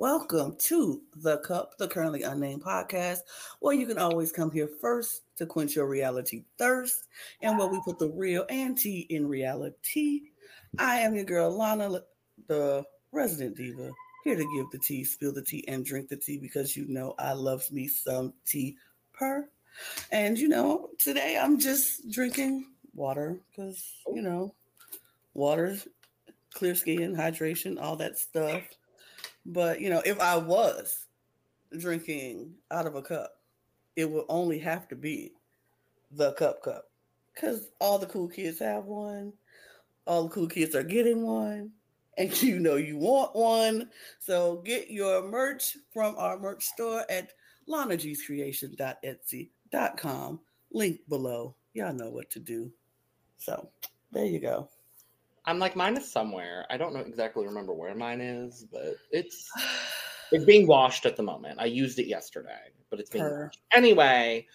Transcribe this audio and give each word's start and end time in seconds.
welcome 0.00 0.56
to 0.56 1.02
The 1.16 1.36
Cup, 1.40 1.76
the 1.76 1.86
currently 1.86 2.22
unnamed 2.22 2.62
podcast, 2.62 3.18
where 3.58 3.74
you 3.74 3.86
can 3.86 3.98
always 3.98 4.32
come 4.32 4.50
here 4.50 4.66
first 4.80 5.24
to 5.36 5.44
quench 5.44 5.76
your 5.76 5.86
reality 5.86 6.44
thirst 6.56 7.08
and 7.42 7.58
where 7.58 7.68
we 7.68 7.82
put 7.84 7.98
the 7.98 8.08
real 8.08 8.46
and 8.48 8.78
tea 8.78 9.00
in 9.10 9.28
reality. 9.28 10.22
I 10.78 11.00
am 11.00 11.14
your 11.14 11.24
girl, 11.24 11.54
Lana, 11.54 12.00
the 12.46 12.82
resident 13.12 13.58
diva, 13.58 13.90
here 14.24 14.36
to 14.36 14.54
give 14.56 14.70
the 14.72 14.78
tea, 14.78 15.04
spill 15.04 15.34
the 15.34 15.42
tea, 15.42 15.68
and 15.68 15.84
drink 15.84 16.08
the 16.08 16.16
tea 16.16 16.38
because 16.38 16.74
you 16.74 16.88
know 16.88 17.14
I 17.18 17.34
love 17.34 17.70
me 17.70 17.86
some 17.86 18.32
tea 18.46 18.78
per. 19.12 19.50
And 20.10 20.38
you 20.38 20.48
know, 20.48 20.88
today 20.98 21.38
I'm 21.38 21.60
just 21.60 22.10
drinking 22.10 22.64
water 22.94 23.38
because, 23.50 23.84
you 24.14 24.22
know, 24.22 24.54
water's 25.34 25.86
clear 26.54 26.74
skin, 26.74 27.14
hydration, 27.14 27.78
all 27.78 27.96
that 27.96 28.16
stuff. 28.18 28.62
But 29.46 29.80
you 29.80 29.88
know, 29.90 30.02
if 30.04 30.20
I 30.20 30.36
was 30.36 31.06
drinking 31.78 32.54
out 32.70 32.86
of 32.86 32.94
a 32.94 33.02
cup, 33.02 33.36
it 33.96 34.08
would 34.10 34.24
only 34.28 34.58
have 34.58 34.86
to 34.88 34.96
be 34.96 35.32
the 36.10 36.32
cup 36.32 36.62
cup. 36.62 36.90
Cause 37.36 37.68
all 37.80 37.98
the 37.98 38.06
cool 38.06 38.28
kids 38.28 38.58
have 38.58 38.84
one, 38.84 39.32
all 40.06 40.24
the 40.24 40.30
cool 40.30 40.48
kids 40.48 40.74
are 40.74 40.82
getting 40.82 41.22
one, 41.22 41.70
and 42.18 42.42
you 42.42 42.58
know 42.58 42.76
you 42.76 42.98
want 42.98 43.34
one. 43.34 43.88
So 44.18 44.60
get 44.64 44.90
your 44.90 45.26
merch 45.28 45.76
from 45.92 46.14
our 46.18 46.38
merch 46.38 46.64
store 46.64 47.04
at 47.08 47.32
lanagcreations.etsy.com. 47.68 50.40
Link 50.72 51.00
below. 51.08 51.56
Y'all 51.72 51.94
know 51.94 52.10
what 52.10 52.28
to 52.30 52.40
do. 52.40 52.72
So 53.38 53.70
there 54.12 54.26
you 54.26 54.40
go. 54.40 54.68
I'm 55.46 55.58
like 55.58 55.76
mine 55.76 55.96
is 55.96 56.10
somewhere. 56.10 56.66
I 56.70 56.76
don't 56.76 56.94
know 56.94 57.00
exactly 57.00 57.46
remember 57.46 57.72
where 57.72 57.94
mine 57.94 58.20
is, 58.20 58.66
but 58.70 58.96
it's 59.10 59.48
it's 60.32 60.44
being 60.44 60.66
washed 60.66 61.06
at 61.06 61.16
the 61.16 61.22
moment. 61.22 61.58
I 61.60 61.66
used 61.66 61.98
it 61.98 62.06
yesterday, 62.06 62.70
but 62.90 63.00
it's 63.00 63.10
being 63.10 63.24
Her. 63.24 63.44
washed. 63.44 63.60
Anyway, 63.74 64.46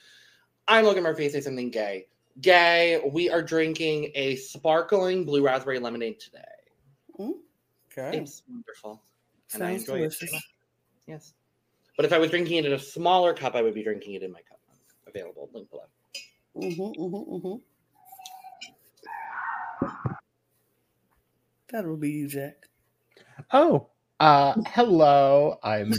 I'm 0.67 0.86
Logan 0.86 1.03
Murphy. 1.03 1.28
Say 1.30 1.41
something 1.41 1.72
gay. 1.72 2.08
Gay. 2.41 3.02
We 3.11 3.30
are 3.30 3.41
drinking 3.41 4.11
a 4.16 4.36
sparkling 4.36 5.25
blue 5.25 5.44
raspberry 5.44 5.80
lemonade 5.80 6.19
today. 6.19 6.41
Okay. 7.17 8.17
It's 8.17 8.44
wonderful, 8.50 9.02
and 9.53 9.63
I 9.63 9.72
enjoy 9.72 10.00
delicious. 10.00 10.33
it. 10.33 10.44
Yes, 11.08 11.33
but 11.95 12.06
if 12.06 12.11
I 12.13 12.17
was 12.17 12.30
drinking 12.30 12.58
it 12.58 12.66
in 12.66 12.73
a 12.73 12.80
smaller 12.80 13.33
cup, 13.33 13.56
I 13.56 13.61
would 13.61 13.73
be 13.73 13.83
drinking 13.83 14.16
it 14.16 14.23
in 14.23 14.31
my 14.31 14.41
cup. 14.41 14.59
Available 15.08 15.50
link 15.53 15.69
below. 15.69 15.83
Mm-hmm, 16.58 17.02
mm-hmm, 17.02 17.36
mm-hmm. 17.36 17.56
That 21.76 21.86
will 21.86 21.98
be 21.98 22.09
you, 22.09 22.30
Jack. 22.30 22.70
Oh, 23.52 23.90
uh, 24.22 24.54
hello. 24.66 25.59
I'm 25.62 25.94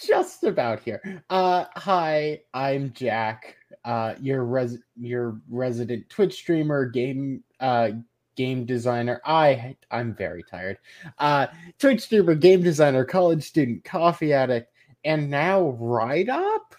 just 0.00 0.44
about 0.44 0.78
here. 0.78 1.24
Uh, 1.28 1.64
hi, 1.74 2.42
I'm 2.54 2.92
Jack. 2.92 3.56
Uh, 3.84 4.14
your 4.20 4.44
res 4.44 4.78
your 4.96 5.40
resident 5.50 6.08
Twitch 6.10 6.34
streamer, 6.34 6.86
game 6.86 7.42
uh 7.58 7.90
game 8.36 8.64
designer. 8.64 9.20
I 9.24 9.74
I'm 9.90 10.14
very 10.14 10.44
tired. 10.48 10.78
Uh, 11.18 11.48
Twitch 11.80 12.02
streamer, 12.02 12.36
game 12.36 12.62
designer, 12.62 13.04
college 13.04 13.42
student, 13.42 13.82
coffee 13.82 14.32
addict, 14.32 14.72
and 15.04 15.28
now 15.28 15.70
ride 15.70 16.28
up. 16.28 16.76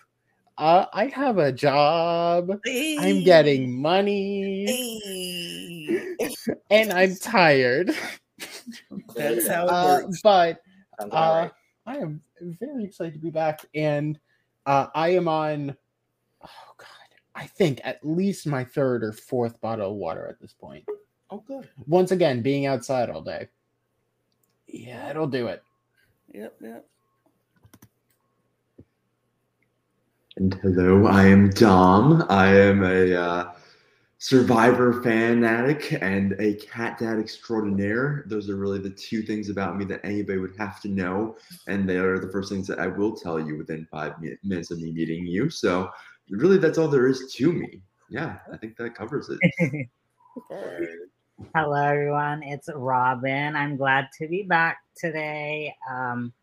Uh, 0.57 0.85
I 0.93 1.05
have 1.07 1.37
a 1.39 1.51
job. 1.51 2.51
I'm 2.99 3.23
getting 3.23 3.81
money, 3.81 4.65
Hey. 4.67 6.15
and 6.69 6.91
I'm 6.93 7.15
tired. 7.15 7.91
That's 9.15 9.47
how 9.47 9.65
it 9.65 9.69
Uh, 9.71 9.99
works. 10.03 10.21
but 10.21 10.61
uh, 10.99 11.07
right. 11.11 11.51
I 11.85 11.97
am 11.97 12.21
very 12.41 12.83
excited 12.85 13.13
to 13.13 13.19
be 13.19 13.31
back, 13.31 13.65
and 13.73 14.19
uh, 14.65 14.87
I 14.93 15.09
am 15.09 15.27
on. 15.27 15.75
Oh 16.43 16.73
God, 16.77 16.87
I 17.35 17.47
think 17.47 17.81
at 17.83 18.05
least 18.05 18.45
my 18.45 18.63
third 18.63 19.03
or 19.03 19.11
fourth 19.11 19.59
bottle 19.59 19.91
of 19.91 19.97
water 19.97 20.27
at 20.27 20.39
this 20.39 20.53
point. 20.53 20.85
Oh, 21.31 21.43
good. 21.47 21.67
Once 21.87 22.11
again, 22.11 22.41
being 22.43 22.67
outside 22.67 23.09
all 23.09 23.21
day. 23.21 23.47
Yeah, 24.67 25.09
it'll 25.09 25.27
do 25.27 25.47
it. 25.47 25.63
Yep, 26.33 26.55
yep. 26.61 26.87
And 30.37 30.55
hello, 30.63 31.05
I 31.05 31.25
am 31.25 31.51
Dom. 31.51 32.25
I 32.27 32.47
am 32.47 32.83
a 32.83 33.13
uh, 33.13 33.51
survivor 34.17 35.03
fanatic 35.03 35.95
and 36.01 36.33
a 36.39 36.55
cat 36.55 36.97
dad 36.97 37.19
extraordinaire. 37.19 38.23
Those 38.25 38.49
are 38.49 38.55
really 38.55 38.79
the 38.79 38.89
two 38.89 39.21
things 39.21 39.49
about 39.49 39.77
me 39.77 39.85
that 39.85 40.03
anybody 40.03 40.39
would 40.39 40.55
have 40.57 40.81
to 40.81 40.87
know. 40.87 41.35
And 41.67 41.87
they 41.87 41.97
are 41.97 42.17
the 42.17 42.31
first 42.31 42.49
things 42.49 42.65
that 42.65 42.79
I 42.79 42.87
will 42.87 43.15
tell 43.15 43.39
you 43.39 43.59
within 43.59 43.87
five 43.91 44.13
minutes 44.43 44.71
of 44.71 44.79
me 44.79 44.91
meeting 44.91 45.27
you. 45.27 45.51
So, 45.51 45.91
really, 46.31 46.57
that's 46.57 46.79
all 46.79 46.87
there 46.87 47.05
is 47.05 47.31
to 47.35 47.53
me. 47.53 47.83
Yeah, 48.09 48.37
I 48.51 48.57
think 48.57 48.75
that 48.77 48.95
covers 48.95 49.29
it. 49.29 49.87
Hello, 51.55 51.75
everyone. 51.75 52.41
It's 52.41 52.69
Robyn. 52.73 53.55
I'm 53.55 53.77
glad 53.77 54.07
to 54.17 54.27
be 54.27 54.41
back 54.41 54.79
today. 54.97 55.75
Um, 55.87 56.33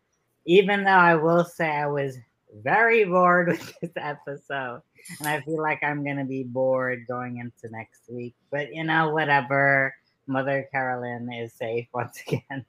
even 0.45 0.85
though 0.85 0.91
I 0.91 1.15
will 1.15 1.43
say 1.43 1.67
I 1.67 1.87
was 1.87 2.17
very 2.63 3.05
bored 3.05 3.49
with 3.49 3.73
this 3.81 3.91
episode, 3.95 4.81
and 5.19 5.27
I 5.27 5.41
feel 5.41 5.61
like 5.61 5.83
I'm 5.83 6.03
going 6.03 6.17
to 6.17 6.25
be 6.25 6.43
bored 6.43 7.05
going 7.07 7.37
into 7.37 7.73
next 7.75 8.01
week. 8.09 8.35
But 8.51 8.73
you 8.73 8.83
know, 8.83 9.09
whatever. 9.09 9.93
Mother 10.27 10.67
Carolyn 10.71 11.31
is 11.33 11.53
safe 11.53 11.87
once 11.93 12.21
again. 12.27 12.65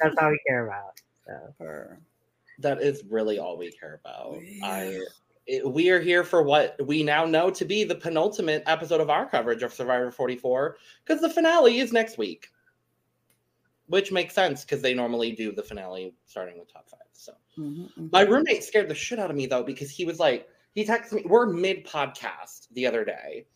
That's 0.00 0.16
all 0.20 0.30
we 0.30 0.40
care 0.46 0.66
about. 0.66 1.00
So, 1.26 1.54
Her. 1.58 2.00
That 2.60 2.82
is 2.82 3.04
really 3.08 3.38
all 3.38 3.56
we 3.56 3.70
care 3.70 4.00
about. 4.02 4.38
Yeah. 4.42 4.66
I 4.66 4.98
it, 5.48 5.68
we 5.68 5.88
are 5.90 6.00
here 6.00 6.22
for 6.22 6.42
what 6.42 6.76
we 6.86 7.02
now 7.02 7.24
know 7.24 7.50
to 7.50 7.64
be 7.64 7.82
the 7.82 7.94
penultimate 7.94 8.62
episode 8.66 9.00
of 9.00 9.08
our 9.08 9.26
coverage 9.26 9.62
of 9.62 9.72
Survivor 9.72 10.10
44 10.10 10.76
because 11.04 11.22
the 11.22 11.30
finale 11.30 11.80
is 11.80 11.92
next 11.92 12.18
week. 12.18 12.48
Which 13.88 14.12
makes 14.12 14.34
sense 14.34 14.64
because 14.64 14.82
they 14.82 14.94
normally 14.94 15.32
do 15.32 15.52
the 15.52 15.62
finale 15.62 16.14
starting 16.26 16.58
with 16.58 16.72
top 16.72 16.88
5. 16.88 17.00
So, 17.12 17.32
Mhm, 17.58 17.88
mhm. 17.98 18.12
my 18.12 18.22
roommate 18.22 18.62
scared 18.62 18.88
the 18.88 18.94
shit 18.94 19.18
out 19.18 19.30
of 19.30 19.36
me 19.36 19.46
though 19.46 19.62
because 19.62 19.90
he 19.90 20.04
was 20.04 20.20
like 20.20 20.48
he 20.74 20.84
texted 20.84 21.12
me 21.12 21.22
we're 21.26 21.46
mid 21.46 21.84
podcast 21.84 22.68
the 22.72 22.86
other 22.86 23.04
day 23.04 23.46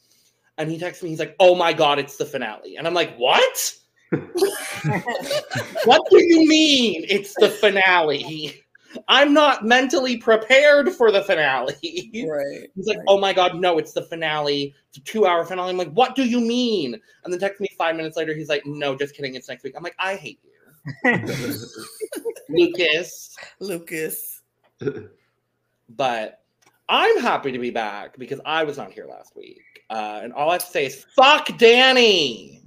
and 0.59 0.71
he 0.71 0.79
texted 0.79 1.05
me 1.05 1.11
he's 1.11 1.19
like, 1.19 1.37
"Oh 1.39 1.55
my 1.55 1.73
god, 1.73 1.99
it's 1.99 2.17
the 2.17 2.27
finale." 2.27 2.77
And 2.77 2.87
I'm 2.87 2.95
like, 2.95 3.17
"What?" 3.17 3.75
what 5.85 6.03
do 6.11 6.23
you 6.23 6.47
mean 6.49 7.05
it's 7.09 7.35
the 7.39 7.49
finale? 7.49 8.63
I'm 9.09 9.33
not 9.33 9.65
mentally 9.65 10.17
prepared 10.17 10.91
for 10.93 11.11
the 11.11 11.23
finale. 11.23 11.75
Right. 12.29 12.71
He's 12.75 12.87
like, 12.87 12.99
right. 12.99 13.05
oh 13.09 13.19
my 13.19 13.33
god, 13.33 13.57
no, 13.57 13.79
it's 13.79 13.93
the 13.93 14.03
finale. 14.03 14.75
It's 14.89 14.99
a 14.99 15.01
two 15.03 15.27
hour 15.27 15.45
finale. 15.45 15.71
I'm 15.71 15.77
like, 15.77 15.93
what 15.93 16.15
do 16.15 16.25
you 16.25 16.41
mean? 16.41 16.95
And 17.25 17.33
then 17.33 17.41
text 17.41 17.61
me 17.61 17.69
five 17.79 17.97
minutes 17.97 18.17
later, 18.17 18.35
he's 18.35 18.49
like, 18.49 18.67
no, 18.67 18.97
just 18.97 19.15
kidding, 19.15 19.35
it's 19.35 19.49
next 19.49 19.63
week. 19.65 19.75
I'm 19.77 19.83
like, 19.83 19.97
I 19.99 20.17
hate 20.17 20.41
you. 20.45 20.51
Lucas. 22.49 23.37
Lucas. 23.61 24.41
But 25.95 26.41
I'm 26.89 27.21
happy 27.21 27.53
to 27.53 27.59
be 27.59 27.71
back 27.71 28.17
because 28.19 28.41
I 28.47 28.65
was 28.65 28.79
not 28.79 28.93
here 28.93 29.07
last 29.07 29.37
week. 29.37 29.61
Uh, 29.91 30.21
and 30.23 30.33
all 30.33 30.49
I 30.49 30.55
have 30.55 30.65
to 30.65 30.71
say 30.71 30.87
is 30.87 31.05
fuck 31.15 31.57
Danny. 31.59 32.63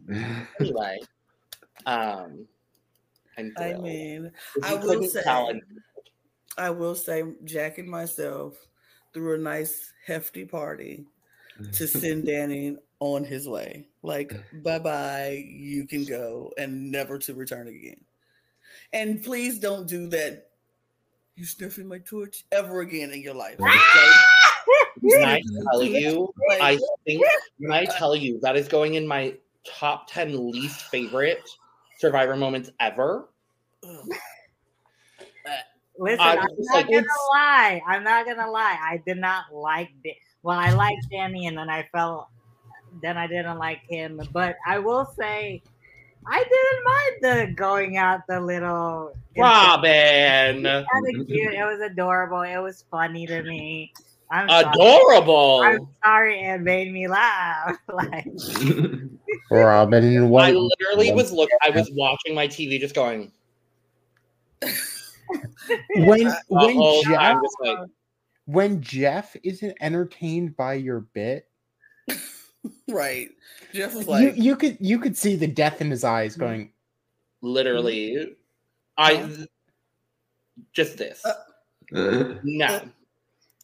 Anyway. 0.60 1.00
Um 1.88 2.46
I'm 3.38 3.52
I 3.58 3.74
mean, 3.74 4.32
I 4.64 4.74
you 4.74 4.78
will 4.80 4.88
couldn't 4.88 5.10
say- 5.10 5.24
tell, 5.24 5.48
I'm- 5.48 5.62
I 6.58 6.70
will 6.70 6.96
say 6.96 7.24
Jack 7.44 7.78
and 7.78 7.90
myself 7.90 8.56
threw 9.14 9.36
a 9.36 9.38
nice 9.38 9.94
hefty 10.06 10.46
party 10.46 11.06
to 11.74 11.88
send 11.88 12.26
Danny 12.26 12.78
on 13.00 13.24
his 13.24 13.48
way. 13.48 13.88
Like, 14.04 14.34
bye 14.64 14.80
bye, 14.80 15.46
you 15.48 15.86
can 15.86 16.06
go 16.06 16.52
and 16.58 16.92
never 16.92 17.18
to 17.20 17.34
return 17.34 17.68
again. 17.68 18.02
And 18.94 19.24
please 19.24 19.60
don't 19.60 19.88
do 19.88 20.08
that. 20.08 20.50
You 21.36 21.46
sniffing 21.46 21.88
my 21.88 22.00
torch 22.00 22.46
ever 22.52 22.80
again 22.80 23.12
in 23.12 23.22
your 23.22 23.34
life. 23.34 23.60
Like, 23.60 23.74
Can 25.02 25.24
I 25.24 25.42
tell 25.72 25.84
you? 25.84 26.34
I 26.62 26.80
think 27.06 27.24
when 27.58 27.74
I 27.74 27.86
tell 27.86 28.16
you 28.16 28.40
that 28.42 28.56
is 28.56 28.68
going 28.68 28.94
in 28.94 29.06
my 29.06 29.36
top 29.66 30.10
10 30.10 30.52
least 30.52 30.84
favorite 30.84 31.44
survivor 32.00 32.36
moments 32.36 32.70
ever. 32.80 33.30
Ugh. 36.00 36.04
Listen, 36.04 36.22
I 36.22 36.32
I'm 36.32 36.38
not 36.38 36.76
like, 36.76 36.86
gonna 36.86 36.98
it's- 36.98 37.28
lie. 37.32 37.82
I'm 37.88 38.04
not 38.04 38.26
gonna 38.26 38.50
lie. 38.50 38.78
I 38.82 39.02
did 39.06 39.18
not 39.18 39.46
like 39.54 39.92
it. 40.04 40.18
Well, 40.44 40.60
I 40.60 40.72
liked 40.72 41.08
Danny, 41.10 41.48
and 41.48 41.58
then 41.58 41.70
I 41.70 41.88
felt, 41.92 42.28
then 43.02 43.18
I 43.18 43.28
didn't 43.28 43.58
like 43.58 43.82
him. 43.90 44.22
But 44.32 44.58
I 44.68 44.78
will 44.80 45.06
say, 45.18 45.64
I 46.28 46.44
didn't 46.44 46.84
mind 46.84 47.48
the 47.50 47.54
going 47.56 47.98
out 47.98 48.22
the 48.28 48.40
little. 48.40 49.14
Robyn. 49.38 50.64
Kinda 50.64 51.26
cute. 51.26 51.54
It 51.54 51.66
was 51.66 51.82
adorable. 51.82 52.42
It 52.42 52.58
was 52.58 52.86
funny 52.92 53.26
to 53.28 53.44
me. 53.44 53.92
I'm 54.32 54.50
sorry. 54.50 54.66
Adorable. 54.66 55.62
I'm 55.64 55.88
sorry 56.04 56.42
it 56.42 56.62
made 56.62 56.92
me 56.92 57.08
laugh. 57.08 57.78
like 57.94 58.26
Robyn, 59.52 60.04
I 60.40 60.52
literally 60.52 61.12
was 61.12 61.32
look 61.32 61.50
I 61.62 61.70
was 61.70 61.90
watching 61.94 62.34
my 62.34 62.48
TV 62.48 62.80
just 62.80 62.96
going, 62.96 63.32
when 65.96 66.34
when 66.50 66.78
Oh, 66.78 67.04
Jeff 67.04 67.20
I'm 67.20 67.42
just 67.42 67.58
like, 67.62 67.78
when 68.46 68.82
Jeff 68.82 69.36
isn't 69.44 69.76
entertained 69.82 70.56
by 70.56 70.76
your 70.76 71.02
bit, 71.02 71.50
right. 72.90 73.30
Jeff 73.74 73.96
was 73.96 74.06
you 74.06 74.12
like, 74.12 74.38
you 74.38 74.56
could 74.56 74.78
you 74.80 75.00
could 75.00 75.18
see 75.18 75.36
the 75.36 75.48
death 75.48 75.82
in 75.82 75.90
his 75.90 76.04
eyes 76.04 76.36
going. 76.36 76.72
literally, 77.42 78.36
I 78.98 79.30
just 80.74 80.98
this. 80.98 81.26
Uh, 81.26 81.34
Uh, 81.94 82.36
No. 82.44 82.82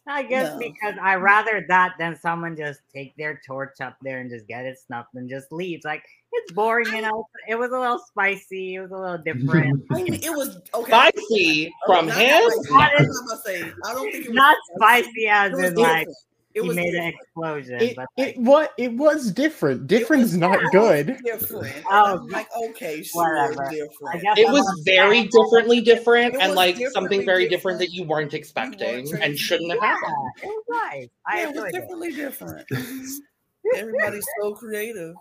I 0.06 0.22
guess 0.24 0.52
No. 0.52 0.58
because 0.58 0.94
I 1.00 1.14
rather 1.14 1.64
that 1.68 1.94
than 1.98 2.18
someone 2.18 2.56
just 2.56 2.80
take 2.92 3.14
their 3.16 3.40
torch 3.46 3.80
up 3.80 3.96
there 4.02 4.18
and 4.20 4.28
just 4.30 4.46
get 4.48 4.64
it 4.66 4.76
snuffed 4.78 5.14
and 5.14 5.30
just 5.30 5.52
leave. 5.52 5.80
Like 5.84 6.02
it's 6.32 6.50
boring, 6.52 6.86
you 6.94 7.02
know. 7.02 7.26
It 7.48 7.54
was 7.56 7.70
a 7.70 7.78
little 7.78 7.98
spicy. 8.00 8.74
It 8.74 8.80
was 8.80 8.90
a 8.90 8.96
little 8.96 9.18
different. 9.18 9.84
I 9.92 9.94
mean, 10.02 10.14
it 10.14 10.30
was 10.30 10.58
okay. 10.74 10.90
Spicy 10.90 11.66
Okay, 11.66 11.72
from 11.86 12.06
not 12.06 12.16
him? 12.16 12.50
spicy. 12.50 12.72
I'm 12.72 13.06
not 13.06 13.28
gonna 13.28 13.40
say- 13.44 13.72
I 13.86 13.94
don't 13.94 14.10
think 14.12 14.24
it 14.24 14.28
was 14.30 14.34
Not 14.36 14.56
spicy 14.76 15.28
as 15.28 15.52
It 15.52 15.54
was 15.56 15.64
in 15.66 15.74
like 15.76 15.98
different. 16.08 16.16
It 16.54 16.62
he 16.62 16.68
was 16.68 16.76
made 16.76 16.94
an 16.94 17.08
explosion, 17.08 17.80
It 17.80 17.96
but 17.96 18.06
it 18.16 18.36
what 18.38 18.72
it 18.78 18.92
was 18.92 19.30
different. 19.32 19.86
Different 19.86 20.22
is 20.22 20.36
not 20.36 20.58
good. 20.72 21.16
Different. 21.24 21.74
Oh, 21.90 22.26
like, 22.30 22.46
okay, 22.70 23.02
sure, 23.02 23.36
whatever. 23.36 23.70
Different. 23.70 24.22
It 24.38 24.46
I'm 24.46 24.52
was 24.52 24.64
not- 24.64 24.84
very 24.84 25.28
differently 25.28 25.80
different 25.80 26.34
It 26.34 26.40
and 26.40 26.54
like 26.54 26.76
something 26.92 27.24
very 27.24 27.48
different 27.48 27.78
different. 27.78 27.78
that 27.80 27.90
you 27.92 28.04
weren't 28.04 28.34
expecting 28.34 29.06
You 29.06 29.10
weren't 29.12 29.22
and 29.24 29.38
shouldn't 29.38 29.70
have 29.72 29.80
Yeah, 29.82 29.88
happened. 29.88 30.30
it 30.42 30.46
was 30.46 30.64
nice. 30.68 31.08
I 31.26 31.36
Yeah, 31.38 31.42
it 31.42 31.46
was 31.48 31.56
enjoyed 31.56 31.68
it. 31.68 31.72
differently 31.80 32.12
different. 32.12 32.66
Everybody's 33.76 34.26
so 34.40 34.54
creative. 34.54 35.14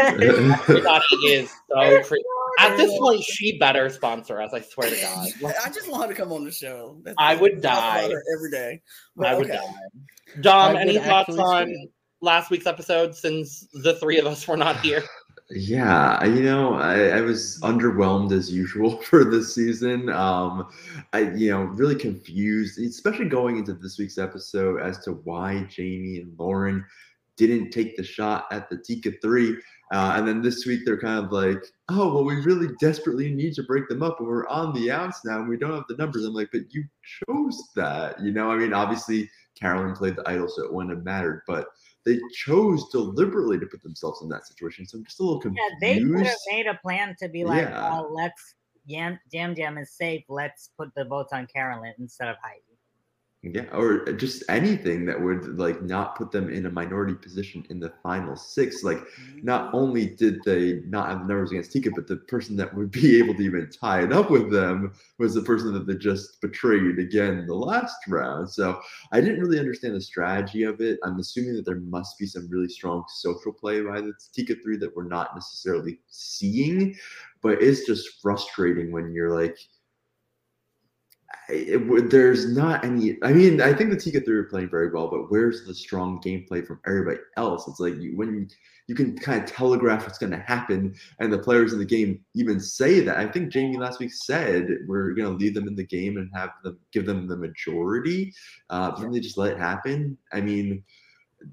Everybody 0.00 1.04
is 1.26 1.50
so 1.70 2.02
crazy. 2.02 2.24
At 2.58 2.76
this 2.76 2.96
point, 2.98 3.22
she 3.22 3.58
better 3.58 3.88
sponsor 3.88 4.40
us. 4.40 4.52
I 4.52 4.60
swear 4.60 4.90
to 4.90 4.96
God. 4.96 5.54
I 5.64 5.70
just 5.70 5.90
want 5.90 6.02
her 6.02 6.08
to 6.08 6.14
come 6.14 6.32
on 6.32 6.44
the 6.44 6.50
show. 6.50 6.98
That's 7.04 7.16
I 7.18 7.36
would 7.36 7.60
die. 7.60 8.10
every 8.34 8.50
day. 8.50 8.82
But 9.16 9.26
I 9.26 9.34
would 9.34 9.50
okay. 9.50 9.56
die. 9.56 10.40
Dom, 10.40 10.76
I 10.76 10.82
any 10.82 10.98
thoughts 10.98 11.36
on 11.36 11.66
say- 11.68 11.88
last 12.20 12.50
week's 12.50 12.66
episode 12.66 13.14
since 13.14 13.66
the 13.72 13.94
three 13.94 14.18
of 14.18 14.26
us 14.26 14.46
were 14.46 14.56
not 14.56 14.80
here? 14.80 15.02
Yeah, 15.50 16.22
you 16.24 16.42
know, 16.42 16.74
I, 16.74 17.08
I 17.08 17.20
was 17.22 17.58
underwhelmed 17.62 18.32
as 18.32 18.52
usual 18.52 18.96
for 19.02 19.24
this 19.24 19.54
season. 19.54 20.10
Um, 20.10 20.68
I, 21.14 21.30
you 21.30 21.50
know, 21.50 21.62
really 21.62 21.94
confused, 21.94 22.78
especially 22.78 23.30
going 23.30 23.56
into 23.56 23.72
this 23.72 23.98
week's 23.98 24.18
episode 24.18 24.82
as 24.82 24.98
to 25.04 25.12
why 25.12 25.66
Jaime 25.74 26.18
and 26.20 26.38
Lauren 26.38 26.84
didn't 27.38 27.70
take 27.70 27.96
the 27.96 28.04
shot 28.04 28.46
at 28.50 28.68
the 28.68 28.76
Tika 28.76 29.12
three. 29.22 29.56
Uh, 29.90 30.14
and 30.16 30.28
then 30.28 30.42
this 30.42 30.66
week 30.66 30.80
they're 30.84 31.00
kind 31.00 31.24
of 31.24 31.32
like, 31.32 31.64
oh, 31.88 32.12
well, 32.12 32.24
we 32.24 32.36
really 32.42 32.68
desperately 32.78 33.32
need 33.32 33.54
to 33.54 33.62
break 33.62 33.88
them 33.88 34.02
up, 34.02 34.18
and 34.18 34.28
we're 34.28 34.46
on 34.48 34.74
the 34.74 34.90
outs 34.90 35.24
now, 35.24 35.38
and 35.38 35.48
we 35.48 35.56
don't 35.56 35.72
have 35.72 35.84
the 35.88 35.96
numbers. 35.96 36.24
I'm 36.24 36.34
like, 36.34 36.50
but 36.52 36.62
you 36.70 36.84
chose 37.02 37.58
that, 37.74 38.20
you 38.20 38.30
know. 38.30 38.50
I 38.50 38.56
mean, 38.56 38.74
obviously 38.74 39.30
Carolyn 39.58 39.94
played 39.94 40.16
the 40.16 40.28
idol, 40.28 40.48
so 40.48 40.64
it 40.64 40.72
wouldn't 40.72 40.94
have 40.94 41.04
mattered, 41.04 41.42
but 41.46 41.68
they 42.04 42.18
chose 42.34 42.88
deliberately 42.90 43.58
to 43.58 43.66
put 43.66 43.82
themselves 43.82 44.20
in 44.22 44.28
that 44.28 44.46
situation. 44.46 44.86
So 44.86 44.98
I'm 44.98 45.04
just 45.04 45.20
a 45.20 45.22
little 45.22 45.40
confused. 45.40 45.72
Yeah, 45.80 45.94
they 45.94 46.00
could 46.00 46.26
have 46.26 46.36
made 46.50 46.66
a 46.66 46.74
plan 46.74 47.16
to 47.20 47.28
be 47.28 47.44
like, 47.44 47.68
Yeah. 47.68 47.90
oh, 47.92 48.10
let's 48.12 48.54
Jam 48.88 49.18
Jam 49.32 49.54
Jam 49.54 49.78
is 49.78 49.92
safe. 49.92 50.24
Let's 50.28 50.70
put 50.76 50.90
the 50.94 51.04
votes 51.04 51.32
on 51.32 51.46
Carolyn 51.46 51.94
instead 51.98 52.28
of 52.28 52.36
Heidi. 52.42 52.62
Yeah, 53.42 53.66
or 53.72 54.04
just 54.14 54.42
anything 54.48 55.06
that 55.06 55.20
would 55.20 55.60
like 55.60 55.80
not 55.80 56.16
put 56.16 56.32
them 56.32 56.50
in 56.50 56.66
a 56.66 56.70
minority 56.70 57.14
position 57.14 57.64
in 57.70 57.78
the 57.78 57.92
final 58.02 58.34
six. 58.34 58.82
Like, 58.82 59.00
not 59.44 59.70
mm. 59.70 59.74
only 59.74 60.06
did 60.06 60.40
they 60.44 60.80
not 60.86 61.08
have 61.08 61.20
the 61.20 61.26
numbers 61.26 61.52
against 61.52 61.70
Tika, 61.70 61.92
but 61.92 62.08
the 62.08 62.16
person 62.16 62.56
that 62.56 62.74
would 62.74 62.90
be 62.90 63.16
able 63.22 63.34
to 63.34 63.42
even 63.42 63.70
tie 63.70 64.02
it 64.02 64.12
up 64.12 64.28
with 64.28 64.50
them 64.50 64.92
was 65.18 65.34
the 65.34 65.42
person 65.42 65.72
that 65.74 65.86
they 65.86 65.94
just 65.94 66.40
betrayed 66.40 66.98
again 66.98 67.38
in 67.38 67.46
the 67.46 67.54
last 67.54 67.94
round. 68.08 68.50
So 68.50 68.80
I 69.12 69.20
didn't 69.20 69.40
really 69.40 69.60
understand 69.60 69.94
the 69.94 70.00
strategy 70.00 70.64
of 70.64 70.80
it. 70.80 70.98
I'm 71.04 71.20
assuming 71.20 71.54
that 71.54 71.64
there 71.64 71.76
must 71.76 72.18
be 72.18 72.26
some 72.26 72.50
really 72.50 72.68
strong 72.68 73.04
social 73.08 73.52
play 73.52 73.82
by 73.82 74.00
the 74.00 74.14
Tika 74.32 74.56
three 74.64 74.78
that 74.78 74.96
we're 74.96 75.06
not 75.06 75.36
necessarily 75.36 76.00
seeing, 76.10 76.96
but 77.40 77.62
it's 77.62 77.86
just 77.86 78.20
frustrating 78.20 78.90
when 78.90 79.12
you're 79.14 79.40
like 79.40 79.56
it, 81.48 82.10
there's 82.10 82.54
not 82.54 82.84
any. 82.84 83.16
I 83.22 83.32
mean, 83.32 83.60
I 83.60 83.72
think 83.72 83.90
the 83.90 83.96
Tika 83.96 84.20
three 84.20 84.36
are 84.36 84.44
playing 84.44 84.70
very 84.70 84.90
well, 84.90 85.08
but 85.08 85.30
where's 85.30 85.64
the 85.64 85.74
strong 85.74 86.20
gameplay 86.20 86.66
from 86.66 86.80
everybody 86.86 87.18
else? 87.36 87.66
It's 87.68 87.80
like 87.80 87.96
you, 87.96 88.16
when 88.16 88.34
you, 88.34 88.46
you 88.86 88.94
can 88.94 89.16
kind 89.16 89.42
of 89.42 89.50
telegraph 89.50 90.04
what's 90.04 90.18
going 90.18 90.32
to 90.32 90.38
happen, 90.38 90.94
and 91.20 91.32
the 91.32 91.38
players 91.38 91.72
in 91.72 91.78
the 91.78 91.84
game 91.84 92.20
even 92.34 92.60
say 92.60 93.00
that. 93.00 93.18
I 93.18 93.26
think 93.26 93.52
Jaime 93.52 93.78
last 93.78 93.98
week 93.98 94.12
said 94.12 94.68
we're 94.86 95.12
going 95.12 95.30
to 95.30 95.36
leave 95.42 95.54
them 95.54 95.68
in 95.68 95.76
the 95.76 95.86
game 95.86 96.16
and 96.16 96.30
have 96.34 96.50
them 96.64 96.78
give 96.92 97.06
them 97.06 97.26
the 97.26 97.36
majority, 97.36 98.32
uh, 98.70 98.90
but 98.90 99.00
then 99.00 99.12
they 99.12 99.20
just 99.20 99.38
let 99.38 99.52
it 99.52 99.58
happen. 99.58 100.16
I 100.32 100.40
mean, 100.40 100.82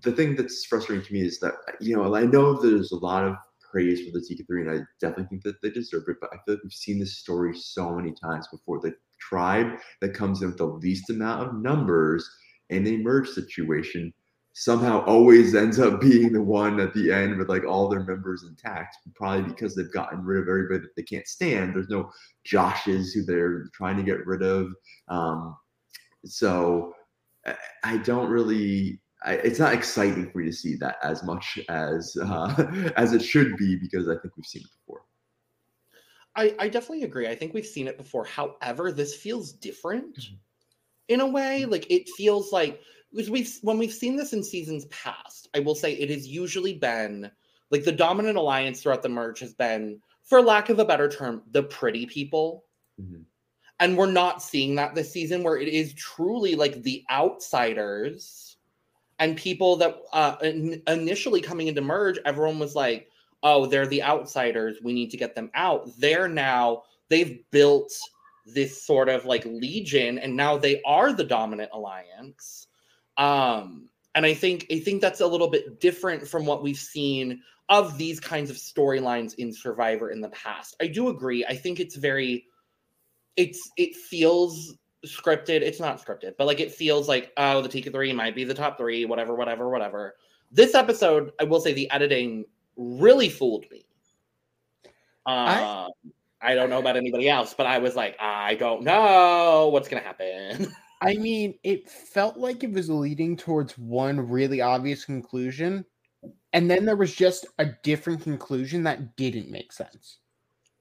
the 0.02 0.12
thing 0.12 0.36
that's 0.36 0.66
frustrating 0.66 1.06
to 1.06 1.14
me 1.14 1.22
is 1.22 1.40
that 1.40 1.54
you 1.80 1.96
know 1.96 2.16
I 2.16 2.24
know 2.24 2.54
there's 2.54 2.92
a 2.92 2.98
lot 2.98 3.24
of 3.24 3.36
praise 3.72 4.06
for 4.06 4.18
the 4.18 4.26
Tika 4.26 4.44
three, 4.46 4.62
and 4.62 4.72
I 4.72 4.80
definitely 5.02 5.26
think 5.26 5.44
that 5.44 5.62
they 5.62 5.70
deserve 5.70 6.04
it. 6.08 6.18
But 6.22 6.32
I 6.34 6.38
feel 6.46 6.56
like 6.56 6.64
we've 6.64 6.74
seen 6.74 7.00
this 7.00 7.18
story 7.18 7.58
so 7.58 7.94
many 7.94 8.14
times 8.14 8.48
before. 8.48 8.80
The 8.80 8.96
tribe 9.20 9.80
that 10.02 10.14
comes 10.14 10.42
in 10.42 10.50
with 10.50 10.58
the 10.58 10.66
least 10.66 11.10
amount 11.10 11.48
of 11.48 11.56
numbers 11.56 12.30
in 12.70 12.88
a 12.88 12.98
merge 12.98 13.30
situation 13.30 14.14
somehow 14.58 15.04
always 15.06 15.54
ends 15.54 15.80
up 15.80 16.00
being 16.02 16.32
the 16.32 16.42
one 16.42 16.80
at 16.80 16.94
the 16.94 17.12
end 17.12 17.38
with 17.38 17.50
like 17.50 17.66
all 17.66 17.88
their 17.88 18.04
members 18.04 18.46
intact, 18.50 18.98
probably 19.14 19.44
because 19.44 19.76
they've 19.76 19.92
gotten 19.92 20.24
rid 20.24 20.42
of 20.42 20.48
everybody 20.48 20.80
that 20.80 20.96
they 20.96 21.04
can't 21.04 21.28
stand. 21.28 21.76
There's 21.76 21.90
no 21.90 22.10
Joshes 22.48 23.14
who 23.14 23.24
they're 23.24 23.70
trying 23.74 23.98
to 23.98 24.04
get 24.04 24.26
rid 24.26 24.42
of. 24.42 24.70
Um, 25.10 25.56
so 26.26 26.94
I- 27.84 27.98
don't 27.98 28.30
really. 28.30 29.02
I, 29.24 29.36
it's 29.36 29.60
not 29.60 29.74
exciting 29.74 30.30
for 30.30 30.40
me 30.40 30.46
to 30.46 30.54
see 30.54 30.76
that 30.76 30.98
as 31.02 31.24
much 31.24 31.58
as 31.70 32.16
uh, 32.24 32.92
as 32.96 33.14
it 33.14 33.24
should 33.24 33.58
be 33.58 33.76
because 33.76 34.08
I 34.08 34.16
think 34.18 34.36
we've 34.38 34.46
seen 34.46 34.62
it 34.62 34.70
before. 34.80 35.02
I, 36.36 36.54
I 36.60 36.68
definitely 36.70 37.04
agree. 37.04 37.28
I 37.28 37.36
think 37.36 37.54
we've 37.54 37.66
seen 37.66 37.88
it 37.88 37.98
before. 37.98 38.26
However, 38.26 38.92
this 38.92 39.16
feels 39.16 39.54
different 39.54 40.16
Mhm. 40.18 40.38
in 41.08 41.22
a 41.22 41.28
way. 41.28 41.66
Like 41.66 41.90
it 41.90 42.10
feels 42.10 42.52
like 42.52 42.82
we've 43.12 43.58
when 43.62 43.78
we've 43.78 43.94
seen 43.94 44.16
this 44.16 44.34
in 44.34 44.44
seasons 44.44 44.86
past, 44.86 45.48
I 45.56 45.60
will 45.60 45.76
say 45.76 45.94
it 45.94 46.10
has 46.10 46.28
usually 46.28 46.74
been 46.74 47.32
like 47.72 47.84
the 47.84 47.92
dominant 47.92 48.38
alliance 48.38 48.82
throughout 48.82 49.02
the 49.02 49.10
merge 49.10 49.40
has 49.40 49.54
been, 49.54 50.02
for 50.24 50.42
lack 50.42 50.70
of 50.70 50.80
a 50.80 50.86
better 50.86 51.10
term, 51.10 51.44
the 51.52 51.64
pretty 51.64 52.06
people. 52.06 52.66
Mhm. 53.02 53.24
And 53.80 53.98
we're 53.98 54.12
not 54.12 54.42
seeing 54.42 54.76
that 54.76 54.96
this 54.96 55.12
season 55.12 55.44
where 55.44 55.58
it 55.58 55.68
is 55.68 55.94
truly 55.94 56.56
like 56.56 56.82
the 56.84 57.04
outsiders 57.12 58.58
and 59.20 59.38
people 59.38 59.78
that 59.78 59.98
uh, 60.14 60.36
in- 60.42 60.82
initially 60.88 61.42
coming 61.42 61.68
into 61.68 61.82
merge, 61.82 62.20
everyone 62.26 62.60
was 62.60 62.76
like, 62.76 63.10
oh, 63.46 63.68
they're 63.68 63.88
the 63.88 64.04
outsiders. 64.04 64.80
We 64.84 64.92
need 64.92 65.12
to 65.12 65.18
get 65.18 65.36
them 65.36 65.52
out. 65.54 65.88
They're 66.00 66.28
now, 66.28 66.82
they've 67.10 67.40
built 67.52 67.94
this 68.46 68.84
sort 68.84 69.08
of 69.08 69.26
like 69.26 69.46
legion 69.46 70.18
and 70.20 70.36
now 70.36 70.58
they 70.58 70.82
are 70.84 71.14
the 71.14 71.24
dominant 71.24 71.70
alliance. 71.72 72.68
Um, 73.18 73.88
and 74.16 74.26
I 74.26 74.34
think 74.34 74.66
I 74.72 74.80
think 74.80 75.02
that's 75.02 75.22
a 75.22 75.28
little 75.28 75.48
bit 75.48 75.80
different 75.80 76.28
from 76.28 76.46
what 76.46 76.64
we've 76.64 76.78
seen 76.78 77.42
of 77.70 77.98
these 77.98 78.20
kinds 78.20 78.50
of 78.50 78.58
storylines 78.58 79.36
in 79.36 79.54
Survivor 79.54 80.10
in 80.10 80.22
the 80.22 80.30
past. 80.30 80.76
I 80.82 80.88
do 80.88 81.10
agree. 81.10 81.46
I 81.46 81.56
think 81.56 81.80
it's 81.80 81.96
very 81.96 82.46
it's 83.38 83.70
it 83.78 83.96
feels 83.96 84.76
scripted. 85.06 85.62
It's 85.62 85.80
not 85.80 86.04
scripted, 86.04 86.34
but 86.38 86.48
like 86.48 86.60
it 86.60 86.72
feels 86.72 87.08
like 87.08 87.32
oh, 87.38 87.62
the 87.62 87.70
Tika 87.70 87.92
three 87.92 88.12
might 88.14 88.36
be 88.36 88.44
the 88.44 88.54
top 88.54 88.78
three, 88.78 89.06
whatever, 89.06 89.36
whatever, 89.36 89.70
whatever. 89.70 90.16
This 90.52 90.74
episode, 90.76 91.32
I 91.40 91.44
will 91.44 91.60
say, 91.60 91.74
the 91.74 91.92
editing 91.92 92.46
really 92.78 93.30
fooled 93.30 93.66
me. 93.72 93.86
I- 95.26 95.64
Um, 95.64 95.92
I 96.42 96.54
don't 96.54 96.70
know 96.70 96.80
about 96.80 96.98
anybody 96.98 97.28
else, 97.30 97.54
but 97.56 97.66
I 97.66 97.80
was 97.80 97.96
like, 97.96 98.16
I 98.20 98.56
don't 98.56 98.84
know 98.84 99.70
what's 99.72 99.88
gonna 99.88 100.04
happen. 100.04 100.72
I 101.02 101.16
mean, 101.16 101.58
it 101.64 101.90
felt 101.90 102.38
like 102.38 102.64
it 102.64 102.72
was 102.72 102.90
leading 102.90 103.36
towards 103.36 103.78
one 103.78 104.20
really 104.30 104.62
obvious 104.62 105.06
conclusion, 105.06 105.86
and 106.54 106.70
then 106.70 106.86
there 106.86 106.96
was 106.96 107.16
just 107.16 107.48
a 107.60 107.68
different 107.84 108.22
conclusion 108.24 108.84
that 108.84 109.16
didn't 109.18 109.50
make 109.52 109.72
sense. 109.74 110.20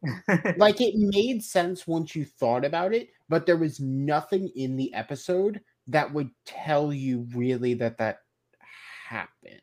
Like 0.59 0.81
it 0.81 0.95
made 0.97 1.43
sense 1.43 1.87
once 1.87 2.15
you 2.17 2.25
thought 2.25 2.65
about 2.65 2.95
it, 2.95 3.09
but 3.29 3.47
there 3.47 3.57
was 3.57 3.81
nothing 3.81 4.49
in 4.57 4.77
the 4.77 4.93
episode 4.95 5.61
that 5.89 6.13
would 6.13 6.31
tell 6.47 6.93
you 6.93 7.27
really 7.35 7.75
that 7.75 7.99
that 7.99 8.19
happened. 9.09 9.61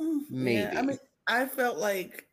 Mm, 0.00 0.24
Yeah, 0.30 0.74
I 0.76 0.82
mean, 0.82 0.98
I 1.26 1.46
felt 1.46 1.78
like 1.78 2.26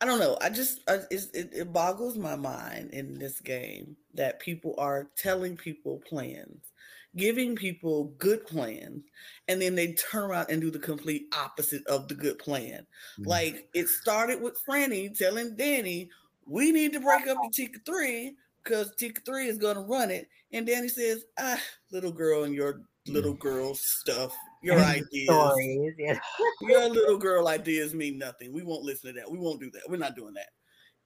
I 0.00 0.06
don't 0.06 0.18
know. 0.18 0.38
I 0.40 0.48
just 0.50 0.80
I, 0.88 1.00
it's, 1.10 1.26
it, 1.26 1.50
it 1.52 1.72
boggles 1.72 2.16
my 2.16 2.36
mind 2.36 2.90
in 2.92 3.18
this 3.18 3.40
game 3.40 3.96
that 4.14 4.40
people 4.40 4.74
are 4.78 5.10
telling 5.16 5.56
people 5.56 6.02
plans, 6.08 6.72
giving 7.16 7.54
people 7.54 8.04
good 8.18 8.46
plans, 8.46 9.04
and 9.48 9.60
then 9.60 9.74
they 9.74 9.92
turn 9.94 10.30
around 10.30 10.46
and 10.50 10.60
do 10.60 10.70
the 10.70 10.78
complete 10.78 11.26
opposite 11.36 11.86
of 11.86 12.08
the 12.08 12.14
good 12.14 12.38
plan. 12.38 12.86
Mhm. 13.18 13.26
Like 13.26 13.68
it 13.74 13.88
started 13.88 14.40
with 14.40 14.58
Frannie 14.66 15.16
telling 15.16 15.54
Danny, 15.56 16.08
we 16.46 16.72
need 16.72 16.92
to 16.94 17.00
break 17.00 17.26
up 17.26 17.42
the 17.42 17.50
Tika 17.50 17.80
three 17.84 18.36
because 18.64 18.94
Tika 18.96 19.20
three 19.22 19.48
is 19.48 19.58
going 19.58 19.76
to 19.76 19.82
run 19.82 20.10
it. 20.10 20.28
And 20.52 20.66
Danny 20.66 20.88
says, 20.88 21.24
ah, 21.38 21.60
little 21.92 22.12
girl 22.12 22.44
and 22.44 22.54
your 22.54 22.82
little 23.06 23.34
girl 23.34 23.74
stuff, 23.74 24.34
your 24.62 24.78
ideas, 24.78 25.24
Stories, 25.24 25.94
yeah. 25.98 26.18
your 26.60 26.88
little 26.90 27.18
girl 27.18 27.48
ideas 27.48 27.94
mean 27.94 28.18
nothing. 28.18 28.52
We 28.52 28.62
won't 28.62 28.84
listen 28.84 29.14
to 29.14 29.20
that. 29.20 29.30
We 29.30 29.38
won't 29.38 29.60
do 29.60 29.70
that. 29.70 29.82
We're 29.88 29.96
not 29.96 30.16
doing 30.16 30.34
that. 30.34 30.48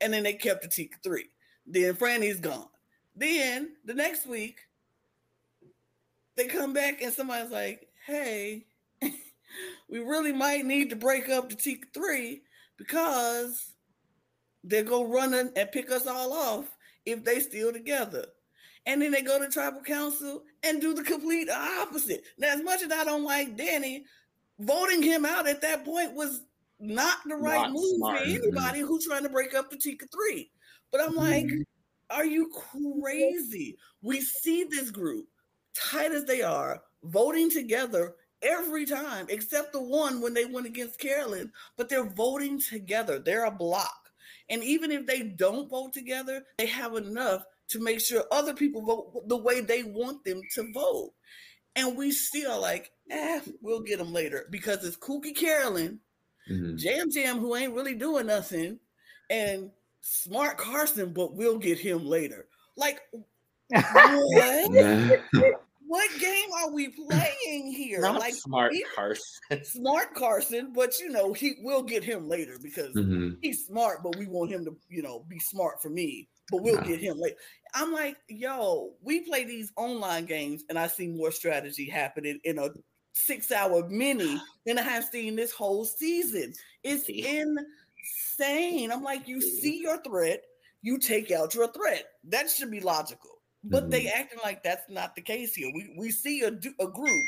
And 0.01 0.13
then 0.13 0.25
they 0.25 0.35
kept 0.35 0.63
the 0.63 0.69
Tika 0.69 0.99
three. 1.03 1.31
Then 1.67 1.95
Frannie's 1.95 2.41
gone. 2.41 2.69
Then 3.17 3.77
the 3.85 3.95
next 3.95 4.27
week, 4.27 4.59
they 6.37 6.47
come 6.47 6.73
back 6.73 7.01
and 7.01 7.13
somebody's 7.13 7.53
like, 7.53 7.89
hey, 8.07 8.67
we 9.89 10.01
really 10.01 10.33
might 10.33 10.65
need 10.65 10.91
to 10.91 10.97
break 10.97 11.29
up 11.29 11.49
the 11.49 11.55
Tika 11.55 11.87
three 11.95 12.43
because 12.77 13.73
they 14.65 14.83
go 14.83 15.05
running 15.05 15.51
and 15.55 15.73
pick 15.73 15.91
us 15.91 16.07
all 16.07 16.33
off 16.33 16.77
if 17.07 17.23
they 17.23 17.39
still 17.39 17.73
together. 17.73 18.27
And 18.87 19.01
then 19.01 19.13
they 19.13 19.23
go 19.23 19.39
to 19.39 19.49
tribal 19.49 19.81
council 19.83 20.43
and 20.63 20.81
do 20.81 20.93
the 20.95 21.03
complete 21.03 21.49
opposite. 21.51 22.25
Now, 22.39 22.53
as 22.53 22.63
much 22.63 22.83
as 22.83 22.93
I 22.93 23.05
don't 23.05 23.25
like 23.25 23.57
Danny, 23.57 24.05
voting 24.59 25.03
him 25.03 25.25
out 25.25 25.49
at 25.49 25.63
that 25.63 25.85
point 25.85 26.15
was 26.15 26.43
not 26.79 27.19
the 27.27 27.37
right 27.37 27.63
Not 27.63 27.73
move 27.73 27.97
smart. 27.97 28.19
for 28.19 28.25
anybody 28.25 28.81
who's 28.81 29.07
trying 29.07 29.23
to 29.23 29.29
break 29.29 29.55
up 29.55 29.71
the 29.71 29.77
Tika 29.77 30.07
three. 30.09 30.51
But 30.91 31.01
I'm 31.01 31.15
mm-hmm. 31.15 31.19
like, 31.19 31.67
are 32.11 32.27
you 32.27 32.51
crazy? 32.51 33.79
We 34.03 34.21
see 34.21 34.65
this 34.65 34.91
group, 34.91 35.27
tight 35.75 36.13
as 36.13 36.25
they 36.25 36.43
are, 36.43 36.83
voting 37.05 37.51
together 37.51 38.15
every 38.43 38.85
time, 38.85 39.27
except 39.31 39.73
the 39.73 39.83
one 39.83 40.21
when 40.21 40.35
they 40.35 40.45
went 40.45 40.67
against 40.67 40.99
Carolyn, 40.99 41.51
but 41.77 41.89
they're 41.89 42.05
voting 42.05 42.61
together. 42.61 43.19
They're 43.19 43.47
a 43.47 43.51
block. 43.51 44.11
And 44.51 44.63
even 44.63 44.93
if 44.93 45.07
they 45.07 45.23
don't 45.23 45.71
vote 45.71 45.95
together, 45.95 46.45
they 46.59 46.67
have 46.67 46.95
enough 46.95 47.45
to 47.69 47.81
make 47.81 48.01
sure 48.01 48.25
other 48.31 48.55
people 48.55 48.83
vote 48.83 49.29
the 49.29 49.37
way 49.37 49.61
they 49.61 49.83
want 49.83 50.25
them 50.25 50.41
to 50.55 50.71
vote. 50.73 51.13
And 51.77 51.97
we 51.97 52.11
still 52.13 52.61
like, 52.61 52.91
eh, 53.11 53.41
we'll 53.61 53.81
get 53.81 53.99
them 53.99 54.13
later 54.13 54.47
because 54.51 54.85
it's 54.85 54.97
Kooky 54.97 55.35
Carolyn, 55.35 55.99
Mhm. 56.51 56.81
Yam 56.83 57.09
Yam, 57.11 57.39
who 57.39 57.57
ain't 57.57 57.73
really 57.75 57.95
doing 57.95 58.27
nothing, 58.27 58.79
and 59.31 59.71
Smart 60.03 60.59
Carson, 60.59 61.13
but 61.13 61.35
we'll 61.35 61.59
get 61.59 61.79
him 61.79 62.05
later. 62.07 62.47
Like, 62.77 63.01
what? 63.71 65.21
What 65.87 66.11
game 66.19 66.49
are 66.57 66.73
we 66.73 66.89
playing 66.89 67.71
here? 67.73 68.01
Not 68.01 68.19
like 68.19 68.35
smart 68.35 68.73
he- 68.73 68.85
Carson. 68.97 69.23
smart 69.65 70.15
Carson, 70.15 70.73
but 70.75 70.99
you 70.99 71.11
know, 71.11 71.33
he 71.35 71.57
will 71.63 71.83
get 71.83 72.03
him 72.03 72.27
later 72.27 72.57
because 72.61 72.93
Mhm. 72.95 73.37
he's 73.43 73.67
smart, 73.67 74.03
but 74.03 74.17
we 74.17 74.27
want 74.27 74.51
him 74.51 74.65
to, 74.65 74.77
you 74.89 75.03
know, 75.03 75.21
be 75.29 75.39
smart 75.39 75.81
for 75.83 75.91
me. 75.91 76.29
But 76.51 76.63
we'll 76.63 76.81
get 76.83 77.01
him 77.01 77.19
later. 77.19 77.37
I'm 77.75 77.93
like, 77.93 78.17
yo, 78.29 78.93
we 79.03 79.21
play 79.21 79.45
these 79.45 79.73
online 79.77 80.27
games, 80.27 80.65
and 80.69 80.79
I 80.79 80.87
see 80.87 81.09
more 81.09 81.31
strategy 81.31 81.89
happening 81.89 82.39
in 82.45 82.59
a 82.59 82.69
six-hour 83.15 83.89
mini 83.89 84.41
than 84.67 84.79
I 84.79 84.83
have 84.83 85.05
seen 85.05 85.37
this 85.37 85.53
whole 85.53 85.85
season. 85.85 86.53
It's 86.83 87.09
insane. 87.09 88.93
I'm 88.93 89.03
like, 89.03 89.27
you 89.27 89.41
See? 89.41 89.81
your 89.81 90.03
threat, 90.03 90.43
you 90.83 90.99
take 90.99 91.31
out 91.31 91.55
your 91.55 91.73
threat. 91.73 92.05
That 92.25 92.51
should 92.51 92.71
be 92.71 92.81
logical. 92.81 93.31
But 93.67 93.91
they 93.91 94.09
acting 94.09 94.41
like 94.45 94.63
that's 94.63 94.91
not 94.91 95.17
the 95.17 95.23
case 95.23 95.55
here. 95.55 95.71
We 95.75 95.95
we 95.97 96.11
see 96.11 96.43
a, 96.43 96.51
du- 96.51 96.75
a 96.79 96.87
group, 96.87 97.25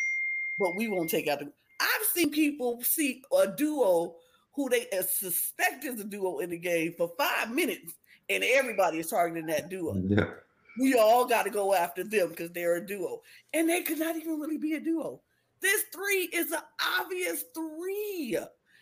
but 0.59 0.77
we 0.77 0.87
won't 0.87 1.09
take 1.09 1.29
out 1.29 1.39
the. 1.39 1.51
I've 1.81 2.07
seen 2.13 2.31
people 2.31 2.83
see 2.83 3.23
a 3.35 3.47
duo 3.47 4.17
who 4.55 4.69
they 4.69 4.87
uh, 4.91 5.03
suspect 5.03 5.85
is 5.85 5.99
a 5.99 6.05
duo 6.05 6.41
in 6.41 6.51
the 6.51 6.59
game 6.59 6.93
for 6.97 7.11
five 7.17 7.51
minutes, 7.51 7.95
and 8.28 8.45
everybody 8.45 8.99
is 8.99 9.09
targeting 9.09 9.47
that 9.47 9.68
duo. 9.68 9.95
Yeah. 10.06 10.30
We 10.78 10.95
all 10.95 11.25
got 11.26 11.45
to 11.45 11.50
go 11.50 11.75
after 11.75 12.04
them 12.04 12.28
because 12.30 12.50
they're 12.50 12.76
a 12.76 12.87
duo, 12.87 13.23
and 13.54 13.68
they 13.68 13.83
could 13.83 13.99
not 13.99 14.16
even 14.16 14.38
really 14.40 14.59
be 14.59 14.75
a 14.75 14.80
duo. 14.80 15.21
This 15.61 15.85
three 15.92 16.28
is 16.33 16.52
an 16.52 16.61
obvious 17.00 17.45
three, 17.54 18.37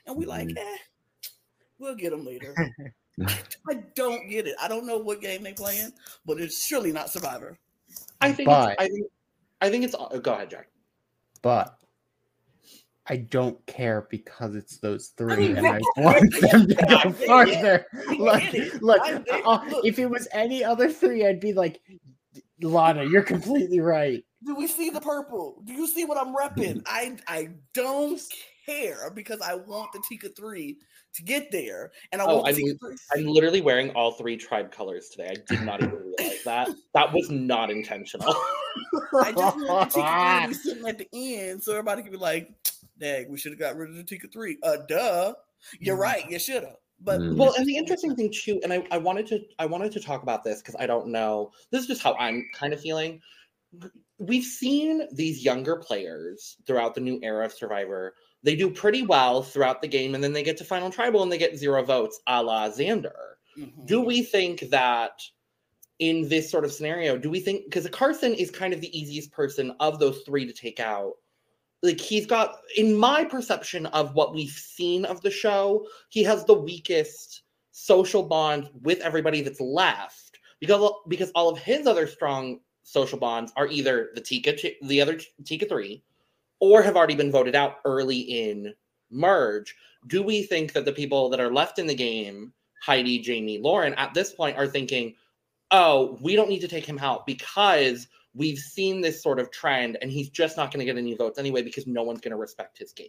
and 0.07 0.17
we 0.17 0.27
like, 0.27 0.49
Mhm. 0.49 0.59
eh, 0.59 0.77
we'll 1.79 1.95
get 1.95 2.11
them 2.11 2.25
later. 2.27 2.53
I 3.71 3.75
don't 3.95 4.29
get 4.29 4.49
it. 4.49 4.57
I 4.61 4.67
don't 4.67 4.87
know 4.87 4.99
what 4.99 5.21
game 5.21 5.45
they 5.45 5.53
playing, 5.53 5.93
but 6.27 6.41
it's 6.41 6.67
surely 6.67 6.91
not 6.91 7.11
Survivor. 7.11 7.57
I 8.21 8.33
think. 8.33 8.49
But- 8.49 8.73
It's, 8.73 8.83
I 8.83 8.89
think. 8.89 9.07
I 9.61 9.71
think 9.71 9.85
it's. 9.85 9.95
oh, 9.97 10.19
Go 10.19 10.33
ahead, 10.35 10.51
Jack. 10.51 10.69
but 11.43 11.79
I 13.07 13.17
don't 13.19 13.65
care 13.67 14.07
because 14.11 14.55
it's 14.57 14.79
those 14.79 15.09
three, 15.09 15.49
mean, 15.49 15.57
and 15.59 15.67
I 15.67 15.81
want 15.97 16.33
them 16.41 16.69
to 16.69 16.75
go 16.75 16.87
get 16.87 17.07
it. 17.07 17.27
farther. 17.27 17.87
I 18.09 18.15
Look, 18.19 18.55
it. 18.55 18.83
look, 18.83 19.01
I 19.03 19.13
get 19.19 19.25
it. 19.29 19.43
uh, 19.47 19.61
if 19.85 19.99
it 19.99 20.07
was 20.07 20.27
any 20.33 20.65
other 20.65 20.91
three, 20.91 21.27
I'd 21.27 21.41
be 21.41 21.53
like, 21.53 21.81
Lana, 22.63 23.05
you're 23.05 23.23
completely 23.23 23.81
right. 23.81 24.25
Do 24.47 24.55
we 24.55 24.67
see 24.67 24.91
the 24.91 25.01
purple? 25.01 25.63
Do 25.65 25.73
you 25.73 25.87
see 25.87 26.05
what 26.05 26.19
I'm 26.19 26.35
repping? 26.35 26.83
I 26.87 27.17
I 27.29 27.49
don't 27.75 28.21
care 28.67 29.11
because 29.15 29.41
I 29.41 29.55
want 29.55 29.93
the 29.93 30.03
Tika 30.09 30.31
three 30.31 30.79
to 31.15 31.23
get 31.23 31.51
there, 31.51 31.93
and 32.13 32.21
I 32.21 32.25
Oh, 32.27 32.37
want 32.37 32.49
I 32.49 32.53
Tika 32.53 32.67
mean, 32.67 32.79
three. 32.79 32.97
I'm 33.15 33.27
literally 33.27 33.61
wearing 33.61 33.91
all 33.91 34.13
three 34.13 34.37
tribe 34.37 34.71
colors 34.73 35.09
today. 35.11 35.29
I 35.31 35.37
did 35.49 35.63
not 35.63 35.83
even 35.83 35.95
realize 35.95 36.43
that. 36.45 36.69
That 36.95 37.13
was 37.13 37.31
not 37.31 37.71
intentional. 37.71 38.35
I 39.23 39.33
just 39.33 39.57
want 39.57 39.91
the 39.93 40.01
Tika 40.01 40.09
three 40.21 40.43
to 40.43 40.49
be 40.49 40.55
sitting 40.55 40.89
at 40.89 40.99
the 40.99 41.09
end, 41.13 41.63
so 41.63 41.73
everybody 41.73 42.03
can 42.03 42.11
be 42.13 42.19
like, 42.19 42.51
"Dang, 43.05 43.31
we 43.31 43.37
should 43.39 43.53
have 43.53 43.59
got 43.59 43.77
rid 43.77 43.91
of 43.91 43.97
the 43.97 44.03
Tika 44.05 44.29
three. 44.29 44.59
Uh, 44.63 44.79
duh. 44.89 45.35
You're 45.79 45.97
Mm. 45.97 46.01
right. 46.01 46.31
You 46.31 46.39
should 46.39 46.63
have. 46.65 46.77
But 47.01 47.21
Mm. 47.21 47.37
well, 47.37 47.55
and 47.59 47.67
the 47.67 47.77
interesting 47.77 48.15
thing 48.17 48.33
too, 48.33 48.61
and 48.63 48.73
I, 48.73 48.87
I 48.91 48.99
wanted 48.99 49.27
to 49.29 49.41
I 49.59 49.67
wanted 49.67 49.93
to 49.93 50.01
talk 50.01 50.23
about 50.23 50.43
this 50.45 50.61
because 50.63 50.77
I 50.79 50.87
don't 50.87 51.09
know. 51.09 51.53
This 51.71 51.83
is 51.83 51.87
just 51.87 52.03
how 52.03 52.15
I'm 52.15 52.49
kind 52.55 52.73
of 52.73 52.81
feeling. 52.81 53.21
We've 54.19 54.45
seen 54.45 55.09
these 55.13 55.45
younger 55.45 55.77
players 55.77 56.57
throughout 56.67 56.95
the 56.95 57.01
new 57.01 57.19
era 57.23 57.45
of 57.45 57.53
Survivor. 57.53 58.15
They 58.43 58.55
do 58.57 58.71
pretty 58.71 59.03
well 59.03 59.43
throughout 59.43 59.83
the 59.83 59.89
game, 59.89 60.15
and 60.15 60.23
then 60.23 60.33
they 60.33 60.43
get 60.43 60.57
to 60.59 60.65
final 60.65 60.91
tribal 60.91 61.23
and 61.23 61.33
they 61.33 61.39
get 61.39 61.57
zero 61.59 61.83
votes, 61.83 62.21
a 62.27 62.43
la 62.43 62.69
Xander. 62.71 63.35
Mhm. 63.59 63.87
do 63.87 64.01
we 64.01 64.23
think 64.23 64.61
that 64.71 65.21
in 66.01 66.29
this 66.29 66.51
sort 66.51 66.65
of 66.65 66.73
scenario 66.73 67.17
do 67.17 67.31
we 67.31 67.39
think 67.39 67.65
because 67.67 67.89
carson 67.91 68.35
is 68.35 68.51
kind 68.51 68.75
of 68.75 68.81
the 68.81 68.99
easiest 68.99 69.31
person 69.31 69.71
of 69.79 70.01
those 70.01 70.23
three 70.23 70.45
to 70.45 70.53
take 70.53 70.81
out 70.81 71.13
like 71.83 72.01
he's 72.01 72.27
got 72.27 72.57
in 72.77 72.97
my 72.97 73.25
perception 73.25 73.87
of 73.87 74.15
what 74.15 74.35
we've 74.35 74.51
seen 74.51 75.05
of 75.05 75.21
the 75.23 75.31
show 75.31 75.87
he 76.09 76.23
has 76.23 76.45
the 76.45 76.55
weakest 76.55 77.43
social 77.73 78.23
bond 78.23 78.71
with 78.83 79.01
everybody 79.01 79.41
that's 79.41 79.61
left 79.61 80.39
because 80.61 80.93
because 81.09 81.31
all 81.35 81.49
of 81.49 81.59
his 81.59 81.87
other 81.87 82.07
strong 82.07 82.61
social 82.85 83.19
bonds 83.19 83.53
are 83.57 83.67
either 83.67 84.11
the 84.15 84.21
tika 84.21 84.57
the 84.83 85.01
other 85.01 85.19
tika 85.45 85.67
3 85.67 86.03
or 86.61 86.83
have 86.83 86.97
already 86.97 87.15
been 87.15 87.33
voted 87.33 87.55
out 87.55 87.81
early 87.85 88.19
in 88.19 88.73
merge. 89.11 89.75
Do 90.07 90.23
we 90.23 90.43
think 90.43 90.73
that 90.73 90.85
the 90.85 90.93
people 90.93 91.29
that 91.31 91.41
are 91.41 91.53
left 91.53 91.79
in 91.79 91.87
the 91.87 91.95
game 91.95 92.53
Heidi, 92.83 93.23
Jaime, 93.23 93.59
Lauren 93.59 93.95
at 93.95 94.13
this 94.13 94.33
point 94.33 94.59
are 94.59 94.67
thinking, 94.67 95.15
oh, 95.71 96.19
we 96.21 96.37
don't 96.37 96.51
need 96.51 96.61
to 96.61 96.69
take 96.69 96.85
him 96.85 96.99
out 96.99 97.25
because 97.25 98.09
we've 98.35 98.59
seen 98.59 99.01
this 99.01 99.23
sort 99.23 99.39
of 99.39 99.51
trend 99.51 99.97
and 100.03 100.11
he's 100.11 100.29
just 100.29 100.57
not 100.57 100.73
going 100.73 100.81
to 100.81 100.85
get 100.85 100.99
any 100.99 101.15
votes 101.15 101.39
anyway 101.39 101.63
because 101.63 101.87
no 101.87 102.03
one's 102.03 102.21
going 102.21 102.33
to 102.33 102.37
respect 102.37 102.79
his 102.79 102.93
game. 102.93 103.09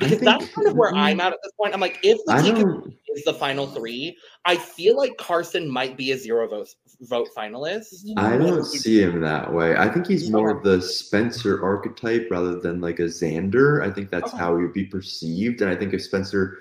I 0.00 0.08
Because 0.08 0.20
that's 0.20 0.48
kind 0.48 0.66
of 0.68 0.74
where 0.76 0.92
I'm 0.92 1.20
at 1.20 1.32
at 1.32 1.38
this 1.42 1.52
point. 1.52 1.72
I'm 1.72 1.80
like, 1.80 2.00
if 2.02 2.18
the 2.26 2.32
I 2.32 2.42
Tika 2.42 2.62
don't. 2.62 2.94
is 3.14 3.24
the 3.24 3.32
final 3.34 3.66
three, 3.68 4.16
I 4.44 4.56
feel 4.56 4.96
like 4.96 5.16
Carson 5.18 5.70
might 5.70 5.96
be 5.96 6.10
a 6.10 6.18
zero 6.18 6.48
vote 6.48 6.68
vote 7.02 7.28
finalist. 7.36 8.04
I 8.16 8.36
don't 8.36 8.64
see 8.64 9.00
him 9.00 9.20
that 9.20 9.52
way. 9.52 9.76
I 9.76 9.88
think 9.88 10.06
he's 10.08 10.30
more 10.30 10.50
of 10.50 10.64
the 10.64 10.82
Spencer 10.82 11.62
archetype 11.62 12.26
rather 12.30 12.58
than 12.58 12.80
like 12.80 12.98
a 12.98 13.04
Xander. 13.04 13.82
I 13.86 13.90
think 13.92 14.10
that's 14.10 14.32
Okay. 14.32 14.38
how 14.38 14.56
he 14.56 14.64
would 14.64 14.72
be 14.72 14.84
perceived. 14.86 15.60
And 15.62 15.70
I 15.70 15.76
think 15.76 15.94
if 15.94 16.02
Spencer 16.02 16.58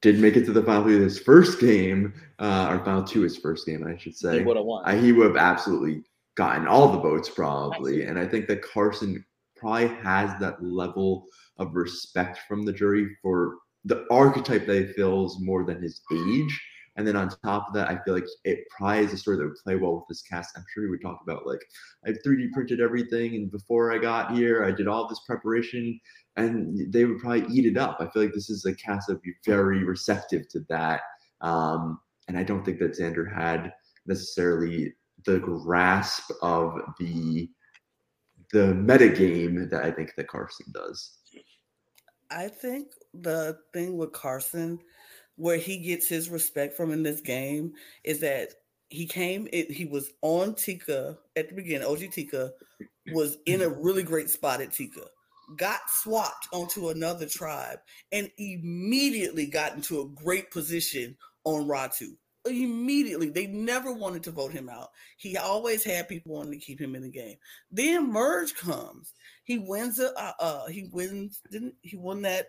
did 0.00 0.20
make 0.20 0.36
it 0.36 0.44
to 0.46 0.52
the 0.52 0.62
final 0.62 0.84
three 0.84 0.96
of 0.96 1.02
his 1.02 1.18
first 1.18 1.58
game, 1.60 2.14
uh, 2.38 2.68
or 2.70 2.84
final 2.84 3.02
two 3.02 3.22
his 3.22 3.36
first 3.36 3.66
game, 3.66 3.84
I 3.86 3.96
should 3.96 4.12
He 4.12 4.18
say, 4.18 4.42
would 4.44 4.56
have 4.56 4.66
won. 4.66 4.84
I, 4.84 4.96
he 4.96 5.10
would 5.12 5.26
have 5.26 5.36
absolutely 5.36 6.04
gotten 6.36 6.66
all 6.66 6.92
the 6.92 7.00
votes 7.00 7.28
probably. 7.28 8.04
And 8.04 8.18
I 8.18 8.26
think 8.26 8.46
that 8.48 8.62
Carson 8.62 9.24
probably 9.56 9.88
has 10.02 10.38
that 10.40 10.62
level 10.62 11.26
of 11.58 11.74
respect 11.74 12.40
from 12.48 12.64
the 12.64 12.72
jury 12.72 13.16
for 13.22 13.58
the 13.84 14.06
archetype 14.10 14.66
that 14.66 14.86
he 14.86 14.92
fills 14.92 15.40
more 15.40 15.64
than 15.64 15.82
his 15.82 16.00
age. 16.12 16.60
And 16.96 17.06
then 17.06 17.16
on 17.16 17.30
top 17.42 17.68
of 17.68 17.74
that, 17.74 17.88
I 17.88 17.98
feel 18.04 18.12
like 18.12 18.26
it 18.44 18.64
probably 18.76 19.04
is 19.04 19.12
a 19.14 19.16
story 19.16 19.38
that 19.38 19.44
would 19.44 19.56
play 19.64 19.76
well 19.76 19.94
with 19.94 20.04
this 20.08 20.22
cast. 20.22 20.56
I'm 20.56 20.64
sure 20.74 20.84
we 20.84 20.90
would 20.90 21.02
talk 21.02 21.20
about 21.22 21.46
like 21.46 21.62
I 22.06 22.10
3D 22.10 22.52
printed 22.52 22.80
everything, 22.80 23.34
and 23.34 23.50
before 23.50 23.92
I 23.92 23.98
got 23.98 24.32
here, 24.32 24.62
I 24.64 24.72
did 24.72 24.88
all 24.88 25.08
this 25.08 25.22
preparation, 25.26 25.98
and 26.36 26.92
they 26.92 27.06
would 27.06 27.18
probably 27.18 27.46
eat 27.50 27.64
it 27.64 27.78
up. 27.78 27.96
I 27.98 28.08
feel 28.08 28.22
like 28.24 28.34
this 28.34 28.50
is 28.50 28.66
a 28.66 28.74
cast 28.74 29.06
that 29.06 29.14
would 29.14 29.22
be 29.22 29.32
very 29.46 29.84
receptive 29.84 30.48
to 30.50 30.60
that. 30.68 31.00
Um, 31.40 31.98
and 32.28 32.36
I 32.36 32.42
don't 32.42 32.62
think 32.62 32.78
that 32.80 32.98
Xander 32.98 33.32
had 33.34 33.72
necessarily 34.06 34.92
the 35.26 35.38
grasp 35.38 36.30
of 36.42 36.80
the 36.98 37.48
the 38.52 38.74
meta 38.74 39.08
game 39.08 39.68
that 39.70 39.82
I 39.82 39.90
think 39.90 40.14
that 40.16 40.28
Carson 40.28 40.66
does. 40.72 41.18
I 42.30 42.48
think 42.48 42.88
the 43.14 43.58
thing 43.72 43.96
with 43.96 44.12
Carson 44.12 44.78
where 45.36 45.56
he 45.56 45.78
gets 45.78 46.08
his 46.08 46.28
respect 46.28 46.76
from 46.76 46.92
in 46.92 47.02
this 47.02 47.20
game 47.20 47.72
is 48.04 48.20
that 48.20 48.50
he 48.90 49.06
came 49.06 49.48
it, 49.52 49.70
he 49.70 49.86
was 49.86 50.12
on 50.20 50.54
Tika 50.54 51.18
at 51.36 51.48
the 51.48 51.54
beginning. 51.54 51.88
OG 51.88 52.12
Tika 52.12 52.52
was 53.12 53.38
in 53.46 53.62
a 53.62 53.68
really 53.68 54.02
great 54.02 54.28
spot 54.28 54.60
at 54.60 54.72
Tika. 54.72 55.06
Got 55.56 55.80
swapped 55.88 56.48
onto 56.52 56.90
another 56.90 57.26
tribe 57.26 57.78
and 58.12 58.30
immediately 58.38 59.46
got 59.46 59.74
into 59.74 60.00
a 60.00 60.08
great 60.08 60.50
position 60.50 61.16
on 61.44 61.66
Ratu. 61.66 62.16
Immediately, 62.44 63.30
they 63.30 63.46
never 63.46 63.92
wanted 63.92 64.24
to 64.24 64.32
vote 64.32 64.52
him 64.52 64.68
out. 64.68 64.90
He 65.16 65.36
always 65.36 65.84
had 65.84 66.08
people 66.08 66.32
wanting 66.32 66.52
to 66.52 66.58
keep 66.64 66.80
him 66.80 66.94
in 66.96 67.02
the 67.02 67.08
game. 67.08 67.36
Then 67.70 68.12
merge 68.12 68.54
comes. 68.54 69.12
He 69.44 69.58
wins 69.58 70.00
a 70.00 70.12
uh, 70.18 70.32
uh 70.40 70.66
he 70.66 70.88
wins 70.92 71.40
didn't 71.50 71.74
he 71.82 71.96
won 71.96 72.22
that 72.22 72.48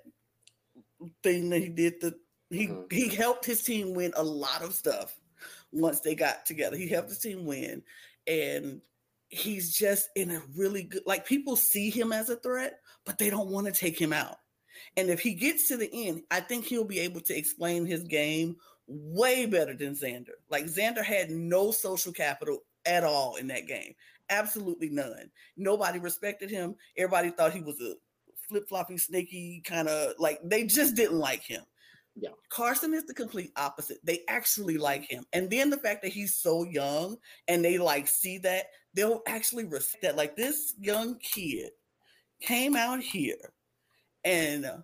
thing 1.21 1.49
that 1.49 1.59
he 1.59 1.69
did 1.69 1.99
the 2.01 2.15
he 2.49 2.67
Mhm. 2.67 2.91
he 2.91 3.07
helped 3.09 3.45
his 3.45 3.63
team 3.63 3.93
win 3.93 4.13
a 4.15 4.23
lot 4.23 4.61
of 4.63 4.73
stuff 4.75 5.15
once 5.71 5.99
they 5.99 6.15
got 6.15 6.45
together. 6.45 6.77
He 6.77 6.87
helped 6.87 7.09
his 7.09 7.19
team 7.19 7.45
win 7.45 7.83
and 8.27 8.81
he's 9.29 9.75
just 9.75 10.09
in 10.15 10.31
a 10.31 10.41
really 10.55 10.83
good 10.83 11.03
like 11.05 11.25
people 11.25 11.55
see 11.55 11.89
him 11.89 12.11
as 12.11 12.29
a 12.29 12.35
threat, 12.35 12.79
but 13.05 13.17
they 13.17 13.29
don't 13.29 13.49
want 13.49 13.67
to 13.67 13.73
take 13.73 13.99
him 13.99 14.13
out. 14.13 14.37
And 14.97 15.09
if 15.09 15.19
he 15.19 15.33
gets 15.33 15.67
to 15.67 15.77
the 15.77 15.89
end, 16.07 16.23
I 16.31 16.39
think 16.39 16.65
he'll 16.65 16.83
be 16.83 16.99
able 16.99 17.21
to 17.21 17.37
explain 17.37 17.85
his 17.85 18.03
game 18.03 18.57
way 18.87 19.45
better 19.45 19.73
than 19.75 19.95
Xander. 19.95 20.35
Like 20.49 20.65
Xander 20.65 21.03
had 21.03 21.29
no 21.29 21.71
social 21.71 22.11
capital 22.11 22.59
at 22.85 23.03
all 23.03 23.35
in 23.35 23.47
that 23.47 23.67
game. 23.67 23.93
Absolutely 24.29 24.89
none. 24.89 25.29
Nobody 25.57 25.99
respected 25.99 26.49
him. 26.49 26.75
Everybody 26.97 27.29
thought 27.29 27.53
he 27.53 27.61
was 27.61 27.79
a 27.81 27.95
flip-floppy, 28.47 28.97
snaky 28.97 29.61
kind 29.65 29.87
of 29.87 30.13
like 30.19 30.39
they 30.43 30.65
just 30.65 30.95
didn't 30.95 31.19
like 31.19 31.43
him. 31.43 31.63
Yeah. 32.15 32.29
Carson 32.49 32.93
is 32.93 33.05
the 33.05 33.13
complete 33.13 33.51
opposite. 33.55 33.97
They 34.03 34.21
actually 34.27 34.77
like 34.77 35.09
him. 35.09 35.25
And 35.33 35.49
then 35.49 35.69
the 35.69 35.77
fact 35.77 36.03
that 36.03 36.11
he's 36.11 36.35
so 36.35 36.63
young 36.63 37.17
and 37.47 37.65
they 37.65 37.77
like 37.77 38.07
see 38.07 38.37
that, 38.39 38.65
they'll 38.93 39.21
actually 39.27 39.65
respect 39.65 40.03
that. 40.03 40.15
Like 40.15 40.35
this 40.35 40.75
young 40.79 41.17
kid 41.19 41.71
came 42.41 42.75
out 42.75 43.01
here 43.01 43.53
and 44.23 44.65
uh, 44.65 44.77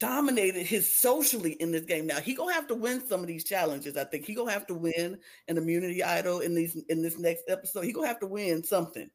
dominated 0.00 0.64
his 0.66 0.92
socially 0.98 1.52
in 1.60 1.70
this 1.70 1.84
game. 1.84 2.06
Now 2.06 2.20
he 2.20 2.34
gonna 2.34 2.52
have 2.52 2.66
to 2.68 2.74
win 2.74 3.06
some 3.06 3.20
of 3.20 3.26
these 3.26 3.44
challenges. 3.44 3.96
I 3.96 4.04
think 4.04 4.24
he 4.24 4.34
gonna 4.34 4.50
have 4.52 4.66
to 4.68 4.74
win 4.74 5.18
an 5.48 5.56
immunity 5.58 6.02
idol 6.02 6.40
in 6.40 6.54
these 6.54 6.76
in 6.88 7.02
this 7.02 7.18
next 7.18 7.44
episode. 7.48 7.84
He 7.84 7.92
gonna 7.92 8.08
have 8.08 8.20
to 8.20 8.26
win 8.26 8.62
something 8.64 9.08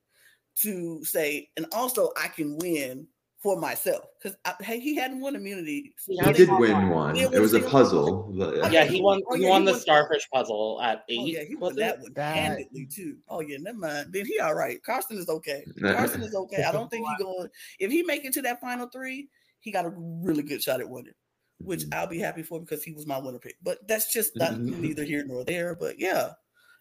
to 0.61 1.03
say, 1.03 1.49
and 1.57 1.65
also 1.73 2.11
I 2.21 2.27
can 2.27 2.57
win 2.57 3.07
for 3.39 3.59
myself 3.59 4.05
because 4.21 4.37
hey, 4.61 4.79
he 4.79 4.95
hadn't 4.95 5.19
won 5.19 5.35
immunity. 5.35 5.93
He 6.07 6.15
He 6.17 6.31
did 6.31 6.49
win 6.49 6.71
more. 6.85 6.95
one. 6.95 7.15
Yeah, 7.17 7.27
It 7.33 7.41
was 7.41 7.53
a 7.53 7.59
puzzle. 7.59 8.31
but, 8.37 8.63
uh, 8.63 8.69
Yeah, 8.69 8.85
he 8.85 9.01
won. 9.01 9.21
Oh, 9.29 9.35
he 9.35 9.43
yeah, 9.43 9.49
won 9.49 9.61
he 9.63 9.65
the 9.65 9.71
won- 9.73 9.81
starfish 9.81 10.29
puzzle 10.33 10.79
at 10.81 11.03
eight. 11.09 11.19
Oh 11.19 11.25
yeah, 11.25 11.43
he 11.43 11.55
won 11.55 11.75
that 11.75 11.99
one 11.99 12.13
That- 12.13 12.37
handedly 12.37 12.85
too. 12.85 13.17
Oh 13.27 13.41
yeah, 13.41 13.57
never 13.59 13.77
mind. 13.79 14.13
Then 14.13 14.25
he 14.25 14.39
all 14.39 14.55
right. 14.55 14.81
Carson 14.81 15.17
is 15.17 15.27
okay. 15.27 15.65
Carson 15.81 16.23
is 16.23 16.33
okay. 16.33 16.63
I 16.63 16.71
don't 16.71 16.89
think 16.89 17.05
he 17.05 17.15
going. 17.23 17.49
If 17.79 17.91
he 17.91 18.01
make 18.03 18.23
it 18.23 18.31
to 18.35 18.41
that 18.43 18.61
final 18.61 18.87
three, 18.87 19.27
he 19.63 19.71
got 19.71 19.85
a 19.85 19.93
really 19.95 20.43
good 20.43 20.61
shot 20.61 20.81
at 20.81 20.89
winning, 20.89 21.13
which 21.59 21.83
I'll 21.91 22.07
be 22.07 22.19
happy 22.19 22.43
for 22.43 22.59
because 22.59 22.83
he 22.83 22.91
was 22.93 23.07
my 23.07 23.17
winner 23.17 23.39
pick. 23.39 23.55
But 23.63 23.87
that's 23.87 24.11
just 24.11 24.35
not 24.35 24.53
Mhm. 24.53 24.79
neither 24.79 25.03
here 25.03 25.23
nor 25.25 25.45
there. 25.45 25.75
But 25.75 25.99
yeah, 25.99 26.33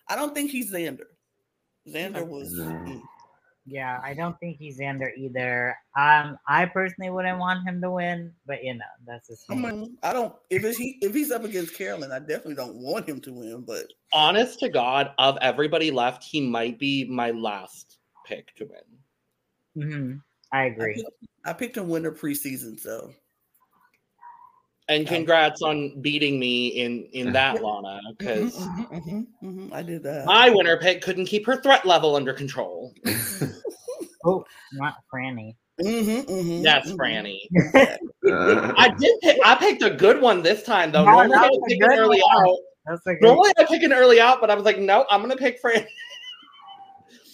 I 0.09 0.16
don't 0.16 0.35
think 0.35 0.51
he's 0.51 0.73
Xander. 0.73 1.07
Xander 1.88 2.27
was. 2.27 2.53
Mm. 2.55 3.03
Yeah, 3.64 4.01
I 4.03 4.14
don't 4.14 4.38
think 4.40 4.57
he's 4.59 4.81
Xander 4.81 5.16
either. 5.16 5.77
Um, 5.97 6.37
I 6.49 6.66
personally 6.66 7.11
wouldn't 7.11 7.38
want 7.38 7.66
him 7.66 7.81
to 7.83 7.92
win, 7.92 8.35
but 8.45 8.64
you 8.64 8.75
know, 8.75 8.85
that's 9.07 9.29
his 9.29 9.45
I, 9.49 9.55
mean, 9.55 9.97
I 10.03 10.12
don't. 10.12 10.35
If 10.51 10.64
it's 10.64 10.77
he, 10.77 10.99
if 11.01 11.14
he's 11.14 11.31
up 11.31 11.45
against 11.45 11.77
Carolyn, 11.77 12.11
I 12.11 12.18
definitely 12.18 12.57
don't 12.57 12.75
want 12.75 13.09
him 13.09 13.21
to 13.21 13.33
win. 13.33 13.61
But 13.62 13.87
Honest 14.12 14.59
to 14.61 14.68
God, 14.68 15.12
of 15.18 15.38
everybody 15.40 15.92
left, 15.92 16.25
he 16.25 16.40
might 16.40 16.79
be 16.79 17.05
my 17.05 17.31
last 17.31 17.99
pick 18.27 18.53
to 18.57 18.64
win. 18.66 19.88
hmm 19.88 20.12
I 20.53 20.62
I 20.62 20.65
agree. 20.67 20.95
picked, 20.95 21.11
I 21.45 21.53
picked 21.53 21.77
him 21.77 21.88
winner 21.88 22.12
preseason, 22.12 22.79
so 22.79 23.12
And 24.88 25.07
congrats 25.07 25.62
on 25.62 26.01
beating 26.03 26.38
me 26.38 26.69
in 26.69 27.05
in 27.12 27.33
that, 27.33 27.62
Lana, 27.62 28.01
because 28.19 28.55
mhm, 28.57 28.88
mhm, 28.91 29.27
mhm. 29.43 29.73
I 29.73 29.83
did 29.83 30.03
that. 30.03 30.27
my 30.27 30.51
winner 30.51 30.77
pick 30.77 31.03
couldn't 31.03 31.27
keep 31.27 31.47
her 31.47 31.57
threat 31.57 31.87
level 31.87 32.17
under 32.17 32.33
control. 32.33 32.93
Oh, 34.25 34.45
not 34.75 34.99
Frannie. 35.12 35.57
Mhm, 35.81 36.25
mhm, 36.27 36.62
Yes, 36.62 36.88
mhm. 36.93 36.97
Frannie. 36.97 37.41
Uh, 37.75 38.73
I 38.79 38.88
did 38.97 39.21
pick. 39.21 39.37
I 39.45 39.57
picked 39.57 39.83
a 39.83 39.91
good 39.91 40.21
one 40.21 40.43
this 40.43 40.62
time, 40.62 40.93
though. 40.93 41.05
No, 41.05 41.11
Normally 41.11 41.35
I 41.38 41.41
that's 41.41 41.51
would 41.57 41.65
a 41.65 41.67
pick 41.67 41.83
an 41.83 41.88
good 41.88 41.99
early 41.99 42.21
one. 42.21 42.47
out. 42.49 42.57
That's. 42.87 43.21
Normally 43.21 43.51
I 43.59 43.65
pick 43.65 43.83
an 43.83 43.93
early 43.93 44.21
out, 44.21 44.41
but 44.41 44.49
I 44.49 44.55
was 44.55 44.65
like, 44.65 44.79
no, 44.79 45.07
I'm 45.11 45.21
gonna 45.23 45.37
pick 45.37 45.61
Frannie. 45.61 45.87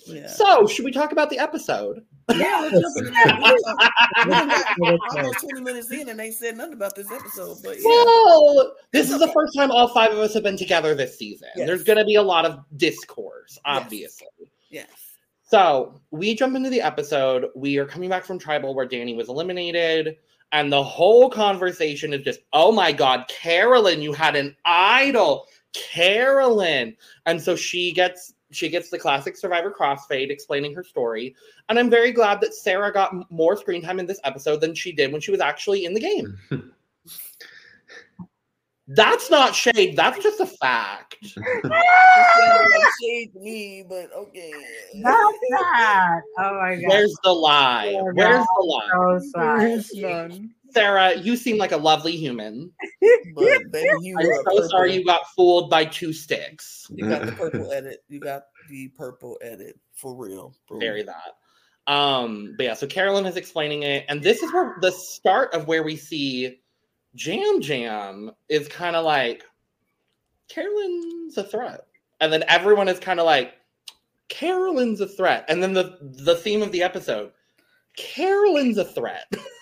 Yeah. 0.07 0.29
So, 0.29 0.67
should 0.67 0.87
we 0.87 0.93
talk 0.93 1.13
about 1.13 1.29
the 1.29 1.39
episode? 1.39 2.03
Yeah, 2.31 2.69
let's 2.71 2.81
jump 2.81 2.97
into 2.99 3.11
that. 3.11 4.59
We 4.79 4.91
done 4.91 4.99
almost 5.17 5.41
20 5.41 5.61
minutes 5.63 5.91
in 5.91 6.09
and 6.09 6.19
they 6.21 6.31
said 6.31 6.57
nothing 6.57 6.75
about 6.75 6.95
this 6.95 7.11
episode, 7.11 7.59
but 7.63 7.77
yeah. 7.79 7.85
Well, 7.85 8.75
this 8.93 9.11
is 9.11 9.19
the 9.19 9.29
first 9.29 9.57
time 9.57 9.71
all 9.71 9.89
five 9.89 10.13
of 10.13 10.19
us 10.19 10.35
have 10.35 10.43
been 10.43 10.57
together 10.57 10.95
this 10.95 11.19
season. 11.19 11.49
Yes. 11.57 11.67
There's 11.67 11.85
going 11.85 11.99
to 11.99 12.05
be 12.05 12.17
a 12.17 12.23
lot 12.23 12.45
of 12.45 12.61
discourse, 12.77 13.55
Yes. 13.55 13.61
obviously. 13.65 14.27
Yes. 14.71 14.89
So 15.43 16.01
we 16.11 16.35
jump 16.35 16.55
into 16.57 16.69
the 16.69 16.83
episode. 16.83 17.47
We 17.57 17.79
are 17.79 17.87
coming 17.87 18.11
back 18.11 18.25
from 18.25 18.39
Tribal 18.39 18.75
where 18.75 18.87
Danny 18.87 19.15
was 19.15 19.29
eliminated. 19.29 20.17
And 20.53 20.73
the 20.73 20.83
whole 20.83 21.29
conversation 21.31 22.13
is 22.13 22.23
just, 22.23 22.41
oh 22.53 22.73
my 22.73 22.93
God, 22.93 23.27
Carolyn, 23.29 24.01
you 24.03 24.13
had 24.13 24.37
an 24.37 24.57
idol. 24.65 25.47
Carolyn. 25.75 26.97
And 27.27 27.41
so 27.41 27.57
she 27.57 27.93
gets 27.93 28.35
she 28.51 28.69
gets 28.69 28.91
the 28.91 28.99
classic 28.99 29.37
survivor 29.37 29.71
crossfade 29.71 30.31
explaining 30.31 30.75
her 30.75 30.85
story. 30.85 31.35
And 31.69 31.79
I'm 31.79 31.91
very 31.91 32.13
glad 32.13 32.41
that 32.41 32.55
Sarah 32.55 32.93
got 32.93 33.31
more 33.31 33.57
screen 33.57 33.83
time 33.83 34.01
in 34.01 34.07
this 34.07 34.21
episode 34.25 34.61
than 34.61 34.75
she 34.75 34.93
did 34.93 35.13
when 35.13 35.21
she 35.21 35.31
was 35.31 35.41
actually 35.41 35.85
in 35.85 35.95
the 35.95 36.01
game. 36.01 36.39
That's 38.91 39.31
not 39.31 39.55
shade, 39.55 39.97
that's 39.99 40.23
just 40.23 40.41
a 40.41 40.47
fact. 40.47 41.17
It 41.21 41.29
sounded 41.35 41.69
like 41.69 42.93
shade 43.03 43.35
me, 43.35 43.85
but 43.87 44.11
okay. 44.17 44.51
Not 44.95 45.35
that. 45.51 46.21
Oh 46.39 46.55
my 46.55 46.75
god. 46.77 46.85
Where's 46.89 47.15
the 47.23 47.31
lie? 47.31 47.95
Oh, 47.99 48.11
Where's 48.15 48.47
the 48.57 48.65
lie? 48.65 48.89
so 48.89 49.29
sorry. 49.35 49.83
None. 49.95 50.55
Sarah, 50.71 51.17
you 51.17 51.37
seem 51.37 51.57
like 51.59 51.73
a 51.73 51.77
lovely 51.77 52.17
human. 52.17 52.71
But 53.35 53.71
baby, 53.71 53.89
you 54.03 54.17
I'm 54.19 54.25
so 54.27 54.43
purple. 54.43 54.69
sorry 54.69 54.95
you 54.95 55.05
got 55.05 55.29
fooled 55.37 55.71
by 55.71 55.85
two 55.85 56.13
sticks. 56.13 56.87
You 56.91 57.09
got 57.09 57.25
the 57.27 57.33
purple 57.33 57.73
edit. 57.73 58.03
You 58.09 58.19
got 58.21 58.45
the 58.69 58.89
purple 58.89 59.39
edit 59.41 59.79
for 59.95 60.15
real. 60.15 60.55
bro. 60.67 60.79
Very 60.79 61.05
that. 61.05 61.93
Um, 61.93 62.55
but 62.57 62.65
yeah, 62.65 62.75
so 62.75 62.87
Carolyn 62.87 63.27
is 63.27 63.37
explaining 63.37 63.83
it, 63.85 64.05
and 64.09 64.23
this 64.23 64.43
is 64.43 64.53
where 64.53 64.77
the 64.81 64.91
start 64.91 65.55
of 65.55 65.69
where 65.69 65.83
we 65.83 65.97
see 65.97 66.61
Yam 67.15 67.61
Yam 67.63 68.33
is 68.49 68.67
kind 68.69 68.97
of 68.97 69.05
like 69.05 69.45
Carolyn's 70.49 71.39
a 71.39 71.45
threat, 71.45 71.87
and 72.21 72.33
then 72.33 72.45
everyone 72.49 72.89
is 72.89 72.99
kind 72.99 73.21
of 73.21 73.27
like 73.27 73.55
Carolyn's 74.29 75.01
a 75.01 75.07
threat, 75.09 75.45
and 75.49 75.63
then 75.63 75.73
the 75.73 75.97
the 76.01 76.35
theme 76.37 76.63
of 76.63 76.73
the 76.73 76.83
episode, 76.83 77.33
Carolyn's 77.97 78.79
a 78.79 78.85
threat. 78.85 79.33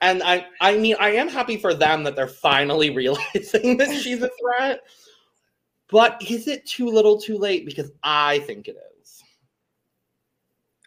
And 0.00 0.22
I, 0.22 0.46
I 0.60 0.76
mean, 0.76 0.96
I 0.98 1.10
am 1.10 1.28
happy 1.28 1.56
for 1.56 1.74
them 1.74 2.04
that 2.04 2.16
they're 2.16 2.26
finally 2.26 2.90
realizing 2.94 3.76
that 3.78 3.94
she's 3.94 4.22
a 4.22 4.30
threat. 4.40 4.80
But 5.90 6.22
is 6.28 6.48
it 6.48 6.66
too 6.66 6.86
little, 6.86 7.18
too 7.18 7.38
late? 7.38 7.64
Because 7.64 7.90
I 8.02 8.40
think 8.40 8.68
it 8.68 8.76
is. 9.00 9.22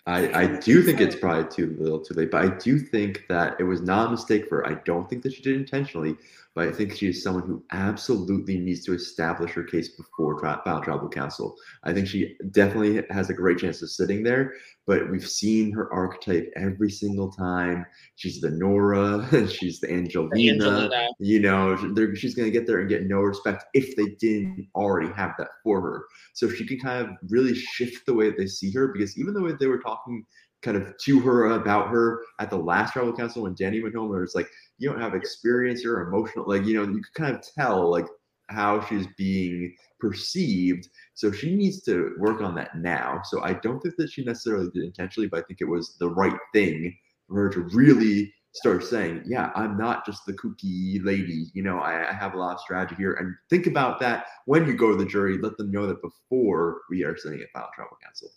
I, 0.05 0.41
I 0.41 0.45
do 0.59 0.81
think 0.81 0.99
it's 0.99 1.15
probably 1.15 1.49
too 1.51 1.75
little 1.79 1.99
too 1.99 2.15
late, 2.15 2.31
but 2.31 2.43
I 2.43 2.57
do 2.57 2.79
think 2.79 3.25
that 3.29 3.55
it 3.59 3.63
was 3.63 3.81
not 3.81 4.07
a 4.07 4.11
mistake 4.11 4.47
for 4.47 4.57
her. 4.57 4.67
I 4.67 4.75
don't 4.83 5.09
think 5.09 5.21
that 5.23 5.33
she 5.33 5.41
did 5.41 5.55
intentionally, 5.55 6.17
but 6.53 6.67
I 6.67 6.71
think 6.71 6.93
she 6.93 7.07
is 7.07 7.23
someone 7.23 7.43
who 7.43 7.63
absolutely 7.71 8.59
needs 8.59 8.83
to 8.85 8.93
establish 8.93 9.51
her 9.51 9.63
case 9.63 9.89
before 9.89 10.39
tri- 10.39 10.59
Final 10.65 10.81
Tribal 10.81 11.09
Council. 11.09 11.55
I 11.83 11.93
think 11.93 12.07
she 12.07 12.35
definitely 12.51 13.03
has 13.09 13.29
a 13.29 13.33
great 13.33 13.59
chance 13.59 13.81
of 13.81 13.89
sitting 13.89 14.21
there, 14.21 14.53
but 14.85 15.09
we've 15.09 15.27
seen 15.27 15.71
her 15.71 15.91
archetype 15.93 16.51
every 16.57 16.91
single 16.91 17.31
time. 17.31 17.85
She's 18.15 18.41
the 18.41 18.51
Noura, 18.51 19.25
she's 19.47 19.79
the 19.79 19.91
Angelina. 19.91 20.65
Angelina. 20.65 21.07
You 21.19 21.39
know, 21.39 21.77
she's 22.15 22.35
going 22.35 22.51
to 22.51 22.57
get 22.57 22.67
there 22.67 22.79
and 22.79 22.89
get 22.89 23.07
no 23.07 23.21
respect 23.21 23.65
if 23.73 23.95
they 23.95 24.15
didn't 24.19 24.67
already 24.75 25.11
have 25.13 25.33
that 25.37 25.49
for 25.63 25.79
her. 25.81 26.05
So 26.33 26.49
she 26.49 26.67
can 26.67 26.79
kind 26.79 27.07
of 27.07 27.15
really 27.29 27.55
shift 27.55 28.05
the 28.05 28.13
way 28.13 28.29
that 28.29 28.37
they 28.37 28.47
see 28.47 28.71
her 28.73 28.89
because 28.89 29.17
even 29.17 29.33
the 29.33 29.41
way 29.41 29.53
they 29.57 29.67
were 29.67 29.79
talking 29.79 30.25
kind 30.61 30.77
of 30.77 30.95
to 30.97 31.19
her 31.19 31.53
about 31.53 31.89
her 31.89 32.21
at 32.39 32.49
the 32.49 32.57
last 32.57 32.93
tribal 32.93 33.13
council 33.13 33.43
when 33.43 33.55
Danny 33.55 33.81
went 33.81 33.95
home, 33.95 34.09
where 34.09 34.23
it's 34.23 34.35
like, 34.35 34.49
you 34.81 34.89
don't 34.89 34.99
have 34.99 35.13
experience, 35.13 35.83
you're 35.83 36.01
emotional. 36.01 36.43
Like, 36.47 36.65
you 36.65 36.73
know, 36.73 36.91
you 36.91 37.03
could 37.03 37.13
kind 37.13 37.35
of 37.35 37.43
tell 37.55 37.91
like 37.91 38.07
how 38.49 38.83
she's 38.85 39.05
being 39.15 39.75
perceived. 39.99 40.89
So 41.13 41.31
she 41.31 41.55
needs 41.55 41.83
to 41.83 42.15
work 42.17 42.41
on 42.41 42.55
that 42.55 42.75
now. 42.75 43.21
So 43.25 43.43
I 43.43 43.53
don't 43.53 43.79
think 43.79 43.95
that 43.97 44.09
she 44.09 44.23
necessarily 44.23 44.69
did 44.73 44.83
intentionally, 44.83 45.29
but 45.29 45.41
I 45.41 45.43
think 45.43 45.61
it 45.61 45.69
was 45.69 45.97
the 45.99 46.09
right 46.09 46.35
thing 46.51 46.97
for 47.27 47.35
her 47.35 47.49
to 47.49 47.61
really 47.75 48.33
start 48.53 48.83
saying, 48.83 49.21
yeah, 49.27 49.51
I'm 49.53 49.77
not 49.77 50.03
just 50.03 50.25
the 50.25 50.33
kooky 50.33 50.99
lady. 51.05 51.51
You 51.53 51.61
know, 51.61 51.77
I, 51.77 52.09
I, 52.09 52.13
have 52.13 52.33
a 52.33 52.37
lot 52.37 52.55
of 52.55 52.59
strategy 52.59 52.95
here. 52.97 53.13
And 53.13 53.35
think 53.51 53.67
about 53.67 53.99
that 53.99 54.25
when 54.45 54.65
you 54.65 54.73
go 54.73 54.91
to 54.91 54.97
the 54.97 55.09
jury. 55.09 55.37
Let 55.37 55.57
them 55.57 55.71
know 55.71 55.85
that 55.85 56.01
before 56.01 56.81
we 56.89 57.03
are 57.03 57.15
sending 57.15 57.41
a 57.41 57.47
final 57.53 57.69
tribal 57.75 57.97
council. 58.03 58.29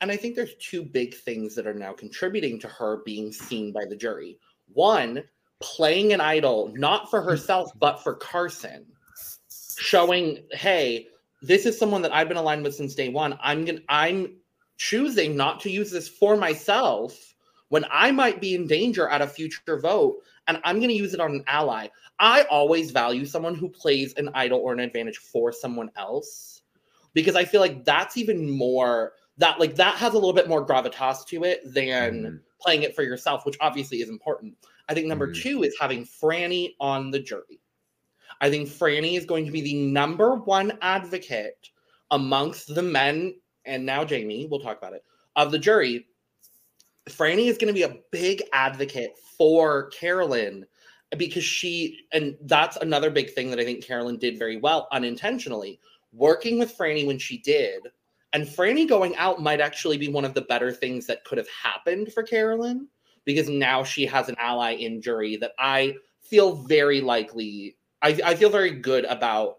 And 0.00 0.10
I 0.10 0.16
think 0.16 0.36
there's 0.36 0.56
two 0.56 0.84
big 0.84 1.14
things 1.14 1.54
that 1.54 1.66
are 1.66 1.74
now 1.74 1.92
contributing 1.92 2.58
to 2.60 2.68
her 2.68 3.02
being 3.04 3.30
seen 3.30 3.72
by 3.72 3.84
the 3.84 3.94
jury. 3.94 4.38
One, 4.72 5.22
playing 5.62 6.12
an 6.12 6.20
idol, 6.20 6.72
not 6.74 7.10
for 7.10 7.22
herself, 7.22 7.70
but 7.78 8.02
for 8.02 8.14
Carson, 8.14 8.86
showing, 9.78 10.44
hey, 10.50 11.06
this 11.40 11.66
is 11.66 11.78
someone 11.78 12.02
that 12.02 12.12
I've 12.12 12.28
been 12.28 12.36
aligned 12.36 12.62
with 12.62 12.74
since 12.74 12.94
day 12.94 13.08
one. 13.08 13.38
I'm 13.42 13.64
gonna 13.64 13.80
I'm 13.88 14.36
choosing 14.76 15.36
not 15.36 15.60
to 15.60 15.70
use 15.70 15.90
this 15.90 16.08
for 16.08 16.36
myself 16.36 17.34
when 17.68 17.84
I 17.90 18.12
might 18.12 18.40
be 18.40 18.54
in 18.54 18.66
danger 18.66 19.08
at 19.08 19.22
a 19.22 19.26
future 19.26 19.80
vote, 19.80 20.18
and 20.46 20.60
I'm 20.64 20.76
going 20.76 20.90
to 20.90 20.94
use 20.94 21.14
it 21.14 21.20
on 21.20 21.30
an 21.30 21.44
ally. 21.46 21.88
I 22.18 22.42
always 22.50 22.90
value 22.90 23.24
someone 23.24 23.54
who 23.54 23.68
plays 23.68 24.12
an 24.14 24.28
idol 24.34 24.60
or 24.60 24.72
an 24.72 24.80
advantage 24.80 25.18
for 25.18 25.52
someone 25.52 25.90
else 25.96 26.62
because 27.14 27.34
I 27.34 27.44
feel 27.44 27.60
like 27.60 27.84
that's 27.84 28.16
even 28.16 28.50
more 28.50 29.12
that 29.38 29.58
like 29.58 29.76
that 29.76 29.94
has 29.96 30.12
a 30.12 30.16
little 30.16 30.32
bit 30.32 30.48
more 30.48 30.66
gravitas 30.66 31.26
to 31.28 31.44
it 31.44 31.60
than 31.64 32.22
mm. 32.22 32.40
playing 32.60 32.82
it 32.82 32.94
for 32.94 33.02
yourself, 33.02 33.46
which 33.46 33.56
obviously 33.60 34.02
is 34.02 34.08
important. 34.08 34.54
I 34.92 34.94
think 34.94 35.06
number 35.06 35.28
mm. 35.28 35.42
two 35.42 35.62
is 35.62 35.74
having 35.80 36.04
Frannie 36.04 36.74
on 36.78 37.10
the 37.10 37.18
jury. 37.18 37.60
I 38.42 38.50
think 38.50 38.68
Frannie 38.68 39.16
is 39.16 39.24
going 39.24 39.46
to 39.46 39.50
be 39.50 39.62
the 39.62 39.74
number 39.74 40.34
one 40.34 40.76
advocate 40.82 41.70
amongst 42.10 42.74
the 42.74 42.82
men 42.82 43.34
and 43.64 43.86
now 43.86 44.06
Jaime, 44.06 44.46
we'll 44.50 44.60
talk 44.60 44.76
about 44.76 44.92
it, 44.92 45.02
of 45.36 45.50
the 45.50 45.58
jury, 45.58 46.06
Frannie 47.08 47.46
is 47.46 47.56
going 47.58 47.72
to 47.72 47.74
be 47.74 47.84
a 47.84 47.96
big 48.10 48.42
advocate 48.52 49.12
for 49.38 49.88
Carolyn 49.88 50.66
because 51.16 51.44
she, 51.44 52.00
and 52.12 52.36
that's 52.42 52.76
another 52.76 53.10
big 53.10 53.30
thing 53.30 53.50
that 53.50 53.58
I 53.58 53.64
think 53.64 53.84
Carolyn 53.84 54.18
did 54.18 54.38
very 54.38 54.58
well 54.58 54.88
unintentionally. 54.92 55.80
Working 56.12 56.58
with 56.58 56.76
Frannie 56.76 57.06
when 57.06 57.18
she 57.18 57.38
did, 57.38 57.88
and 58.34 58.44
Frannie 58.44 58.86
going 58.86 59.16
out 59.16 59.40
might 59.40 59.62
actually 59.62 59.96
be 59.96 60.08
one 60.08 60.26
of 60.26 60.34
the 60.34 60.42
better 60.42 60.70
things 60.70 61.06
that 61.06 61.24
could 61.24 61.38
have 61.38 61.48
happened 61.48 62.12
for 62.12 62.22
Carolyn 62.22 62.88
because 63.24 63.48
now 63.48 63.84
she 63.84 64.06
has 64.06 64.28
an 64.28 64.36
ally 64.38 64.72
in 64.72 65.00
jury 65.00 65.36
that 65.36 65.52
I 65.58 65.94
feel 66.22 66.54
very 66.54 67.00
likely, 67.00 67.76
I, 68.02 68.18
I 68.24 68.34
feel 68.34 68.50
very 68.50 68.70
good 68.70 69.04
about 69.04 69.56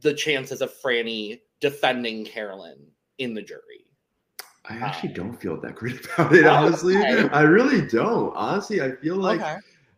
the 0.00 0.14
chances 0.14 0.62
of 0.62 0.72
Frannie 0.80 1.40
defending 1.60 2.24
Carolyn 2.24 2.78
in 3.18 3.34
the 3.34 3.42
jury. 3.42 3.86
I 4.66 4.76
actually 4.76 5.10
um, 5.10 5.14
don't 5.14 5.40
feel 5.40 5.60
that 5.60 5.74
great 5.74 6.04
about 6.18 6.34
it, 6.34 6.46
honestly. 6.46 6.96
Okay. 6.96 7.28
I 7.30 7.42
really 7.42 7.86
don't. 7.86 8.34
Honestly, 8.36 8.80
I 8.80 8.92
feel 8.96 9.16
like 9.16 9.40
okay. 9.40 9.56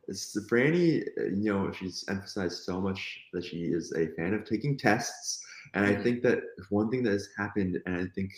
it's 0.08 0.36
Frannie, 0.50 1.02
uh, 1.18 1.24
you 1.24 1.52
know, 1.52 1.72
she's 1.72 2.04
emphasized 2.08 2.62
so 2.64 2.80
much 2.80 3.20
that 3.32 3.44
she 3.44 3.64
is 3.64 3.92
a 3.92 4.08
fan 4.14 4.34
of 4.34 4.44
taking 4.44 4.78
tests. 4.78 5.44
And 5.74 5.86
mm-hmm. 5.86 6.00
I 6.00 6.02
think 6.02 6.22
that 6.22 6.40
one 6.70 6.90
thing 6.90 7.02
that 7.04 7.12
has 7.12 7.28
happened, 7.36 7.80
and 7.86 7.96
I 7.96 8.06
think 8.14 8.32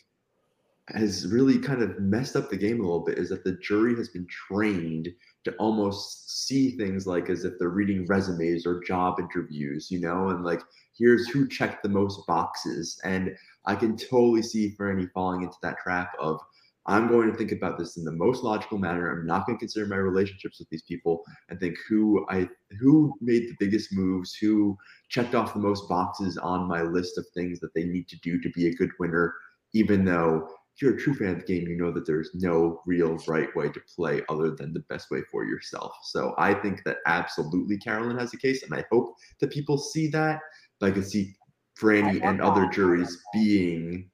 has 0.90 1.26
really 1.26 1.58
kind 1.58 1.82
of 1.82 1.98
messed 1.98 2.36
up 2.36 2.48
the 2.48 2.56
game 2.56 2.80
a 2.80 2.82
little 2.82 3.04
bit, 3.04 3.18
is 3.18 3.30
that 3.30 3.44
the 3.44 3.58
jury 3.62 3.96
has 3.96 4.08
been 4.08 4.26
trained 4.28 5.08
to 5.44 5.52
almost 5.56 6.46
see 6.46 6.76
things 6.76 7.06
like 7.06 7.28
as 7.28 7.44
if 7.44 7.54
they're 7.58 7.68
reading 7.70 8.06
resumes 8.06 8.66
or 8.66 8.82
job 8.84 9.18
interviews, 9.18 9.90
you 9.90 10.00
know, 10.00 10.28
and 10.28 10.44
like 10.44 10.60
here's 10.96 11.28
who 11.28 11.48
checked 11.48 11.82
the 11.82 11.88
most 11.88 12.26
boxes. 12.26 13.00
And 13.04 13.36
I 13.64 13.74
can 13.74 13.96
totally 13.96 14.42
see 14.42 14.76
Frannie 14.78 15.10
falling 15.12 15.42
into 15.42 15.56
that 15.62 15.78
trap 15.78 16.12
of 16.20 16.40
I'm 16.88 17.08
going 17.08 17.30
to 17.30 17.36
think 17.36 17.50
about 17.50 17.78
this 17.78 17.96
in 17.96 18.04
the 18.04 18.12
most 18.12 18.44
logical 18.44 18.78
manner. 18.78 19.10
I'm 19.10 19.26
not 19.26 19.44
going 19.44 19.58
to 19.58 19.60
consider 19.60 19.86
my 19.86 19.96
relationships 19.96 20.60
with 20.60 20.68
these 20.68 20.82
people 20.82 21.24
and 21.48 21.58
think 21.58 21.76
who 21.88 22.24
I 22.30 22.48
who 22.80 23.12
made 23.20 23.42
the 23.42 23.56
biggest 23.58 23.92
moves, 23.92 24.34
who 24.34 24.78
checked 25.08 25.34
off 25.34 25.52
the 25.52 25.58
most 25.58 25.88
boxes 25.88 26.38
on 26.38 26.68
my 26.68 26.82
list 26.82 27.18
of 27.18 27.26
things 27.34 27.58
that 27.60 27.74
they 27.74 27.84
need 27.84 28.08
to 28.08 28.18
do 28.20 28.40
to 28.40 28.50
be 28.50 28.68
a 28.68 28.74
good 28.74 28.90
winner, 29.00 29.34
even 29.74 30.04
though 30.04 30.48
if 30.76 30.82
you're 30.82 30.94
a 30.94 30.98
true 30.98 31.14
fan 31.14 31.28
of 31.28 31.38
the 31.38 31.44
game, 31.46 31.66
you 31.66 31.76
know 31.76 31.90
that 31.90 32.06
there's 32.06 32.30
no 32.34 32.82
real 32.84 33.16
right 33.26 33.48
way 33.56 33.70
to 33.70 33.80
play 33.94 34.20
other 34.28 34.50
than 34.50 34.74
the 34.74 34.84
best 34.90 35.10
way 35.10 35.22
for 35.32 35.46
yourself. 35.46 35.96
So 36.02 36.34
I 36.36 36.52
think 36.52 36.84
that 36.84 36.98
absolutely 37.06 37.78
Carolyn 37.78 38.18
has 38.18 38.34
a 38.34 38.36
case, 38.36 38.62
and 38.62 38.74
I 38.74 38.84
hope 38.92 39.14
that 39.40 39.50
people 39.50 39.78
see 39.78 40.08
that. 40.08 40.40
But 40.78 40.90
I 40.90 40.92
can 40.92 41.02
see 41.02 41.34
Frannie 41.80 42.22
and 42.22 42.42
other 42.42 42.68
juries 42.68 43.22
being 43.32 44.10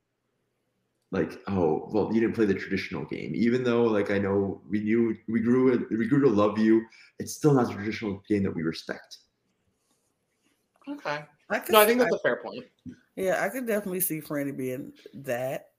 like, 1.11 1.41
oh, 1.49 1.89
well, 1.91 2.15
you 2.15 2.21
didn't 2.21 2.37
play 2.37 2.45
the 2.45 2.55
traditional 2.55 3.05
game. 3.07 3.33
Even 3.35 3.65
though, 3.65 3.83
like, 3.83 4.13
I 4.13 4.19
know 4.19 4.63
we 4.71 4.79
knew 4.79 5.17
we 5.29 5.41
grew 5.41 5.85
we 5.91 6.07
grew 6.07 6.21
to 6.21 6.29
love 6.29 6.59
you, 6.59 6.87
it's 7.19 7.35
still 7.35 7.55
not 7.55 7.73
a 7.73 7.75
traditional 7.75 8.23
game 8.29 8.45
that 8.45 8.55
we 8.55 8.63
respect. 8.63 9.19
Okay. 10.89 11.25
I 11.51 11.59
could, 11.59 11.73
no, 11.73 11.81
I 11.81 11.87
think 11.87 11.99
that's 11.99 12.15
I, 12.15 12.17
a 12.17 12.21
fair 12.21 12.37
point. 12.37 12.67
Yeah, 13.17 13.45
I 13.45 13.49
could 13.49 13.67
definitely 13.67 14.01
see 14.01 14.21
Frannie 14.21 14.57
being 14.57 14.93
that. 15.13 15.72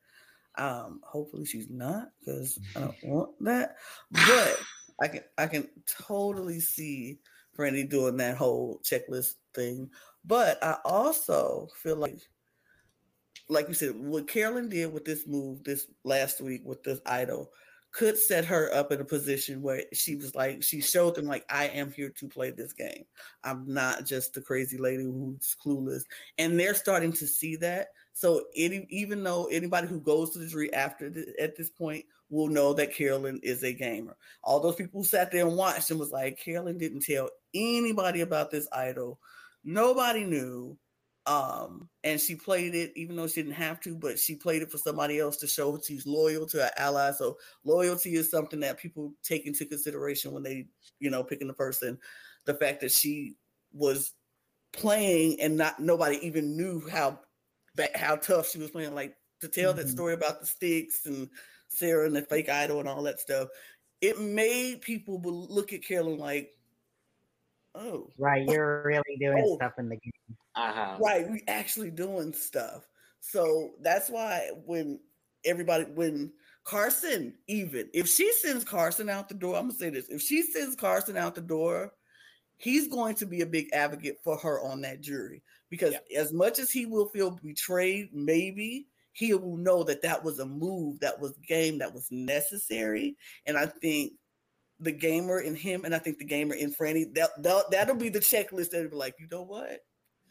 Um, 0.57 1.01
hopefully 1.03 1.45
she's 1.45 1.69
not 1.69 2.09
because 2.19 2.59
I 2.75 2.81
don't 2.81 2.95
want 3.03 3.31
that. 3.41 3.75
But 4.11 4.59
I 5.01 5.07
can 5.07 5.21
I 5.37 5.47
can 5.47 5.69
totally 5.87 6.59
see 6.59 7.19
Frannie 7.57 7.89
doing 7.89 8.17
that 8.17 8.37
whole 8.37 8.81
checklist 8.83 9.35
thing. 9.53 9.89
But 10.25 10.63
I 10.63 10.77
also 10.85 11.67
feel 11.81 11.97
like, 11.97 12.19
like 13.49 13.67
you 13.67 13.73
said, 13.73 13.95
what 13.95 14.27
Carolyn 14.27 14.69
did 14.69 14.93
with 14.93 15.05
this 15.05 15.27
move 15.27 15.63
this 15.63 15.87
last 16.03 16.41
week 16.41 16.61
with 16.63 16.83
this 16.83 16.99
idol 17.05 17.51
could 17.93 18.17
set 18.17 18.43
her 18.43 18.73
up 18.73 18.91
in 18.91 18.99
a 19.01 19.05
position 19.05 19.61
where 19.61 19.83
she 19.93 20.15
was 20.15 20.33
like, 20.33 20.63
she 20.63 20.81
showed 20.81 21.13
them 21.13 21.25
like, 21.25 21.45
I 21.47 21.65
am 21.65 21.91
here 21.91 22.09
to 22.17 22.27
play 22.27 22.49
this 22.49 22.73
game. 22.73 23.05
I'm 23.43 23.65
not 23.67 24.05
just 24.05 24.33
the 24.33 24.41
crazy 24.41 24.79
lady 24.79 25.03
who's 25.03 25.55
clueless. 25.63 26.01
And 26.39 26.59
they're 26.59 26.73
starting 26.73 27.13
to 27.13 27.27
see 27.27 27.55
that. 27.57 27.89
So 28.13 28.45
any, 28.55 28.85
even 28.89 29.23
though 29.23 29.45
anybody 29.45 29.87
who 29.87 29.99
goes 29.99 30.29
to 30.31 30.39
the 30.39 30.47
jury 30.47 30.73
after 30.73 31.09
the, 31.09 31.33
at 31.39 31.55
this 31.57 31.69
point 31.69 32.05
will 32.29 32.47
know 32.47 32.73
that 32.73 32.93
Carolyn 32.93 33.39
is 33.43 33.63
a 33.63 33.73
gamer. 33.73 34.15
All 34.43 34.59
those 34.59 34.75
people 34.75 35.01
who 35.01 35.05
sat 35.05 35.31
there 35.31 35.47
and 35.47 35.57
watched 35.57 35.91
and 35.91 35.99
was 35.99 36.11
like, 36.11 36.39
Carolyn 36.39 36.77
didn't 36.77 37.01
tell 37.01 37.29
anybody 37.53 38.21
about 38.21 38.51
this 38.51 38.67
idol. 38.71 39.19
Nobody 39.63 40.25
knew. 40.25 40.77
Um, 41.25 41.89
and 42.03 42.19
she 42.19 42.35
played 42.35 42.75
it 42.75 42.91
even 42.95 43.15
though 43.15 43.27
she 43.27 43.41
didn't 43.41 43.55
have 43.55 43.79
to, 43.81 43.95
but 43.95 44.19
she 44.19 44.35
played 44.35 44.61
it 44.61 44.71
for 44.71 44.77
somebody 44.77 45.19
else 45.19 45.37
to 45.37 45.47
show 45.47 45.79
she's 45.79 46.05
loyal 46.05 46.45
to 46.47 46.57
her 46.57 46.71
ally. 46.77 47.11
So 47.11 47.37
loyalty 47.63 48.15
is 48.15 48.29
something 48.29 48.59
that 48.59 48.77
people 48.77 49.13
take 49.23 49.45
into 49.47 49.65
consideration 49.65 50.33
when 50.33 50.43
they, 50.43 50.67
you 50.99 51.09
know, 51.09 51.23
picking 51.23 51.47
the 51.47 51.53
person. 51.53 51.97
The 52.45 52.55
fact 52.55 52.81
that 52.81 52.91
she 52.91 53.35
was 53.71 54.11
playing 54.73 55.39
and 55.39 55.55
not 55.55 55.79
nobody 55.79 56.17
even 56.25 56.57
knew 56.57 56.87
how 56.89 57.19
how 57.95 58.15
tough 58.15 58.49
she 58.49 58.59
was 58.59 58.71
playing. 58.71 58.95
Like 58.95 59.15
to 59.41 59.47
tell 59.47 59.71
mm-hmm. 59.71 59.81
that 59.81 59.89
story 59.89 60.13
about 60.13 60.39
the 60.39 60.45
sticks 60.45 61.05
and 61.05 61.29
Sarah 61.69 62.05
and 62.05 62.15
the 62.15 62.21
fake 62.21 62.49
idol 62.49 62.79
and 62.79 62.89
all 62.89 63.03
that 63.03 63.19
stuff, 63.19 63.49
it 64.01 64.19
made 64.19 64.81
people 64.81 65.19
look 65.21 65.73
at 65.73 65.83
Carolyn 65.83 66.19
like, 66.19 66.51
oh, 67.75 68.09
right, 68.17 68.47
you're 68.47 68.83
really 68.83 69.17
doing 69.19 69.43
oh, 69.45 69.55
stuff 69.55 69.73
in 69.77 69.89
the 69.89 69.95
game. 69.95 70.37
Uh-huh. 70.55 70.97
Right, 70.99 71.29
we 71.29 71.43
actually 71.47 71.89
doing 71.89 72.33
stuff. 72.33 72.87
So 73.21 73.71
that's 73.81 74.09
why 74.09 74.49
when 74.65 74.99
everybody, 75.45 75.85
when 75.85 76.31
Carson, 76.63 77.33
even 77.47 77.89
if 77.93 78.07
she 78.07 78.31
sends 78.33 78.63
Carson 78.63 79.09
out 79.09 79.29
the 79.29 79.35
door, 79.35 79.55
I'm 79.55 79.63
gonna 79.63 79.73
say 79.73 79.89
this: 79.89 80.09
if 80.09 80.21
she 80.21 80.41
sends 80.43 80.75
Carson 80.75 81.17
out 81.17 81.35
the 81.35 81.41
door, 81.41 81.93
he's 82.57 82.87
going 82.87 83.15
to 83.15 83.25
be 83.25 83.41
a 83.41 83.45
big 83.45 83.67
advocate 83.73 84.17
for 84.23 84.37
her 84.37 84.61
on 84.61 84.81
that 84.81 85.01
jury 85.01 85.41
because 85.73 85.95
yeah. 86.07 86.19
as 86.19 86.31
much 86.31 86.59
as 86.59 86.69
he 86.69 86.85
will 86.85 87.07
feel 87.07 87.31
betrayed, 87.31 88.09
maybe 88.13 88.85
he 89.11 89.33
will 89.33 89.57
know 89.57 89.83
that 89.83 90.03
that 90.03 90.23
was 90.23 90.37
a 90.37 90.45
move, 90.45 90.99
that 90.99 91.19
was 91.19 91.33
game, 91.47 91.79
that 91.79 91.91
was 91.91 92.07
necessary. 92.11 93.17
And 93.47 93.57
I 93.57 93.65
think 93.65 94.13
the 94.79 94.91
gamer 94.91 95.39
in 95.39 95.55
him, 95.55 95.83
and 95.83 95.95
I 95.95 95.97
think 95.97 96.19
the 96.19 96.25
gamer 96.25 96.53
in 96.53 96.71
Frannie, 96.71 97.11
that, 97.15 97.31
that 97.41 97.71
that'll 97.71 97.95
be 97.95 98.09
the 98.09 98.19
checklist 98.19 98.69
that'll 98.69 98.91
be 98.91 98.95
like, 98.95 99.15
you 99.17 99.25
know 99.31 99.41
what? 99.41 99.79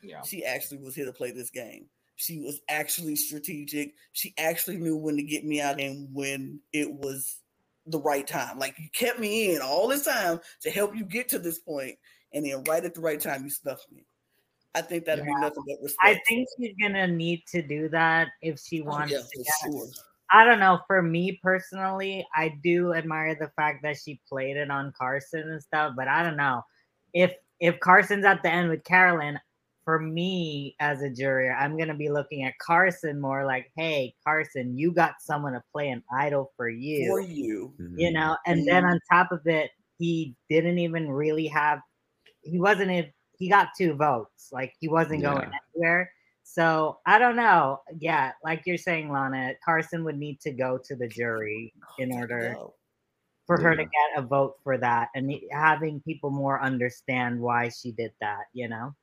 Yeah, 0.01 0.23
she 0.23 0.45
actually 0.45 0.79
was 0.79 0.95
here 0.95 1.07
to 1.07 1.13
play 1.13 1.33
this 1.33 1.51
game. 1.51 1.87
She 2.15 2.39
was 2.39 2.61
actually 2.69 3.17
strategic. 3.17 3.95
She 4.13 4.35
actually 4.39 4.77
knew 4.77 4.97
when 4.97 5.17
to 5.17 5.25
get 5.25 5.45
me 5.45 5.61
out 5.61 5.81
and 5.81 6.09
when 6.15 6.61
it 6.73 6.89
was 6.89 7.41
the 7.87 7.99
right 7.99 8.29
time. 8.29 8.61
Like 8.61 8.79
you 8.79 8.89
kept 8.95 9.19
me 9.19 9.57
in 9.57 9.61
all 9.61 9.89
this 9.89 10.05
time 10.05 10.39
to 10.61 10.71
help 10.71 10.95
you 10.95 11.05
get 11.05 11.31
to 11.31 11.41
this 11.41 11.59
point, 11.59 11.97
and 12.33 12.47
then 12.47 12.63
right 12.69 12.85
at 12.85 12.95
the 12.95 13.01
right 13.01 13.19
time 13.19 13.43
you 13.43 13.51
snuffed 13.51 13.91
me. 13.91 14.05
I 14.75 14.83
think 14.83 15.05
that'd 15.05 15.25
yeah. 15.25 15.35
be 15.35 15.41
nothing 15.41 15.65
but 15.67 15.83
respect. 15.83 15.99
I 16.03 16.21
think 16.27 16.49
she's 16.57 16.75
gonna 16.81 17.07
need 17.07 17.45
to 17.49 17.63
do 17.63 17.89
that 17.91 18.29
if 18.41 18.59
she 18.59 18.81
wants 18.81 19.13
oh, 19.15 19.17
yeah, 19.37 19.45
to. 19.45 19.73
Sure. 19.73 19.87
I 20.31 20.45
don't 20.45 20.61
know. 20.61 20.81
For 20.87 21.03
me 21.03 21.39
personally, 21.43 22.27
I 22.35 22.59
do 22.63 22.95
admire 22.95 23.35
the 23.35 23.51
fact 23.55 23.83
that 23.83 23.99
she 23.99 24.21
played 24.27 24.57
it 24.57 24.71
on 24.71 24.95
Carson 24.99 25.51
and 25.51 25.63
stuff, 25.63 25.93
but 25.97 26.09
I 26.09 26.23
don't 26.23 26.37
know 26.37 26.63
if 27.13 27.33
if 27.61 27.79
Carson's 27.81 28.25
at 28.25 28.43
the 28.43 28.51
end 28.51 28.71
with 28.71 28.85
Carolyn. 28.85 29.39
For 29.85 29.99
me 29.99 30.77
as 30.79 31.03
a 31.03 31.11
jury, 31.11 31.51
I'm 31.51 31.77
gonna 31.77 31.97
be 31.97 32.09
looking 32.09 32.45
at 32.45 32.57
Carson 32.59 33.21
more 33.21 33.45
like, 33.45 33.73
"Hey, 33.77 34.15
Carson, 34.25 34.79
you 34.79 34.93
got 34.93 35.15
someone 35.21 35.55
to 35.55 35.63
play 35.73 35.89
an 35.91 36.05
idol 36.17 36.53
for 36.57 36.69
you, 36.69 37.09
for 37.09 37.21
you, 37.21 37.75
you 37.97 38.13
know." 38.13 38.37
And 38.47 38.61
mm-hmm. 38.61 38.67
then 38.67 38.85
on 38.85 39.01
top 39.11 39.33
of 39.33 39.45
it, 39.47 39.73
he 39.99 40.37
didn't 40.49 40.79
even 40.79 41.11
really 41.11 41.49
have 41.49 41.81
he 42.43 42.59
wasn't 42.59 42.91
in, 42.91 43.07
he 43.43 43.49
got 43.49 43.71
two 43.77 43.95
votes. 43.95 44.51
Like 44.53 44.73
he 44.79 44.87
wasn't 44.87 45.23
going 45.23 45.51
anywhere. 45.75 46.13
So 46.45 47.01
I 47.07 47.19
don't 47.19 47.35
know. 47.35 47.81
Yeah, 47.99 48.33
like 48.45 48.63
you're 48.67 48.77
saying, 48.79 49.11
Lana, 49.11 49.55
Carson 49.65 50.05
would 50.05 50.17
need 50.17 50.41
to 50.43 50.53
go 50.53 50.79
to 50.85 50.95
the 50.95 51.09
jury 51.09 51.75
in 51.99 52.13
order 52.13 52.53
No. 52.57 52.75
for 53.49 53.61
her 53.61 53.75
to 53.75 53.83
get 53.83 54.17
a 54.17 54.23
vote 54.23 54.55
for 54.63 54.79
that 54.79 55.09
and 55.17 55.35
having 55.51 56.01
people 56.03 56.31
more 56.31 56.63
understand 56.63 57.41
why 57.41 57.69
she 57.69 57.91
did 57.91 58.13
that, 58.21 58.45
you 58.53 58.69
know? 58.69 58.95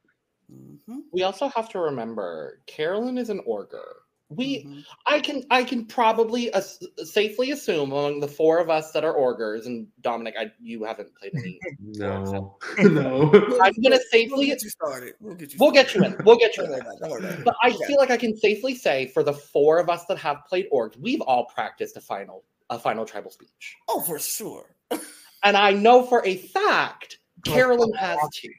Mhm, 0.50 1.02
We 1.12 1.24
also 1.24 1.50
have 1.50 1.68
to 1.70 1.80
remember 1.80 2.62
Carolyn 2.66 3.18
is 3.18 3.30
an 3.30 3.42
orger. 3.42 4.04
We 4.32 4.64
mhm. 4.64 4.84
I 5.08 5.20
can 5.22 5.44
I 5.50 5.64
can 5.64 5.86
probably 5.86 6.54
as- 6.54 6.80
safely 7.04 7.50
assume 7.52 7.92
among 7.92 8.20
the 8.20 8.28
four 8.28 8.60
of 8.60 8.70
us 8.70 8.92
that 8.92 9.04
are 9.04 9.14
orgers 9.14 9.66
and 9.66 9.88
Domenick, 10.04 10.34
I 10.40 10.52
you 10.62 10.84
haven't 10.84 11.16
played 11.16 11.32
any. 11.36 11.60
No, 11.80 12.58
no. 12.78 13.32
I'm 13.64 13.74
gonna 13.82 13.96
We'll 13.96 14.00
safely 14.12 14.46
get 14.46 14.62
you 14.62 14.70
started. 14.70 15.16
We'll 15.20 15.34
get 15.34 15.52
you. 15.52 15.58
we'll 15.60 15.72
get 15.72 15.96
you 15.96 16.04
in. 16.04 16.16
We'll 16.24 16.38
get 16.38 16.56
you 16.58 16.64
in. 16.66 16.74
about 16.74 16.94
it, 16.94 17.00
don't 17.02 17.10
worry 17.10 17.20
about 17.22 17.40
it. 17.40 17.46
But 17.46 17.56
I 17.64 17.70
Okay. 17.70 17.86
feel 17.88 17.98
like 17.98 18.12
I 18.12 18.18
can 18.18 18.38
safely 18.38 18.76
say 18.76 19.08
for 19.08 19.24
the 19.24 19.34
four 19.34 19.80
of 19.80 19.90
us 19.90 20.06
that 20.06 20.20
have 20.20 20.38
played 20.48 20.68
orgs, 20.72 20.96
we've 21.00 21.22
all 21.22 21.46
practiced 21.46 21.98
a 21.98 22.02
final 22.02 22.44
a 22.70 22.78
final 22.78 23.06
tribal 23.06 23.32
speech. 23.32 23.76
Oh, 23.88 24.02
for 24.02 24.20
sure. 24.20 24.76
And 25.42 25.56
I 25.56 25.72
know 25.72 26.04
for 26.04 26.24
a 26.26 26.36
fact 26.36 27.20
Carolyn 27.46 27.94
has 27.94 28.20
too. 28.36 28.50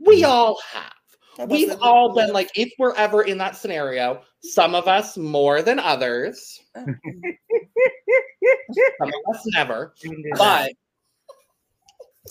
We 0.00 0.24
all 0.24 0.58
have. 0.72 0.92
How 1.36 1.44
about 1.44 1.54
We've 1.54 1.68
that? 1.68 1.80
all 1.80 2.14
been 2.14 2.32
like, 2.32 2.50
if 2.54 2.72
we're 2.78 2.94
ever 2.94 3.22
in 3.22 3.38
that 3.38 3.56
scenario, 3.56 4.22
some 4.40 4.74
of 4.74 4.86
us 4.86 5.16
more 5.16 5.62
than 5.62 5.78
others, 5.78 6.60
some 6.74 6.96
of 9.00 9.14
us 9.34 9.42
never. 9.54 9.94
You 10.02 10.10
can 10.10 10.22
do 10.22 10.30
that. 10.34 10.38
But 10.38 10.72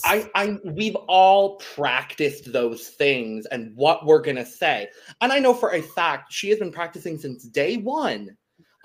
I, 0.06 0.30
I, 0.36 0.58
we've 0.66 0.96
all 1.08 1.58
practiced 1.58 2.52
those 2.52 2.90
things 2.90 3.46
and 3.48 3.76
what 3.76 4.06
we're 4.06 4.22
gonna 4.22 4.46
say. 4.46 4.90
And 5.22 5.32
I 5.32 5.40
know 5.40 5.54
for 5.54 5.74
a 5.74 5.82
fact 5.82 6.32
she 6.32 6.50
has 6.50 6.60
been 6.60 6.72
practicing 6.72 7.18
since 7.18 7.44
day 7.44 7.78
one 7.78 8.36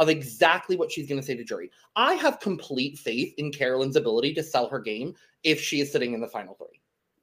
of 0.01 0.09
exactly 0.09 0.77
what 0.77 0.93
she's 0.93 1.09
gonna 1.09 1.23
say 1.23 1.37
to 1.37 1.45
jury. 1.45 1.71
I 1.97 2.15
have 2.15 2.41
complete 2.41 2.99
faith 2.99 3.35
in 3.39 3.53
Carolyn's 3.53 3.97
ability 3.97 4.35
to 4.35 4.43
sell 4.43 4.69
her 4.69 4.81
game 4.81 5.15
if 5.45 5.61
she 5.61 5.81
is 5.81 5.91
sitting 5.91 6.13
in 6.15 6.21
the 6.21 6.29
final 6.29 6.55
three. 6.55 6.81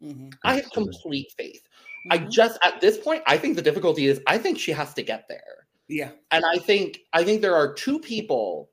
Mhm, 0.10 0.34
I 0.43 0.55
have 0.55 0.71
complete 0.71 1.31
faith. 1.38 1.67
I 2.12 2.20
mhm. 2.20 2.32
just 2.32 2.60
at 2.63 2.82
this 2.82 2.98
point, 2.98 3.24
I 3.26 3.38
think 3.38 3.56
the 3.56 3.62
difficulty 3.62 4.08
is 4.08 4.22
I 4.28 4.38
think 4.38 4.60
she 4.60 4.72
has 4.72 4.94
to 4.94 5.04
get 5.04 5.28
there. 5.28 5.68
yeah. 5.88 6.12
And 6.32 6.46
I 6.46 6.58
think 6.58 7.00
I 7.13 7.24
think 7.24 7.41
there 7.41 7.56
are 7.56 7.74
two 7.74 8.00
people 8.00 8.70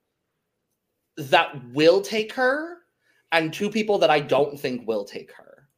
that 1.16 1.54
will 1.72 2.00
take 2.00 2.32
her 2.34 2.78
and 3.32 3.52
two 3.52 3.70
people 3.70 3.98
that 3.98 4.10
I 4.10 4.20
don't 4.20 4.58
think 4.58 4.86
will 4.86 5.04
take 5.04 5.32
her. 5.32 5.68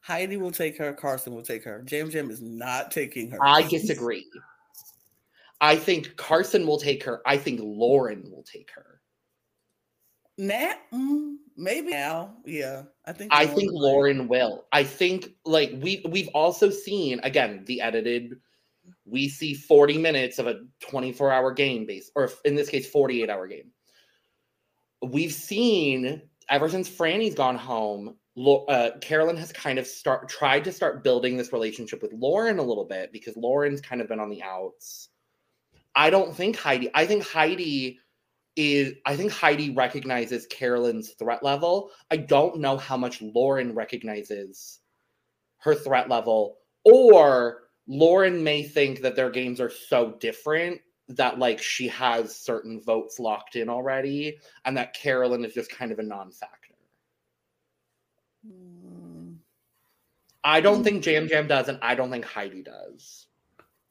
Heidi 0.00 0.36
will 0.36 0.50
take 0.50 0.76
her. 0.78 0.92
Carson 0.92 1.34
will 1.34 1.42
take 1.42 1.64
her. 1.64 1.84
Yam 1.90 2.10
Yam 2.10 2.30
is 2.30 2.42
not 2.42 2.90
taking 2.90 3.30
her. 3.30 3.38
I 3.42 3.62
disagree. 3.62 4.26
I 5.60 5.76
think 5.76 6.16
Carson 6.16 6.66
will 6.66 6.78
take 6.78 7.02
her. 7.04 7.22
I 7.24 7.38
think 7.38 7.60
Lauren 7.62 8.24
will 8.30 8.42
take 8.42 8.70
her. 8.74 9.00
Nah, 10.36 10.74
mm, 10.92 11.36
maybe 11.56 11.90
now. 11.90 12.36
Yeah, 12.44 12.82
I 13.04 13.12
think. 13.12 13.32
I 13.32 13.46
think. 13.46 13.70
Lauren 13.72 14.26
will. 14.28 14.64
I 14.72 14.82
think 14.82 15.28
like 15.44 15.70
we 15.80 16.04
we've 16.08 16.28
also 16.28 16.70
seen 16.70 17.20
again 17.22 17.64
the 17.66 17.80
edited. 17.80 18.40
We 19.06 19.28
see 19.28 19.54
40 19.54 19.96
minutes 19.98 20.38
of 20.38 20.46
a 20.46 20.60
24 20.80 21.32
hour 21.32 21.52
game 21.52 21.86
base, 21.86 22.10
or 22.14 22.30
in 22.44 22.54
this 22.54 22.68
case, 22.68 22.90
48 22.90 23.30
hour 23.30 23.46
game. 23.46 23.70
We've 25.02 25.32
seen 25.32 26.22
ever 26.48 26.68
since 26.68 26.88
Frannie's 26.88 27.34
gone 27.34 27.56
home, 27.56 28.16
uh, 28.68 28.90
Carolyn 29.00 29.36
has 29.36 29.52
kind 29.52 29.78
of 29.78 29.86
start 29.86 30.28
tried 30.28 30.64
to 30.64 30.72
start 30.72 31.04
building 31.04 31.36
this 31.36 31.52
relationship 31.52 32.02
with 32.02 32.12
Lauren 32.12 32.58
a 32.58 32.62
little 32.62 32.84
bit 32.84 33.12
because 33.12 33.36
Lauren's 33.36 33.80
kind 33.80 34.00
of 34.00 34.08
been 34.08 34.20
on 34.20 34.30
the 34.30 34.42
outs. 34.42 35.08
I 35.94 36.10
don't 36.10 36.34
think 36.34 36.56
Heidi. 36.56 36.90
I 36.94 37.06
think 37.06 37.24
Heidi 37.24 38.00
is. 38.56 38.94
I 39.06 39.16
think 39.16 39.32
Heidi 39.32 39.70
recognizes 39.70 40.46
Carolyn's 40.46 41.10
threat 41.10 41.42
level. 41.42 41.90
I 42.10 42.16
don't 42.18 42.58
know 42.60 42.76
how 42.76 42.96
much 42.96 43.22
Lauren 43.22 43.74
recognizes 43.74 44.80
her 45.58 45.74
threat 45.74 46.08
level, 46.08 46.58
or 46.84 47.68
Lauren 47.86 48.42
may 48.44 48.62
think 48.62 49.00
that 49.00 49.16
their 49.16 49.30
games 49.30 49.60
are 49.60 49.70
so 49.70 50.12
different 50.20 50.80
that 51.08 51.38
like 51.38 51.60
she 51.60 51.88
has 51.88 52.34
certain 52.34 52.80
votes 52.80 53.18
locked 53.18 53.56
in 53.56 53.68
already, 53.68 54.38
and 54.64 54.76
that 54.76 54.94
Carolyn 54.94 55.44
is 55.44 55.52
just 55.54 55.70
kind 55.70 55.92
of 55.92 55.98
a 55.98 56.02
non-factor. 56.02 56.74
Mm, 58.46 59.36
I 60.42 60.60
don't 60.60 60.80
Mm. 60.80 60.84
think 60.84 61.06
Yam 61.06 61.26
Yam 61.28 61.46
does, 61.46 61.68
and 61.68 61.78
I 61.82 61.94
don't 61.94 62.10
think 62.10 62.24
Heidi 62.24 62.62
does. 62.62 63.26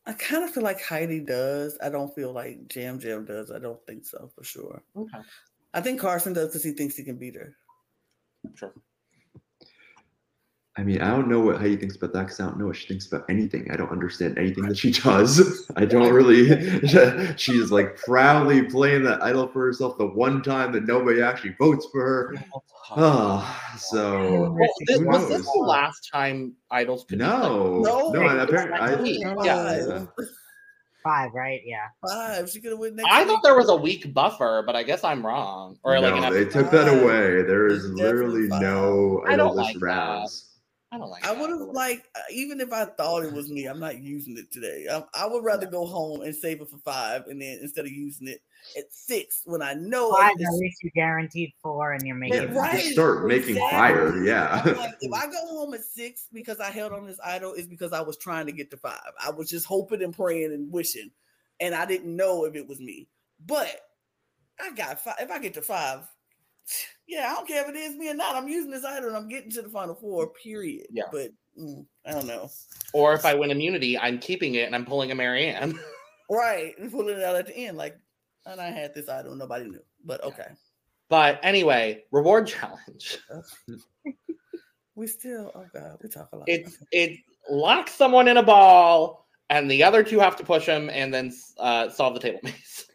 I 0.06 0.14
kind 0.14 0.44
of 0.44 0.50
feel 0.52 0.64
like 0.64 0.82
Heidi 0.82 1.20
does. 1.22 1.78
I 1.82 1.90
don't 1.90 2.14
feel 2.14 2.34
like 2.34 2.76
Yam 2.76 3.00
Yam 3.02 3.26
does. 3.26 3.52
I 3.52 3.60
don't 3.60 3.84
think 3.86 4.06
so 4.06 4.30
for 4.36 4.44
sure. 4.44 4.84
Okay, 4.98 5.20
I 5.74 5.82
think 5.82 6.00
Carson 6.00 6.34
does 6.34 6.50
because 6.50 6.64
he 6.64 6.72
thinks 6.72 6.96
he 6.96 7.04
can 7.04 7.18
beat 7.18 7.36
her. 7.36 7.56
sure. 8.56 8.74
I 10.76 10.82
mean, 10.82 11.02
I 11.02 11.12
don't 11.12 11.28
know 11.28 11.40
what 11.40 11.58
Heidi 11.58 11.78
thinks 11.78 11.96
about 11.96 12.14
that 12.14 12.24
because 12.24 12.40
I 12.40 12.46
don't 12.46 12.58
know 12.58 12.66
what 12.66 12.76
she 12.76 12.88
thinks 12.88 13.06
about 13.06 13.26
anything. 13.30 13.70
I 13.70 13.76
don't 13.76 13.92
understand 13.92 14.40
anything 14.40 14.64
that 14.68 14.78
she 14.78 14.92
does. 14.92 15.70
I 15.76 15.86
don't 15.86 16.12
really. 16.12 16.50
She's 17.38 17.72
like 17.72 17.96
proudly 17.98 18.64
playing 18.64 19.04
that 19.04 19.22
idol 19.22 19.48
for 19.48 19.66
herself 19.66 20.00
the 20.00 20.08
one 20.08 20.42
time 20.42 20.72
that 20.72 20.86
nobody 20.88 21.22
actually 21.22 21.56
votes 21.60 21.88
for 21.92 22.02
her. 22.02 22.36
Ah, 22.90 23.76
so 23.78 24.52
Well, 24.52 24.70
this, 24.88 25.00
Who 25.00 25.06
was 25.08 25.30
this 25.30 25.44
the 25.44 25.60
last 25.60 26.10
time 26.12 26.54
idols 26.72 27.06
could 27.08 27.20
be 27.20 27.26
played? 27.26 27.38
no, 27.40 27.80
No, 27.82 28.10
no, 28.12 28.28
and 28.28 28.40
it's 28.40 28.52
apparently, 28.52 29.24
I, 29.24 29.44
yeah. 29.46 30.06
Five, 31.04 31.34
right? 31.34 31.62
Yeah. 31.66 31.88
Five. 32.08 32.50
She 32.50 32.62
could 32.62 32.72
have 32.72 32.80
win 32.80 32.96
next 32.96 33.10
I 33.12 33.20
week. 33.20 33.28
thought 33.28 33.44
there 33.44 33.58
was 33.58 33.70
a 33.70 33.76
week 33.76 34.14
buffer, 34.14 34.64
but 34.66 34.76
I 34.76 34.84
guess 34.84 35.04
I'm 35.04 35.26
wrong. 35.26 35.78
Or 35.84 36.00
like 36.00 36.16
an 36.16 36.22
no, 36.22 36.34
they 36.34 36.46
took 36.46 36.72
that 36.72 36.88
away. 36.88 37.44
There 37.44 37.68
is 37.68 37.90
literally 37.90 38.48
definitely 38.48 38.66
no 38.66 39.24
I 39.28 39.36
don't 39.36 39.52
idol 39.52 39.56
like 39.56 39.76
list 39.76 39.80
that. 39.82 40.53
Rounds. 40.94 40.96
I 40.96 40.98
don't 40.98 41.10
like. 41.10 41.26
I 41.26 41.42
would 41.42 41.50
have 41.50 41.60
like 41.76 42.06
uh, 42.16 42.20
even 42.32 42.62
if 42.62 42.72
I 42.72 42.86
thought 42.86 43.24
it 43.24 43.34
was 43.34 43.50
me, 43.50 43.66
I'm 43.66 43.80
not 43.80 44.02
using 44.02 44.38
it 44.38 44.52
today. 44.52 44.86
I, 44.92 45.04
I 45.14 45.28
would 45.28 45.44
rather 45.44 45.66
go 45.66 45.86
home 45.86 46.22
and 46.22 46.36
save 46.36 46.62
it 46.62 46.70
for 46.70 46.78
five, 46.80 47.28
and 47.28 47.42
then 47.42 47.60
instead 47.62 47.86
of 47.86 47.92
using 47.92 48.28
it 48.28 48.42
at 48.78 48.86
six 48.94 49.42
when 49.46 49.62
I 49.62 49.74
know 49.74 50.12
Five, 50.16 50.32
it's- 50.36 50.48
at 50.48 50.58
least 50.58 50.78
you're 50.84 50.92
guaranteed 50.96 51.52
four 51.62 51.92
and 51.94 52.06
you're 52.08 52.16
Yeah, 52.26 52.42
making 52.46 52.54
right. 52.56 52.80
Just 52.80 52.94
start 52.94 53.28
making 53.28 53.58
exactly. 53.58 53.70
fire. 53.78 54.24
Yeah. 54.24 54.62
Like, 54.78 54.96
if 55.02 55.12
I 55.14 55.26
go 55.28 55.46
home 55.48 55.74
at 55.74 55.84
six 55.84 56.28
because 56.32 56.60
I 56.60 56.72
held 56.72 56.94
on 56.94 57.06
this 57.06 57.20
idol, 57.26 57.54
is 57.54 57.68
because 57.68 57.92
I 57.92 58.02
was 58.02 58.18
trying 58.18 58.46
to 58.46 58.52
get 58.54 58.72
to 58.72 58.78
five. 58.78 59.12
I 59.24 59.32
was 59.32 59.50
just 59.50 59.66
hoping 59.66 60.02
and 60.02 60.16
praying 60.16 60.54
and 60.54 60.72
wishing, 60.72 61.12
and 61.60 61.76
I 61.76 61.86
didn't 61.86 62.16
know 62.16 62.46
if 62.46 62.56
it 62.56 62.68
was 62.68 62.80
me. 62.80 63.08
But 63.46 63.82
I 64.62 64.72
got 64.72 65.04
five. 65.04 65.16
If 65.20 65.32
I 65.32 65.40
get 65.40 65.56
to 65.56 65.62
five, 65.62 66.02
yeah, 67.08 67.30
I 67.32 67.36
don't 67.36 67.48
care 67.48 67.64
if 67.64 67.70
it 67.70 67.76
is 67.78 67.96
me 67.96 68.10
or 68.10 68.14
not. 68.14 68.36
I'm 68.36 68.48
using 68.48 68.72
this 68.72 68.86
item. 68.86 69.16
I'm 69.16 69.28
getting 69.28 69.52
to 69.52 69.62
the 69.62 69.70
final 69.70 69.96
four. 69.96 70.28
Period. 70.30 70.88
Yeah. 70.92 71.04
But 71.12 71.32
mm, 71.60 71.86
I 72.06 72.12
don't 72.12 72.28
know. 72.28 72.50
Or 72.94 73.14
if 73.14 73.26
I 73.26 73.34
win 73.34 73.52
immunity, 73.52 73.98
I'm 73.98 74.20
keeping 74.20 74.56
it 74.56 74.66
and 74.66 74.76
I'm 74.76 74.86
pulling 74.86 75.12
a 75.12 75.16
Maryanne. 75.16 75.78
Right, 76.30 76.74
and 76.80 76.90
pulling 76.90 77.18
it 77.18 77.24
out 77.24 77.36
at 77.36 77.48
the 77.48 77.56
end, 77.56 77.78
like, 77.78 77.96
and 78.46 78.60
I 78.60 78.72
had 78.72 78.96
this 78.96 79.10
item. 79.10 79.38
nobody 79.38 79.66
knew. 79.66 79.82
But 80.06 80.24
okay, 80.24 80.48
But 81.10 81.40
anyway, 81.44 82.06
reward 82.12 82.48
challenge. 82.48 83.20
we 84.96 85.06
still. 85.06 85.52
Oh 85.54 85.66
god, 85.74 85.98
we 86.02 86.10
talk 86.10 86.30
a 86.34 86.38
lot. 86.38 86.46
It's 86.48 86.78
Okay. 86.78 86.86
it 87.14 87.20
locks 87.50 87.94
someone 87.94 88.28
in 88.30 88.38
a 88.38 88.42
ball, 88.44 89.28
and 89.50 89.70
the 89.70 89.84
other 89.84 90.02
two 90.02 90.18
have 90.20 90.38
to 90.38 90.44
push 90.46 90.66
them 90.66 90.90
and 90.90 91.14
then 91.14 91.32
uh, 91.60 91.90
solve 91.90 92.14
the 92.14 92.20
table 92.22 92.40
maze. 92.44 92.86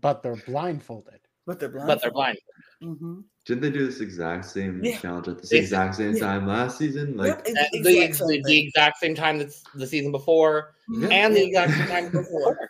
but 0.00 0.22
they're 0.22 0.36
blindfolded. 0.46 1.20
but 1.46 1.60
they're 1.60 1.68
blind. 1.70 1.86
But 1.86 2.02
they're 2.02 2.10
blind. 2.10 2.36
Mm-hmm. 2.82 3.20
Didn't 3.46 3.62
they 3.62 3.70
do 3.70 3.86
this 3.86 4.00
exact 4.00 4.44
same 4.44 4.82
Yeah. 4.84 4.98
challenge 4.98 5.28
at 5.28 5.40
the 5.40 5.46
They- 5.48 5.58
exact 5.58 5.96
same 5.96 6.14
yeah. 6.14 6.20
time 6.20 6.46
last 6.46 6.78
season? 6.78 7.16
Like, 7.16 7.28
Yep, 7.28 7.44
the 7.44 7.52
the, 7.52 7.78
exact 8.00 8.08
ex- 8.10 8.18
same 8.18 8.42
the 8.42 8.58
exact 8.58 8.98
same 8.98 9.14
time 9.14 9.38
that's 9.38 9.62
the 9.74 9.86
season 9.86 10.12
before, 10.12 10.74
Mhm. 10.90 11.10
and 11.12 11.34
the 11.36 11.44
exact 11.46 11.72
same 11.72 11.86
time 11.88 12.04
before. 12.10 12.22
before. 12.54 12.68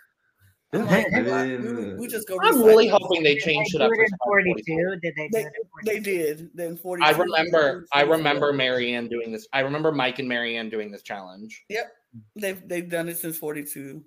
I'm 0.75 0.87
yeah, 0.87 0.97
like, 0.97 1.13
I 1.13 1.47
mean, 1.59 1.77
we, 1.77 1.95
we 1.97 2.07
just 2.09 2.27
go. 2.27 2.39
I'm 2.43 2.63
really 2.63 2.89
hoping 2.89 3.23
they 3.23 3.35
Did 3.35 3.43
changed 3.43 3.75
it 3.75 3.83
up. 3.83 3.91
do 3.93 4.01
it 4.01 4.05
in 4.05 4.09
for 4.11 4.17
42? 4.25 4.97
Did 5.03 5.15
they 5.17 5.29
They, 5.31 5.41
it 5.43 5.47
in 5.47 5.69
42? 5.69 5.85
they 5.85 6.01
did. 6.01 6.51
Then 6.55 6.77
42. 6.79 7.07
I 7.07 7.11
remember. 7.19 7.87
I 7.93 8.01
remember 8.03 8.53
Maryanne 8.55 9.11
doing 9.11 9.33
this. 9.33 9.47
I 9.53 9.61
remember 9.61 9.93
Mike 9.93 10.19
and 10.19 10.29
Maryanne 10.31 10.71
doing 10.71 10.91
this 10.91 11.03
challenge. 11.03 11.63
Yep, 11.69 11.93
they've 12.37 12.67
they've 12.69 12.89
done 12.89 13.11
it 13.11 13.19
since 13.19 13.37
42, 13.37 14.03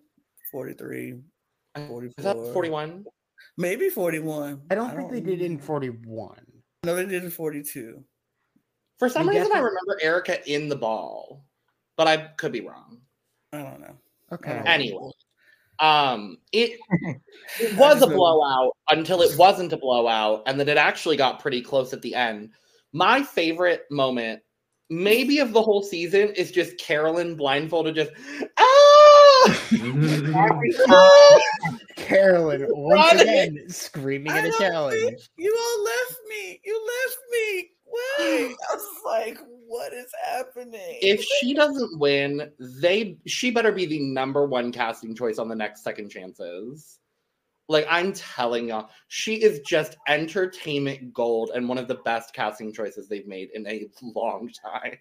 43, 0.51 1.09
Is 1.75 1.87
44. 1.87 2.23
that 2.23 2.53
41? 2.53 3.05
Maybe 3.57 3.89
41. 3.89 4.61
I 4.69 4.75
don't 4.75 4.95
think 4.95 5.11
they 5.11 5.21
did 5.21 5.41
it 5.41 5.45
in 5.45 5.57
41. 5.57 6.35
No, 6.83 6.95
they 6.95 7.05
did 7.05 7.23
in 7.23 7.31
42. 7.31 8.03
For 8.97 9.09
some 9.09 9.27
We 9.27 9.37
reason, 9.37 9.51
I 9.53 9.59
remember 9.59 9.99
Erica 10.01 10.47
in 10.49 10.69
the 10.69 10.75
ball, 10.75 11.45
but 11.97 12.07
I 12.07 12.17
could 12.37 12.51
be 12.51 12.61
wrong. 12.61 13.01
I 13.51 13.61
don't 13.61 13.81
know. 13.81 13.95
Okay. 14.31 14.61
Anyway, 14.65 15.11
um, 15.79 16.37
it 16.51 16.79
it 17.59 17.77
was 17.77 18.01
a 18.01 18.07
blowout 18.07 18.75
until 18.89 19.21
it 19.21 19.37
wasn't 19.37 19.73
a 19.73 19.77
blowout, 19.77 20.43
and 20.45 20.59
then 20.59 20.69
it 20.69 20.77
actually 20.77 21.17
got 21.17 21.39
pretty 21.39 21.61
close 21.61 21.93
at 21.93 22.01
the 22.01 22.15
end. 22.15 22.51
My 22.93 23.21
favorite 23.21 23.83
moment, 23.91 24.41
maybe 24.89 25.39
of 25.39 25.51
the 25.51 25.61
whole 25.61 25.83
season, 25.83 26.29
is 26.29 26.51
just 26.51 26.77
Carolyn 26.77 27.35
blindfolded, 27.35 27.95
just 27.95 28.11
ah! 28.57 28.64
Every 29.45 30.71
mm-hmm. 30.73 30.91
time. 30.91 31.79
Carolyn 31.95 32.67
once 32.69 33.13
Run. 33.13 33.19
again 33.19 33.69
screaming 33.69 34.31
I 34.31 34.39
at 34.39 34.45
a 34.45 34.51
challenge. 34.59 35.29
You 35.37 35.55
all 35.57 35.83
left 35.83 36.19
me. 36.29 36.59
You 36.63 36.87
left 36.87 37.17
me. 37.31 37.69
Wait. 37.87 38.55
I 38.71 38.75
was 38.75 38.87
like, 39.05 39.39
what 39.67 39.93
is 39.93 40.11
happening? 40.25 40.99
if 41.01 41.23
she 41.23 41.53
doesn't 41.53 41.99
win, 41.99 42.51
they 42.59 43.17
she 43.25 43.51
better 43.51 43.71
be 43.71 43.85
the 43.85 43.99
number 43.99 44.45
one 44.45 44.71
casting 44.71 45.15
choice 45.15 45.37
on 45.37 45.47
the 45.47 45.55
next 45.55 45.83
second 45.83 46.09
chances. 46.09 46.99
Like 47.67 47.87
I'm 47.89 48.13
telling 48.13 48.69
y'all, 48.69 48.89
she 49.07 49.35
is 49.41 49.61
just 49.61 49.97
entertainment 50.07 51.13
gold 51.13 51.51
and 51.55 51.67
one 51.67 51.77
of 51.77 51.87
the 51.87 51.95
best 52.05 52.33
casting 52.33 52.71
choices 52.71 53.07
they've 53.07 53.27
made 53.27 53.49
in 53.53 53.65
a 53.67 53.87
long 54.01 54.49
time. 54.49 54.97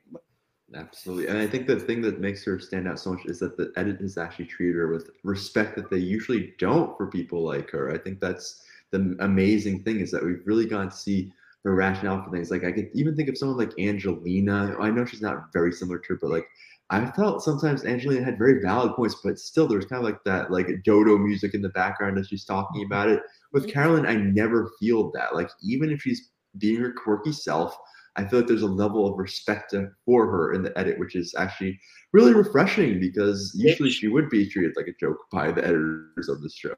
Absolutely. 0.74 1.28
And 1.28 1.38
I 1.38 1.46
think 1.46 1.66
the 1.66 1.78
thing 1.78 2.02
that 2.02 2.20
makes 2.20 2.44
her 2.44 2.58
stand 2.58 2.88
out 2.88 2.98
so 2.98 3.12
much 3.12 3.26
is 3.26 3.38
that 3.40 3.56
the 3.56 3.72
edit 3.76 4.00
has 4.00 4.18
actually 4.18 4.46
treated 4.46 4.76
her 4.76 4.88
with 4.88 5.10
respect 5.22 5.76
that 5.76 5.90
they 5.90 5.98
usually 5.98 6.54
don't 6.58 6.96
for 6.96 7.06
people 7.06 7.44
like 7.44 7.70
her. 7.70 7.92
I 7.92 7.98
think 7.98 8.20
that's 8.20 8.62
the 8.90 9.16
amazing 9.20 9.82
thing 9.82 10.00
is 10.00 10.10
that 10.10 10.24
we've 10.24 10.42
really 10.44 10.66
gotten 10.66 10.90
to 10.90 10.96
see 10.96 11.32
her 11.64 11.74
rationale 11.74 12.22
for 12.22 12.30
things. 12.30 12.50
Like 12.50 12.64
I 12.64 12.72
could 12.72 12.90
even 12.92 13.14
think 13.14 13.28
of 13.28 13.38
someone 13.38 13.58
like 13.58 13.78
Angelina. 13.78 14.76
I 14.80 14.90
know 14.90 15.04
she's 15.04 15.22
not 15.22 15.52
very 15.52 15.72
similar 15.72 15.98
to 15.98 16.08
her, 16.14 16.18
but 16.20 16.30
like 16.30 16.46
I 16.90 17.06
felt 17.12 17.42
sometimes 17.42 17.84
Angelina 17.84 18.24
had 18.24 18.36
very 18.36 18.60
valid 18.60 18.94
points, 18.94 19.16
but 19.24 19.38
still 19.38 19.66
there 19.66 19.78
was 19.78 19.86
kind 19.86 20.00
of 20.00 20.04
like 20.04 20.22
that 20.24 20.50
like 20.50 20.68
dodo 20.84 21.16
music 21.16 21.54
in 21.54 21.62
the 21.62 21.70
background 21.70 22.18
as 22.18 22.28
she's 22.28 22.44
talking 22.44 22.84
about 22.84 23.08
it. 23.08 23.22
With 23.52 23.64
mm-hmm. 23.64 23.72
Carolyn, 23.72 24.06
I 24.06 24.16
never 24.16 24.72
feel 24.78 25.10
that. 25.12 25.34
Like 25.34 25.50
even 25.62 25.90
if 25.90 26.02
she's 26.02 26.30
being 26.58 26.80
her 26.80 26.92
quirky 26.92 27.32
self, 27.32 27.76
I 28.16 28.24
feel 28.24 28.40
like 28.40 28.48
there's 28.48 28.62
a 28.62 28.66
level 28.66 29.06
of 29.06 29.18
respect 29.18 29.70
to- 29.70 29.90
for 30.04 30.30
her 30.30 30.52
in 30.52 30.62
the 30.62 30.76
edit, 30.78 30.98
which 30.98 31.16
is 31.16 31.34
actually 31.36 31.80
really 32.12 32.32
refreshing 32.32 33.00
because 33.00 33.52
usually 33.56 33.90
she 33.90 34.08
would 34.08 34.30
be 34.30 34.48
treated 34.48 34.76
like 34.76 34.86
a 34.86 34.94
joke 35.00 35.18
by 35.32 35.50
the 35.50 35.64
editors 35.64 36.28
of 36.28 36.40
this 36.42 36.54
show. 36.54 36.74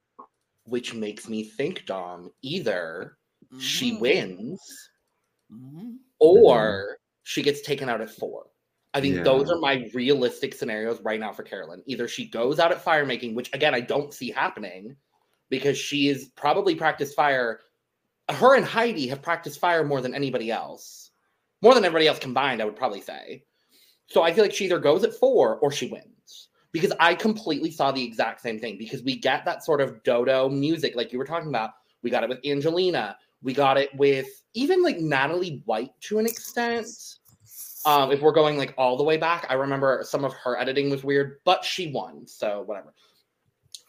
Which 0.64 0.94
makes 0.94 1.28
me 1.28 1.44
think, 1.44 1.84
Dom, 1.86 2.32
either 2.42 3.18
she 3.58 3.92
Mhm. 3.92 4.00
wins 4.00 4.90
Mhm. 5.52 5.98
or 6.18 6.98
she 7.22 7.42
gets 7.42 7.60
taken 7.60 7.88
out 7.88 8.00
at 8.00 8.10
four. 8.10 8.46
I 8.94 9.00
think 9.02 9.22
those 9.24 9.50
are 9.50 9.58
my 9.58 9.90
realistic 9.92 10.54
scenarios 10.54 11.02
right 11.02 11.20
now 11.20 11.30
for 11.32 11.42
Carolyn. 11.42 11.82
Either 11.84 12.08
she 12.08 12.26
goes 12.26 12.58
out 12.58 12.72
at 12.72 12.80
fire 12.80 13.04
making, 13.04 13.34
which 13.34 13.52
again 13.52 13.74
I 13.74 13.80
don't 13.80 14.14
see 14.14 14.30
happening 14.30 14.96
because 15.50 15.76
she 15.76 16.08
is 16.08 16.30
probably 16.34 16.74
practiced 16.74 17.14
fire. 17.14 17.60
Her 18.30 18.56
and 18.56 18.64
Heidi 18.64 19.06
have 19.08 19.20
practiced 19.20 19.60
fire 19.60 19.84
more 19.84 20.00
than 20.00 20.14
anybody 20.14 20.50
else, 20.50 21.05
more 21.66 21.74
than 21.74 21.84
everybody 21.84 22.06
else 22.06 22.20
combined. 22.20 22.62
I 22.62 22.64
would 22.64 22.76
probably 22.76 23.00
say. 23.00 23.42
So 24.06 24.22
I 24.22 24.32
feel 24.32 24.44
like 24.44 24.54
she 24.54 24.66
either 24.66 24.78
goes 24.78 25.02
at 25.02 25.14
four 25.14 25.58
or 25.58 25.72
she 25.72 25.88
wins 25.88 26.48
because 26.70 26.92
I 27.00 27.16
completely 27.16 27.72
saw 27.72 27.90
the 27.90 28.04
exact 28.04 28.40
same 28.40 28.60
thing 28.60 28.78
because 28.78 29.02
we 29.02 29.16
get 29.16 29.44
that 29.46 29.64
sort 29.64 29.80
of 29.80 30.00
dodo 30.04 30.48
music 30.48 30.94
like 30.94 31.12
you 31.12 31.18
were 31.18 31.24
talking 31.24 31.48
about. 31.48 31.70
We 32.02 32.10
got 32.10 32.22
it 32.22 32.28
with 32.28 32.38
Angelina. 32.46 33.16
We 33.42 33.52
got 33.52 33.78
it 33.78 33.92
with 33.96 34.28
even 34.54 34.80
like 34.80 34.98
Natalie 34.98 35.60
White 35.64 35.90
to 36.02 36.20
an 36.20 36.26
extent. 36.26 36.86
Um, 37.84 38.12
if 38.12 38.20
we're 38.20 38.30
going 38.30 38.58
like 38.58 38.72
all 38.78 38.96
the 38.96 39.02
way 39.02 39.16
back, 39.16 39.44
I 39.48 39.54
remember 39.54 40.04
some 40.04 40.24
of 40.24 40.32
her 40.34 40.56
editing 40.56 40.88
was 40.88 41.02
weird, 41.02 41.38
but 41.44 41.64
she 41.64 41.90
won, 41.90 42.28
so 42.28 42.62
whatever. 42.62 42.94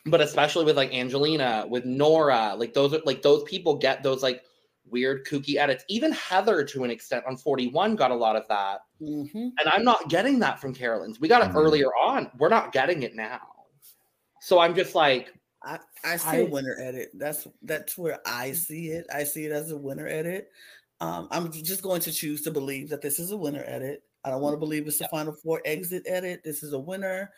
But 0.07 0.21
especially 0.21 0.65
with 0.65 0.77
like 0.77 0.91
Angelina, 0.95 1.67
with 1.69 1.85
Noura, 1.85 2.55
like 2.57 2.73
those 2.73 2.95
are 2.95 3.01
like 3.05 3.21
those 3.21 3.43
people 3.43 3.75
get 3.75 4.01
those 4.01 4.23
like 4.23 4.41
weird 4.89 5.26
kooky 5.26 5.56
edits. 5.58 5.84
Even 5.89 6.12
Heather 6.12 6.63
to 6.65 6.84
an 6.84 6.91
extent 6.91 7.26
on 7.28 7.38
41 7.38 7.95
got 7.95 8.12
a 8.12 8.15
lot 8.15 8.36
of 8.36 8.47
that. 8.47 8.82
Mhm. 9.02 9.34
And 9.34 9.69
I'm 9.69 9.84
not 9.84 10.10
getting 10.10 10.39
that 10.39 10.60
from 10.60 10.73
Carolyn's. 10.73 11.19
We 11.19 11.28
got 11.28 11.41
it 11.43 11.52
Mhm. 11.52 11.56
earlier 11.56 11.88
on. 11.95 12.32
We're 12.38 12.50
not 12.50 12.71
getting 12.71 13.04
it 13.04 13.15
now. 13.15 13.39
So 14.41 14.60
I'm 14.60 14.76
just 14.76 14.95
like, 14.95 15.34
I, 15.63 15.80
I 16.04 16.17
see 16.17 16.28
I- 16.30 16.36
a 16.38 16.45
winner 16.45 16.78
edit. 16.80 17.10
That's 17.15 17.47
that's 17.63 17.97
where 17.97 18.19
I 18.26 18.52
see 18.54 18.89
it. 18.91 19.06
I 19.13 19.23
see 19.23 19.45
it 19.45 19.52
as 19.52 19.71
a 19.71 19.78
winner 19.78 20.08
edit. 20.08 20.52
Um, 21.02 21.28
I'm 21.32 21.52
just 21.52 21.82
going 21.84 22.02
to 22.02 22.12
choose 22.12 22.41
to 22.43 22.52
believe 22.52 22.89
that 22.89 23.02
this 23.02 23.19
is 23.19 23.32
a 23.32 23.38
winner 23.38 23.63
edit. 23.65 24.04
I 24.23 24.30
don't 24.32 24.41
want 24.41 24.54
to 24.54 24.58
believe 24.60 24.88
it's 24.88 24.97
the 25.00 25.08
final 25.10 25.34
four 25.34 25.62
exit 25.65 26.04
edit. 26.06 26.41
This 26.43 26.63
is 26.63 26.73
a 26.73 26.80
winner, 26.80 27.32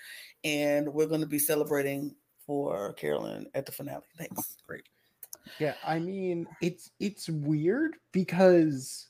and 0.44 0.92
we're 0.94 1.08
going 1.08 1.22
to 1.22 1.28
be 1.28 1.40
celebrating 1.40 2.16
for 2.46 2.94
Carolyn 2.94 3.48
at 3.54 3.66
the 3.66 3.72
finale. 3.72 4.04
Thanks. 4.18 4.58
Great. 4.66 4.84
Yeah, 5.58 5.74
I 5.86 6.00
mean, 6.00 6.48
it's 6.62 6.92
it's 7.00 7.30
weird 7.30 7.96
because 8.12 9.08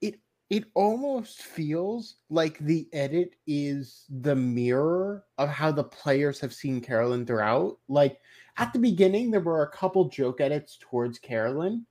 it 0.00 0.18
it 0.50 0.64
almost 0.74 1.42
feels 1.42 2.16
like 2.30 2.58
the 2.58 2.88
edit 2.92 3.34
is 3.46 4.04
the 4.10 4.36
mirror 4.36 5.24
of 5.38 5.48
how 5.48 5.72
the 5.72 5.84
players 5.84 6.40
have 6.40 6.52
seen 6.52 6.80
Carolyn 6.80 7.24
throughout. 7.24 7.78
Like 7.88 8.18
at 8.58 8.72
the 8.72 8.78
beginning, 8.78 9.30
there 9.30 9.40
were 9.40 9.62
a 9.62 9.70
couple 9.70 10.08
joke 10.08 10.40
edits 10.40 10.78
towards 10.80 11.18
Carolyn, 11.18 11.86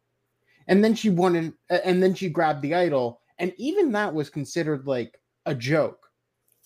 and 0.68 0.84
then 0.84 0.94
she 0.94 1.10
wanted, 1.10 1.54
and 1.70 2.02
then 2.02 2.14
she 2.14 2.30
grabbed 2.30 2.62
the 2.62 2.76
idol, 2.76 3.22
and 3.40 3.54
even 3.58 3.92
that 3.94 4.14
was 4.14 4.30
considered 4.30 4.86
like 4.86 5.20
a 5.46 5.56
joke. 5.56 6.08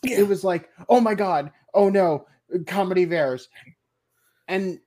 Yeah. 0.03 0.19
It 0.19 0.27
was 0.27 0.43
like, 0.43 0.69
oh 0.89 0.99
my 0.99 1.15
god, 1.15 1.51
oh 1.73 1.89
no, 1.89 2.27
comedy 2.67 3.05
bears. 3.05 3.49
And 4.47 4.79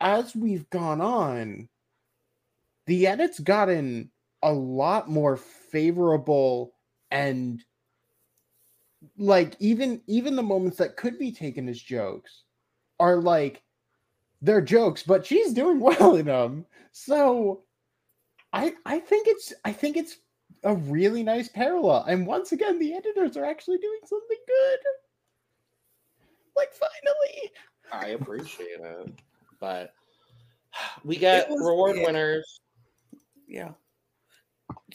as 0.00 0.34
we've 0.34 0.68
gone 0.70 1.00
on, 1.00 1.68
the 2.86 3.06
edit's 3.06 3.40
gotten 3.40 4.10
a 4.42 4.52
lot 4.52 5.08
more 5.08 5.36
favorable 5.36 6.74
and 7.10 7.62
like 9.18 9.56
even 9.58 10.00
even 10.06 10.36
the 10.36 10.42
moments 10.42 10.78
that 10.78 10.96
could 10.96 11.18
be 11.18 11.32
taken 11.32 11.68
as 11.68 11.80
jokes 11.80 12.42
are 13.00 13.16
like 13.16 13.62
they're 14.40 14.60
jokes 14.60 15.02
but 15.02 15.26
she's 15.26 15.52
doing 15.52 15.80
well 15.80 16.16
in 16.16 16.26
them 16.26 16.64
so 16.92 17.62
i 18.52 18.72
i 18.86 18.98
think 18.98 19.26
it's 19.28 19.52
i 19.64 19.72
think 19.72 19.96
it's 19.96 20.18
a 20.64 20.74
really 20.74 21.24
nice 21.24 21.48
parallel 21.48 22.04
and 22.04 22.26
once 22.26 22.52
again 22.52 22.78
the 22.78 22.94
editors 22.94 23.36
are 23.36 23.44
actually 23.44 23.78
doing 23.78 23.98
something 24.04 24.38
good 24.46 24.78
like 26.56 26.72
finally 26.72 27.50
I 27.92 28.08
appreciate 28.08 28.80
it. 28.80 29.12
But 29.60 29.92
we 31.04 31.16
got 31.16 31.48
reward 31.50 31.96
yeah. 31.96 32.06
winners. 32.06 32.60
Yeah. 33.52 33.72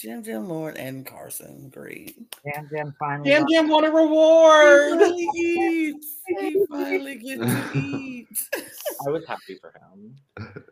Yam 0.02 0.24
Yam 0.26 0.48
Lauren 0.50 0.76
and 0.78 1.06
Carson. 1.06 1.70
Great. 1.70 2.18
Yam 2.46 2.68
Yam 2.72 2.96
finally. 3.00 3.30
Yam 3.30 3.42
got- 3.44 3.52
Yam 3.52 3.68
won 3.68 3.84
a 3.84 3.88
He 3.92 3.94
reward. 3.96 5.00
finally 5.00 5.28
eats. 5.36 6.22
He 6.40 6.66
finally 6.70 7.16
gets 7.16 7.42
to 7.42 7.72
eat. 7.78 8.28
I 9.06 9.10
was 9.12 9.24
happy 9.28 9.60
for 9.62 9.72
him. 9.72 10.16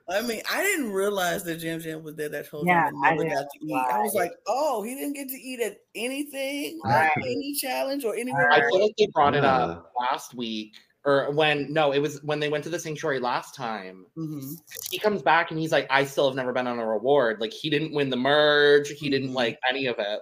I 0.09 0.21
mean, 0.21 0.41
I 0.51 0.63
didn't 0.63 0.91
realize 0.91 1.43
that 1.43 1.59
Yam 1.61 1.79
Yam 1.81 2.03
was 2.03 2.15
there 2.15 2.29
that 2.29 2.47
whole 2.47 2.65
Yeah, 2.65 2.85
time 2.85 2.93
and 2.95 3.05
I 3.05 3.09
never 3.11 3.23
didn't 3.23 3.35
got 3.37 3.47
to 3.53 3.65
eat. 3.65 3.73
I 3.93 3.99
was 3.99 4.13
like, 4.15 4.31
oh, 4.47 4.81
he 4.81 4.95
didn't 4.95 5.13
get 5.13 5.29
to 5.29 5.35
eat 5.37 5.59
at 5.59 5.77
anything, 5.93 6.79
like 6.83 7.15
Right. 7.15 7.25
any 7.25 7.53
challenge 7.53 8.05
or 8.05 8.15
anywhere. 8.15 8.49
I 8.51 8.59
Right. 8.61 8.69
feel 8.71 8.81
like 8.81 8.95
they 8.97 9.07
brought 9.13 9.35
it 9.35 9.45
up 9.45 9.91
uh. 9.95 10.01
last 10.11 10.33
week, 10.33 10.73
or 11.05 11.31
when 11.31 11.71
no, 11.71 11.91
it 11.91 11.99
was 11.99 12.21
when 12.23 12.39
they 12.39 12.49
went 12.49 12.63
to 12.63 12.69
the 12.69 12.79
sanctuary 12.79 13.19
last 13.19 13.55
time. 13.55 14.05
Mhm. 14.17 14.57
He 14.89 14.97
comes 14.99 15.21
back 15.21 15.51
and 15.51 15.59
he's 15.59 15.71
like, 15.71 15.87
"I 15.89 16.03
still 16.05 16.27
have 16.27 16.35
never 16.35 16.51
been 16.51 16.67
on 16.67 16.79
a 16.79 16.85
reward. 16.87 17.39
Like 17.39 17.53
he 17.53 17.69
didn't 17.69 17.93
win 17.93 18.09
the 18.09 18.17
merge. 18.17 18.89
He 18.89 19.09
didn't 19.09 19.29
Mhm. 19.29 19.35
like 19.35 19.59
any 19.69 19.85
of 19.85 19.97
it." 19.99 20.19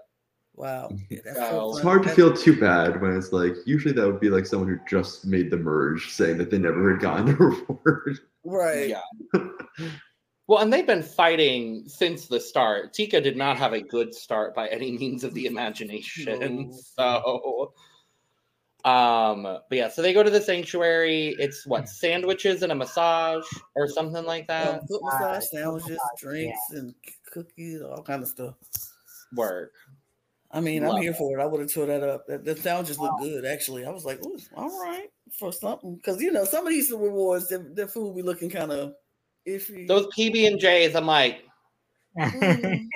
Wow. 0.56 0.90
So- 1.26 1.34
so 1.34 1.72
It's 1.72 1.82
hard 1.82 2.04
to 2.04 2.10
feel 2.10 2.32
too 2.36 2.60
bad 2.60 3.02
when 3.02 3.16
it's 3.18 3.32
like 3.34 3.56
usually 3.66 3.94
that 3.96 4.06
would 4.06 4.20
be 4.20 4.30
like 4.30 4.46
someone 4.46 4.70
who 4.70 4.78
just 4.88 5.26
made 5.26 5.50
the 5.50 5.58
merge 5.58 6.12
saying 6.12 6.38
that 6.38 6.52
they 6.52 6.60
never 6.60 6.92
had 6.92 7.02
gotten 7.02 7.30
a 7.30 7.34
reward. 7.38 8.20
right. 8.44 8.90
Yeah. 8.90 9.02
Well, 10.48 10.60
and 10.60 10.72
they've 10.74 10.86
been 10.86 11.02
fighting 11.04 11.88
since 11.88 12.28
the 12.28 12.40
start. 12.40 12.94
Tika 12.94 13.22
did 13.22 13.38
not 13.38 13.58
have 13.58 13.72
a 13.72 13.82
good 13.82 14.14
start 14.14 14.54
by 14.54 14.68
any 14.68 14.92
means 14.92 15.24
of 15.24 15.34
the 15.34 15.46
imagination. 15.46 16.72
So, 16.98 17.74
um, 18.86 19.44
but 19.44 19.64
yeah, 19.72 19.90
so 19.90 20.02
they 20.02 20.14
go 20.14 20.24
to 20.24 20.30
the 20.30 20.42
sanctuary. 20.42 21.36
It's 21.40 21.66
what 21.66 21.88
sandwiches 21.88 22.64
and 22.64 22.72
a 22.72 22.76
massage 22.76 23.46
or 23.76 23.88
something 23.88 24.26
like 24.26 24.48
that. 24.48 24.82
foot 24.88 25.02
Uh, 25.02 25.06
massage, 25.06 25.36
foot 25.36 25.50
sandwiches, 25.52 25.90
massage, 25.90 26.20
drinks, 26.22 26.60
and 26.72 26.96
cookies, 27.32 27.82
all 27.82 28.04
kind 28.04 28.22
of 28.24 28.28
stuff. 28.28 28.56
Work. 29.36 29.72
I 30.52 30.60
mean, 30.60 30.84
Love 30.84 30.98
I'm 30.98 31.02
here 31.02 31.12
it. 31.12 31.18
for 31.18 31.40
it. 31.40 31.42
I 31.42 31.46
would 31.46 31.62
have 31.62 31.72
tore 31.72 31.88
that 31.88 32.04
up. 32.04 32.28
That, 32.28 32.46
the 32.46 32.56
sandwiches 32.56 33.00
look 33.00 33.20
good, 33.20 33.44
actually. 33.46 33.86
I 33.86 33.90
was 33.90 34.06
like, 34.06 34.24
Ooh, 34.24 34.38
all 34.56 34.70
right, 34.84 35.10
for 35.32 35.52
something. 35.52 35.96
Because, 35.96 36.22
you 36.22 36.32
know, 36.32 36.46
some 36.46 36.68
of 36.68 36.72
these 36.72 36.92
rewards, 36.92 37.50
their, 37.50 37.60
their 37.60 37.88
food 37.88 38.16
be 38.16 38.22
looking 38.22 38.52
kind 38.52 38.72
of 38.72 38.94
iffy. 39.48 39.88
Those 39.88 40.06
PB 40.16 40.46
and 40.48 40.60
J's, 40.60 40.96
I'm 40.96 41.08
like, 41.08 41.44
Mm. 42.20 42.88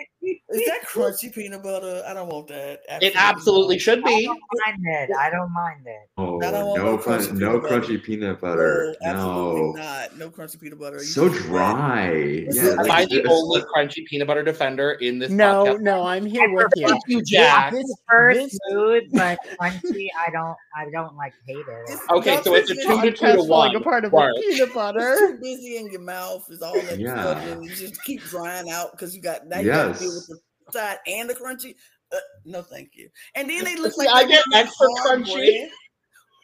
Is 0.50 0.66
that 0.66 0.82
crunchy 0.88 1.34
peanut 1.34 1.62
butter? 1.62 2.02
I 2.08 2.14
don't 2.14 2.30
want 2.30 2.48
that. 2.48 2.80
It 3.02 3.14
absolutely 3.18 3.80
should 3.80 4.02
be. 4.02 4.10
I 4.14 4.22
don't 4.22 4.40
mind 4.66 4.86
it. 4.86 5.10
I 5.20 5.30
don't 5.30 5.52
mind 5.54 5.82
it. 5.86 6.10
Oh, 6.18 6.38
I 6.42 6.52
don't 6.52 6.68
want 6.68 6.80
no, 6.82 6.92
no 6.94 6.98
crun- 6.98 7.20
crunchy 7.20 7.34
no 7.34 7.50
peanut 7.60 7.62
butter. 7.64 7.82
crunchy 7.82 8.04
peanut 8.04 8.40
butter. 8.42 8.96
No, 9.02 9.10
absolutely 9.10 9.62
No. 9.62 9.72
not. 9.74 10.18
No 10.18 10.30
crunchy 10.30 10.62
peanut 10.62 10.80
butter. 10.80 10.98
You 10.98 11.04
So 11.04 11.28
dry. 11.28 12.08
It's 12.12 12.56
Yeah, 12.56 12.64
so- 12.64 12.72
Am 12.72 12.78
like, 12.78 12.92
I 12.92 13.06
the 13.08 13.20
it's- 13.20 13.34
only 13.34 13.62
crunchy 13.64 14.06
peanut 14.06 14.28
butter 14.28 14.42
defender 14.44 14.92
in 14.94 15.20
this 15.20 15.32
No, 15.32 15.66
podcast? 15.66 15.82
no, 15.82 16.04
I'm 16.04 16.26
here 16.26 16.50
with 16.54 16.68
you. 16.78 16.88
Thank 16.88 17.02
you, 17.08 17.22
Jack. 17.24 17.74
This, 17.74 17.94
First 18.10 18.40
this 18.40 18.60
food, 18.72 19.04
but 19.12 19.38
crunchy. 19.60 20.08
I 20.26 20.32
don't. 20.32 20.56
I 20.74 20.90
don't 20.92 21.16
like 21.18 21.34
hate 21.46 21.58
it. 21.58 21.68
It's- 21.90 22.00
Okay, 22.10 22.40
so 22.44 22.54
it's 22.56 22.70
a 22.70 22.76
two 22.76 22.82
to 22.84 22.88
two 22.88 23.12
to 23.12 23.18
podcast 23.18 23.48
falling 23.50 23.74
one. 23.74 23.76
apart 23.82 24.06
of 24.06 24.14
Work. 24.14 24.34
the 24.36 24.42
peanut 24.42 24.60
It's 24.68 24.74
butter. 24.74 25.16
too 25.18 25.38
busy 25.42 25.76
in 25.78 25.92
your 25.92 26.02
mouth. 26.02 26.46
Is 26.50 26.62
all 26.62 26.74
that 26.76 26.98
Yeah. 27.00 27.60
you 27.60 27.70
just 27.70 28.02
keep 28.04 28.22
drying 28.24 28.70
out 28.70 28.92
because 28.92 29.14
you 29.16 29.22
got 29.22 29.46
now 29.48 29.60
you 29.60 29.72
got 29.72 29.94
to 29.96 30.00
deal 30.00 30.10
with 30.10 30.18
Yes. 30.20 30.28
the 30.28 30.37
side 30.72 30.98
and 31.08 31.30
the 31.30 31.34
crunchy. 31.36 31.76
Uh, 32.12 32.18
no, 32.46 32.62
thank 32.62 32.92
you. 32.96 33.10
And 33.36 33.50
then 33.50 33.64
they 33.66 33.76
look 33.76 33.94
See, 33.94 34.06
like 34.08 34.16
I 34.16 34.28
get 34.28 34.44
put 34.46 34.56
on 34.56 34.62
extra 34.66 34.88
crunchy. 35.06 35.34
bread. 35.34 35.70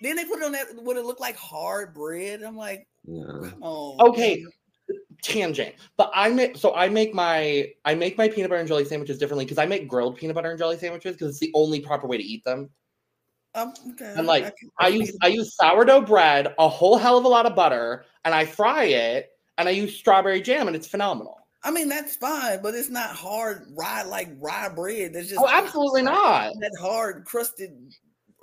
Then 0.02 0.16
they 0.18 0.26
put 0.26 0.40
it 0.40 0.46
on 0.46 0.52
that 0.52 0.68
what 0.82 0.98
it 0.98 1.06
looked 1.06 1.22
like 1.22 1.38
hard 1.38 1.94
bread. 1.94 2.44
I'm 2.44 2.58
like, 2.58 2.86
yeah. 3.06 3.24
come 3.26 3.58
on. 3.62 4.10
Okay. 4.10 4.44
man. 4.44 4.52
tangent 5.22 5.74
but 5.96 6.12
i 6.14 6.28
make 6.30 6.58
so 6.58 6.76
i 6.76 6.90
make 6.90 7.14
my 7.14 7.66
i 7.86 7.96
make 7.96 8.18
my 8.18 8.28
peanut 8.28 8.50
butter 8.50 8.60
and 8.60 8.68
jelly 8.68 8.84
sandwiches 8.84 9.18
differently 9.18 9.46
because 9.46 9.58
i 9.58 9.66
make 9.66 9.88
grilled 9.88 10.18
peanut 10.18 10.36
butter 10.36 10.50
and 10.50 10.60
jelly 10.60 10.78
sandwiches 10.78 11.14
because 11.14 11.30
it's 11.30 11.40
the 11.40 11.52
only 11.56 11.80
proper 11.80 12.06
way 12.08 12.18
to 12.18 12.24
eat 12.24 12.44
them 12.44 12.70
Um, 13.56 13.74
okay. 13.92 14.14
And, 14.18 14.28
like, 14.28 14.56
can- 14.58 14.70
i 14.80 14.90
can 14.92 15.00
use 15.00 15.18
i 15.22 15.28
use 15.28 15.56
sourdough 15.56 16.02
bread 16.02 16.54
a 16.60 16.68
whole 16.68 16.98
hell 16.98 17.18
of 17.18 17.24
a 17.24 17.30
lot 17.30 17.46
of 17.46 17.56
butter 17.56 18.04
and 18.26 18.36
i 18.36 18.44
fry 18.46 18.84
it 18.84 19.30
and 19.58 19.70
i 19.70 19.72
use 19.72 19.96
strawberry 19.96 20.42
jam 20.42 20.68
and 20.68 20.76
it's 20.76 20.88
phenomenal 20.88 21.43
I 21.64 21.72
mean, 21.72 21.88
that's 21.88 22.16
fine, 22.16 22.62
but 22.62 22.76
it's 22.76 22.90
not 22.90 23.12
hard 23.12 23.68
rye 23.76 24.04
like 24.04 24.30
rye 24.40 24.70
bread. 24.70 25.14
That's 25.14 25.30
just 25.30 25.42
oh 25.42 25.50
absolutely 25.50 26.04
not 26.04 26.54
that 26.60 26.76
hard 26.80 27.26
crusted. 27.26 27.72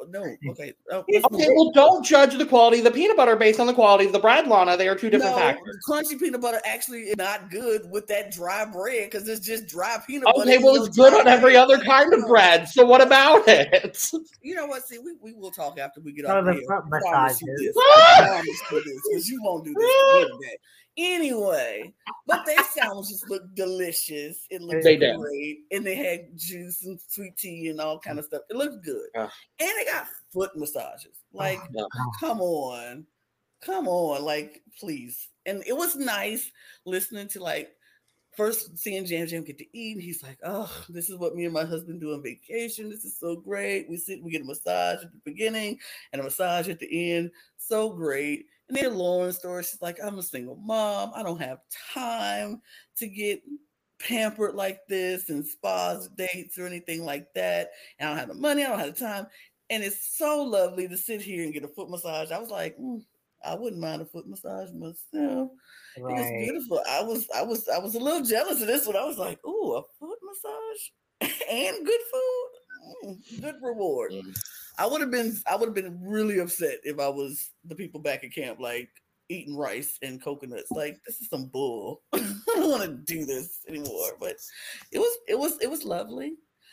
No, 0.08 0.24
okay. 0.48 0.72
Oh, 0.90 1.04
okay 1.10 1.48
well 1.54 1.70
don't 1.72 2.02
judge 2.02 2.34
the 2.38 2.46
quality 2.46 2.78
of 2.78 2.84
the 2.84 2.90
peanut 2.90 3.18
butter 3.18 3.36
based 3.36 3.60
on 3.60 3.66
the 3.66 3.74
quality 3.74 4.06
of 4.06 4.14
the 4.14 4.18
bread 4.18 4.48
lana 4.48 4.74
they 4.74 4.88
are 4.88 4.94
two 4.94 5.10
different 5.10 5.36
no, 5.36 5.38
factors 5.38 5.76
crunchy 5.86 6.18
peanut 6.18 6.40
butter 6.40 6.58
actually 6.64 7.00
is 7.00 7.16
not 7.18 7.50
good 7.50 7.82
with 7.90 8.06
that 8.06 8.30
dry 8.30 8.64
bread 8.64 9.10
because 9.10 9.28
it's 9.28 9.44
just 9.44 9.66
dry 9.66 9.98
peanut 10.06 10.24
butter. 10.24 10.40
okay 10.40 10.56
well 10.56 10.82
it's 10.82 10.96
good 10.96 11.12
on 11.12 11.28
every 11.28 11.52
bread. 11.52 11.62
other 11.62 11.78
kind 11.84 12.14
of 12.14 12.26
bread 12.26 12.66
so 12.66 12.82
what 12.86 13.02
about 13.02 13.46
it 13.46 14.02
You 14.42 14.54
know 14.54 14.66
what? 14.66 14.86
See, 14.86 14.98
we, 14.98 15.12
we 15.20 15.34
will 15.34 15.50
talk 15.50 15.78
after 15.78 16.00
we 16.00 16.12
get 16.12 16.24
off 16.24 16.44
the 16.44 16.52
here. 16.52 16.62
foot 16.66 17.40
you 17.40 17.56
this. 17.58 17.76
I 17.76 18.26
promise 18.26 18.62
you 18.72 18.82
this 18.84 19.00
because 19.08 19.28
you 19.28 19.42
won't 19.42 19.64
do 19.64 19.74
this 19.74 19.84
to 19.84 20.14
me 20.14 20.24
today. 20.40 20.56
Anyway, 20.96 21.94
but 22.26 22.44
they 22.44 22.56
sandwiches 22.74 23.24
look 23.28 23.54
delicious. 23.54 24.46
It 24.50 24.60
looked 24.60 24.84
They 24.84 24.96
did. 24.96 25.16
great, 25.16 25.60
and 25.70 25.86
they 25.86 25.94
had 25.94 26.36
juice 26.36 26.84
and 26.84 27.00
sweet 27.00 27.36
tea 27.36 27.68
and 27.68 27.80
all 27.80 27.98
kind 27.98 28.18
of 28.18 28.24
stuff. 28.24 28.42
It 28.50 28.56
looked 28.56 28.84
good, 28.84 29.08
Ugh. 29.16 29.30
and 29.60 29.70
they 29.78 29.84
got 29.84 30.06
foot 30.32 30.50
massages. 30.56 31.22
Oh, 31.32 31.38
like, 31.38 31.60
Yeah. 31.72 31.84
come 32.18 32.40
on, 32.40 33.06
come 33.60 33.88
on, 33.88 34.22
like 34.24 34.62
please. 34.78 35.28
And 35.46 35.62
it 35.66 35.76
was 35.76 35.96
nice 35.96 36.50
listening 36.84 37.28
to 37.28 37.42
like 37.42 37.74
first 38.36 38.76
seeing 38.78 39.04
Yam 39.06 39.26
Yam 39.26 39.44
get 39.44 39.58
to 39.58 39.76
eat, 39.78 39.94
and 39.96 40.02
he's 40.02 40.22
like, 40.22 40.38
"Oh, 40.44 40.70
this 40.88 41.08
is 41.08 41.16
what 41.16 41.34
me 41.34 41.44
and 41.44 41.54
my 41.54 41.64
husband 41.64 42.00
do 42.00 42.12
on 42.14 42.22
vacation. 42.22 42.90
This 42.90 43.04
is 43.04 43.16
so 43.18 43.36
great. 43.36 43.88
We 43.88 43.96
sit, 43.96 44.22
we 44.22 44.30
get 44.32 44.42
a 44.42 44.44
massage 44.44 45.04
at 45.04 45.12
the 45.12 45.20
beginning 45.24 45.78
and 46.12 46.20
a 46.20 46.24
massage 46.24 46.68
at 46.68 46.78
the 46.80 47.12
end. 47.14 47.30
So 47.56 47.90
great." 47.90 48.46
And 48.70 48.78
then 48.78 48.94
Lauren's 48.94 49.38
story, 49.38 49.64
she's 49.64 49.82
like, 49.82 49.98
"I'm 50.02 50.18
a 50.18 50.22
single 50.22 50.54
mom. 50.56 51.10
I 51.14 51.22
don't 51.24 51.40
have 51.40 51.58
time 51.92 52.62
to 52.98 53.08
get." 53.08 53.42
pampered 53.98 54.54
like 54.54 54.80
this 54.88 55.28
and 55.28 55.46
spas 55.46 56.08
dates 56.16 56.56
or 56.56 56.64
anything 56.66 57.04
like 57.04 57.26
that 57.34 57.68
and 57.98 58.08
i 58.08 58.10
don't 58.12 58.18
have 58.18 58.28
the 58.28 58.34
money 58.34 58.64
i 58.64 58.68
don't 58.68 58.78
have 58.78 58.94
the 58.94 58.98
time 58.98 59.26
and 59.68 59.84
it's 59.84 60.16
so 60.16 60.42
lovely 60.42 60.88
to 60.88 60.96
sit 60.96 61.20
here 61.20 61.44
and 61.44 61.52
get 61.52 61.64
a 61.64 61.68
foot 61.68 61.90
massage 61.90 62.30
i 62.30 62.38
was 62.38 62.48
like 62.48 62.78
"Mm, 62.78 63.04
i 63.44 63.54
wouldn't 63.54 63.82
mind 63.82 64.00
a 64.00 64.06
foot 64.06 64.26
massage 64.26 64.70
myself 64.72 65.50
it 65.96 66.02
was 66.02 66.30
beautiful. 66.38 66.80
I 66.88 67.02
was 67.02 67.28
I 67.34 67.42
was 67.42 67.68
I 67.68 67.78
was 67.78 67.94
a 67.94 68.00
little 68.00 68.24
jealous 68.24 68.60
of 68.60 68.68
this 68.68 68.86
one. 68.86 68.96
I 68.96 69.04
was 69.04 69.18
like, 69.18 69.44
"Ooh, 69.44 69.74
a 69.74 69.82
foot 69.98 70.18
massage 70.22 71.32
and 71.50 71.84
good 71.84 72.00
food, 72.12 72.48
Mm, 73.04 73.40
good 73.40 73.54
reward." 73.62 74.12
Mm. 74.12 74.49
I 74.80 74.86
would 74.86 75.02
have 75.02 75.10
been 75.10 75.36
I 75.46 75.56
would 75.56 75.66
have 75.66 75.74
been 75.74 76.00
really 76.02 76.38
upset 76.38 76.78
if 76.84 76.98
I 76.98 77.08
was 77.08 77.50
the 77.66 77.74
people 77.74 78.00
back 78.00 78.24
at 78.24 78.32
camp, 78.34 78.60
like 78.60 78.88
eating 79.28 79.54
rice 79.54 79.98
and 80.00 80.22
coconuts. 80.22 80.70
Like 80.70 80.98
this 81.06 81.20
is 81.20 81.28
some 81.28 81.46
bull. 81.48 82.00
I 82.14 82.18
don't 82.46 82.70
want 82.70 82.82
to 82.84 83.14
do 83.14 83.26
this 83.26 83.58
anymore. 83.68 84.12
But 84.18 84.36
it 84.90 84.98
was 84.98 85.18
it 85.28 85.38
was 85.38 85.58
it 85.60 85.70
was 85.70 85.84
lovely. 85.84 86.32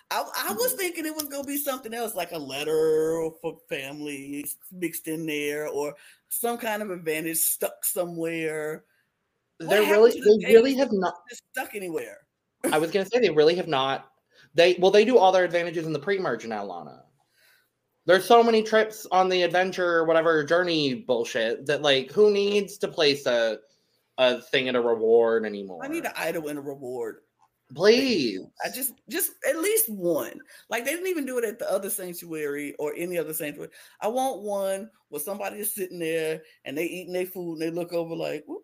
I, 0.10 0.20
I 0.20 0.54
was 0.54 0.72
Mm-hmm. 0.72 0.78
thinking 0.78 1.06
it 1.06 1.16
was 1.16 1.26
gonna 1.26 1.44
be 1.44 1.58
something 1.58 1.94
else, 1.94 2.16
like 2.16 2.32
a 2.32 2.38
letter 2.38 3.30
for 3.42 3.58
family 3.68 4.46
mixed 4.72 5.10
in 5.10 5.26
there, 5.26 5.68
or 5.68 5.94
some 6.30 6.58
kind 6.58 6.82
of 6.82 6.92
advantage 6.92 7.40
stuck 7.40 7.84
somewhere. 7.84 8.86
They're 9.60 9.82
really 9.82 10.12
the 10.12 10.40
they 10.46 10.54
really 10.54 10.76
have 10.76 10.94
not 10.94 11.16
stuck 11.52 11.76
anywhere. 11.76 12.20
I 12.72 12.78
was 12.78 12.90
gonna 12.92 13.06
say 13.06 13.20
they 13.20 13.32
really 13.32 13.56
have 13.56 13.68
not. 13.68 14.12
They 14.54 14.78
well, 14.80 14.92
they 14.92 15.04
do 15.04 15.18
all 15.18 15.34
their 15.34 15.44
advantages 15.44 15.86
in 15.86 15.92
the 15.92 16.00
pre-merge 16.00 16.48
now, 16.48 16.64
Lana. 16.64 17.04
There's 18.08 18.26
so 18.26 18.42
many 18.42 18.64
trips 18.64 19.06
on 19.12 19.30
the 19.30 19.44
adventure, 19.44 19.98
or 19.98 20.06
whatever 20.06 20.44
journey 20.44 20.96
bullshit 20.96 21.66
that 21.68 21.82
like 21.84 22.10
who 22.12 22.32
needs 22.32 22.78
to 22.80 22.88
place 22.88 23.26
a 23.28 23.60
a 24.18 24.42
thing 24.42 24.68
and 24.68 24.78
a 24.78 24.82
reward 24.82 25.46
anymore? 25.46 25.84
I 25.84 25.90
need 25.90 26.06
an 26.06 26.14
idol 26.16 26.48
and 26.48 26.58
a 26.58 26.62
reward. 26.62 27.18
please. 27.76 28.40
I 28.66 28.70
just 28.70 28.94
just 29.10 29.32
at 29.48 29.60
least 29.60 29.90
one. 29.90 30.40
Like 30.70 30.86
they 30.86 30.92
didn't 30.92 31.08
even 31.08 31.26
do 31.26 31.38
it 31.38 31.44
at 31.44 31.60
the 31.60 31.70
other 31.70 31.90
sanctuary 31.90 32.74
or 32.80 32.94
any 32.96 33.18
other 33.18 33.34
sanctuary. 33.34 33.72
I 34.02 34.08
want 34.08 34.42
one 34.42 34.90
where 35.10 35.22
somebody 35.22 35.58
is 35.60 35.76
sitting 35.76 36.00
there 36.00 36.42
and 36.66 36.78
they 36.78 36.86
eating 36.86 37.14
their 37.14 37.26
food 37.26 37.56
and 37.56 37.62
they 37.62 37.70
look 37.70 37.92
over 37.94 38.16
like, 38.16 38.46
"Whoop," 38.48 38.64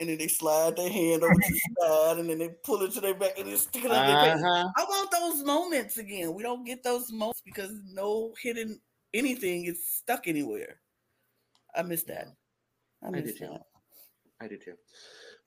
and 0.00 0.08
then 0.08 0.18
they 0.18 0.28
slide 0.28 0.76
their 0.76 0.90
hand 0.90 1.22
over 1.22 1.34
to 1.34 1.40
the 1.40 1.60
side 1.80 2.18
and 2.18 2.28
then 2.28 2.38
they 2.38 2.50
pull 2.64 2.82
it 2.82 2.92
to 2.92 3.00
their 3.00 3.14
back 3.14 3.38
and 3.38 3.48
they 3.48 3.56
stick 3.56 3.84
it 3.84 3.90
on 3.90 4.06
their 4.06 4.34
face. 4.34 4.44
Uh-huh. 4.44 4.68
I 4.76 4.84
want 4.84 5.10
those 5.10 5.44
moments 5.44 5.98
again. 5.98 6.34
We 6.34 6.42
don't 6.42 6.64
get 6.64 6.82
those 6.82 7.10
moments 7.12 7.42
because 7.44 7.72
no 7.92 8.34
hidden 8.42 8.80
anything 9.14 9.64
is 9.64 9.86
stuck 9.86 10.28
anywhere. 10.28 10.80
I 11.74 11.82
miss 11.82 12.02
that. 12.04 12.28
I 13.02 13.08
I 13.08 13.10
do 13.10 13.22
miss 13.22 13.38
too. 13.38 13.56
I 14.40 14.48
do 14.48 14.58
too. 14.58 14.74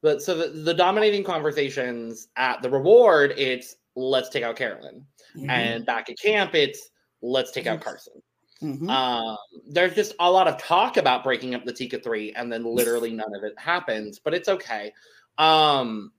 But 0.02 0.22
so 0.22 0.36
the, 0.36 0.48
the 0.62 0.74
dominating 0.74 1.24
conversations 1.24 2.30
at 2.36 2.62
the 2.62 2.70
reward, 2.70 3.34
it's 3.38 3.76
let's 3.96 4.30
take 4.30 4.44
out 4.44 4.56
Carolyn. 4.56 5.06
Mhm. 5.38 5.50
And 5.50 5.86
back 5.86 6.10
at 6.10 6.18
camp, 6.18 6.56
it's 6.56 6.90
let's 7.22 7.52
take 7.52 7.68
out. 7.68 7.82
Carson. 7.82 8.22
Mhm. 8.62 8.90
Um, 8.90 9.38
there's 9.68 9.96
just 9.96 10.14
a 10.20 10.30
lot 10.30 10.48
of 10.48 10.58
talk 10.62 10.98
about 10.98 11.24
breaking 11.24 11.56
up 11.56 11.64
the 11.66 11.72
Tika 11.74 12.00
three, 12.00 12.34
and 12.34 12.52
then 12.52 12.64
literally 12.66 13.12
none 13.12 13.34
of 13.34 13.44
it 13.44 13.54
happens, 13.58 14.20
but 14.20 14.34
it's 14.34 14.50
okay. 14.50 14.92
Um, 15.38 16.12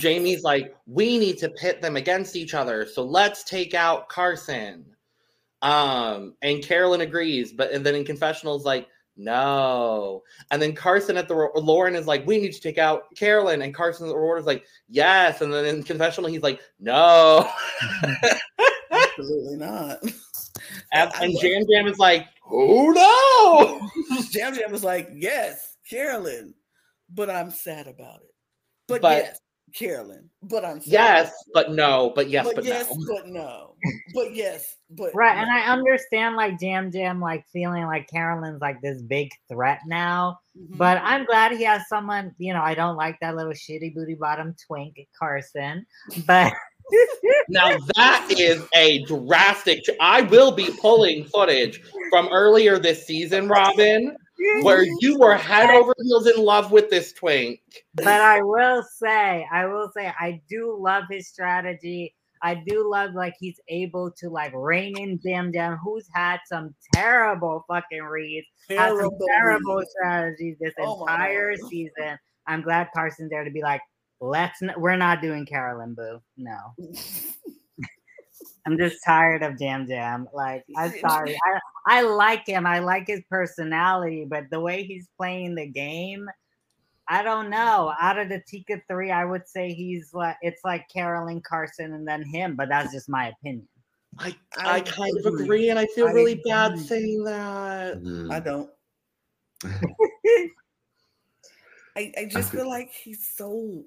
Jaime's 0.00 0.42
like, 0.42 0.74
we 0.86 1.18
need 1.18 1.38
to 1.38 1.48
pit 1.50 1.82
them 1.82 1.96
against 1.96 2.36
each 2.36 2.54
other, 2.54 2.86
so 2.86 3.04
let's 3.04 3.44
take 3.44 3.74
out 3.74 4.08
Carson. 4.08 4.86
Um, 5.62 6.34
and 6.42 6.62
Carolyn 6.62 7.00
agrees, 7.02 7.52
but 7.52 7.72
and 7.72 7.84
then 7.86 7.94
in 7.96 8.04
confessionals, 8.04 8.64
like, 8.64 8.88
no. 9.16 10.22
And 10.50 10.60
then 10.62 10.74
Carson 10.74 11.16
at 11.16 11.28
the 11.28 11.34
Lauren 11.56 11.96
is 11.96 12.06
like, 12.06 12.26
we 12.26 12.38
need 12.38 12.52
to 12.52 12.60
take 12.60 12.78
out 12.78 13.14
Carolyn, 13.16 13.62
and 13.62 13.74
Carson 13.74 14.06
at 14.06 14.10
the 14.10 14.16
reward 14.16 14.40
is 14.40 14.46
like, 14.46 14.64
yes. 14.88 15.40
And 15.42 15.52
then 15.52 15.64
in 15.66 15.82
confessional, 15.84 16.30
he's 16.30 16.42
like, 16.42 16.60
no. 16.80 17.48
Absolutely 18.90 19.56
not. 19.56 19.98
And, 20.92 21.10
and 21.20 21.34
love- 21.34 21.44
Yam 21.44 21.64
Yam 21.68 21.86
is 21.86 21.98
like, 21.98 22.26
oh 22.50 22.90
no. 22.90 24.20
Yam 24.32 24.54
Yam 24.54 24.74
is 24.74 24.84
like, 24.84 25.08
yes, 25.14 25.76
Carolyn, 25.88 26.54
but 27.14 27.30
I'm 27.30 27.50
sad 27.50 27.86
about 27.86 28.20
it. 28.20 28.34
But, 28.88 29.02
But- 29.02 29.16
yes, 29.24 29.40
Carolyn, 29.74 30.30
but 30.44 30.64
I'm 30.64 30.80
sad 30.80 30.92
Yes, 30.92 31.32
but 31.52 31.72
no, 31.72 32.12
but 32.14 32.30
yes, 32.30 32.46
but, 32.46 32.54
but, 32.54 32.64
yes, 32.64 32.88
no. 32.88 33.14
but 33.14 33.26
no, 33.28 33.74
but 34.14 34.32
yes, 34.34 34.76
but 34.90 35.12
Right, 35.12 35.36
and. 35.36 35.50
I 35.50 35.62
understand 35.72 36.36
like 36.36 36.54
Yam 36.60 36.90
Yam 36.94 37.20
like 37.20 37.44
feeling 37.52 37.84
like 37.84 38.08
Carolyn's 38.08 38.60
like 38.60 38.80
this 38.80 39.02
big 39.02 39.28
threat 39.50 39.80
now. 39.86 40.38
Mhm. 40.56 40.78
But 40.78 40.98
I'm 41.02 41.24
glad 41.26 41.50
he 41.52 41.64
has 41.64 41.82
someone, 41.88 42.32
you 42.38 42.52
know, 42.54 42.62
I 42.62 42.74
don't 42.74 42.96
like 42.96 43.18
that 43.20 43.34
little 43.36 43.52
shitty 43.52 43.92
booty 43.94 44.14
bottom 44.14 44.54
twink 44.66 44.98
Carson. 45.18 45.84
But 46.26 46.52
Now 47.48 47.76
that 47.94 48.26
is 48.38 48.62
a 48.74 49.02
drastic. 49.04 49.84
ch- 49.84 49.90
I 50.00 50.22
will 50.22 50.52
be 50.52 50.68
pulling 50.80 51.24
footage 51.24 51.80
from 52.10 52.28
earlier 52.32 52.78
this 52.78 53.06
season, 53.06 53.48
Robyn, 53.48 54.16
where 54.62 54.84
you 55.00 55.18
were 55.18 55.34
head 55.36 55.70
over 55.70 55.94
heels 56.02 56.26
in 56.26 56.42
love 56.42 56.72
with 56.72 56.90
this 56.90 57.12
twink. 57.12 57.60
but 57.94 58.06
I 58.08 58.42
will 58.42 58.82
say, 59.00 59.46
I 59.52 59.66
will 59.66 59.90
say, 59.96 60.06
I 60.18 60.40
do 60.48 60.76
love 60.78 61.04
his 61.10 61.28
strategy. 61.28 62.14
I 62.42 62.54
do 62.66 62.88
love 62.88 63.14
like 63.14 63.34
he's 63.40 63.58
able 63.68 64.10
to 64.18 64.28
like 64.28 64.52
rein 64.54 64.96
in 64.98 65.18
Yam 65.24 65.50
Yam, 65.54 65.78
who's 65.82 66.06
had 66.12 66.38
some 66.46 66.74
terrible 66.94 67.64
fucking 67.66 68.02
reads, 68.02 68.46
had 68.68 68.88
some 68.90 68.98
Terrible 68.98 69.26
terrible 69.28 69.76
read. 69.78 69.88
strategies 69.88 70.56
this 70.60 70.74
Oh 70.78 71.00
entire 71.00 71.56
season. 71.56 72.18
I'm 72.46 72.62
glad 72.62 72.88
Carson's 72.94 73.30
there 73.30 73.42
to 73.44 73.50
be 73.50 73.62
like, 73.62 73.80
let's. 74.20 74.62
N- 74.62 74.74
we're 74.76 74.96
not 74.96 75.20
doing 75.22 75.46
Carolyn 75.46 75.94
Boo. 75.94 76.20
No. 76.36 76.74
I'm 78.66 78.76
just 78.76 78.98
tired 79.04 79.42
of 79.44 79.60
Yam 79.60 79.86
Yam. 79.88 80.26
Like, 80.34 80.64
I'm 80.76 80.92
sorry. 80.98 81.38
I, 81.46 81.98
I 81.98 82.02
like 82.02 82.46
him. 82.48 82.66
I 82.66 82.80
like 82.80 83.06
his 83.06 83.22
personality, 83.30 84.26
but 84.28 84.50
the 84.50 84.58
way 84.58 84.82
he's 84.82 85.06
playing 85.16 85.54
the 85.54 85.66
game, 85.66 86.28
I 87.08 87.22
don't 87.22 87.48
know. 87.48 87.94
Out 88.00 88.18
of 88.18 88.28
the 88.28 88.42
Tika 88.48 88.82
three, 88.88 89.12
I 89.12 89.24
would 89.24 89.46
say 89.46 89.72
he's 89.72 90.12
like 90.12 90.36
it's 90.42 90.62
like 90.64 90.88
Carolyn 90.88 91.40
Carson 91.42 91.92
and 91.94 92.06
then 92.08 92.24
him, 92.24 92.56
but 92.56 92.68
that's 92.68 92.92
just 92.92 93.08
my 93.08 93.28
opinion. 93.28 93.68
I, 94.18 94.34
I 94.58 94.76
I 94.76 94.80
kind 94.80 95.16
of 95.16 95.26
agree. 95.26 95.44
agree, 95.44 95.70
and 95.70 95.78
I 95.78 95.86
feel 95.94 96.08
I 96.08 96.12
really 96.12 96.42
bad 96.44 96.76
saying 96.78 97.22
that. 97.22 98.02
Mhm. 98.02 98.32
I 98.32 98.40
don't. 98.40 98.70
I, 101.96 102.12
I 102.18 102.24
just 102.24 102.50
feel- 102.50 102.62
feel 102.62 102.68
like 102.68 102.90
he's 102.92 103.24
so 103.26 103.84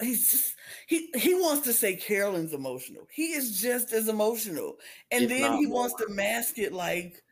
he's 0.00 0.30
just 0.30 0.54
he 0.86 1.10
he 1.14 1.34
wants 1.34 1.62
to 1.66 1.72
say 1.72 1.96
Carolyn's 1.96 2.52
emotional. 2.52 3.06
He 3.12 3.32
is 3.32 3.60
just 3.60 3.92
as 3.92 4.08
emotional. 4.08 4.76
And 5.10 5.24
If 5.24 5.30
then 5.30 5.52
he 5.54 5.66
more. 5.66 5.80
wants 5.80 5.94
to 5.96 6.08
mask 6.12 6.58
it 6.58 6.72
like, 6.72 7.22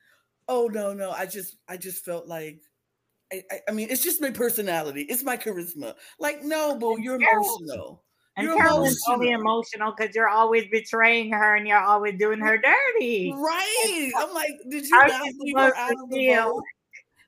oh 0.48 0.66
no, 0.72 0.92
no, 0.92 1.10
I 1.10 1.26
just 1.26 1.56
I 1.68 1.76
just 1.76 2.04
felt 2.04 2.26
like 2.26 2.60
I, 3.32 3.42
I, 3.50 3.60
I 3.68 3.72
mean, 3.72 3.88
it's 3.90 4.02
just 4.02 4.20
my 4.22 4.30
personality. 4.30 5.02
It's 5.02 5.22
my 5.22 5.36
charisma. 5.36 5.94
Like, 6.18 6.42
no, 6.42 6.76
boo, 6.78 6.96
you're 7.00 7.18
Carol- 7.18 7.44
emotional. 7.44 8.04
And 8.36 8.46
You're 8.46 8.56
Carolyn's 8.56 8.96
only 9.10 9.30
emotional. 9.32 9.40
emotional 9.58 9.94
because 9.98 10.14
you're 10.14 10.28
always 10.28 10.64
betraying 10.70 11.32
her 11.32 11.56
and 11.56 11.66
you're 11.66 11.76
always 11.82 12.14
doing 12.18 12.38
her 12.38 12.56
dirty. 12.56 13.32
Right. 13.36 14.12
I'm 14.16 14.32
like, 14.32 14.52
did 14.70 14.86
you 14.86 14.96
How's 14.96 15.10
not 15.10 15.22
leave 15.40 15.56
her 15.58 15.76
out 15.76 15.90
of 15.92 16.08
the 16.08 16.16
feel? 16.16 16.60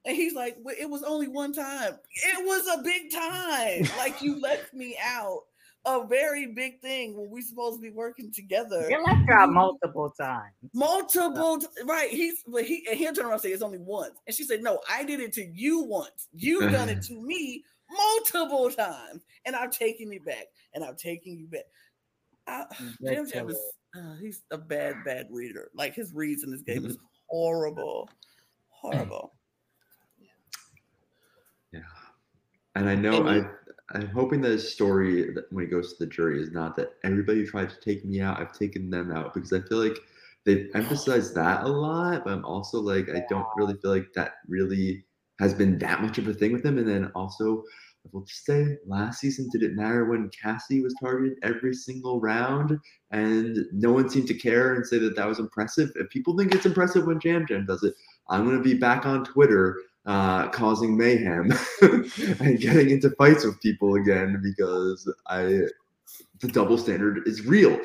And 0.06 0.16
he's 0.16 0.34
like, 0.34 0.56
well, 0.62 0.74
it 0.78 0.88
was 0.88 1.02
only 1.02 1.28
one 1.28 1.52
time. 1.52 1.94
It 2.10 2.46
was 2.46 2.78
a 2.78 2.82
big 2.82 3.12
time. 3.12 3.88
Like 3.98 4.22
you 4.22 4.40
left 4.42 4.72
me 4.72 4.96
out. 5.02 5.40
A 5.86 6.06
very 6.06 6.46
big 6.46 6.78
thing 6.82 7.16
when 7.16 7.30
we 7.30 7.40
supposed 7.40 7.78
to 7.78 7.82
be 7.82 7.88
working 7.90 8.30
together. 8.30 8.86
You 8.90 9.02
left 9.02 9.26
her 9.26 9.32
out 9.32 9.50
multiple 9.50 10.10
times. 10.10 10.52
Multiple, 10.74 11.58
right? 11.86 12.10
He's 12.10 12.44
but 12.46 12.64
he 12.64 12.86
and 12.90 12.98
he'll 12.98 13.14
turn 13.14 13.24
around 13.24 13.34
and 13.34 13.42
say 13.42 13.48
it's 13.48 13.62
only 13.62 13.78
once, 13.78 14.20
and 14.26 14.36
she 14.36 14.44
said, 14.44 14.62
"No, 14.62 14.80
I 14.90 15.04
did 15.04 15.20
it 15.20 15.32
to 15.34 15.42
you 15.54 15.84
once. 15.84 16.28
You've 16.34 16.70
done 16.72 16.90
it 16.90 17.00
to 17.04 17.14
me 17.14 17.64
multiple 17.90 18.70
times, 18.70 19.22
and 19.46 19.56
i 19.56 19.64
am 19.64 19.70
taking 19.70 20.12
you 20.12 20.20
back, 20.20 20.48
and 20.74 20.84
i 20.84 20.88
am 20.88 20.96
taking 20.96 21.38
you 21.38 21.46
back." 21.46 21.64
I, 22.46 22.64
Yam 23.00 23.26
Yam 23.34 23.48
is 23.48 23.58
uh, 23.96 24.16
he's 24.20 24.42
a 24.50 24.58
bad, 24.58 24.96
bad 25.04 25.28
reader. 25.30 25.70
Like 25.74 25.94
his 25.94 26.12
reads 26.12 26.44
in 26.44 26.50
this 26.50 26.62
game 26.62 26.84
is 26.84 26.96
horrible, 27.28 28.08
horrible. 28.68 29.32
Yeah, 31.72 31.80
and 32.74 32.88
I 32.88 32.94
know 32.94 33.20
And 33.20 33.28
I. 33.28 33.36
you- 33.36 33.50
I'm 33.92 34.06
hoping 34.06 34.40
that 34.42 34.52
his 34.52 34.72
story 34.72 35.34
when 35.50 35.64
he 35.64 35.70
goes 35.70 35.94
to 35.94 36.04
the 36.04 36.10
jury 36.10 36.40
is 36.40 36.52
not 36.52 36.76
that 36.76 36.90
everybody 37.02 37.44
tried 37.44 37.70
to 37.70 37.80
take 37.80 38.04
me 38.04 38.20
out, 38.20 38.38
I've 38.40 38.52
taken 38.52 38.88
them 38.88 39.10
out 39.10 39.34
because 39.34 39.52
I 39.52 39.60
feel 39.62 39.78
like 39.84 39.98
they've 40.44 40.70
emphasized 40.74 41.34
that 41.34 41.64
a 41.64 41.68
lot, 41.68 42.22
but 42.24 42.32
I'm 42.32 42.44
also 42.44 42.80
like 42.80 43.08
I 43.10 43.24
don't 43.28 43.46
really 43.56 43.74
feel 43.82 43.90
like 43.90 44.12
that 44.14 44.34
really 44.46 45.04
has 45.40 45.54
been 45.54 45.76
that 45.78 46.02
much 46.02 46.18
of 46.18 46.28
a 46.28 46.34
thing 46.34 46.52
with 46.52 46.64
him. 46.64 46.78
And 46.78 46.88
then 46.88 47.10
also, 47.16 47.64
I 48.06 48.10
will 48.12 48.22
just 48.22 48.44
say, 48.46 48.76
last 48.86 49.18
season 49.20 49.48
did 49.50 49.62
it 49.64 49.74
matter 49.74 50.04
when 50.04 50.30
Cassie 50.30 50.82
was 50.82 50.94
targeted 51.00 51.38
every 51.42 51.74
single 51.74 52.20
round, 52.20 52.78
and 53.10 53.58
no 53.72 53.90
one 53.92 54.08
seemed 54.08 54.28
to 54.28 54.34
care 54.34 54.74
and 54.74 54.86
say 54.86 54.98
that 54.98 55.16
that 55.16 55.26
was 55.26 55.40
impressive. 55.40 55.90
If 55.96 56.08
people 56.10 56.38
think 56.38 56.54
it's 56.54 56.64
impressive 56.66 57.06
when 57.06 57.18
Yam 57.24 57.44
Yam 57.50 57.66
does 57.66 57.82
it, 57.82 57.94
I'm 58.28 58.44
gonna 58.44 58.62
be 58.62 58.74
back 58.74 59.04
on 59.04 59.24
Twitter 59.24 59.80
uh, 60.06 60.48
causing 60.48 60.96
mayhem 60.96 61.52
and 61.82 62.60
getting 62.60 62.90
into 62.90 63.10
fights 63.18 63.44
with 63.44 63.60
people 63.60 63.94
again 63.96 64.40
because 64.42 65.12
I 65.26 65.62
the 66.40 66.48
double 66.48 66.78
standard 66.78 67.26
is 67.26 67.46
real. 67.46 67.78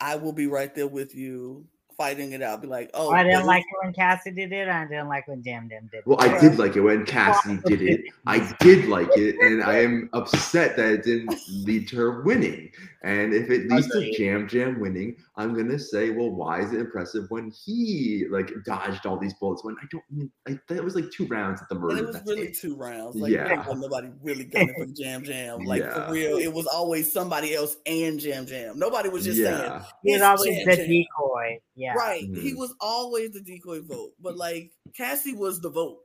I 0.00 0.16
will 0.16 0.32
be 0.32 0.46
right 0.46 0.74
there 0.74 0.88
with 0.88 1.14
you, 1.14 1.66
fighting 2.02 2.32
it 2.32 2.42
out. 2.42 2.60
Be 2.60 2.66
like, 2.66 2.90
oh, 2.94 3.12
I 3.12 3.22
didn't 3.22 3.46
like 3.46 3.60
it 3.62 3.84
when 3.84 3.92
Cassie 3.94 4.32
did 4.32 4.52
it. 4.52 4.68
I 4.68 4.84
didn't 4.86 5.08
like 5.08 5.28
when 5.28 5.40
Yam 5.44 5.68
Yam 5.70 5.88
did 5.92 5.98
it. 5.98 6.06
Well, 6.06 6.20
I 6.20 6.36
did 6.40 6.58
like 6.58 6.74
it 6.74 6.80
when 6.80 7.06
Cassie 7.06 7.58
did 7.64 7.80
it. 7.80 8.00
I 8.26 8.38
did 8.58 8.86
like 8.86 9.08
it, 9.16 9.36
and 9.40 9.62
I 9.62 9.78
am 9.78 10.10
upset 10.12 10.76
that 10.76 10.90
it 10.92 11.04
didn't 11.04 11.32
lead 11.64 11.86
to 11.88 11.96
her 11.96 12.22
winning. 12.22 12.70
And 13.04 13.32
if 13.34 13.50
it 13.50 13.68
leads 13.68 13.88
to 13.90 14.20
Yam 14.22 14.48
Yam 14.50 14.80
winning, 14.80 15.16
I'm 15.36 15.54
gonna 15.54 15.78
say, 15.78 16.10
well, 16.10 16.30
why 16.30 16.60
is 16.62 16.72
it 16.72 16.80
impressive 16.80 17.24
when 17.30 17.50
he 17.50 18.26
like 18.30 18.50
dodged 18.64 19.06
all 19.06 19.16
these 19.16 19.34
bullets? 19.34 19.64
When 19.64 19.76
I 19.80 19.86
don't, 19.90 20.04
I 20.10 20.14
mean, 20.14 20.30
I, 20.48 20.58
that 20.68 20.82
was 20.84 20.94
like 20.96 21.10
two 21.10 21.26
rounds 21.26 21.60
at 21.62 21.68
the 21.68 21.74
And 21.76 21.84
murder. 21.84 21.98
it 21.98 22.06
was 22.06 22.14
that's 22.16 22.28
really 22.28 22.48
it. 22.48 22.56
two 22.58 22.76
rounds. 22.76 23.16
Like, 23.16 23.32
Yeah. 23.32 23.48
yeah. 23.66 23.74
nobody 23.74 24.10
really 24.22 24.44
gunning 24.44 24.74
for 24.76 24.86
Yam 24.94 25.24
Yam. 25.24 25.64
Like, 25.72 25.82
Yeah. 25.82 26.06
for 26.06 26.12
real, 26.12 26.36
it 26.38 26.52
was 26.52 26.66
always 26.66 27.12
somebody 27.12 27.54
else 27.54 27.76
and 27.86 28.22
Yam 28.22 28.46
Yam. 28.46 28.78
Nobody 28.78 29.08
was 29.08 29.24
just 29.24 29.38
saying, 29.38 29.46
yeah. 29.62 29.84
He 30.04 30.12
was 30.12 30.20
it's 30.20 30.22
always 30.22 30.56
Yam 30.58 30.66
the 30.66 30.76
Yam. 30.76 30.88
decoy. 30.88 31.58
Yeah. 31.74 31.94
Right. 31.94 32.22
He 32.22 32.52
Mhm. 32.52 32.58
was 32.58 32.74
always 32.80 33.30
the 33.32 33.40
decoy 33.40 33.80
vote. 33.82 34.12
But, 34.20 34.36
like, 34.36 34.72
Cassie 34.96 35.34
was 35.34 35.60
the 35.60 35.70
vote. 35.70 36.00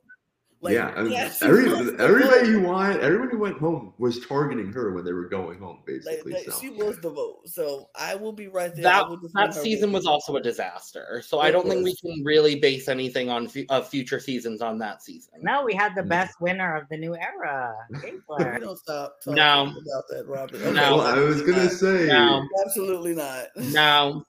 Like, 0.60 0.74
yeah, 0.74 0.92
I 0.96 1.04
mean, 1.04 1.14
Cassie 1.14 1.46
every, 1.46 1.66
everybody 2.00 2.40
vote. 2.40 2.46
who 2.48 2.62
wanted, 2.62 3.02
everyone 3.02 3.30
who 3.30 3.38
went 3.38 3.60
home 3.60 3.94
was 4.00 4.26
targeting 4.26 4.72
her 4.74 4.92
when 4.92 5.06
they 5.06 5.14
were 5.14 5.30
going 5.30 5.60
home, 5.60 5.84
basically. 5.86 6.32
like, 6.34 6.46
so. 6.50 6.60
she 6.60 6.72
was 6.72 6.98
the 7.00 7.12
vote. 7.12 7.42
So 7.48 7.90
I 7.94 8.16
will 8.16 8.32
be 8.34 8.48
right 8.48 8.74
there. 8.74 8.82
That 8.82 9.06
that 9.36 9.54
season 9.54 9.92
was 9.92 10.08
also 10.08 10.36
a 10.36 10.42
disaster. 10.42 11.22
So 11.24 11.40
I 11.42 11.52
don't 11.52 11.70
think 11.70 11.84
we 11.84 11.96
can 11.98 12.24
really 12.26 12.56
base 12.56 12.88
anything 12.88 13.30
on 13.30 13.48
fu- 13.48 13.68
of 13.70 13.88
future 13.88 14.20
seasons 14.20 14.64
on 14.64 14.80
that 14.80 15.04
season. 15.04 15.36
No, 15.44 15.64
we 15.64 15.76
had 15.76 15.94
the 15.94 16.02
Mm. 16.02 16.10
best 16.10 16.42
winner 16.42 16.76
of 16.76 16.90
the 16.90 16.98
new 16.98 17.16
era, 17.16 17.76
We 18.02 18.20
don't 18.60 18.80
stop 18.80 19.18
talking 19.22 19.36
No. 19.36 19.62
about 19.66 20.08
that, 20.10 20.26
Robyn. 20.28 20.74
No. 20.74 20.98
well, 20.98 21.02
I 21.02 21.20
was 21.20 21.42
gonna 21.44 21.66
not. 21.66 21.72
say, 21.74 22.08
No. 22.08 22.44
Absolutely 22.66 23.14
not. 23.14 23.50
Now, 23.58 24.08
I 24.08 24.12
think 24.14 24.26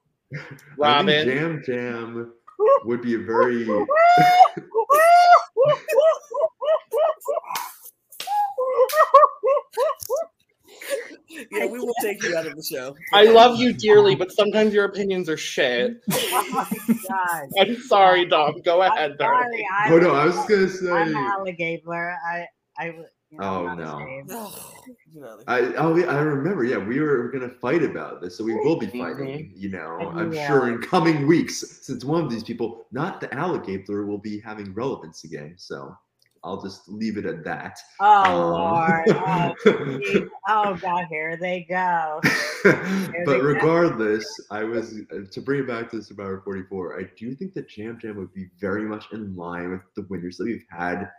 Robyn. 0.76 1.28
Yam 1.28 1.62
Yam 1.66 2.32
would 2.84 3.02
be 3.02 3.14
a 3.14 3.18
very 3.18 3.64
Yeah, 11.50 11.66
we 11.66 11.78
will 11.78 11.94
take 12.00 12.22
you 12.22 12.36
out 12.36 12.46
of 12.46 12.56
the 12.56 12.62
show. 12.62 12.96
I 13.12 13.24
love 13.24 13.58
you 13.58 13.72
dearly, 13.72 14.14
but 14.14 14.32
sometimes 14.32 14.74
your 14.74 14.84
opinions 14.84 15.28
are 15.28 15.36
shit. 15.36 15.98
oh 16.12 16.46
my 16.52 16.66
god. 17.08 17.48
I'm 17.60 17.76
sorry, 17.82 18.26
Dom. 18.26 18.60
Go 18.64 18.82
I'm 18.82 18.92
ahead, 18.92 19.18
darling. 19.18 19.42
sorry. 19.42 19.66
I'm, 19.78 19.92
Oh 19.92 19.98
no, 19.98 20.14
I 20.14 20.24
was 20.24 20.34
just 20.34 20.48
gonna 20.48 20.68
say. 20.68 20.90
I'm 20.90 21.14
alligator. 21.14 22.16
I, 22.26 22.46
I, 22.78 22.92
you 23.30 23.38
know, 23.38 23.44
Oh, 23.68 23.74
no. 23.74 23.84
not 23.84 24.02
ashamed. 24.02 24.28
Get 25.14 25.22
out 25.24 25.40
of 25.40 25.40
here. 25.40 25.44
I 25.46 25.60
oh 25.76 25.96
yeah, 25.96 26.06
I 26.06 26.20
remember. 26.20 26.64
Yeah, 26.64 26.78
we 26.78 27.00
were 27.00 27.30
gonna 27.30 27.50
fight 27.60 27.82
about 27.82 28.20
this, 28.22 28.36
so 28.38 28.44
we 28.44 28.54
will 28.54 28.78
be 28.78 28.86
fighting. 28.86 29.52
You 29.54 29.70
know, 29.70 29.98
I'm 30.14 30.30
we 30.30 30.36
sure 30.36 30.68
in 30.68 30.78
coming 30.80 31.26
weeks, 31.26 31.60
since 31.82 32.04
one 32.04 32.24
of 32.24 32.30
these 32.30 32.44
people, 32.44 32.86
not 32.92 33.20
the 33.20 33.32
alligator, 33.34 34.06
will 34.06 34.18
be 34.18 34.40
having 34.40 34.72
relevance 34.74 35.24
again. 35.24 35.54
So 35.56 35.94
I'll 36.44 36.62
just 36.62 36.88
leave 36.88 37.18
it 37.18 37.26
at 37.26 37.44
that. 37.44 37.78
Oh 38.00 38.24
Um, 38.32 38.52
lord. 38.52 39.04
Oh, 39.08 40.30
oh 40.48 40.74
god, 40.80 41.06
here 41.10 41.36
they 41.36 41.66
go. 41.68 42.20
but 42.62 43.24
go. 43.24 43.38
regardless, 43.40 44.26
I 44.50 44.64
was 44.64 45.00
uh, 45.12 45.20
to 45.30 45.40
bring 45.40 45.60
it 45.60 45.66
back 45.68 45.90
to 45.90 46.02
Survivor 46.02 46.40
44. 46.44 47.00
I 47.00 47.04
do 47.18 47.34
think 47.34 47.54
that 47.54 47.76
Yam 47.76 47.98
Yam 48.02 48.16
would 48.16 48.32
be 48.32 48.46
very 48.60 48.82
much 48.84 49.06
in 49.12 49.34
line 49.36 49.70
with 49.70 49.80
the 49.96 50.06
winners 50.08 50.36
that 50.38 50.44
we've 50.44 50.64
had 50.70 51.10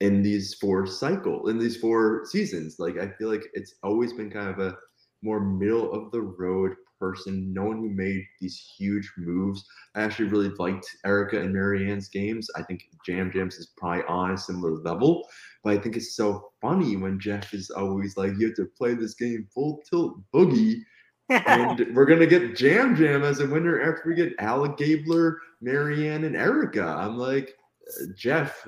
in 0.00 0.22
these 0.22 0.54
four 0.54 0.86
cycle 0.86 1.48
in 1.48 1.58
these 1.58 1.76
four 1.76 2.24
seasons. 2.26 2.76
Like 2.78 2.98
I 2.98 3.08
feel 3.18 3.30
like 3.30 3.46
it's 3.54 3.74
always 3.82 4.12
been 4.12 4.30
kind 4.30 4.48
of 4.48 4.58
a 4.58 4.76
more 5.22 5.40
middle 5.40 5.92
of 5.92 6.10
the 6.12 6.20
road 6.20 6.74
person, 6.98 7.52
no 7.52 7.64
one 7.64 7.78
who 7.78 7.90
made 7.90 8.24
these 8.40 8.72
huge 8.78 9.10
moves. 9.16 9.64
I 9.94 10.02
actually 10.02 10.28
really 10.28 10.48
liked 10.58 10.86
Erika 11.04 11.40
and 11.40 11.54
Maryanne's 11.54 12.08
games. 12.08 12.48
I 12.56 12.62
think 12.62 12.82
Yam 13.06 13.30
Yams 13.34 13.56
is 13.56 13.72
probably 13.76 14.04
on 14.04 14.32
a 14.32 14.38
similar 14.38 14.76
level, 14.76 15.26
but 15.62 15.74
I 15.74 15.78
think 15.78 15.96
it's 15.96 16.16
so 16.16 16.50
funny 16.60 16.96
when 16.96 17.20
Jeff 17.20 17.52
is 17.54 17.70
always 17.70 18.16
like, 18.16 18.32
"You 18.38 18.46
have 18.48 18.56
to 18.56 18.66
play 18.76 18.94
this 18.94 19.14
game 19.14 19.46
full 19.52 19.82
tilt 19.88 20.18
boogie." 20.32 20.80
and 21.28 21.94
we're 21.94 22.06
gonna 22.06 22.26
get 22.26 22.60
Yam 22.60 22.96
Yam 22.96 23.24
as 23.24 23.40
a 23.40 23.46
winner 23.46 23.80
after 23.80 24.02
we 24.06 24.14
get 24.14 24.34
Alec 24.38 24.76
Gabler, 24.76 25.40
Maryanne, 25.62 26.24
and 26.24 26.36
Erika. 26.36 26.84
I'm 26.84 27.18
like, 27.18 27.56
uh, 27.88 28.06
Jeff, 28.14 28.66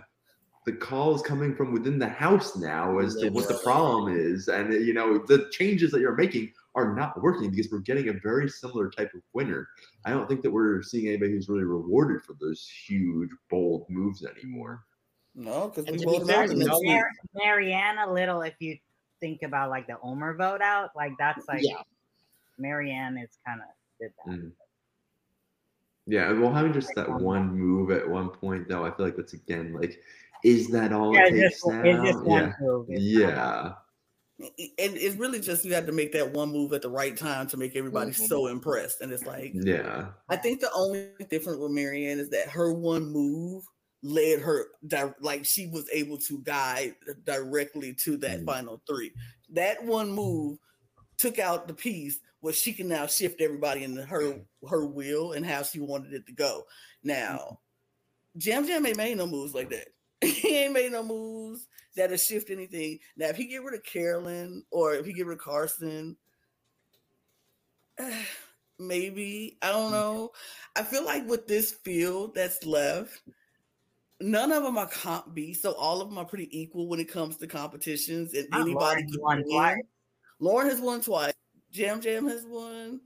the 0.69 0.77
call 0.77 1.15
is 1.15 1.23
coming 1.23 1.55
from 1.57 1.73
within 1.73 1.99
the 1.99 2.07
house 2.09 2.55
now 2.55 2.99
as 2.99 3.15
to 3.17 3.31
what 3.31 3.49
the 3.49 3.59
problem 3.65 4.15
is, 4.15 4.49
and 4.49 4.71
you 4.87 4.93
know 4.93 5.17
the 5.17 5.49
changes 5.51 5.91
that 5.93 6.01
you're 6.01 6.15
making 6.15 6.53
are 6.75 6.95
not 6.95 7.21
working 7.23 7.51
because 7.51 7.73
we're 7.73 7.79
getting 7.79 8.11
a 8.11 8.13
very 8.13 8.51
similar 8.51 8.91
type 8.91 9.11
of 9.15 9.23
winner. 9.33 9.67
I 10.05 10.11
don't 10.11 10.29
think 10.29 10.43
that 10.43 10.51
we're 10.51 10.83
seeing 10.83 11.09
anybody 11.09 11.33
who's 11.33 11.49
really 11.49 11.65
rewarded 11.65 12.23
for 12.23 12.35
those 12.39 12.69
huge, 12.87 13.31
bold 13.49 13.87
moves 13.89 14.23
anymore. 14.27 14.85
No, 15.35 15.69
because 15.69 15.87
And 15.87 15.97
we 15.97 16.03
to 16.03 16.07
be 16.07 16.13
voted 16.19 16.27
fair, 16.29 16.43
out 16.43 16.49
the 16.51 16.55
no 16.57 16.67
next 16.67 16.71
one- 16.73 16.81
week. 16.83 16.91
Mar- 17.35 17.61
Maryanne 17.61 18.07
a 18.07 18.13
little 18.13 18.43
if 18.43 18.55
you 18.59 18.77
think 19.21 19.43
about 19.43 19.71
like 19.71 19.87
the 19.87 19.99
Omar 20.03 20.35
vote 20.35 20.61
out, 20.61 20.91
like 20.95 21.13
that's 21.19 21.49
like 21.49 21.63
Yeah. 21.63 21.81
Maryanne 22.61 23.17
is 23.25 23.39
kind 23.47 23.61
of 23.63 23.69
did 23.99 24.13
that. 24.27 24.35
Mm. 24.35 24.53
Yeah, 26.07 26.33
well, 26.33 26.53
having 26.53 26.73
just 26.73 26.95
that 26.97 27.09
one 27.21 27.55
move 27.59 27.91
at 27.91 28.09
one 28.09 28.31
point, 28.31 28.67
though, 28.67 28.85
I 28.87 28.91
feel 28.91 29.05
like 29.05 29.17
that's 29.17 29.35
again 29.35 29.75
like, 29.75 30.01
is 30.45 30.69
that 30.71 30.93
all 30.93 31.15
Yeah, 31.15 31.27
it 31.27 31.31
takes 31.31 31.55
just, 31.55 31.67
now? 31.67 31.83
it's 31.85 32.11
just 32.13 32.27
yeah, 32.27 32.53
move. 32.61 32.87
It's 32.91 33.03
yeah. 33.03 33.73
and 34.41 34.97
it's 34.97 35.17
really 35.17 35.41
just 35.41 35.65
you 35.65 35.75
have 35.75 35.87
to 35.87 35.93
make 35.93 36.13
that 36.13 36.33
one 36.33 36.51
move 36.51 36.73
at 36.73 36.83
the 36.83 36.89
right 36.91 37.17
time 37.17 37.49
to 37.49 37.57
make 37.57 37.75
everybody 37.75 38.13
Mhm. 38.13 38.29
so 38.29 38.47
impressed. 38.47 39.01
And 39.01 39.13
it's 39.13 39.27
like 39.27 39.51
Yeah. 39.55 40.13
I 40.29 40.37
think 40.37 40.61
the 40.61 40.71
only 40.73 41.11
difference 41.29 41.59
with 41.59 41.73
Maryanne 41.73 42.19
is 42.19 42.31
that 42.31 42.49
her 42.51 42.73
one 42.73 43.11
move 43.11 43.65
led 44.05 44.39
her 44.41 44.69
di- 44.87 45.13
like 45.21 45.45
she 45.45 45.67
was 45.67 45.89
able 45.93 46.19
to 46.19 46.39
guide 46.43 46.95
directly 47.25 47.93
to 47.95 48.17
that 48.19 48.41
Mm. 48.43 48.47
final 48.47 48.81
three. 48.87 49.13
That 49.51 49.83
one 49.85 50.13
move 50.13 50.59
took 51.17 51.41
out 51.41 51.67
the 51.67 51.75
piece 51.75 52.21
where 52.39 52.53
she 52.53 52.73
can 52.73 52.87
now 52.87 53.09
shift 53.09 53.41
everybody 53.41 53.83
into 53.83 54.05
her 54.05 54.41
her 54.69 54.87
will 54.87 55.33
and 55.33 55.45
how 55.45 55.65
she 55.65 55.81
wanted 55.81 56.13
it 56.13 56.25
to 56.27 56.33
go. 56.33 56.65
Now, 57.03 57.61
Yam 58.35 58.65
Yam 58.67 58.87
ain't 58.87 58.97
made 58.97 59.17
no 59.19 59.27
moves 59.27 59.53
like 59.53 59.71
that. 59.71 59.89
he 60.25 60.59
ain't 60.59 60.73
made 60.73 60.93
no 60.93 61.03
moves 61.03 61.69
that'll 61.97 62.17
shift 62.17 62.51
anything. 62.51 62.99
Now, 63.17 63.29
if 63.29 63.37
he 63.37 63.47
get 63.47 63.63
rid 63.63 63.75
of 63.75 63.85
Carolyn 63.85 64.65
or 64.71 64.95
if 64.95 65.07
he 65.07 65.13
get 65.13 65.27
rid 65.27 65.39
of 65.39 65.45
Carson, 65.45 66.17
maybe 68.79 69.59
I 69.63 69.73
don't 69.73 69.93
know. 69.93 70.31
I 70.77 70.83
feel 70.83 71.05
like 71.05 71.27
with 71.29 71.47
this 71.47 71.73
field 71.73 72.35
that's 72.35 72.65
left, 72.65 73.21
none 74.21 74.53
of 74.53 74.63
them 74.63 74.79
are 74.79 74.89
comp 74.89 75.35
B, 75.35 75.53
so 75.53 75.73
all 75.73 76.01
of 76.01 76.09
them 76.09 76.19
are 76.19 76.25
pretty 76.25 76.49
equal 76.59 76.89
when 76.89 77.01
it 77.01 77.11
comes 77.11 77.37
to 77.37 77.47
competitions, 77.47 78.35
uh, 78.35 78.39
and 78.41 78.49
Not 78.51 78.61
anybody 78.63 79.05
Lauren 79.09 79.13
won 79.19 79.37
win. 79.39 79.51
twice. 79.51 79.83
Lauren 80.41 80.71
has 80.71 80.81
won 80.81 81.01
twice. 81.01 81.33
Yam 81.73 82.01
Yam 82.03 82.29
has 82.29 82.45
won. 82.47 83.01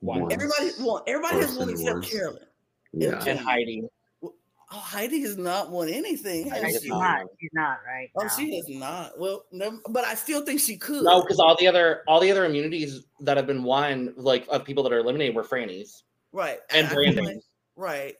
Once. 0.00 0.32
Everybody 0.34 0.70
won. 0.80 1.02
Everybody 1.06 1.36
has 1.38 1.56
won 1.56 1.70
except 1.70 1.96
was. 1.96 2.10
Carolyn. 2.10 2.46
Yeah. 2.92 3.24
And 3.24 3.38
Heidi. 3.38 3.84
Oh, 4.74 4.78
Heidi 4.78 5.20
has 5.22 5.36
not 5.36 5.70
won 5.70 5.88
anything. 5.88 6.48
Has 6.48 6.72
She's 6.72 6.82
she? 6.84 6.88
not. 6.88 6.98
not. 7.00 7.26
She's 7.40 7.50
not 7.52 7.78
right. 7.86 8.08
Oh, 8.16 8.22
now. 8.22 8.28
she 8.28 8.56
is 8.56 8.66
not. 8.70 9.18
Well, 9.18 9.44
never, 9.52 9.76
but 9.90 10.04
I 10.04 10.14
still 10.14 10.44
think 10.46 10.60
she 10.60 10.76
could. 10.78 11.04
No, 11.04 11.20
because 11.22 11.38
all 11.38 11.56
the 11.58 11.66
other 11.68 12.02
all 12.08 12.20
the 12.20 12.30
other 12.30 12.44
immunities 12.46 13.04
that 13.20 13.36
have 13.36 13.46
been 13.46 13.62
won, 13.64 14.14
like 14.16 14.46
of 14.48 14.64
people 14.64 14.82
that 14.84 14.92
are 14.92 14.98
eliminated, 15.00 15.36
were 15.36 15.44
Frannie's 15.44 16.04
right. 16.32 16.58
and 16.70 16.86
I 16.86 16.94
Brandon. 16.94 17.24
like- 17.24 17.36
right. 17.76 18.14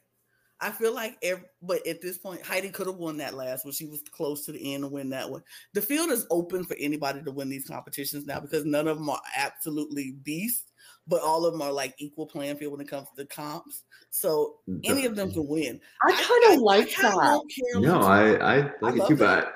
I 0.60 0.70
feel 0.70 0.94
like, 0.94 1.16
ev- 1.24 1.42
but 1.60 1.84
at 1.88 2.00
this 2.00 2.18
point, 2.18 2.40
Heidi 2.46 2.68
could 2.70 2.86
have 2.86 2.94
won 2.94 3.16
that 3.16 3.34
last 3.34 3.64
one. 3.64 3.72
She 3.72 3.86
was 3.86 4.00
close 4.12 4.44
to 4.46 4.52
the 4.52 4.74
end 4.74 4.84
to 4.84 4.88
win 4.88 5.10
that 5.10 5.28
one. 5.28 5.42
The 5.74 5.82
field 5.82 6.10
is 6.12 6.24
open 6.30 6.62
for 6.64 6.76
anybody 6.78 7.20
to 7.24 7.32
win 7.32 7.48
these 7.48 7.66
competitions 7.66 8.26
now 8.26 8.38
because 8.38 8.64
none 8.64 8.86
of 8.86 8.98
them 8.98 9.10
are 9.10 9.20
absolutely 9.36 10.12
beasts, 10.22 10.70
but 11.08 11.22
all 11.22 11.44
of 11.44 11.52
them 11.52 11.62
are 11.62 11.72
like 11.72 11.94
equal 11.98 12.26
playing 12.26 12.56
field 12.56 12.72
when 12.72 12.80
it 12.80 12.88
comes 12.88 13.08
to 13.08 13.16
the 13.16 13.26
comps. 13.26 13.84
So 14.10 14.56
any 14.84 15.06
of 15.06 15.16
them 15.16 15.32
can 15.32 15.46
win. 15.46 15.80
I 16.04 16.12
kind 16.12 16.54
of 16.54 16.62
like 16.62 16.88
kinda 16.88 17.10
that. 17.10 17.16
want 17.16 17.52
Carolyn 17.52 17.88
No, 17.88 18.00
I, 18.06 18.56
I 18.58 18.70
like 18.80 18.96
it 18.96 19.06
too, 19.06 19.14
it. 19.14 19.18
but 19.18 19.54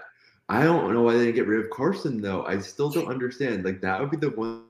I 0.49 0.63
don't 0.63 0.93
know 0.93 1.03
why 1.03 1.15
they 1.15 1.27
didn't 1.27 1.35
get 1.37 1.47
rid 1.47 1.65
of 1.65 1.71
Carson 1.71 2.21
though. 2.21 2.45
I 2.47 2.59
still 2.59 2.91
don't 2.91 3.09
understand. 3.09 3.65
Like 3.65 3.81
that 3.83 4.01
would 4.01 4.11
be 4.11 4.17
the 4.17 4.31
one 4.31 4.65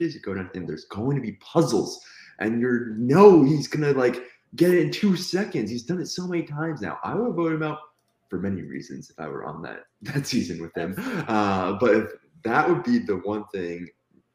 is 0.00 0.16
go 0.16 0.34
down 0.34 0.50
and 0.54 0.68
there's 0.68 0.84
going 0.86 1.16
to 1.16 1.22
be 1.22 1.32
puzzles, 1.32 2.00
and 2.40 2.60
you 2.60 2.94
know 2.96 3.44
he's 3.44 3.68
gonna 3.68 3.92
like 3.92 4.22
get 4.56 4.72
it 4.72 4.82
in 4.82 4.90
two 4.90 5.16
seconds. 5.16 5.70
He's 5.70 5.84
done 5.84 6.00
it 6.00 6.06
so 6.06 6.26
many 6.26 6.42
times 6.42 6.80
now. 6.80 6.98
I 7.04 7.14
would 7.14 7.34
vote 7.34 7.52
him 7.52 7.62
out 7.62 7.78
for 8.28 8.40
many 8.40 8.62
reasons 8.62 9.10
if 9.10 9.18
I 9.20 9.28
were 9.28 9.44
on 9.44 9.62
that 9.62 9.84
that 10.02 10.26
season 10.26 10.60
with 10.60 10.76
him. 10.76 10.94
Uh, 11.28 11.74
but 11.74 11.94
if 11.94 12.10
that 12.44 12.68
would 12.68 12.82
be 12.82 12.98
the 12.98 13.16
one 13.18 13.44
thing 13.52 13.88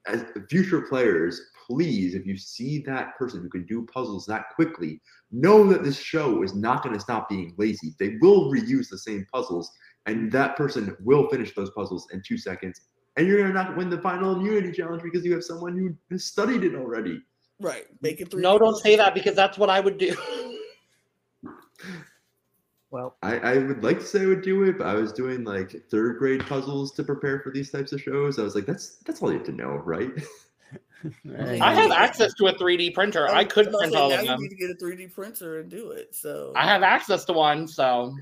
as 0.08 0.26
future 0.50 0.82
players, 0.82 1.42
please, 1.68 2.16
if 2.16 2.26
you 2.26 2.38
see 2.38 2.80
that 2.80 3.16
person 3.18 3.42
who 3.42 3.50
can 3.50 3.66
do 3.66 3.86
puzzles 3.86 4.26
that 4.26 4.46
quickly, 4.56 5.02
know 5.32 5.66
that 5.68 5.84
this 5.84 6.00
show 6.00 6.44
is 6.44 6.56
not 6.56 6.84
going 6.84 6.96
to 6.96 7.02
stop 7.02 7.30
being 7.30 7.54
lazy. 7.58 7.94
They 8.00 8.18
will 8.22 8.52
reuse 8.52 8.90
the 8.90 8.98
same 8.98 9.26
puzzles, 9.32 9.72
and 10.06 10.32
that 10.32 10.56
person 10.56 10.96
will 11.02 11.30
finish 11.30 11.54
those 11.56 11.70
puzzles 11.72 12.08
in 12.12 12.22
two 12.26 12.38
seconds. 12.38 12.82
And 13.18 13.28
you're 13.28 13.38
going 13.38 13.50
to 13.50 13.54
not 13.54 13.78
win 13.78 13.90
the 13.90 14.02
final 14.02 14.36
immunity 14.36 14.72
challenge 14.72 15.04
because 15.04 15.26
you 15.26 15.34
have 15.34 15.44
someone 15.44 15.78
who 15.78 15.96
has 16.12 16.26
studied 16.26 16.64
it 16.64 16.76
already. 16.76 17.22
right. 17.60 17.86
Make 18.02 18.22
it 18.22 18.32
three. 18.32 18.42
No, 18.42 18.58
don't 18.58 18.78
say 18.78 18.96
that 18.96 19.14
because 19.14 19.36
that's 19.36 19.58
what 19.58 19.70
I 19.70 19.80
would 19.80 19.98
do. 19.98 20.16
Well, 22.92 23.16
I, 23.24 23.38
I 23.38 23.58
would 23.58 23.84
like 23.84 24.00
to 24.00 24.06
say 24.06 24.24
I 24.24 24.26
would 24.26 24.42
do 24.42 24.64
it, 24.64 24.78
but 24.78 24.88
I 24.88 24.96
was 24.96 25.14
doing 25.14 25.46
like 25.46 25.82
third 25.90 26.20
grade 26.20 26.46
puzzles 26.46 26.92
to 26.94 27.04
prepare 27.04 27.40
for 27.40 27.50
these 27.50 27.72
types 27.72 27.94
of 27.94 28.02
shows. 28.02 28.38
I 28.38 28.44
was 28.44 28.54
like, 28.54 28.66
that's 28.66 28.98
that's 29.06 29.22
all 29.22 29.32
you 29.32 29.38
have 29.38 29.48
to 29.48 29.54
know, 29.54 29.82
right? 29.86 30.12
I 31.62 31.74
have 31.74 31.92
access 31.92 32.34
to 32.36 32.48
a 32.48 32.54
3D 32.54 32.94
printer. 32.94 33.28
I 33.28 33.46
could 33.46 33.68
I'm 33.68 33.74
print 33.74 33.94
say, 33.94 34.00
all 34.00 34.10
now 34.10 34.16
of 34.16 34.22
you 34.22 34.28
them. 34.28 34.42
need 34.42 34.50
to 34.50 34.56
get 34.56 34.70
a 34.70 34.76
3D 34.76 35.14
printer 35.14 35.60
and 35.62 35.70
do 35.70 35.92
it. 35.92 36.14
So 36.14 36.52
I 36.56 36.66
have 36.66 36.84
access 36.84 37.24
to 37.26 37.34
one, 37.34 37.66
so 37.66 38.14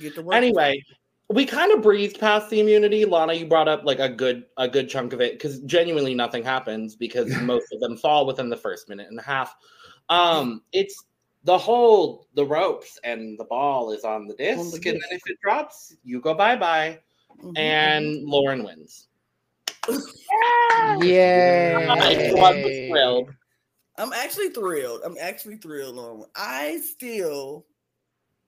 get 0.00 0.14
to 0.14 0.22
work. 0.22 0.36
anyway, 0.36 0.80
we 1.28 1.44
kind 1.44 1.72
of 1.72 1.82
breezed 1.82 2.20
past 2.20 2.48
the 2.50 2.60
immunity. 2.60 3.04
Lana, 3.04 3.32
you 3.34 3.46
brought 3.46 3.68
up 3.68 3.84
like 3.84 3.98
a 3.98 4.08
good 4.08 4.44
a 4.58 4.68
good 4.68 4.88
chunk 4.88 5.12
of 5.12 5.20
it 5.20 5.32
because 5.32 5.58
genuinely 5.60 6.14
nothing 6.14 6.44
happens 6.44 6.94
because 6.94 7.28
most 7.42 7.72
of 7.72 7.80
them 7.80 7.96
fall 7.96 8.26
within 8.26 8.48
the 8.48 8.56
first 8.56 8.88
minute 8.88 9.08
and 9.10 9.18
a 9.18 9.22
half. 9.22 9.56
Um, 10.08 10.62
it's 10.72 11.04
the 11.48 11.56
hold, 11.56 12.26
the 12.34 12.44
ropes 12.44 12.98
and 13.04 13.38
the 13.38 13.44
ball 13.44 13.90
is 13.92 14.04
on 14.04 14.26
the 14.26 14.34
disc, 14.34 14.58
On 14.60 14.70
the 14.70 14.76
and 14.76 14.84
then 14.84 15.08
if 15.12 15.22
it 15.24 15.38
drops, 15.42 15.96
you 16.04 16.20
go 16.20 16.34
bye 16.34 16.54
bye, 16.56 17.00
Mhm. 17.42 17.56
and 17.56 18.22
Lauren 18.28 18.64
wins. 18.64 19.08
Yay! 21.00 21.86
I 21.88 22.30
was 22.34 22.88
thrilled. 22.90 23.30
I'm 23.96 24.12
actually 24.12 24.50
thrilled. 24.50 25.00
I'm 25.06 25.16
actually 25.18 25.56
thrilled, 25.56 25.96
Lauren. 25.96 26.24
I 26.36 26.80
still 26.80 27.64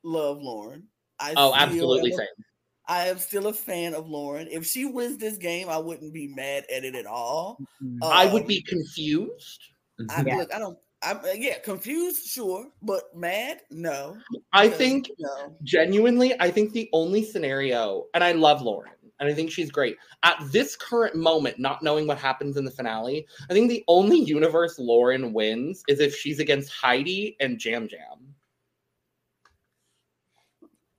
love 0.02 0.42
Lauren. 0.42 0.86
I 1.18 1.32
Oh, 1.38 1.54
absolutely 1.54 2.10
am 2.10 2.14
a- 2.14 2.16
same. 2.18 2.44
I 2.86 3.08
am 3.08 3.18
still 3.18 3.46
a 3.46 3.54
fan 3.54 3.94
of 3.94 4.10
Lauren. 4.10 4.46
If 4.50 4.66
she 4.66 4.84
wins 4.84 5.16
this 5.16 5.38
game, 5.38 5.70
I 5.70 5.78
wouldn't 5.78 6.12
be 6.12 6.28
mad 6.28 6.66
at 6.70 6.84
it 6.84 6.94
at 6.94 7.06
all. 7.06 7.62
mm, 7.82 7.98
I 8.02 8.26
would 8.26 8.42
Um, 8.42 8.48
be 8.48 8.60
confused. 8.60 9.62
I 10.10 10.22
Yeah. 10.22 10.36
look. 10.36 10.52
I 10.52 10.58
don't. 10.58 10.78
I'm 11.02 11.18
uh, 11.18 11.32
yeah, 11.34 11.58
confused, 11.60 12.26
sure, 12.26 12.66
but 12.82 13.04
mad, 13.16 13.62
no. 13.70 14.18
I 14.52 14.64
because, 14.66 14.78
think 14.78 15.10
no. 15.18 15.56
genuinely, 15.62 16.38
I 16.40 16.50
think 16.50 16.72
the 16.72 16.90
only 16.92 17.24
scenario, 17.24 18.06
and 18.12 18.22
I 18.22 18.32
love 18.32 18.60
Lauren, 18.60 18.92
and 19.18 19.28
I 19.28 19.32
think 19.32 19.50
she's 19.50 19.70
great. 19.70 19.96
At 20.22 20.36
this 20.52 20.76
current 20.76 21.16
moment, 21.16 21.58
not 21.58 21.82
knowing 21.82 22.06
what 22.06 22.18
happens 22.18 22.58
in 22.58 22.66
the 22.66 22.70
finale, 22.70 23.26
I 23.48 23.54
think 23.54 23.70
the 23.70 23.82
only 23.88 24.18
universe 24.18 24.78
Lauren 24.78 25.32
wins 25.32 25.82
is 25.88 26.00
if 26.00 26.14
she's 26.14 26.38
against 26.38 26.70
Heidi 26.70 27.36
and 27.40 27.64
Yam 27.64 27.88
Yam. 27.90 28.34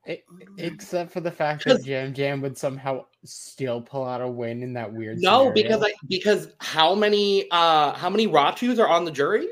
E- 0.07 0.23
Except 0.57 1.11
for 1.11 1.21
the 1.21 1.31
fact 1.31 1.63
that 1.65 1.85
Yam 1.85 2.15
Yam 2.15 2.41
would 2.41 2.57
somehow 2.57 3.05
still 3.23 3.81
pull 3.81 4.03
out 4.05 4.21
a 4.21 4.27
win 4.27 4.63
in 4.63 4.73
that 4.73 4.91
weird. 4.91 5.19
No, 5.19 5.49
scenario. 5.49 5.53
because 5.53 5.83
I 5.83 5.93
because 6.09 6.47
how 6.59 6.95
many 6.95 7.45
uh 7.51 7.93
how 7.93 8.09
many 8.09 8.25
Ratus 8.25 8.79
are 8.79 8.87
on 8.87 9.05
the 9.05 9.11
jury? 9.11 9.47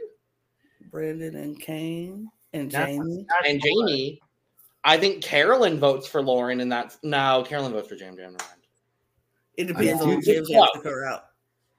Brandon 0.90 1.36
and 1.36 1.60
Kane 1.60 2.30
and 2.54 2.72
That's- 2.72 2.98
Jaime. 2.98 3.26
that's 3.30 3.48
And 3.50 3.62
cool. 3.62 3.88
Jaime. 3.88 4.20
I 4.84 4.98
think 4.98 5.22
Carolyn 5.24 5.78
votes 5.80 6.08
for 6.08 6.22
Lauren, 6.22 6.62
and 6.62 6.72
that's 6.72 6.98
no, 7.04 7.44
Carolyn 7.48 7.74
votes 7.74 7.88
for 7.90 7.96
Yam 7.96 8.18
Yam. 8.18 8.38
It 9.58 9.66
depends 9.66 10.02
I 10.02 10.06
on 10.06 10.20
do- 10.20 10.22
Jim 10.22 10.44
Yeah. 10.48 10.66
took 10.74 10.84
her 10.86 11.06
out. 11.06 11.26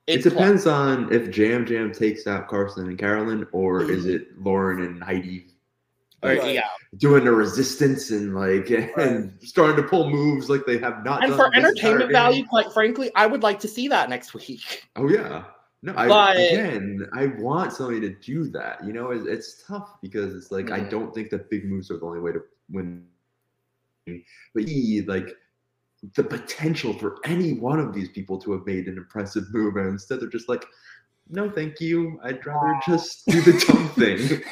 It 0.07 0.17
It's 0.17 0.23
close. 0.25 0.35
depends 0.35 0.67
on 0.67 1.13
if 1.13 1.31
Jam 1.31 1.65
Jam 1.65 1.93
takes 1.93 2.27
out 2.27 2.49
Carson 2.49 2.89
and 2.89 2.99
Carolyn, 2.99 3.47
or 3.53 3.91
is 3.91 4.05
Mhm. 4.07 4.15
it 4.15 4.41
Lauren 4.43 4.83
and 4.83 5.03
Heidi 5.03 5.47
Or- 6.23 6.29
Right. 6.29 6.55
Yeah, 6.57 6.69
doing 6.99 7.25
the 7.25 7.33
resistance 7.33 8.11
and 8.11 8.35
like 8.35 8.69
and 8.99 9.33
starting 9.41 9.77
to 9.77 9.83
pull 9.83 10.11
moves 10.11 10.51
like 10.51 10.67
they 10.67 10.77
have 10.77 11.03
not. 11.03 11.23
and 11.25 11.31
done 11.35 11.39
for 11.49 11.57
entertainment 11.57 12.13
value, 12.13 12.45
quite 12.45 12.71
frankly, 12.75 13.11
I 13.17 13.27
would 13.27 13.43
like 13.43 13.59
to 13.61 13.69
see 13.69 13.89
that 13.89 14.11
next 14.11 14.35
week. 14.35 14.85
Oh 14.97 15.09
yeah. 15.09 15.45
No, 15.83 15.95
I 15.97 16.09
But- 16.09 16.37
again, 16.37 17.09
I 17.15 17.27
want 17.27 17.73
somebody 17.73 18.01
to 18.01 18.11
do 18.11 18.45
that. 18.49 18.85
You 18.85 18.93
know, 18.93 19.13
it's, 19.13 19.27
it's 19.27 19.63
tough 19.67 20.01
because 20.03 20.35
it's 20.35 20.51
like 20.51 20.71
I 20.71 20.81
Mhm. 20.81 20.91
don't 20.91 21.15
think 21.15 21.31
that 21.31 21.49
big 21.49 21.65
moves 21.65 21.91
are 21.91 21.97
the 21.99 22.05
only 22.05 22.21
way 22.21 22.33
to 22.33 22.43
win. 22.71 23.07
But 24.07 24.65
he 24.65 25.03
like 25.03 25.35
the 26.15 26.25
potential 26.25 26.93
for 26.95 27.17
any 27.25 27.55
one 27.55 27.79
of 27.81 27.95
these 27.95 28.09
people 28.11 28.39
to 28.41 28.53
have 28.53 28.67
made 28.67 28.89
an 28.89 28.97
impressive 28.99 29.45
move, 29.53 29.77
and 29.77 29.89
instead 29.89 30.21
they're 30.21 30.29
just 30.29 30.49
like, 30.49 30.65
"No, 31.29 31.51
thank 31.51 31.81
you. 31.81 32.19
I'd 32.25 32.45
rather 32.45 32.79
just 32.87 33.25
do 33.27 33.41
the 33.41 33.53
dumb 33.67 33.89
thing." 33.95 34.43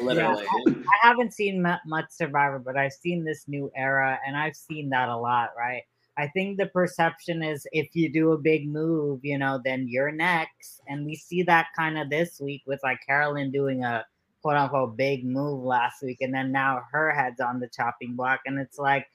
Literally. 0.00 0.46
I 0.66 1.06
haven't 1.06 1.34
seen 1.34 1.62
much 1.62 2.06
Survivor, 2.10 2.58
but 2.58 2.76
I've 2.76 2.92
seen 2.94 3.22
this 3.24 3.46
new 3.48 3.70
era, 3.76 4.18
and 4.26 4.36
I've 4.36 4.56
seen 4.56 4.88
that 4.90 5.08
a 5.08 5.16
lot, 5.16 5.50
right? 5.58 5.82
I 6.18 6.28
think 6.28 6.58
the 6.58 6.66
perception 6.66 7.42
is 7.42 7.66
if 7.72 7.94
you 7.94 8.12
do 8.12 8.32
a 8.32 8.38
big 8.38 8.68
move, 8.68 9.20
you 9.22 9.38
know, 9.38 9.60
then 9.64 9.86
you're 9.88 10.12
next, 10.12 10.82
and 10.86 11.06
we 11.06 11.14
see 11.14 11.42
that 11.44 11.68
kind 11.74 11.98
of 11.98 12.10
this 12.10 12.38
week 12.40 12.62
with 12.66 12.80
like 12.82 13.00
Carolyn 13.06 13.50
doing 13.50 13.82
a 13.84 14.04
quote 14.42 14.56
unquote 14.56 14.96
big 14.96 15.24
move 15.24 15.64
last 15.64 16.02
week, 16.02 16.18
and 16.20 16.34
then 16.34 16.52
now 16.52 16.82
her 16.92 17.12
head's 17.12 17.40
on 17.40 17.60
the 17.60 17.68
chopping 17.68 18.14
block, 18.14 18.40
and 18.44 18.58
it's 18.58 18.78
like, 18.78 19.06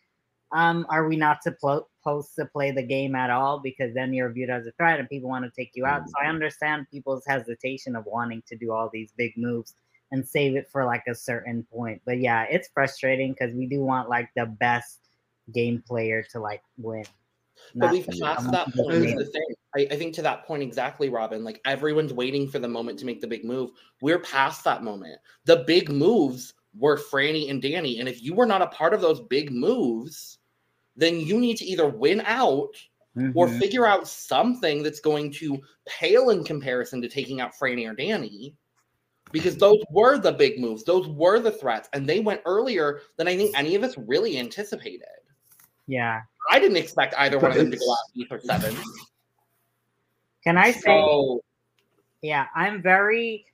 um, 0.52 0.88
are 0.89 1.08
we 1.08 1.18
not 1.18 1.43
supposed 1.43 2.36
to 2.36 2.45
play 2.45 2.72
the 2.72 2.82
game 2.82 3.16
at 3.16 3.30
all? 3.30 3.60
Because 3.60 3.93
then 3.93 4.14
you're 4.14 4.32
viewed 4.32 4.50
as 4.50 4.66
a 4.66 4.72
threat, 4.72 5.00
and 5.00 5.10
people 5.10 5.30
want 5.30 5.45
to 5.45 5.52
take 5.52 5.72
you 5.76 5.86
out. 5.86 6.08
So 6.08 6.14
I 6.24 6.28
understand 6.28 6.88
people's 6.89 7.26
hesitation 7.28 7.95
of 7.95 8.06
wanting 8.06 8.41
to 8.48 8.56
do 8.56 8.72
all 8.72 8.89
these 8.91 9.12
big 9.18 9.34
moves 9.38 9.76
and 10.12 10.28
save 10.28 10.56
it 10.56 10.70
for 10.72 10.86
like 10.86 11.04
a 11.08 11.14
certain 11.14 11.68
point. 11.72 12.02
But 12.06 12.20
yeah, 12.20 12.45
it's 12.50 12.70
frustrating 12.74 13.34
because 13.34 13.54
we 13.54 13.68
do 13.68 13.84
want 13.84 14.10
like 14.10 14.30
the 14.36 14.45
best 14.45 15.07
game 15.54 15.84
player 15.88 16.24
to 16.32 16.39
like 16.39 16.62
win. 16.78 17.06
But 17.76 17.91
we've 17.91 18.08
passed 18.22 18.52
that 18.52 18.68
point. 18.74 19.18
the 19.18 19.26
thing. 19.26 19.56
I, 19.76 19.88
I 19.91 19.98
think 19.98 20.14
to 20.16 20.22
that 20.22 20.45
point 20.45 20.64
exactly, 20.64 21.10
Robyn. 21.10 21.43
Like 21.43 21.62
everyone's 21.66 22.14
waiting 22.14 22.48
for 22.48 22.60
the 22.60 22.68
moment 22.68 23.00
to 23.00 23.06
make 23.06 23.22
the 23.22 23.28
big 23.28 23.43
move. 23.43 23.72
We're 24.02 24.20
past 24.20 24.64
that 24.64 24.84
moment. 24.84 25.20
The 25.45 25.64
big 25.68 25.89
moves 25.89 26.54
were 26.78 26.98
Frannie 26.98 27.50
and 27.50 27.62
Danny, 27.62 28.00
and 28.00 28.08
if 28.08 28.22
you 28.22 28.34
were 28.34 28.45
not 28.45 28.62
a 28.62 28.68
part 28.68 28.93
of 28.93 29.02
those 29.02 29.22
big 29.22 29.52
moves, 29.52 30.38
then 30.95 31.20
you 31.20 31.39
need 31.39 31.58
to 31.58 31.66
either 31.66 31.88
win 31.88 32.22
out 32.26 32.76
or 33.34 33.48
Mhm. 33.48 33.60
figure 33.60 33.86
out 33.88 34.08
something 34.08 34.84
that's 34.84 35.00
going 35.00 35.32
to 35.32 35.60
pale 35.88 36.30
in 36.30 36.43
comparison 36.43 37.02
to 37.02 37.10
taking 37.10 37.41
out 37.41 37.54
Frannie 37.54 37.89
or 37.89 37.95
Danny. 37.95 38.56
Because 39.32 39.58
those 39.58 39.84
were 39.91 40.18
the 40.18 40.32
big 40.32 40.60
moves, 40.60 40.84
those 40.84 41.08
were 41.08 41.39
the 41.39 41.52
threats, 41.52 41.89
and 41.93 42.08
they 42.08 42.20
went 42.20 42.41
earlier 42.45 43.02
than 43.18 43.28
I 43.28 43.36
think 43.36 43.58
any 43.58 43.76
of 43.76 43.84
us 43.84 43.98
really 43.98 44.38
anticipated. 44.38 45.08
Yeah. 45.88 46.21
I 46.51 46.59
didn't 46.59 46.77
expect 46.77 47.13
either 47.17 47.39
one 47.39 47.51
of 47.51 47.57
them 47.57 47.71
to 47.71 47.77
go 47.77 47.85
But 47.85 47.91
out 47.91 47.97
eight 48.17 48.27
or 48.31 48.39
seven. 48.41 48.75
Can 50.43 50.57
I 50.57 50.71
say 50.71 50.81
So 50.81 51.41
Yeah, 52.21 52.45
I'm 52.55 52.81
very. 52.81 53.45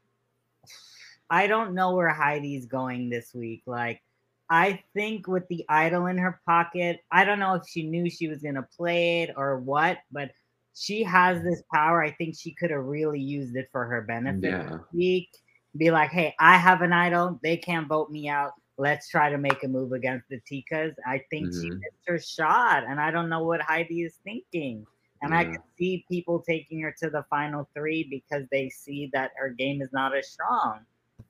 I 1.30 1.48
don't 1.48 1.74
know 1.74 1.96
where 1.96 2.14
Heidi's 2.14 2.66
going 2.68 3.10
this 3.10 3.34
week. 3.34 3.64
Like, 3.66 4.02
I 4.50 4.84
think 4.94 5.28
with 5.28 5.48
the 5.48 5.66
idol 5.68 6.06
in 6.06 6.18
her 6.20 6.40
pocket, 6.46 7.00
I 7.12 7.26
don't 7.26 7.40
know 7.40 7.56
if 7.56 7.64
she 7.68 7.84
knew 7.84 8.10
she 8.10 8.28
was 8.28 8.44
going 8.44 8.56
to 8.56 8.68
play 8.78 9.24
it 9.24 9.32
or 9.36 9.58
what, 9.60 9.98
but 10.12 10.32
she 10.76 11.02
has 11.04 11.42
this 11.42 11.64
power. 11.74 12.04
I 12.04 12.12
think 12.12 12.36
she 12.38 12.52
could 12.52 12.70
have 12.70 12.84
really 12.84 13.20
used 13.20 13.56
it 13.56 13.70
for 13.72 13.86
her 13.86 14.02
benefit 14.02 14.44
Yeah. 14.52 14.64
this 14.64 14.82
week. 14.94 15.30
Be 15.76 15.90
like, 15.90 16.12
hey, 16.12 16.36
I 16.40 16.58
have 16.58 16.84
an 16.84 16.94
idol. 16.94 17.40
They 17.42 17.58
can't 17.58 17.88
vote 17.88 18.12
me 18.12 18.30
out. 18.30 18.52
Let's 18.78 19.10
try 19.10 19.30
to 19.30 19.38
make 19.38 19.64
a 19.64 19.68
move 19.68 19.92
against 19.92 20.28
the 20.30 20.40
Tikas. 20.42 20.96
I 21.06 21.20
think 21.30 21.54
she 21.54 21.70
Mhm. 21.70 21.80
missed 21.80 22.08
her 22.08 22.20
shot, 22.20 22.84
and 22.84 23.00
I 23.00 23.12
don't 23.12 23.30
know 23.30 23.44
what 23.44 23.62
Heidi 23.62 24.04
is 24.04 24.18
thinking. 24.24 24.86
And 25.22 25.34
I 25.34 25.46
can 25.46 25.64
see 25.78 26.06
people 26.10 26.42
taking 26.42 26.82
her 26.82 26.94
to 27.00 27.10
the 27.10 27.24
final 27.30 27.70
three 27.74 28.04
because 28.04 28.46
they 28.50 28.70
see 28.70 29.10
that 29.14 29.32
her 29.38 29.50
game 29.52 29.82
is 29.82 29.94
not 29.94 30.14
as 30.16 30.28
strong. 30.30 30.86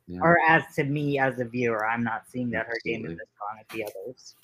Yeah. 0.07 0.21
Or 0.21 0.39
as 0.47 0.63
to 0.75 0.83
me 0.83 1.19
as 1.19 1.39
a 1.39 1.45
viewer, 1.45 1.85
I'm 1.85 2.03
not 2.03 2.27
seeing 2.27 2.49
that 2.51 2.65
her 2.65 2.79
game 2.83 3.05
is 3.05 3.19
as 3.19 3.27
strong 3.35 3.59
as 3.59 3.67
the 3.69 3.83
others. 3.83 4.35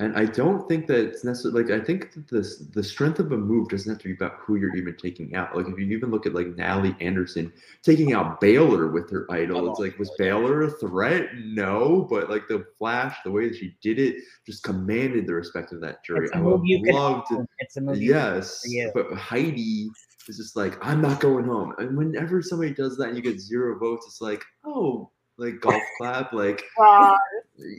And 0.00 0.16
I 0.16 0.24
don't 0.24 0.66
think 0.66 0.86
that 0.86 0.98
it's 0.98 1.24
necessarily 1.24 1.62
like 1.62 1.78
I 1.78 1.84
think 1.84 2.14
that 2.14 2.26
this 2.26 2.56
the 2.56 2.82
strength 2.82 3.18
of 3.18 3.32
a 3.32 3.36
move 3.36 3.68
doesn't 3.68 3.92
have 3.92 4.00
to 4.00 4.08
be 4.08 4.14
about 4.14 4.38
who 4.40 4.56
you're 4.56 4.74
even 4.74 4.96
taking 4.96 5.34
out. 5.34 5.54
Like 5.54 5.66
if 5.66 5.78
you 5.78 5.84
even 5.94 6.10
look 6.10 6.24
at 6.24 6.34
like 6.34 6.56
Natalie 6.56 6.96
Anderson 7.00 7.52
taking 7.82 8.14
out 8.14 8.40
Baylor 8.40 8.86
with 8.86 9.10
her 9.10 9.26
idol, 9.30 9.68
oh, 9.68 9.70
it's 9.70 9.78
like 9.78 9.98
was 9.98 10.10
Baylor 10.16 10.62
a 10.62 10.70
threat? 10.70 11.28
No, 11.44 12.06
but 12.08 12.30
like 12.30 12.48
the 12.48 12.64
flash, 12.78 13.14
the 13.24 13.30
way 13.30 13.46
that 13.46 13.58
she 13.58 13.76
did 13.82 13.98
it, 13.98 14.16
just 14.46 14.62
commanded 14.62 15.26
the 15.26 15.34
respect 15.34 15.70
of 15.72 15.82
that 15.82 16.02
jury. 16.02 16.30
I 16.32 16.40
would 16.40 16.62
love 16.86 17.28
to. 17.28 17.46
It's 17.58 17.76
a 17.76 17.82
movie. 17.82 18.00
you 18.00 18.08
can 18.08 18.24
own 18.24 18.66
Yes, 18.66 18.92
but 18.94 19.12
Heidi 19.12 19.90
is 20.28 20.38
just 20.38 20.56
like, 20.56 20.78
I'm 20.80 21.02
not 21.02 21.20
going 21.20 21.44
home. 21.44 21.74
And 21.76 21.94
whenever 21.94 22.40
somebody 22.40 22.72
does 22.72 22.96
that 22.96 23.08
and 23.08 23.16
you 23.18 23.22
get 23.22 23.38
zero 23.38 23.78
votes, 23.78 24.06
it's 24.06 24.22
like, 24.22 24.42
oh, 24.64 25.10
like 25.40 25.58
golf 25.60 25.82
clap, 25.96 26.32
like, 26.32 26.62
oh, 26.78 27.16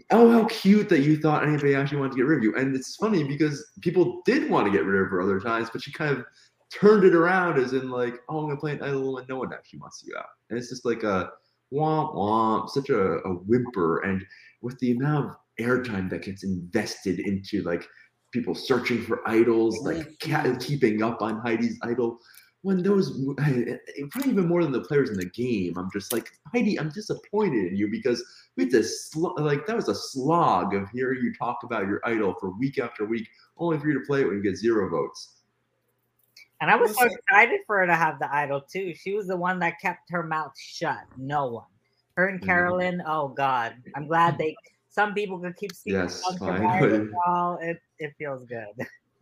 how 0.10 0.46
cute 0.46 0.90
that 0.90 1.02
you 1.02 1.18
thought 1.18 1.48
anybody 1.48 1.76
actually 1.76 2.00
wanted 2.00 2.12
to 2.12 2.18
get 2.18 2.26
rid 2.26 2.40
of 2.40 2.44
you. 2.44 2.56
And 2.56 2.76
it's 2.76 2.96
funny 2.96 3.24
because 3.24 3.66
people 3.82 4.22
did 4.26 4.50
want 4.50 4.66
to 4.66 4.72
get 4.72 4.84
rid 4.84 5.02
of 5.02 5.10
her 5.10 5.22
other 5.22 5.40
times, 5.40 5.70
but 5.72 5.84
she 5.84 5.92
kind 5.94 6.18
of 6.18 6.26
turned 6.74 7.04
it 7.04 7.14
around 7.14 7.60
as 7.60 7.74
in 7.74 7.90
like, 7.90 8.16
oh, 8.30 8.40
I'm 8.40 8.48
gonna 8.48 8.60
play 8.60 8.72
an 8.72 8.82
idol 8.82 9.14
when 9.14 9.26
no 9.30 9.38
one 9.38 9.54
actually 9.54 9.80
wants 9.80 10.04
you 10.06 10.16
out. 10.18 10.26
And 10.50 10.58
it's 10.58 10.70
just 10.70 10.86
like 10.86 11.04
a 11.04 11.30
womp 11.72 12.16
womp, 12.16 12.70
such 12.70 12.90
a, 12.90 13.20
a 13.20 13.34
whimper. 13.34 14.00
And 14.00 14.26
with 14.62 14.80
the 14.80 14.92
amount 14.94 15.30
of 15.30 15.36
airtime 15.60 16.10
that 16.10 16.24
gets 16.24 16.44
invested 16.44 17.20
into 17.20 17.62
like 17.62 17.88
people 18.32 18.56
searching 18.56 19.04
for 19.04 19.28
idols, 19.30 19.80
like 19.84 20.08
ca- 20.20 20.44
mm-hmm. 20.44 20.58
keeping 20.58 21.04
up 21.04 21.22
on 21.22 21.42
Heidi's 21.42 21.78
idol. 21.84 22.18
When 22.64 22.84
those, 22.84 23.12
probably 23.36 24.32
even 24.32 24.48
more 24.48 24.62
than 24.64 24.72
the 24.72 24.82
players 24.82 25.10
in 25.10 25.18
the 25.18 25.26
game, 25.26 25.78
I'm 25.78 25.90
just 25.92 26.14
like 26.14 26.32
Heidi. 26.54 26.80
I'm 26.80 26.90
disappointed 26.90 27.66
in 27.72 27.76
you 27.76 27.88
because 27.90 28.24
we 28.56 28.66
had 28.66 28.72
to 28.74 28.84
sl- 28.84 29.34
like 29.38 29.66
that 29.66 29.76
was 29.76 29.90
a 29.90 29.96
slog 29.96 30.76
of 30.76 30.88
hearing 30.90 31.22
you 31.24 31.34
talk 31.34 31.64
about 31.64 31.88
your 31.88 32.02
idol 32.06 32.36
for 32.40 32.52
week 32.60 32.78
after 32.78 33.06
week, 33.06 33.28
only 33.58 33.80
for 33.80 33.88
you 33.88 34.00
to 34.00 34.06
play 34.06 34.22
it 34.22 34.28
when 34.28 34.36
you 34.38 34.44
get 34.44 34.58
zero 34.58 34.90
votes. 34.90 35.38
and 36.62 36.70
I 36.70 36.76
was 36.76 36.96
so 36.96 37.06
excited 37.06 37.62
for 37.66 37.80
her 37.80 37.88
to 37.88 37.96
have 37.96 38.20
the 38.20 38.32
idol 38.32 38.62
too. 38.62 38.94
She 38.94 39.14
was 39.14 39.26
the 39.26 39.36
one 39.38 39.58
that 39.60 39.80
kept 39.82 40.12
her 40.12 40.22
mouth 40.22 40.54
shut. 40.56 41.00
No 41.18 41.48
one. 41.48 41.66
Her 42.16 42.28
and 42.28 42.40
Mhm. 42.40 42.46
Carolyn. 42.46 43.02
Oh 43.08 43.30
God, 43.30 43.74
I'm 43.96 44.06
glad 44.06 44.38
they. 44.38 44.56
Some 44.90 45.16
people 45.16 45.40
could 45.40 45.56
keep 45.56 45.74
speaking 45.74 46.00
Yes, 46.02 46.22
on 46.30 46.38
finally. 46.38 46.80
Survivor. 46.80 47.10
Well, 47.26 47.58
It 47.60 47.82
it 47.98 48.14
feels 48.20 48.46
good. 48.46 48.68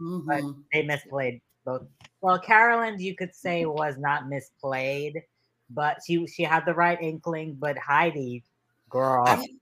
Mhm. 0.02 0.64
they 0.74 0.84
misplayed 0.84 1.40
both. 1.70 1.88
Well, 2.22 2.40
Carolyn, 2.40 3.00
you 3.00 3.16
could 3.16 3.34
say 3.34 3.66
was 3.66 3.98
not 3.98 4.24
misplayed, 4.26 5.22
but 5.70 5.98
she 6.06 6.26
she 6.28 6.44
had 6.44 6.66
the 6.66 6.74
right 6.74 7.02
inkling. 7.02 7.56
But 7.60 7.78
Heidi, 7.78 8.44
girl, 8.90 9.24
I 9.28 9.38
mean, 9.38 9.60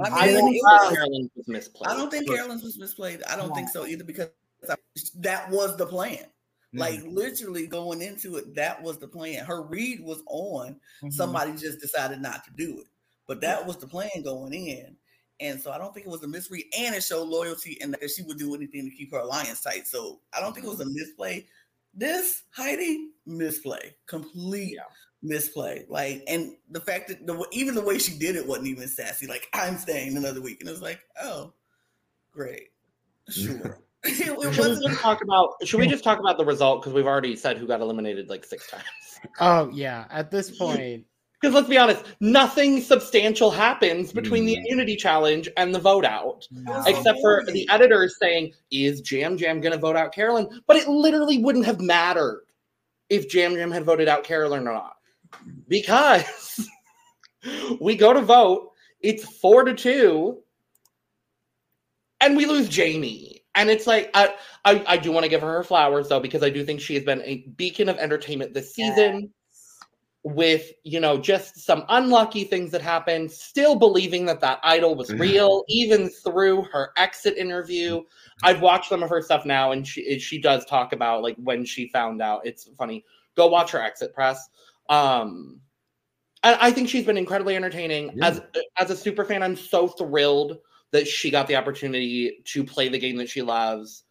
I 0.00 0.08
I 0.10 0.32
don't 0.32 0.54
it 0.54 0.60
think 0.62 0.66
Carolyn 0.94 1.30
was 1.34 1.46
misplayed. 1.46 1.86
I 1.86 1.94
don't 1.94 2.10
think 2.10 2.28
Carolyn's 2.28 2.62
was 2.62 2.78
misplayed. 2.78 3.22
I 3.28 3.36
don't 3.36 3.54
think 3.54 3.68
so 3.68 3.86
either 3.86 4.04
because 4.04 4.28
that 5.16 5.50
was 5.50 5.76
the 5.76 5.86
plan. 5.86 6.24
Like 6.74 7.02
literally 7.06 7.66
going 7.66 8.02
into 8.02 8.36
it, 8.36 8.54
that 8.54 8.82
was 8.82 8.98
the 8.98 9.08
plan. 9.08 9.44
Her 9.44 9.62
read 9.62 10.00
was 10.00 10.22
on. 10.26 10.78
Mhm. 11.02 11.12
Somebody 11.12 11.52
just 11.52 11.80
decided 11.80 12.20
not 12.20 12.44
to 12.44 12.50
do 12.52 12.80
it, 12.80 12.86
but 13.26 13.40
that 13.40 13.66
was 13.66 13.78
the 13.78 13.86
plan 13.86 14.22
going 14.22 14.52
in. 14.52 14.96
And 15.40 15.60
so 15.60 15.70
I 15.70 15.78
don't 15.78 15.94
think 15.94 16.06
it 16.06 16.10
was 16.10 16.22
a 16.22 16.28
misread, 16.28 16.64
and 16.76 16.94
it 16.94 17.02
showed 17.02 17.28
loyalty 17.28 17.78
and 17.80 17.92
that 17.94 18.10
she 18.10 18.22
would 18.22 18.38
do 18.38 18.54
anything 18.54 18.88
to 18.90 18.96
keep 18.96 19.12
her 19.12 19.20
alliance 19.20 19.60
tight. 19.60 19.86
So 19.86 20.20
I 20.36 20.40
don't 20.40 20.52
think 20.52 20.66
it 20.66 20.70
was 20.70 20.80
a 20.80 20.84
mm-hmm. 20.84 20.94
misplay. 20.94 21.46
This 21.94 22.42
Heidi 22.50 23.10
misplay, 23.26 23.94
complete 24.06 24.74
Yeah. 24.76 24.82
misplay. 25.22 25.84
Like, 25.88 26.24
and 26.26 26.56
the 26.70 26.80
fact 26.80 27.08
that 27.08 27.26
the 27.26 27.46
even 27.52 27.74
the 27.74 27.82
way 27.82 27.98
she 27.98 28.18
did 28.18 28.36
it 28.36 28.46
wasn't 28.46 28.68
even 28.68 28.88
sassy. 28.88 29.26
Like, 29.26 29.48
I'm 29.52 29.76
staying 29.78 30.16
another 30.16 30.40
week, 30.40 30.58
and 30.60 30.68
it 30.68 30.72
was 30.72 30.82
like, 30.82 31.00
oh, 31.22 31.52
great, 32.32 32.70
sure. 33.28 33.54
Mm-hmm. 33.54 33.68
it, 34.04 34.20
it 34.20 34.54
Should 34.54 34.78
we 34.80 34.86
just 34.86 35.00
talk 35.00 35.22
about? 35.22 35.54
Should 35.64 35.80
we 35.80 35.88
just 35.88 36.04
talk 36.04 36.18
about 36.20 36.38
the 36.38 36.44
result 36.44 36.82
because 36.82 36.92
we've 36.92 37.06
already 37.06 37.34
said 37.36 37.58
who 37.58 37.66
got 37.66 37.80
eliminated 37.80 38.28
like 38.28 38.44
six 38.44 38.68
times? 38.70 38.84
Oh 39.40 39.70
yeah, 39.72 40.04
at 40.10 40.30
this 40.30 40.56
point, 40.56 41.04
Because 41.40 41.54
let's 41.54 41.68
be 41.68 41.78
honest, 41.78 42.04
nothing 42.20 42.80
substantial 42.80 43.50
happens 43.50 44.12
between 44.12 44.44
the 44.44 44.56
Mm. 44.56 44.58
immunity 44.58 44.96
challenge 44.96 45.48
and 45.56 45.72
the 45.72 45.78
vote 45.78 46.04
out, 46.04 46.48
No. 46.50 46.82
except 46.86 47.20
for 47.20 47.44
the 47.52 47.68
editors 47.70 48.16
saying, 48.20 48.52
"Is 48.72 49.08
Yam 49.10 49.36
Yam 49.38 49.60
going 49.60 49.72
to 49.72 49.78
vote 49.78 49.94
out 49.96 50.12
Carolyn?" 50.12 50.48
But 50.66 50.76
it 50.78 50.88
literally 50.88 51.38
wouldn't 51.38 51.64
have 51.66 51.80
mattered 51.80 52.44
if 53.08 53.32
Yam 53.32 53.54
Yam 53.56 53.70
had 53.70 53.84
voted 53.84 54.08
out 54.08 54.24
Carolyn 54.24 54.66
or 54.66 54.72
not, 54.72 54.96
because 55.68 56.68
we 57.80 57.94
go 57.96 58.12
to 58.12 58.20
vote, 58.20 58.72
it's 59.00 59.24
four 59.24 59.62
to 59.62 59.74
two, 59.74 60.42
and 62.20 62.36
we 62.36 62.46
lose 62.46 62.74
Jaime. 62.74 63.44
And 63.54 63.70
it's 63.70 63.86
like 63.86 64.10
I, 64.14 64.34
I, 64.64 64.84
I 64.88 64.96
do 64.96 65.12
want 65.12 65.22
to 65.24 65.28
give 65.30 65.40
her 65.40 65.52
her 65.52 65.64
flowers 65.64 66.08
though 66.08 66.20
because 66.20 66.42
I 66.42 66.50
do 66.50 66.64
think 66.64 66.80
she 66.80 66.94
has 66.94 67.04
been 67.04 67.22
a 67.22 67.46
beacon 67.56 67.88
of 67.88 67.96
entertainment 67.98 68.54
this 68.54 68.74
season 68.74 69.32
with 70.24 70.72
you 70.82 70.98
know 70.98 71.16
just 71.16 71.58
some 71.58 71.84
unlucky 71.88 72.44
things 72.44 72.70
that 72.72 72.82
happened 72.82 73.30
still 73.30 73.76
believing 73.76 74.26
that 74.26 74.40
that 74.40 74.58
idol 74.62 74.94
was 74.94 75.08
mm-hmm. 75.08 75.20
real 75.20 75.64
even 75.68 76.08
through 76.08 76.62
her 76.64 76.90
exit 76.96 77.36
interview. 77.36 77.98
Mm-hmm. 77.98 78.46
I've 78.46 78.60
watched 78.60 78.88
some 78.88 79.02
of 79.02 79.10
her 79.10 79.22
stuff 79.22 79.46
now 79.46 79.72
and 79.72 79.86
she 79.86 80.18
she 80.18 80.40
does 80.40 80.64
talk 80.64 80.92
about 80.92 81.22
like 81.22 81.36
when 81.36 81.64
she 81.64 81.88
found 81.88 82.20
out. 82.20 82.44
It's 82.44 82.68
funny. 82.76 83.04
Go 83.36 83.46
watch 83.46 83.70
her 83.70 83.80
exit 83.80 84.12
press. 84.12 84.48
Um 84.88 85.60
and 86.44 86.56
i 86.60 86.70
think 86.70 86.88
she's 86.88 87.04
been 87.06 87.16
incredibly 87.16 87.56
entertaining. 87.56 88.10
Yeah. 88.14 88.28
as 88.28 88.42
as 88.76 88.90
a 88.90 88.96
super 88.96 89.24
fan 89.24 89.42
i'm 89.42 89.56
so 89.56 89.88
thrilled 89.88 90.58
that 90.90 91.06
she 91.06 91.30
got 91.30 91.46
the 91.46 91.56
opportunity 91.56 92.40
to 92.44 92.64
play 92.64 92.88
the 92.88 92.98
game 92.98 93.16
that 93.16 93.28
she 93.28 93.42
loves. 93.42 94.04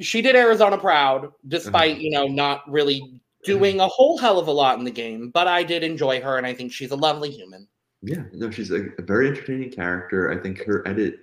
She 0.00 0.22
did 0.22 0.36
arizona 0.36 0.76
proud 0.76 1.32
despite 1.48 1.96
mm-hmm. 1.96 2.00
you 2.02 2.10
know 2.10 2.26
not 2.26 2.70
really 2.70 3.20
doing 3.44 3.80
a 3.80 3.88
whole 3.88 4.18
hell 4.18 4.38
of 4.38 4.48
a 4.48 4.52
lot 4.52 4.78
in 4.78 4.84
the 4.84 4.90
game, 4.90 5.30
but 5.30 5.48
I 5.48 5.62
did 5.62 5.82
enjoy 5.82 6.20
her, 6.20 6.36
and 6.36 6.46
I 6.46 6.54
think 6.54 6.72
she's 6.72 6.90
a 6.90 6.96
lovely 6.96 7.30
human. 7.30 7.66
Yeah, 8.02 8.22
no, 8.32 8.50
she's 8.50 8.70
a, 8.70 8.86
a 8.98 9.02
very 9.02 9.28
entertaining 9.28 9.70
character. 9.70 10.30
I 10.30 10.38
think 10.42 10.64
her 10.64 10.86
edit, 10.88 11.20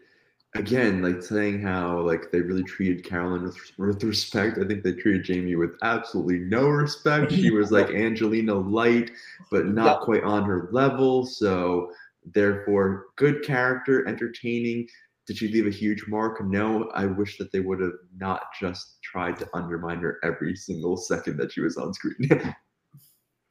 again, 0.56 1.02
like 1.02 1.24
saying 1.24 1.62
how 1.62 2.00
like 2.02 2.32
they 2.32 2.42
really 2.42 2.64
treated 2.64 3.04
Carolyn 3.04 3.44
with, 3.44 3.58
with 3.78 4.04
respect. 4.04 4.60
I 4.60 4.66
think 4.68 4.84
they 4.84 4.94
treated 4.94 5.28
Jaime 5.28 5.56
with 5.56 5.72
absolutely 5.82 6.40
no 6.40 6.68
respect. 6.68 7.32
She 7.32 7.52
was 7.52 7.72
like 7.72 7.90
Angelina 7.94 8.54
light, 8.54 9.12
but 9.50 9.66
not 9.68 10.00
Yep. 10.00 10.02
quite 10.02 10.24
on 10.24 10.44
her 10.44 10.70
level. 10.72 11.26
So 11.26 11.92
therefore, 12.34 13.08
good 13.16 13.44
character, 13.44 14.08
entertaining. 14.08 14.88
Did 15.28 15.38
she 15.38 15.50
leave 15.50 15.68
a 15.68 15.72
huge 15.72 16.06
mark? 16.08 16.44
No. 16.44 16.90
I 16.96 17.06
wish 17.06 17.38
that 17.38 17.52
they 17.52 17.60
would 17.60 17.82
have 17.82 17.92
not 18.16 18.44
just 18.60 19.02
tried 19.04 19.38
to 19.40 19.50
undermine 19.54 20.00
her 20.00 20.20
every 20.24 20.56
single 20.56 20.96
second 20.96 21.38
that 21.38 21.52
she 21.52 21.62
was 21.62 21.78
on 21.78 21.94
screen. 21.94 22.16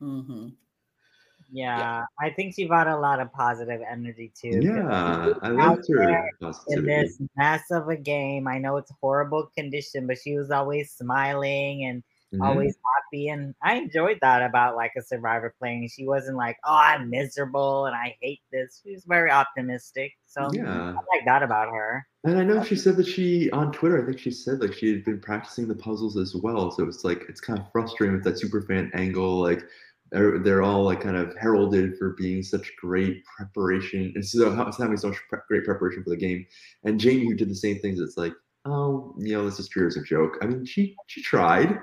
mm-hmm. 0.03 0.49
Yeah, 1.53 2.05
I 2.21 2.31
think 2.31 2.55
she 2.55 2.67
brought 2.67 2.89
a 2.89 2.99
lot 2.99 3.21
of 3.21 3.33
positive 3.33 3.81
energy 3.89 4.33
too. 4.35 4.59
Yeah, 4.63 5.33
I 5.43 5.51
out 5.51 5.55
liked 5.55 5.89
her 5.89 6.29
in 6.69 6.85
this 6.85 7.21
mess 7.37 7.63
of 7.71 7.89
a 7.89 7.97
game. 7.97 8.49
I 8.49 8.59
know 8.59 8.79
it's 8.79 8.91
horrible 9.01 9.51
condition, 9.57 10.07
but 10.09 10.19
she 10.19 10.37
was 10.37 10.51
always 10.51 10.93
smiling 10.93 11.85
and 11.85 12.03
Mhm. 12.35 12.45
always 12.45 12.77
happy, 12.95 13.29
and 13.29 13.55
I 13.63 13.75
enjoyed 13.77 14.19
that 14.23 14.43
about 14.43 14.77
like 14.77 14.93
a 14.97 15.03
survivor 15.03 15.55
playing. 15.59 15.89
She 15.89 16.07
wasn't 16.07 16.37
like, 16.37 16.57
"Oh, 16.65 16.75
I'm 16.75 17.09
miserable 17.11 17.87
and 17.87 17.95
I 17.95 18.17
hate 18.21 18.43
this." 18.51 18.81
She 18.83 18.93
was 18.93 19.05
very 19.05 19.31
optimistic, 19.31 20.13
so 20.27 20.51
Yeah. 20.53 20.91
I 20.91 21.17
like 21.17 21.25
that 21.27 21.43
about 21.43 21.69
her. 21.73 22.07
And 22.25 22.39
I 22.39 22.43
know 22.43 22.63
she 22.65 22.77
said 22.77 22.97
that 22.97 23.07
she 23.07 23.51
on 23.53 23.71
Twitter, 23.73 24.03
I 24.03 24.07
think 24.07 24.19
she 24.19 24.33
said 24.33 24.61
like 24.61 24.73
she 24.73 24.91
had 24.93 25.05
been 25.05 25.21
practicing 25.21 25.69
the 25.69 25.77
puzzles 25.77 26.17
as 26.17 26.35
well. 26.35 26.71
So 26.73 26.85
it's 26.85 27.05
like 27.05 27.25
it's 27.29 27.41
kind 27.41 27.59
of 27.59 27.71
frustrating 27.71 28.17
with 28.17 28.25
that 28.25 28.35
superfan 28.35 28.91
angle. 28.95 29.41
Like 29.41 29.63
they're, 30.11 30.39
they're 30.39 30.63
all 30.63 30.85
like 30.85 31.01
kind 31.01 31.17
of 31.17 31.37
heralded 31.37 31.97
for 31.99 32.11
being 32.11 32.43
such 32.43 32.73
great 32.77 33.25
preparation 33.37 34.13
and 34.15 34.25
so 34.25 34.51
having 34.55 34.97
so 34.97 35.09
much 35.09 35.19
pre- 35.29 35.39
great 35.49 35.65
preparation 35.65 36.03
for 36.05 36.11
the 36.11 36.17
game. 36.17 36.47
And 36.85 37.01
Jaime, 37.03 37.27
who 37.27 37.35
did 37.35 37.51
the 37.51 37.55
same 37.57 37.79
things, 37.81 38.01
it's 38.01 38.17
like, 38.17 38.33
oh, 38.65 39.15
you 39.19 39.33
know, 39.37 39.45
this 39.45 39.59
is 39.59 39.69
true 39.69 39.87
as 39.87 39.97
a 39.97 40.03
joke. 40.03 40.39
I 40.43 40.47
mean, 40.47 40.65
she 40.65 40.97
she 41.07 41.23
tried. 41.23 41.79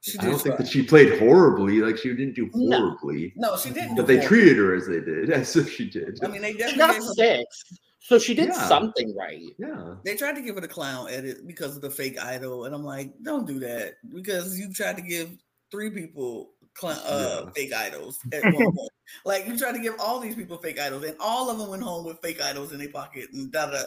She 0.00 0.18
I 0.18 0.26
don't 0.26 0.38
think 0.40 0.56
that 0.58 0.68
she 0.68 0.82
played 0.84 1.18
horribly. 1.18 1.80
Like 1.80 1.96
she 1.98 2.10
didn't 2.10 2.34
do 2.34 2.48
horribly, 2.54 3.32
No, 3.36 3.56
she 3.56 3.70
didn't. 3.70 3.96
but 3.96 4.06
they 4.06 4.14
horrible. 4.18 4.28
treated 4.28 4.56
her 4.58 4.74
as 4.74 4.86
they 4.86 5.00
did, 5.00 5.30
as 5.32 5.56
if 5.56 5.70
she 5.72 5.90
did. 5.90 6.18
I 6.22 6.28
mean, 6.28 6.42
they 6.42 6.52
She 6.52 6.58
definitely 6.58 6.78
got 6.78 6.94
her, 6.94 7.00
six, 7.14 7.64
so 8.00 8.18
she 8.18 8.32
did 8.34 8.48
Yeah. 8.48 8.68
something 8.68 9.14
right. 9.16 9.42
yeah. 9.58 9.94
they 10.04 10.14
tried 10.16 10.36
to 10.36 10.40
give 10.42 10.54
her 10.54 10.60
the 10.60 10.68
clown 10.68 11.08
edit 11.10 11.46
because 11.46 11.74
of 11.76 11.82
the 11.82 11.90
fake 11.90 12.18
idol, 12.22 12.64
and 12.66 12.74
I'm 12.74 12.84
like, 12.84 13.12
don't 13.22 13.46
do 13.46 13.58
that 13.60 13.94
because 14.14 14.58
you 14.58 14.72
tried 14.72 14.96
to 14.96 15.02
give 15.02 15.30
three 15.70 15.90
people 15.90 16.50
clown 16.50 16.57
uh, 16.84 17.42
Yeah. 17.44 17.50
fake 17.52 17.72
idols 17.72 18.18
at 18.32 18.42
one 18.44 18.72
point. 18.72 18.90
Like 19.24 19.46
you 19.46 19.56
try 19.58 19.72
to 19.72 19.78
give 19.78 19.94
all 19.98 20.20
these 20.20 20.34
people 20.34 20.58
fake 20.58 20.78
idols, 20.78 21.04
and 21.04 21.16
all 21.20 21.50
of 21.50 21.58
them 21.58 21.68
went 21.68 21.82
home 21.82 22.04
with 22.04 22.18
fake 22.22 22.40
idols 22.42 22.72
in 22.72 22.78
their 22.78 22.90
pocket 22.90 23.28
and 23.32 23.50
da 23.50 23.70
da. 23.70 23.82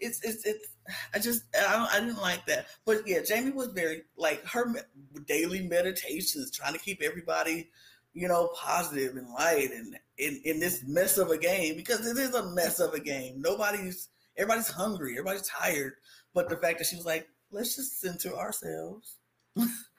It's 0.00 0.22
it's 0.22 0.44
it's. 0.46 0.68
I 1.14 1.18
just 1.18 1.42
I 1.56 1.72
don't 1.76 1.94
I 1.94 2.00
didn't 2.00 2.20
like 2.22 2.46
that, 2.46 2.66
but 2.84 3.06
yeah, 3.06 3.18
Jaime 3.28 3.52
was 3.52 3.68
very 3.68 4.02
like 4.16 4.44
her 4.46 4.66
me- 4.66 4.80
daily 5.26 5.66
meditations, 5.66 6.50
trying 6.50 6.74
to 6.74 6.78
keep 6.78 7.02
everybody, 7.02 7.70
you 8.14 8.28
know, 8.28 8.50
positive 8.54 9.16
and 9.16 9.28
light, 9.30 9.70
and 9.72 9.96
in 10.18 10.40
in 10.44 10.60
this 10.60 10.82
mess 10.86 11.16
of 11.18 11.30
a 11.30 11.38
game 11.38 11.76
because 11.76 12.06
it 12.06 12.18
is 12.18 12.34
a 12.34 12.50
mess 12.54 12.78
of 12.78 12.92
a 12.94 13.00
game. 13.00 13.40
Nobody's 13.40 14.08
everybody's 14.36 14.68
hungry, 14.68 15.12
everybody's 15.12 15.48
tired, 15.48 15.94
but 16.34 16.48
the 16.50 16.56
fact 16.58 16.78
that 16.78 16.86
she 16.86 16.96
was 16.96 17.06
like, 17.06 17.26
let's 17.50 17.74
just 17.76 17.98
center 18.00 18.36
ourselves. 18.36 19.16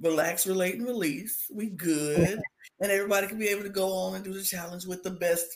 Relax, 0.00 0.46
relate, 0.46 0.76
and 0.76 0.86
release. 0.86 1.46
We 1.52 1.70
good. 1.70 2.40
and 2.80 2.90
everybody 2.90 3.26
can 3.26 3.38
be 3.38 3.48
able 3.48 3.62
to 3.62 3.68
go 3.68 3.92
on 3.92 4.14
and 4.14 4.24
do 4.24 4.32
the 4.32 4.42
challenge 4.42 4.86
with 4.86 5.02
the 5.02 5.10
best, 5.10 5.46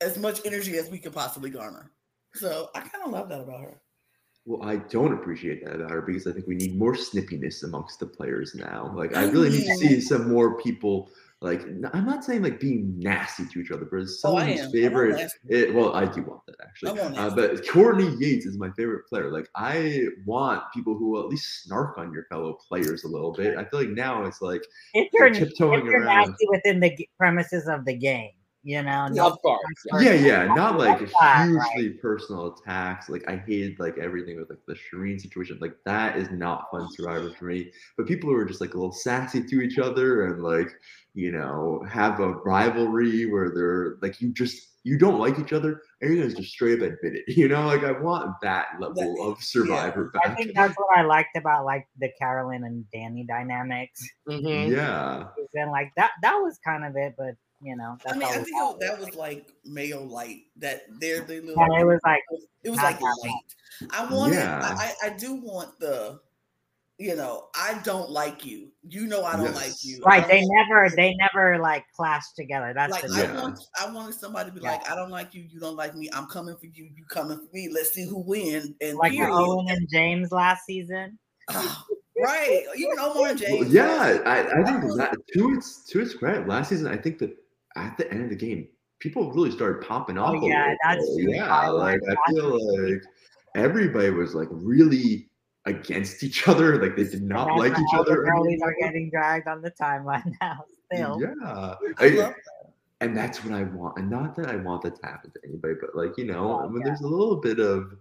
as 0.00 0.18
much 0.18 0.40
energy 0.44 0.76
as 0.76 0.90
we 0.90 0.98
can 0.98 1.12
possibly 1.12 1.50
garner. 1.50 1.92
So 2.34 2.68
I 2.74 2.80
kind 2.80 3.04
of 3.04 3.12
love 3.12 3.28
that 3.28 3.40
about 3.40 3.60
her. 3.60 3.80
Well, 4.46 4.68
I 4.68 4.76
don't 4.76 5.14
appreciate 5.14 5.64
that 5.64 5.76
about 5.76 5.90
her 5.90 6.02
because 6.02 6.26
I 6.26 6.32
think 6.32 6.46
we 6.46 6.54
need 6.54 6.78
more 6.78 6.94
snippiness 6.94 7.64
amongst 7.64 8.00
the 8.00 8.06
players 8.06 8.54
now. 8.54 8.92
Like, 8.94 9.16
I 9.16 9.22
I 9.22 9.30
really 9.30 9.48
need 9.50 9.66
to 9.66 9.76
see 9.76 10.00
some 10.00 10.30
more 10.30 10.60
people. 10.60 11.10
Like, 11.44 11.62
I'm 11.92 12.06
not 12.06 12.24
saying 12.24 12.42
like 12.42 12.58
being 12.58 12.98
nasty 12.98 13.44
to 13.52 13.60
each 13.60 13.70
other, 13.70 13.84
but 13.84 14.00
as 14.00 14.18
Oh, 14.24 14.36
I 14.36 14.40
someone 14.40 14.42
am. 14.42 14.48
I 14.48 14.52
who's 14.52 14.60
want 14.62 14.72
favorite, 14.72 15.32
it, 15.48 15.74
well, 15.74 15.94
I 15.94 16.06
do 16.06 16.22
want 16.22 16.40
that 16.46 16.56
actually. 16.62 16.98
Want 16.98 17.18
Uh, 17.18 17.30
but 17.34 17.68
Courtney 17.68 18.16
Yates 18.18 18.46
is 18.46 18.56
my 18.56 18.70
favorite 18.70 19.06
player. 19.06 19.30
Like, 19.30 19.48
I 19.54 20.06
want 20.24 20.62
people 20.72 20.96
who 20.96 21.10
will 21.10 21.20
at 21.20 21.28
least 21.28 21.62
snark 21.64 21.98
on 21.98 22.12
your 22.14 22.24
fellow 22.30 22.54
players 22.66 23.04
a 23.04 23.08
little 23.08 23.32
bit. 23.32 23.58
I 23.58 23.64
feel 23.66 23.80
like 23.80 23.90
now 23.90 24.24
it's 24.24 24.40
like 24.40 24.62
If 24.94 25.12
you're 25.12 25.30
They're 25.30 25.42
if 25.42 25.48
tiptoeing 25.50 25.84
you're 25.84 26.00
around. 26.02 26.30
nasty 26.30 26.46
within 26.48 26.80
the 26.80 26.96
g- 26.96 27.08
premises 27.18 27.68
of 27.68 27.84
the 27.84 27.94
game, 27.94 28.30
you 28.64 28.82
know, 28.82 29.08
no 29.08 29.28
Of 29.28 29.38
course, 29.42 29.60
yeah. 29.84 30.00
Yeah, 30.00 30.14
yeah, 30.14 30.46
not 30.54 30.78
like 30.78 30.98
love 31.00 31.08
that, 31.20 31.48
right? 31.54 31.70
hugely 31.76 31.90
personal 32.00 32.54
attacks. 32.54 33.08
Like 33.08 33.28
I 33.28 33.36
hated 33.36 33.78
like 33.78 33.98
everything 33.98 34.38
with 34.38 34.50
like 34.50 34.60
the 34.66 34.74
Shireen 34.74 35.20
situation. 35.20 35.58
Like 35.60 35.76
that 35.86 36.16
is 36.16 36.30
not 36.30 36.70
fun 36.70 36.88
Survivor 36.90 37.32
for 37.38 37.46
me. 37.46 37.72
But 37.96 38.06
people 38.06 38.30
who 38.30 38.36
are 38.36 38.44
just 38.44 38.60
like 38.60 38.74
a 38.74 38.78
little 38.78 38.92
sassy 38.92 39.44
to 39.44 39.60
each 39.62 39.78
other 39.78 40.26
and 40.26 40.42
like 40.42 40.70
you 41.14 41.30
know 41.32 41.84
have 41.88 42.20
a 42.20 42.32
rivalry 42.32 43.26
where 43.26 43.50
they're 43.54 43.96
like 44.02 44.20
you 44.20 44.32
just 44.32 44.70
you 44.84 44.98
don't 44.98 45.18
like 45.20 45.38
each 45.38 45.52
other 45.52 45.80
and 46.00 46.12
you're 46.14 46.22
gonna 46.24 46.34
just 46.34 46.52
straight 46.52 46.82
up 46.82 46.88
admit 46.92 47.14
it. 47.16 47.24
You 47.36 47.48
know, 47.48 47.66
like 47.66 47.84
I 47.84 47.92
want 47.92 48.34
that 48.42 48.68
level 48.80 49.16
of 49.22 49.42
Survivor 49.42 50.10
I 50.24 50.28
back. 50.28 50.36
think 50.36 50.52
that's 50.54 50.74
what 50.76 50.98
I 50.98 51.02
liked 51.02 51.36
about 51.36 51.64
like 51.64 51.86
the 51.98 52.10
Carolyn 52.20 52.64
and 52.64 52.84
Danny 52.92 53.24
dynamics. 53.26 54.00
Mhm. 54.28 54.70
Yeah, 54.70 55.28
And 55.54 55.70
like 55.70 55.92
that 55.96 56.12
that 56.22 56.36
was 56.36 56.58
kind 56.64 56.84
of 56.84 56.96
it, 56.96 57.14
but 57.18 57.34
you 57.62 57.76
know, 57.76 57.96
that's 58.04 58.16
I 58.16 58.18
mean, 58.18 58.28
I 58.28 58.38
we 58.38 58.44
think 58.44 58.56
it, 58.56 58.80
that 58.80 58.98
was 58.98 59.14
like 59.14 59.52
Mayo 59.64 60.02
Light. 60.02 60.42
That 60.56 60.82
they're 61.00 61.20
the 61.24 61.40
little. 61.40 61.56
Yeah, 61.72 61.80
it 61.80 61.84
was 61.86 62.00
like 62.04 62.22
it 62.62 62.70
was 62.70 62.78
like 62.78 62.98
that 62.98 63.16
light. 63.22 63.90
I 63.90 64.12
wanted. 64.12 64.34
Yeah. 64.36 64.60
I, 64.62 64.92
I 65.04 65.06
I 65.08 65.16
do 65.16 65.34
want 65.34 65.78
the. 65.80 66.20
You 66.96 67.16
know, 67.16 67.48
I 67.56 67.80
don't 67.82 68.08
like 68.08 68.46
you. 68.46 68.68
You 68.88 69.08
know, 69.08 69.24
I 69.24 69.32
don't 69.34 69.46
Yes. 69.46 69.56
like 69.56 69.72
you. 69.82 70.00
right. 70.06 70.24
They 70.28 70.42
want- 70.42 70.68
never 70.70 70.94
they 70.94 71.12
never 71.16 71.58
like 71.58 71.84
clash 71.96 72.22
together. 72.36 72.72
That's 72.72 72.92
like 72.92 73.02
the 73.02 73.12
I 73.16 73.22
Yeah. 73.22 73.42
want 73.42 73.58
I 73.80 73.90
wanted 73.90 74.14
somebody 74.14 74.50
to 74.50 74.54
be 74.54 74.62
Yeah. 74.62 74.74
like, 74.74 74.88
I 74.88 74.94
don't 74.94 75.10
like 75.10 75.34
you, 75.34 75.42
you 75.42 75.58
don't 75.58 75.74
like 75.74 75.96
me, 75.96 76.08
I'm 76.12 76.26
coming 76.26 76.54
for 76.56 76.66
you, 76.66 76.84
you 76.94 77.04
coming 77.10 77.36
for 77.36 77.48
me. 77.52 77.68
Let's 77.68 77.92
see 77.92 78.06
who 78.06 78.18
win. 78.20 78.76
And 78.80 78.96
like 78.96 79.10
the 79.10 79.18
period. 79.18 79.34
Owen 79.34 79.66
and 79.70 79.88
James 79.90 80.30
last 80.30 80.66
season. 80.66 81.18
Right. 82.16 82.62
Even 82.76 82.98
Omar 83.00 83.30
and 83.30 83.40
Well, 83.40 83.58
James. 83.58 83.72
yeah. 83.74 84.18
I, 84.24 84.60
I 84.60 84.64
think 84.64 84.84
was- 84.84 84.96
that 84.96 85.14
to 85.34 85.54
its 85.54 85.84
to 85.86 86.00
its 86.00 86.14
credit, 86.14 86.46
last 86.46 86.68
season 86.68 86.86
I 86.86 86.96
think 86.96 87.18
that 87.18 87.36
at 87.76 87.96
the 87.96 88.10
end 88.12 88.22
of 88.24 88.30
the 88.30 88.36
game, 88.36 88.68
people 89.00 89.32
really 89.32 89.50
started 89.50 89.86
popping 89.86 90.18
off. 90.18 90.34
Oh, 90.36 90.46
yeah, 90.48 90.74
that's 90.82 91.04
true. 91.14 91.26
Yeah, 91.34 91.48
I 91.48 91.68
like 91.68 92.00
I 92.08 92.32
feel 92.32 92.90
like 92.90 93.02
everybody 93.54 94.10
was 94.10 94.34
like 94.34 94.48
really 94.50 95.28
against 95.66 96.22
each 96.22 96.46
other. 96.48 96.80
Like 96.80 96.96
they 96.96 97.04
did 97.04 97.22
not 97.22 97.56
like 97.56 97.72
each 97.72 97.94
other. 97.94 98.16
The 98.16 98.30
girlies 98.30 98.60
are 98.62 98.74
getting 98.80 99.10
dragged 99.10 99.48
on 99.48 99.62
the 99.62 99.70
timeline 99.70 100.32
now. 100.40 100.64
Still, 100.92 101.20
Yeah. 101.20 101.74
I 101.98 102.32
and 103.00 103.16
that's 103.16 103.44
what 103.44 103.52
I 103.52 103.64
want. 103.64 103.98
And 103.98 104.08
not 104.08 104.34
that 104.36 104.46
I 104.46 104.56
want 104.56 104.82
that 104.82 104.96
to 105.00 105.06
happen 105.06 105.30
to 105.32 105.40
anybody, 105.46 105.74
but 105.80 105.94
like, 105.94 106.16
you 106.16 106.24
know, 106.24 106.60
Oh, 106.62 106.66
when 106.68 106.80
yeah. 106.80 106.86
there's 106.86 107.00
a 107.02 107.06
little 107.08 107.36
bit 107.36 107.58
of, 107.58 107.92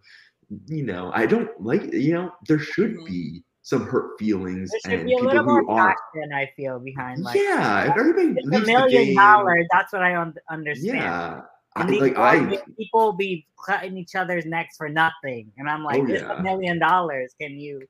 you 0.67 0.84
know, 0.86 1.11
I 1.13 1.26
don't 1.26 1.49
like, 1.59 1.91
you 1.91 2.13
know, 2.13 2.32
there 2.47 2.59
should 2.59 2.95
Mhm. 2.97 3.05
be 3.07 3.43
some 3.64 3.86
hurt 3.86 4.20
feelings 4.20 4.72
and 4.86 4.93
a 4.93 5.05
people 5.05 5.30
who 5.43 5.70
are. 5.70 5.95
passion. 6.14 6.34
I 6.34 6.51
feel 6.55 6.80
behind 6.80 7.24
like 7.24 7.36
yeah, 7.39 7.89
if 7.91 7.97
everybody 7.97 8.28
a 8.28 8.32
leaves 8.34 8.49
the 8.51 8.59
million 8.59 9.05
game, 9.05 9.16
dollars. 9.16 9.66
That's 9.72 9.91
what 9.93 10.03
I 10.03 10.16
un- 10.18 10.36
understand. 10.49 10.97
yeah, 10.97 11.41
I, 11.76 11.82
And 11.82 11.97
like 11.99 12.18
I, 12.18 12.57
people 12.78 13.14
be 13.14 13.47
cutting 13.66 13.97
each 13.97 14.16
other's 14.16 14.45
necks 14.45 14.76
for 14.78 14.89
nothing, 14.89 15.49
and 15.57 15.70
I'm 15.70 15.84
like, 15.84 16.01
Oh, 16.01 16.07
yeah. 16.07 16.38
a 16.39 16.43
million 16.43 16.78
dollars. 16.78 17.34
Can 17.41 17.57
you 17.57 17.82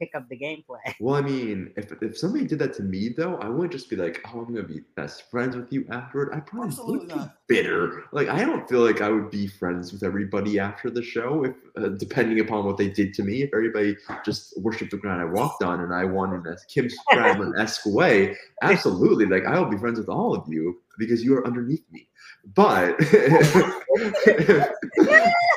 pick 0.00 0.14
up 0.14 0.28
the 0.28 0.36
gameplay?" 0.36 0.94
well, 0.98 1.14
I 1.14 1.20
mean, 1.20 1.72
if 1.76 1.92
if 2.02 2.18
somebody 2.18 2.46
did 2.46 2.58
that 2.58 2.74
to 2.74 2.82
me 2.82 3.10
though, 3.10 3.36
I 3.36 3.48
wouldn't 3.48 3.72
just 3.72 3.90
be 3.90 3.96
like, 3.96 4.20
oh, 4.26 4.40
I'm 4.40 4.54
gonna 4.54 4.66
be 4.66 4.80
best 4.96 5.30
friends 5.30 5.56
with 5.56 5.72
you 5.72 5.86
afterward. 5.90 6.30
I 6.34 6.40
probably 6.40 6.68
Absolutely 6.68 7.14
would 7.14 7.24
be 7.24 7.30
bitter. 7.46 8.04
Like 8.12 8.28
I 8.28 8.44
don't 8.44 8.68
feel 8.68 8.80
like 8.80 9.00
I 9.00 9.10
would 9.10 9.30
be 9.30 9.46
friends 9.46 9.92
with 9.92 10.02
everybody 10.02 10.58
after 10.58 10.90
the 10.90 11.02
show, 11.02 11.44
if 11.44 11.54
uh, 11.76 11.90
depending 11.90 12.40
upon 12.40 12.64
what 12.64 12.76
they 12.76 12.88
did 12.88 13.14
to 13.14 13.22
me. 13.22 13.42
If 13.42 13.50
everybody 13.54 13.96
just 14.24 14.60
worshipped 14.60 14.90
the 14.90 14.96
ground 14.96 15.20
I 15.20 15.26
walked 15.26 15.62
on 15.62 15.80
and 15.80 15.94
I 15.94 16.04
won 16.04 16.34
in 16.34 16.44
a 16.46 16.56
Kim 16.68 16.88
Spradlin 16.88 17.58
esque 17.60 17.86
way, 17.86 18.36
absolutely. 18.62 19.26
Like 19.26 19.44
I 19.44 19.58
will 19.58 19.70
be 19.70 19.78
friends 19.78 19.98
with 19.98 20.08
all 20.08 20.34
of 20.34 20.44
you 20.48 20.80
because 20.98 21.22
you 21.22 21.36
are 21.36 21.46
underneath 21.46 21.84
me. 21.92 22.08
But 22.54 22.96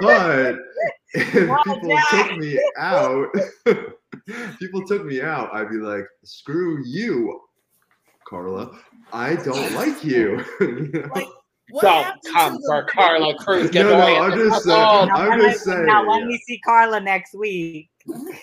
but 0.02 0.58
if 1.14 1.34
people 1.64 1.90
Jack. 1.90 2.30
took 2.30 2.38
me 2.38 2.60
out, 2.78 3.30
people 4.60 4.86
took 4.86 5.06
me 5.06 5.22
out, 5.22 5.54
I'd 5.54 5.70
be 5.70 5.78
like, 5.78 6.06
screw 6.24 6.82
you, 6.86 7.42
Karla. 8.28 8.78
I 9.12 9.36
don't 9.36 9.74
like 9.76 10.04
you. 10.04 10.44
You? 10.62 11.10
Like, 11.16 11.28
what 11.70 11.82
Don't 11.82 12.34
come 12.34 12.58
for 12.68 12.84
Karla 12.86 13.36
Cruz. 13.38 13.72
Get 13.72 13.84
No, 13.86 13.92
no, 13.98 14.02
away. 14.02 14.18
I'm 14.18 14.38
just 14.38 14.66
saying- 14.66 14.78
Oh, 14.80 15.06
now, 15.06 15.16
I'm 15.16 15.40
just 15.40 15.64
saying, 15.64 15.86
now 15.86 16.08
when 16.08 16.22
yeah. 16.22 16.28
we 16.28 16.38
see 16.46 16.60
Karla 16.64 17.00
next 17.00 17.34
week, 17.34 17.90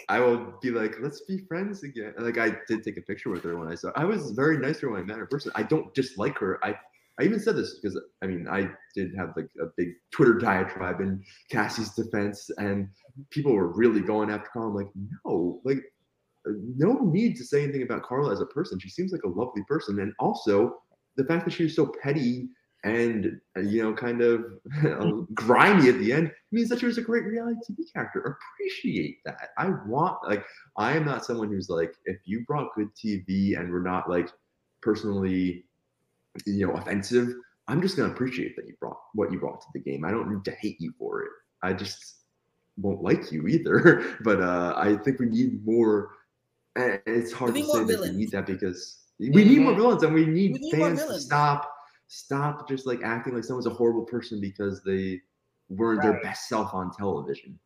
I 0.08 0.18
will 0.20 0.54
be 0.62 0.70
like, 0.70 0.96
let's 1.00 1.20
be 1.22 1.38
friends 1.46 1.82
again. 1.82 2.14
Like 2.18 2.38
I 2.38 2.56
did 2.66 2.82
take 2.82 2.96
a 2.96 3.02
picture 3.02 3.28
with 3.28 3.44
her 3.44 3.56
when 3.58 3.68
I 3.68 3.74
saw. 3.74 3.92
I 3.94 4.04
was 4.06 4.30
very 4.30 4.56
nice 4.56 4.80
to 4.80 4.86
her 4.86 4.92
when 4.92 5.02
I 5.02 5.04
met 5.04 5.16
her 5.16 5.22
in 5.22 5.28
person. 5.28 5.52
I 5.54 5.62
don't 5.62 5.92
dislike 5.94 6.38
her. 6.38 6.58
I 6.64 6.74
I 7.20 7.24
even 7.24 7.38
said 7.38 7.56
this 7.56 7.78
because 7.78 8.00
I 8.22 8.26
mean 8.26 8.48
I 8.48 8.70
did 8.94 9.14
have 9.16 9.34
like 9.36 9.48
a 9.60 9.66
big 9.76 9.88
Twitter 10.10 10.34
diatribe 10.34 11.00
in 11.00 11.22
Cassie's 11.50 11.94
defense, 11.94 12.50
and 12.56 12.88
people 13.30 13.52
were 13.52 13.72
really 13.72 14.00
going 14.00 14.30
after 14.30 14.48
Karla. 14.52 14.68
I'm 14.68 14.74
like, 14.74 14.90
no, 15.24 15.60
like 15.64 15.82
uh, 16.48 16.52
no 16.76 16.94
need 16.94 17.36
to 17.36 17.44
say 17.44 17.62
anything 17.62 17.82
about 17.82 18.04
Karla 18.04 18.32
as 18.32 18.40
a 18.40 18.46
person. 18.46 18.78
She 18.78 18.88
seems 18.88 19.12
like 19.12 19.24
a 19.24 19.28
lovely 19.28 19.62
person, 19.68 20.00
and 20.00 20.14
also 20.18 20.78
the 21.16 21.24
fact 21.24 21.44
that 21.44 21.52
she 21.52 21.64
was 21.64 21.76
so 21.76 21.92
petty 22.02 22.48
and 22.84 23.38
uh, 23.58 23.60
you 23.60 23.82
know 23.82 23.92
kind 23.92 24.22
of 24.22 24.44
grimy 25.34 25.90
at 25.90 25.98
the 25.98 26.12
end 26.12 26.32
means 26.52 26.70
that 26.70 26.80
she 26.80 26.86
was 26.86 26.96
a 26.96 27.02
great 27.02 27.24
reality 27.24 27.60
TV 27.70 27.92
character. 27.92 28.38
Appreciate 28.56 29.18
that. 29.26 29.50
I 29.58 29.70
want 29.86 30.16
like 30.26 30.44
I 30.78 30.96
am 30.96 31.04
not 31.04 31.26
someone 31.26 31.48
who's 31.48 31.68
like 31.68 31.92
if 32.06 32.16
you 32.24 32.44
brought 32.46 32.74
good 32.74 32.88
TV 32.94 33.58
and 33.58 33.70
we're 33.70 33.82
not 33.82 34.08
like 34.08 34.30
personally 34.80 35.66
you 36.46 36.66
know, 36.66 36.72
offensive, 36.74 37.34
I'm 37.68 37.80
just 37.80 37.96
gonna 37.96 38.12
appreciate 38.12 38.56
that 38.56 38.66
you 38.66 38.74
brought 38.80 38.98
what 39.14 39.32
you 39.32 39.38
brought 39.38 39.60
to 39.60 39.66
the 39.74 39.80
game. 39.80 40.04
I 40.04 40.10
don't 40.10 40.30
need 40.30 40.44
to 40.44 40.52
hate 40.52 40.80
you 40.80 40.92
for 40.98 41.22
it. 41.22 41.30
I 41.62 41.72
just 41.72 42.16
won't 42.76 43.02
like 43.02 43.30
you 43.30 43.46
either. 43.46 44.16
but 44.24 44.40
uh, 44.40 44.74
I 44.76 44.96
think 44.96 45.20
we 45.20 45.26
need 45.26 45.64
more. 45.64 46.10
And 46.76 47.00
it's 47.06 47.32
hard 47.32 47.54
to 47.54 47.64
say 47.64 47.84
that 47.84 48.00
we 48.00 48.10
need 48.10 48.30
that 48.30 48.46
because 48.46 49.00
we 49.18 49.44
need 49.44 49.60
more 49.60 49.74
villains, 49.74 50.02
and 50.02 50.14
we 50.14 50.24
need, 50.24 50.52
We 50.52 50.58
need 50.60 50.72
fans 50.72 51.04
to 51.04 51.20
stop 51.20 51.70
stop 52.12 52.68
just 52.68 52.86
like 52.86 53.00
acting 53.04 53.34
like 53.34 53.44
someone's 53.44 53.66
a 53.66 53.70
horrible 53.70 54.04
person 54.04 54.40
because 54.40 54.82
they 54.82 55.20
weren't 55.68 56.02
their 56.02 56.20
best 56.22 56.48
self 56.48 56.74
on 56.74 56.90
television. 56.90 57.58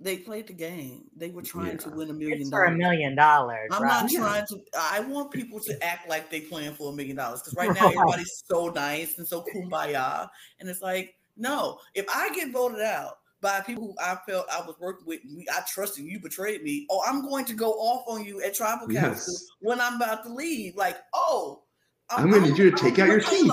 They 0.00 0.18
played 0.18 0.48
the 0.48 0.52
game. 0.52 1.04
They 1.16 1.30
were 1.30 1.42
trying 1.42 1.78
to 1.78 1.90
win 1.90 2.10
a 2.10 2.12
million 2.12 2.40
It's 2.40 2.50
for 2.50 2.64
a 2.64 2.70
million 2.72 3.14
dollars. 3.14 3.70
I'm 3.72 3.82
right? 3.82 4.02
not 4.02 4.10
Yeah. 4.12 4.18
trying 4.20 4.46
to. 4.48 4.60
I 4.76 5.00
want 5.00 5.30
people 5.30 5.60
to 5.60 5.84
act 5.84 6.08
like 6.08 6.30
they 6.30 6.40
playing 6.40 6.74
for 6.74 6.92
a 6.92 6.94
million 6.94 7.16
dollars 7.16 7.40
because 7.40 7.54
right 7.54 7.72
now 7.72 7.88
everybody's 7.88 8.42
so 8.44 8.68
nice 8.68 9.18
and 9.18 9.26
so 9.26 9.44
kumbaya, 9.54 10.28
and 10.60 10.68
it's 10.68 10.82
like, 10.82 11.14
no. 11.36 11.78
If 11.94 12.06
I 12.12 12.28
get 12.34 12.50
voted 12.52 12.80
out 12.80 13.18
by 13.40 13.60
people 13.60 13.84
who 13.84 13.94
I 14.04 14.18
felt 14.26 14.46
I 14.52 14.60
was 14.66 14.74
working 14.80 15.06
with, 15.06 15.24
me, 15.24 15.46
I 15.52 15.60
trusted 15.72 16.04
you, 16.04 16.18
betrayed 16.18 16.62
me. 16.62 16.86
Oh, 16.90 17.02
I'm 17.06 17.22
going 17.22 17.44
to 17.44 17.54
go 17.54 17.72
off 17.72 18.04
on 18.08 18.24
you 18.24 18.42
at 18.42 18.54
tribal 18.54 18.88
council 18.88 19.32
Yes. 19.34 19.46
when 19.60 19.80
I'm 19.80 19.96
about 19.96 20.24
to 20.24 20.32
leave. 20.34 20.74
Like, 20.76 20.98
oh, 21.14 21.62
I'm 22.10 22.30
gonna 22.30 22.48
need 22.48 22.58
you 22.58 22.70
to 22.70 22.76
I'm 22.76 22.82
take 22.82 22.96
gonna 22.96 23.12
out 23.12 23.12
your 23.12 23.30
teeth. 23.30 23.52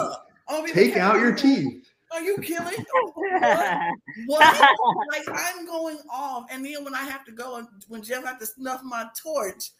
I'm 0.49 0.61
gonna 0.61 0.63
be 0.63 0.71
Take 0.73 0.97
out 0.97 1.19
your 1.19 1.35
teeth. 1.35 1.90
Are 2.12 2.22
you 2.22 2.38
killing? 2.39 2.86
What? 4.28 4.70
like 5.12 5.24
I'm 5.34 5.66
going 5.66 5.97
off, 6.12 6.45
and 6.51 6.66
then 6.66 6.84
when 6.84 6.93
I 6.93 7.03
have 7.03 7.26
to 7.26 7.32
go 7.32 7.55
and 7.57 7.68
when 7.88 8.01
Jeff 8.03 8.24
have 8.26 8.39
to 8.39 8.45
snuff 8.45 8.82
my 8.84 9.05
torch, 9.22 9.72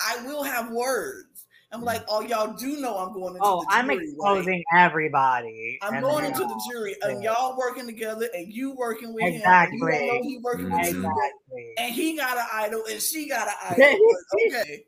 I 0.00 0.24
will 0.26 0.42
have 0.42 0.70
words. 0.70 1.46
I'm 1.72 1.82
like, 1.82 2.02
oh, 2.08 2.20
y'all 2.20 2.54
do 2.56 2.80
know 2.80 2.96
I'm 2.96 3.12
going 3.12 3.36
into 3.36 3.40
oh, 3.46 3.60
the 3.60 3.66
I'm 3.70 3.86
jury, 3.86 3.96
right? 3.96 4.04
exposing 4.04 4.64
everybody. 4.74 5.78
I'm 5.82 6.00
going 6.00 6.24
into 6.24 6.40
the 6.44 6.68
jury, 6.70 6.96
and 7.02 7.22
y'all 7.22 7.56
working 7.56 7.86
together, 7.86 8.28
and 8.34 8.52
you 8.52 8.72
working 8.74 9.12
with 9.12 9.24
him. 9.24 9.28
and 9.34 9.36
Exactly. 9.36 9.78
You 9.78 9.88
know 9.88 10.22
he 10.22 10.38
working 10.38 10.70
with 10.70 10.92
you. 10.92 10.98
Exactly. 11.00 11.74
and 11.78 11.92
he 11.94 12.16
got 12.16 12.38
an 12.38 12.46
idol, 12.52 12.82
and 12.90 13.00
she 13.00 13.28
got 13.28 13.48
an 13.48 13.54
idol. 13.82 13.98
Okay, 14.46 14.84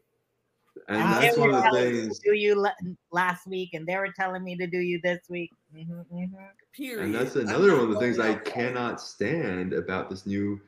And 0.89 1.03
Uh, 1.03 1.21
that's 1.21 1.37
they 1.37 1.41
one 1.41 1.51
were 1.51 1.57
of 1.57 1.63
the 1.65 1.71
telling 1.71 1.85
me 1.87 2.01
things. 2.01 2.19
to 2.21 2.31
do 2.31 2.37
you 2.37 2.67
last 3.11 3.47
week, 3.47 3.71
and 3.75 3.87
they 3.87 3.97
were 3.97 4.13
telling 4.13 4.45
me 4.45 4.57
to 4.57 4.67
do 4.67 4.79
you 4.79 5.01
this 5.03 5.21
week. 5.29 5.53
hmm 5.73 6.01
hmm 6.11 6.25
period. 6.79 7.05
And 7.05 7.15
that's 7.15 7.37
another 7.37 7.75
one 7.75 7.85
of 7.85 7.91
the 7.91 8.01
things 8.01 8.19
I 8.19 8.31
out 8.31 8.37
for 8.37 8.43
it. 8.43 8.55
cannot 8.55 9.01
stand 9.01 9.73
about 9.75 10.09
this 10.09 10.27
new 10.27 10.61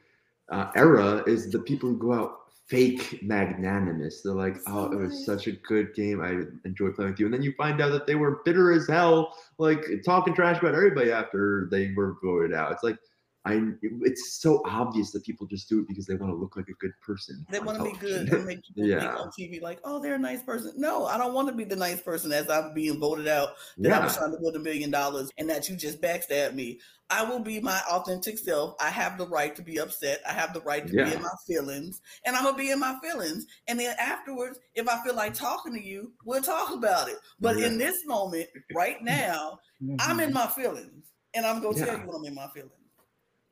uh, 0.51 0.71
era 0.75 1.23
is 1.27 1.51
the 1.51 1.61
people 1.61 1.89
who 1.89 1.97
go 1.97 2.13
out 2.13 2.37
fake 2.67 3.21
magnanimous. 3.23 4.23
They're 4.23 4.35
like, 4.35 4.57
"Oh, 4.67 4.93
it 4.93 4.97
was 4.97 5.25
such 5.25 5.47
a 5.47 5.53
good 5.53 5.95
game. 5.95 6.21
I 6.21 6.43
enjoyed 6.67 6.95
playing 6.95 7.13
with 7.13 7.21
you," 7.21 7.27
and 7.27 7.35
then 7.35 7.43
you 7.43 7.53
find 7.57 7.81
out 7.81 7.93
that 7.93 8.07
they 8.07 8.17
were 8.17 8.43
bitter 8.45 8.73
as 8.73 8.89
hell, 8.89 9.37
like 9.59 9.87
talking 10.05 10.35
trash 10.35 10.59
about 10.59 10.75
everybody 10.75 11.13
after 11.13 11.69
they 11.71 11.93
were 11.95 12.17
voted 12.23 12.55
out. 12.55 12.73
It's 12.73 12.85
like, 12.85 12.99
I. 13.45 13.63
It's 14.03 14.41
so 14.41 14.63
obvious 14.67 15.13
that 15.13 15.25
people 15.25 15.47
just 15.47 15.69
do 15.69 15.81
it 15.81 15.89
because 15.89 16.07
they 16.07 16.15
want 16.15 16.33
to 16.33 16.37
look 16.37 16.57
like 16.57 16.69
a 16.69 16.75
good 16.75 16.93
person. 17.05 17.47
They 17.51 17.61
want 17.61 17.79
to 17.79 17.85
be 17.85 17.93
good 17.93 18.29
television. 18.29 18.37
and 18.37 18.47
make 18.47 18.63
people 18.67 18.87
Yeah. 18.87 19.01
think 19.01 19.21
on 19.21 19.31
TV 19.39 19.63
like, 19.63 19.81
oh, 19.85 20.01
they're 20.01 20.17
a 20.17 20.19
nice 20.19 20.43
person. 20.43 20.73
No, 20.77 21.07
I 21.07 21.17
don't 21.17 21.33
want 21.33 21.49
to 21.49 21.55
be 21.55 21.65
the 21.65 21.77
nice 21.77 22.01
person 22.01 22.33
as 22.33 22.51
I'm 22.51 22.75
being 22.75 23.01
voted 23.01 23.29
out 23.29 23.51
that 23.79 23.93
I 23.93 24.05
was 24.05 24.17
trying 24.17 24.33
to 24.33 24.39
win 24.41 24.57
a 24.57 24.59
million 24.59 24.91
dollars 24.91 25.31
and 25.39 25.49
that 25.49 25.69
you 25.69 25.77
just 25.77 26.01
backstabbed 26.01 26.55
me. 26.55 26.81
I 27.11 27.25
will 27.25 27.41
be 27.41 27.61
my 27.61 27.81
authentic 27.91 28.39
self. 28.39 28.75
I 28.81 28.89
have 28.89 29.19
the 29.19 29.27
right 29.27 29.55
to 29.57 29.63
be 29.63 29.81
upset. 29.81 30.21
I 30.29 30.33
have 30.33 30.55
the 30.55 30.61
right 30.61 30.87
to 30.87 30.93
be 30.93 31.01
in 31.01 31.21
my 31.21 31.35
feelings, 31.47 32.01
and 32.25 32.37
I'm 32.37 32.45
gonna 32.45 32.57
be 32.57 32.71
in 32.71 32.79
my 32.79 32.97
feelings. 33.03 33.47
And 33.67 33.81
then 33.81 33.97
afterwards, 33.99 34.61
if 34.77 34.89
I 34.89 35.03
feel 35.03 35.17
like 35.17 35.35
talking 35.35 35.75
to 35.75 35.83
you, 35.83 36.13
we'll 36.25 36.41
talk 36.41 36.73
about 36.73 37.09
it. 37.09 37.17
But 37.41 37.57
in 37.57 37.79
this 37.79 38.07
moment, 38.07 38.47
right 38.75 38.99
now, 39.03 39.59
I'm 39.99 40.21
in 40.21 40.27
mm-hmm. 40.27 40.35
my 40.35 40.47
feelings, 40.47 41.11
and 41.35 41.45
I'm 41.45 41.61
gonna 41.61 41.85
tell 41.85 41.99
you 41.99 42.05
when 42.07 42.15
I'm 42.17 42.25
in 42.25 42.35
my 42.35 42.47
feelings. 42.55 42.80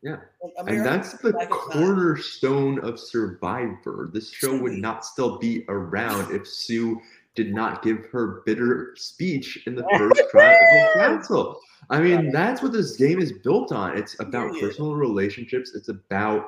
Yeah. 0.03 0.16
Like, 0.42 0.53
And 0.68 0.86
that's 0.86 1.12
the 1.14 1.30
like 1.30 1.49
it's 1.49 1.51
not. 1.51 1.72
cornerstone 1.72 2.78
of 2.80 3.01
Survivor. 3.01 4.11
This 4.12 4.30
show 4.30 4.57
would 4.61 4.74
not 4.74 5.05
still 5.05 5.38
be 5.38 5.64
around 5.68 6.34
if 6.34 6.46
Sue 6.46 7.01
did 7.34 7.53
not 7.53 7.82
give 7.82 8.07
her 8.07 8.42
bitter 8.46 8.94
speech 8.96 9.64
in 9.66 9.74
the 9.74 9.84
first 9.96 10.22
tribal 10.30 10.92
council. 10.94 11.61
I 11.90 12.01
mean, 12.01 12.30
that's 12.30 12.62
what 12.62 12.72
this 12.72 12.96
game 12.96 13.20
is 13.20 13.32
built 13.32 13.72
on. 13.72 13.96
It's 13.96 14.18
about 14.20 14.53
personal 14.61 14.94
relationships. 14.94 15.74
It's 15.74 15.88
about 15.88 16.46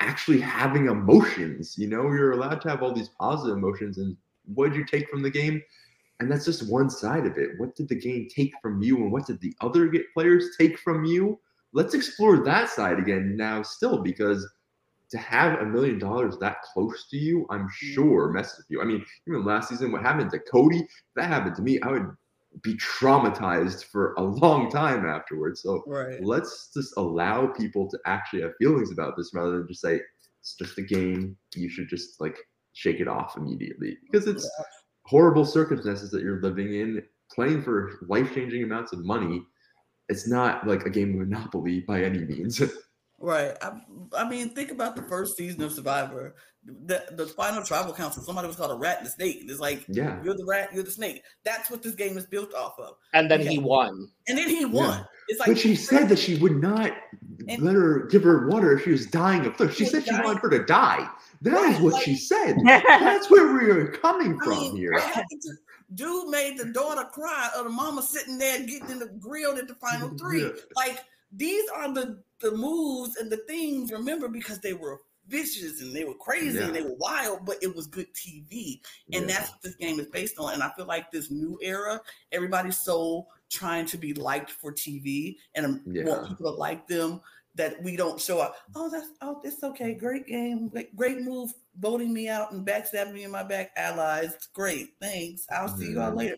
actually 0.00 0.40
having 0.40 0.86
emotions. 0.86 1.76
You 1.78 1.88
know, 1.88 2.02
you're 2.02 2.32
allowed 2.32 2.60
to 2.62 2.68
have 2.68 2.82
all 2.82 2.92
these 2.92 3.08
positive 3.08 3.56
emotions. 3.56 3.98
And 3.98 4.16
what 4.54 4.70
did 4.70 4.76
you 4.76 4.84
take 4.84 5.08
from 5.08 5.22
the 5.22 5.30
game? 5.30 5.62
And 6.20 6.30
that's 6.30 6.44
just 6.44 6.70
one 6.70 6.88
side 6.88 7.26
of 7.26 7.36
it. 7.36 7.50
What 7.58 7.74
did 7.74 7.88
the 7.88 7.94
game 7.94 8.28
take 8.34 8.52
from 8.62 8.82
you? 8.82 8.96
And 8.96 9.12
what 9.12 9.26
did 9.26 9.40
the 9.40 9.54
other 9.60 9.86
get 9.86 10.12
players 10.14 10.56
take 10.58 10.78
from 10.78 11.04
you? 11.04 11.38
Let's 11.76 11.92
explore 11.92 12.42
that 12.42 12.70
side 12.70 12.98
again 12.98 13.36
now, 13.36 13.62
still, 13.62 13.98
because 13.98 14.48
to 15.10 15.18
have 15.18 15.60
a 15.60 15.66
million 15.66 15.98
dollars 15.98 16.38
that 16.38 16.62
close 16.72 17.06
to 17.10 17.18
you, 17.18 17.46
I'm 17.50 17.66
mm. 17.66 17.70
sure 17.70 18.32
messes 18.32 18.56
with 18.56 18.66
you. 18.70 18.80
I 18.80 18.86
mean, 18.86 19.04
even 19.28 19.44
last 19.44 19.68
season, 19.68 19.92
what 19.92 20.00
happened 20.00 20.30
to 20.30 20.38
Cody, 20.38 20.78
if 20.78 20.88
that 21.16 21.28
happened 21.28 21.54
to 21.56 21.62
me, 21.62 21.78
I 21.82 21.90
would 21.92 22.08
be 22.62 22.78
traumatized 22.78 23.84
for 23.84 24.14
a 24.14 24.22
long 24.22 24.70
time 24.70 25.04
afterwards. 25.04 25.60
So 25.60 25.84
right. 25.86 26.24
let's 26.24 26.70
just 26.72 26.94
allow 26.96 27.48
people 27.48 27.90
to 27.90 27.98
actually 28.06 28.40
have 28.40 28.56
feelings 28.58 28.90
about 28.90 29.14
this 29.14 29.32
rather 29.34 29.58
than 29.58 29.68
just 29.68 29.82
say 29.82 30.00
it's 30.40 30.54
just 30.54 30.78
a 30.78 30.82
game. 30.82 31.36
You 31.54 31.68
should 31.68 31.90
just 31.90 32.22
like 32.22 32.38
shake 32.72 33.00
it 33.00 33.08
off 33.08 33.36
immediately 33.36 33.98
because 34.10 34.26
it's 34.26 34.48
horrible 35.04 35.44
circumstances 35.44 36.10
that 36.10 36.22
you're 36.22 36.40
living 36.40 36.74
in, 36.74 37.02
playing 37.30 37.62
for 37.62 37.98
life 38.08 38.34
changing 38.34 38.62
amounts 38.62 38.94
of 38.94 39.04
money. 39.04 39.42
It's 40.08 40.28
not 40.28 40.66
like 40.66 40.84
a 40.86 40.90
game 40.90 41.10
of 41.20 41.28
Monopoly 41.28 41.80
by 41.80 42.02
any 42.02 42.20
means. 42.20 42.62
Right. 43.18 43.52
I, 43.62 43.72
I 44.14 44.28
mean, 44.28 44.50
think 44.50 44.70
about 44.70 44.94
the 44.94 45.00
first 45.00 45.38
season 45.38 45.62
of 45.62 45.72
Survivor. 45.72 46.34
The 46.66 47.02
the 47.12 47.24
final 47.26 47.62
tribal 47.64 47.94
council, 47.94 48.22
somebody 48.22 48.46
was 48.46 48.56
called 48.56 48.72
a 48.72 48.74
rat 48.74 48.98
and 48.98 49.06
a 49.06 49.10
snake. 49.10 49.38
It's 49.48 49.58
like 49.58 49.86
yeah. 49.88 50.22
you're 50.22 50.36
the 50.36 50.44
rat, 50.44 50.68
you're 50.74 50.82
the 50.82 50.90
snake. 50.90 51.22
That's 51.42 51.70
what 51.70 51.82
this 51.82 51.94
game 51.94 52.18
is 52.18 52.26
built 52.26 52.52
off 52.52 52.78
of. 52.78 52.96
And 53.14 53.30
then 53.30 53.40
Okay. 53.40 53.52
he 53.52 53.58
won. 53.58 54.10
And 54.28 54.36
then 54.36 54.50
he 54.50 54.66
won. 54.66 55.06
It's 55.28 55.40
like 55.40 55.48
But 55.48 55.58
she 55.58 55.76
said 55.76 56.10
that 56.10 56.18
she 56.18 56.36
would 56.36 56.60
not 56.60 56.92
And- 57.48 57.62
let 57.62 57.74
her 57.74 58.06
give 58.10 58.22
her 58.24 58.48
water 58.48 58.76
if 58.76 58.84
she 58.84 58.90
was 58.90 59.06
dying 59.06 59.46
of 59.46 59.56
thirst. 59.56 59.78
She 59.78 59.84
She 59.86 59.90
said 59.92 60.04
she 60.04 60.10
dying. 60.10 60.24
wanted 60.24 60.40
her 60.42 60.50
to 60.50 60.64
die. 60.66 61.08
That 61.40 61.54
is 61.54 61.72
Right, 61.76 61.80
what 61.82 61.92
like- 61.94 62.02
she 62.02 62.16
said. 62.16 62.56
That's 62.66 63.30
where 63.30 63.50
we 63.54 63.70
are 63.70 63.86
coming 63.92 64.38
I 64.42 64.44
from 64.44 64.58
mean, 64.58 64.76
here. 64.76 64.92
what 64.92 65.04
happened 65.04 65.40
to 65.40 65.52
dude 65.94 66.28
made 66.28 66.58
the 66.58 66.66
daughter 66.66 67.04
cry 67.04 67.48
or 67.56 67.64
the 67.64 67.70
mama 67.70 68.02
sitting 68.02 68.38
there 68.38 68.58
getting 68.64 68.90
in 68.90 68.98
the 68.98 69.06
grilled 69.20 69.58
at 69.58 69.68
the 69.68 69.74
final 69.76 70.08
three. 70.18 70.42
Yeah. 70.42 70.50
Like 70.74 70.98
these 71.32 71.64
are 71.74 71.92
the 71.92 72.22
the 72.40 72.50
moves 72.52 73.16
and 73.16 73.30
the 73.30 73.38
things 73.48 73.90
remember 73.92 74.28
because 74.28 74.60
they 74.60 74.74
were 74.74 75.00
vicious 75.28 75.80
and 75.80 75.94
they 75.94 76.04
were 76.04 76.14
crazy 76.14 76.58
and 76.60 76.74
they 76.74 76.82
were 76.82 76.94
wild, 76.98 77.44
but 77.44 77.56
it 77.60 77.74
was 77.74 77.86
good 77.88 78.06
TV. 78.14 78.80
And 79.12 79.22
Yeah. 79.28 79.38
that's 79.38 79.50
what 79.50 79.62
this 79.62 79.74
game 79.74 79.98
is 79.98 80.06
based 80.06 80.38
on. 80.38 80.52
And 80.54 80.62
I 80.62 80.70
feel 80.76 80.86
like 80.86 81.10
this 81.10 81.30
new 81.32 81.58
era, 81.62 82.00
everybody's 82.30 82.78
so 82.78 83.26
trying 83.48 83.86
to 83.86 83.96
be 83.98 84.12
liked 84.14 84.50
for 84.50 84.72
TV 84.72 85.36
and 85.54 85.66
um, 85.66 85.82
Yeah. 85.86 86.04
want 86.04 86.28
people 86.28 86.52
to 86.52 86.56
like 86.56 86.86
them 86.86 87.20
that 87.56 87.82
we 87.82 87.96
don't 87.96 88.20
show 88.20 88.38
up. 88.38 88.56
Oh, 88.74 88.88
that's 88.90 89.08
oh, 89.22 89.40
it's 89.42 89.62
okay. 89.62 89.94
Great 89.94 90.26
game, 90.26 90.70
great, 90.94 91.20
move, 91.20 91.52
voting 91.80 92.12
me 92.12 92.28
out 92.28 92.52
and 92.52 92.66
backstabbing 92.66 93.12
me 93.12 93.24
in 93.24 93.30
my 93.30 93.42
back 93.42 93.72
allies. 93.76 94.34
Great, 94.54 94.90
thanks. 95.00 95.46
I'll 95.50 95.68
see 95.68 95.90
you 95.90 96.00
all 96.00 96.12
later. 96.12 96.36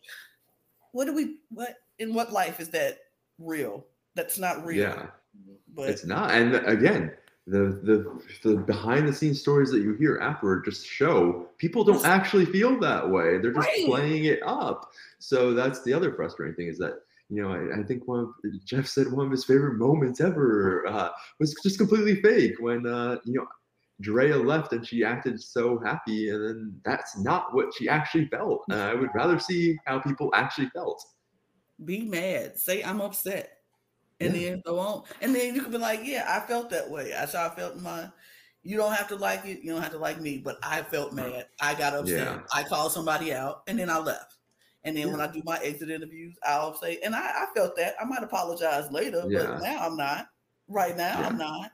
What 0.92 1.04
do 1.06 1.14
we? 1.14 1.36
What 1.50 1.74
in 1.98 2.14
what 2.14 2.32
life 2.32 2.60
is 2.60 2.70
that 2.70 2.98
real? 3.38 3.86
That's 4.14 4.38
not 4.38 4.64
real. 4.64 4.88
Yeah. 4.88 5.06
but 5.74 5.90
it's 5.90 6.04
not. 6.04 6.30
And 6.32 6.54
again, 6.66 7.12
the 7.46 7.80
the 7.82 8.22
the 8.48 8.56
behind 8.56 9.08
the 9.08 9.12
scenes 9.12 9.40
stories 9.40 9.70
that 9.70 9.80
you 9.80 9.94
hear 9.94 10.18
afterward 10.18 10.64
just 10.64 10.86
show 10.86 11.48
people 11.58 11.82
don't 11.84 12.04
actually 12.06 12.44
feel 12.46 12.78
that 12.80 13.08
way. 13.08 13.38
They're 13.38 13.52
just 13.52 13.66
Right. 13.66 13.86
playing 13.86 14.24
it 14.24 14.40
up. 14.44 14.92
So 15.18 15.52
that's 15.54 15.82
the 15.82 15.92
other 15.92 16.12
frustrating 16.12 16.54
thing 16.54 16.68
is 16.68 16.78
that 16.78 17.02
you 17.30 17.42
know 17.42 17.52
I, 17.52 17.80
I 17.80 17.82
think 17.84 18.06
one 18.08 18.20
of 18.20 18.30
Jeff 18.64 18.86
said 18.86 19.10
one 19.12 19.26
of 19.26 19.32
his 19.32 19.44
favorite 19.44 19.78
moments 19.78 20.20
ever 20.20 20.86
uh, 20.86 21.10
was 21.40 21.54
just 21.62 21.78
completely 21.78 22.20
fake 22.22 22.54
when 22.60 22.86
uh, 22.86 23.18
you 23.24 23.34
know 23.34 23.46
Drea 24.00 24.36
left 24.36 24.72
and 24.72 24.86
she 24.86 25.02
acted 25.04 25.40
so 25.42 25.80
happy, 25.84 26.30
and 26.30 26.44
then 26.44 26.80
that's 26.84 27.18
not 27.18 27.52
what 27.54 27.74
she 27.76 27.88
actually 27.88 28.26
felt. 28.28 28.62
Uh, 28.70 28.76
I 28.76 28.94
would 28.94 29.10
rather 29.14 29.38
see 29.40 29.76
how 29.86 29.98
people 29.98 30.30
actually 30.34 30.68
felt. 30.70 31.04
be 31.84 32.04
mad. 32.04 32.58
Say 32.58 32.82
I'm 32.82 33.00
upset, 33.00 33.58
and 34.20 34.34
Yeah. 34.34 34.50
then 34.50 34.62
go 34.64 34.78
on. 34.78 35.04
And 35.20 35.34
then 35.34 35.54
you 35.54 35.62
can 35.62 35.72
be 35.72 35.78
like, 35.78 36.00
"Yeah, 36.04 36.24
I 36.28 36.46
felt 36.46 36.70
that 36.70 36.90
way. 36.90 37.10
That's 37.10 37.34
how 37.34 37.46
I 37.46 37.54
felt 37.54 37.74
in 37.76 37.82
my." 37.82 38.10
You 38.62 38.76
don't 38.76 38.92
have 38.92 39.08
to 39.08 39.16
like 39.16 39.44
it. 39.46 39.62
You 39.62 39.72
don't 39.72 39.82
have 39.82 39.92
to 39.92 39.98
like 39.98 40.20
me, 40.20 40.38
but 40.38 40.58
I 40.62 40.82
felt 40.82 41.12
mad. 41.12 41.46
I 41.60 41.74
got 41.74 41.94
upset. 41.94 42.18
Yeah. 42.18 42.40
I 42.52 42.64
called 42.64 42.92
somebody 42.92 43.32
out, 43.34 43.62
and 43.66 43.78
then 43.78 43.90
I 43.90 43.98
left. 43.98 44.37
And 44.84 44.96
then 44.96 45.10
when 45.10 45.20
I 45.20 45.30
do 45.30 45.42
my 45.44 45.58
exit 45.58 45.90
interviews, 45.90 46.36
I'll 46.44 46.74
say, 46.76 46.98
and 47.04 47.14
I, 47.14 47.20
I 47.20 47.46
felt 47.54 47.76
that. 47.76 47.94
I 48.00 48.04
might 48.04 48.22
apologize 48.22 48.90
later, 48.90 49.24
Yeah. 49.28 49.46
but 49.46 49.62
now 49.62 49.86
I'm 49.86 49.96
not. 49.96 50.28
Right 50.68 50.96
now, 50.96 51.20
I'm 51.22 51.36
not. 51.36 51.72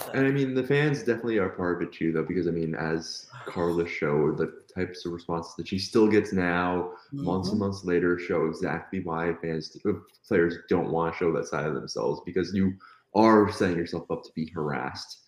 So, 0.00 0.10
And 0.12 0.26
I 0.26 0.30
mean, 0.30 0.54
the 0.54 0.62
fans 0.62 1.00
definitely 1.00 1.38
are 1.38 1.48
part 1.48 1.82
of 1.82 1.88
it 1.88 1.92
too, 1.92 2.12
though, 2.12 2.22
because 2.22 2.46
I 2.46 2.52
mean, 2.52 2.74
as 2.74 3.26
Karla 3.46 3.86
showed, 3.86 4.38
the 4.38 4.62
types 4.72 5.04
of 5.04 5.12
responses 5.12 5.56
that 5.56 5.66
she 5.66 5.78
still 5.78 6.06
gets 6.08 6.32
now, 6.32 6.92
months 7.12 7.48
and 7.48 7.56
mhm. 7.56 7.64
months 7.64 7.84
later, 7.84 8.16
show 8.18 8.46
exactly 8.46 9.00
why 9.00 9.34
fans, 9.42 9.76
uh, 9.84 9.92
players 10.26 10.58
don't 10.68 10.90
want 10.90 11.12
to 11.12 11.18
show 11.18 11.32
that 11.32 11.48
side 11.48 11.66
of 11.66 11.74
themselves 11.74 12.20
because 12.24 12.54
you 12.54 12.74
are 13.14 13.50
setting 13.50 13.76
yourself 13.76 14.08
up 14.10 14.22
to 14.22 14.30
be 14.34 14.46
harassed. 14.54 15.24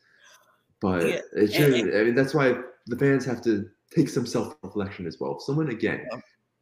But 0.81 1.07
Yeah, 1.07 1.21
it 1.33 1.53
should. 1.53 1.95
I 1.95 2.05
mean, 2.05 2.15
that's 2.15 2.33
why 2.35 2.55
the 2.87 2.97
fans 2.97 3.25
have 3.25 3.43
to 3.43 3.69
take 3.95 4.09
some 4.09 4.27
self-reflection 4.27 5.07
as 5.07 5.19
well. 5.21 5.37
If 5.37 5.43
someone, 5.43 5.71
again, 5.71 6.07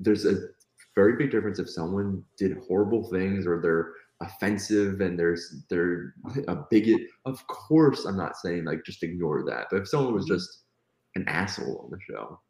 there's 0.01 0.24
a 0.24 0.49
very 0.95 1.16
big 1.16 1.31
difference 1.31 1.59
if 1.59 1.70
someone 1.70 2.24
did 2.37 2.57
horrible 2.66 3.09
things 3.11 3.47
or 3.47 3.61
they're 3.61 3.93
offensive 4.20 5.01
and 5.01 5.16
there's 5.16 5.62
they're 5.70 6.12
a 6.49 6.57
bigot 6.72 7.03
of 7.24 7.47
course 7.47 8.05
i'm 8.05 8.16
not 8.16 8.37
saying 8.37 8.64
like 8.64 8.85
just 8.85 9.05
ignore 9.05 9.45
that 9.45 9.68
but 9.70 9.83
if 9.83 9.89
someone 9.89 10.12
was 10.12 10.24
Mhm. 10.24 10.35
just 10.35 10.64
an 11.14 11.24
asshole 11.29 11.83
on 11.85 11.91
the 11.93 12.01
show 12.01 12.41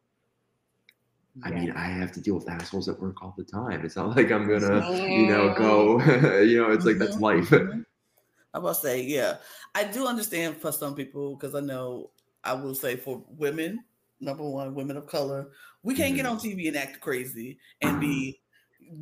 i 1.43 1.51
mean 1.51 1.71
i 1.73 1.85
have 1.85 2.11
to 2.11 2.21
deal 2.21 2.33
with 2.33 2.49
assholes 2.49 2.89
at 2.89 2.99
work 2.99 3.21
all 3.21 3.35
the 3.37 3.43
time. 3.43 3.85
It's 3.85 3.95
not 3.95 4.07
like 4.17 4.31
i'm 4.31 4.47
gonna 4.49 4.83
you 5.11 5.27
know 5.27 5.53
go 5.53 5.99
you 6.41 6.59
know 6.59 6.71
it's 6.71 6.85
like 6.85 6.97
that's 6.97 7.17
Mhm, 7.17 7.21
life. 7.21 7.49
Mhm. 7.49 7.85
I 8.55 8.59
must 8.59 8.81
say, 8.81 9.03
yeah, 9.03 9.37
I 9.75 9.83
do 9.83 10.07
understand 10.07 10.57
for 10.57 10.71
some 10.71 10.95
people 10.95 11.35
because 11.35 11.53
I 11.53 11.59
know 11.59 12.09
I 12.43 12.53
will 12.53 12.73
say 12.73 12.95
for 12.95 13.23
women, 13.29 13.83
number 14.19 14.43
one, 14.43 14.75
women 14.75 14.97
of 14.97 15.07
color, 15.07 15.51
we 15.83 15.93
can't 15.93 16.15
get 16.15 16.25
Mhm. 16.25 16.31
on 16.31 16.39
TV 16.39 16.67
and 16.67 16.77
act 16.77 16.99
crazy 16.99 17.59
and 17.81 17.99
be 17.99 18.41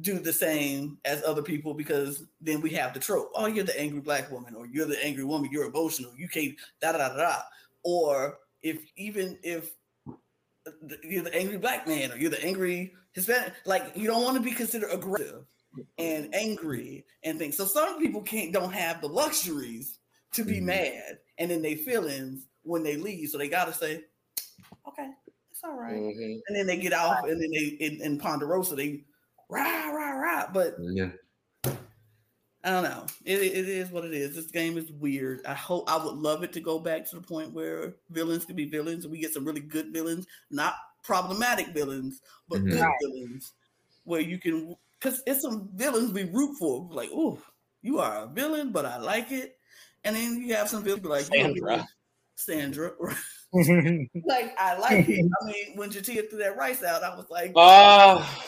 do 0.02 0.20
the 0.20 0.34
same 0.34 1.00
as 1.06 1.24
other 1.24 1.42
people 1.42 1.74
because 1.74 2.24
then 2.42 2.60
we 2.62 2.70
have 2.72 2.94
the 2.94 3.00
trope. 3.00 3.32
Oh, 3.36 3.46
you're 3.46 3.64
the 3.64 3.80
angry 3.80 4.02
black 4.02 4.30
woman, 4.32 4.54
or 4.54 4.66
you're 4.68 4.86
the 4.86 5.04
angry 5.04 5.24
woman. 5.24 5.50
You're 5.52 5.68
emotional. 5.68 6.14
You 6.16 6.28
can't 6.28 6.56
da 6.82 6.92
da 6.92 6.98
da 6.98 7.16
da. 7.16 7.42
Or 7.84 8.40
if 8.62 8.84
even 8.98 9.40
if 9.44 9.72
you're 11.04 11.24
the 11.24 11.34
angry 11.34 11.58
black 11.58 11.88
man 11.88 12.12
or 12.12 12.18
you're 12.18 12.30
the 12.30 12.44
angry 12.44 12.94
Hispanic, 13.14 13.54
like 13.66 13.94
you 13.96 14.08
don't 14.08 14.24
want 14.24 14.36
to 14.36 14.44
be 14.44 14.52
considered 14.52 14.92
aggressive 14.92 15.46
and 15.98 16.34
angry 16.36 17.06
and 17.24 17.40
things. 17.40 17.56
So 17.56 17.66
some 17.66 18.00
people 18.00 18.22
can't 18.22 18.52
don't 18.52 18.74
have 18.74 19.00
the 19.00 19.08
luxuries 19.08 20.00
to 20.34 20.44
be 20.44 20.60
Mhm. 20.60 20.64
mad 20.64 21.20
and 21.38 21.52
in 21.52 21.62
their 21.62 21.78
feelings 21.78 22.48
when 22.64 22.84
they 22.84 22.98
leave. 22.98 23.30
So 23.30 23.38
they 23.38 23.48
gotta 23.48 23.74
say, 23.74 24.04
okay, 24.88 25.10
it's 25.52 25.64
all 25.64 25.76
right. 25.76 25.94
Mhm. 25.94 26.42
And 26.48 26.56
then 26.56 26.68
they 26.68 26.78
get 26.78 26.94
off 26.94 27.24
and 27.24 27.42
then 27.42 27.52
they 27.52 27.78
in, 27.80 28.02
in 28.02 28.20
Ponderosa 28.20 28.76
they 28.76 29.04
rah 29.50 29.90
rah 29.90 30.12
rah. 30.12 30.48
But 30.54 30.76
yeah 30.80 31.10
I 32.64 32.72
don't 32.72 32.84
know. 32.84 33.06
It, 33.24 33.40
it 33.42 33.70
is 33.70 33.92
what 33.92 34.04
it 34.04 34.14
is. 34.14 34.36
This 34.36 34.48
game 34.48 34.78
is 34.78 34.92
weird. 34.92 35.46
I 35.46 35.54
hope 35.54 35.90
I 35.90 36.04
would 36.04 36.16
love 36.16 36.44
it 36.44 36.52
to 36.54 36.60
go 36.60 36.80
back 36.80 37.06
to 37.10 37.16
the 37.16 37.22
point 37.22 37.54
where 37.54 37.96
villains 38.10 38.44
can 38.46 38.58
be 38.58 38.66
villains 38.66 39.06
and 39.06 39.12
we 39.12 39.20
get 39.20 39.34
some 39.34 39.46
really 39.46 39.62
good 39.62 39.94
villains, 39.94 40.26
not 40.50 40.76
problematic 41.04 41.68
villains, 41.68 42.22
but 42.50 42.60
Mhm. 42.60 42.72
good 42.72 42.90
villains 43.02 43.54
where 44.04 44.20
you 44.20 44.38
can 44.38 44.76
because 45.00 45.22
it's 45.28 45.42
some 45.42 45.70
villains 45.76 46.12
we 46.12 46.24
root 46.26 46.58
for. 46.58 46.90
Like, 46.92 47.10
oh, 47.14 47.42
you 47.84 48.00
are 48.00 48.24
a 48.24 48.28
villain, 48.28 48.72
but 48.72 48.86
I 48.86 48.98
like 48.98 49.32
it. 49.32 49.58
And 50.04 50.16
then 50.16 50.42
you 50.42 50.56
have 50.56 50.68
some 50.70 50.84
villains 50.84 51.06
like 51.06 51.32
you 51.32 51.44
Sandra. 51.44 51.88
Sandra. 52.36 52.92
like 53.54 54.56
I 54.60 54.78
like 54.78 55.08
it. 55.08 55.26
I 55.42 55.46
mean, 55.46 55.78
when 55.78 55.90
Jatia 55.90 56.30
threw 56.30 56.40
that 56.40 56.58
rice 56.58 56.84
out, 56.84 57.04
I 57.04 57.16
was 57.16 57.28
like, 57.30 57.54
Oh, 57.56 58.40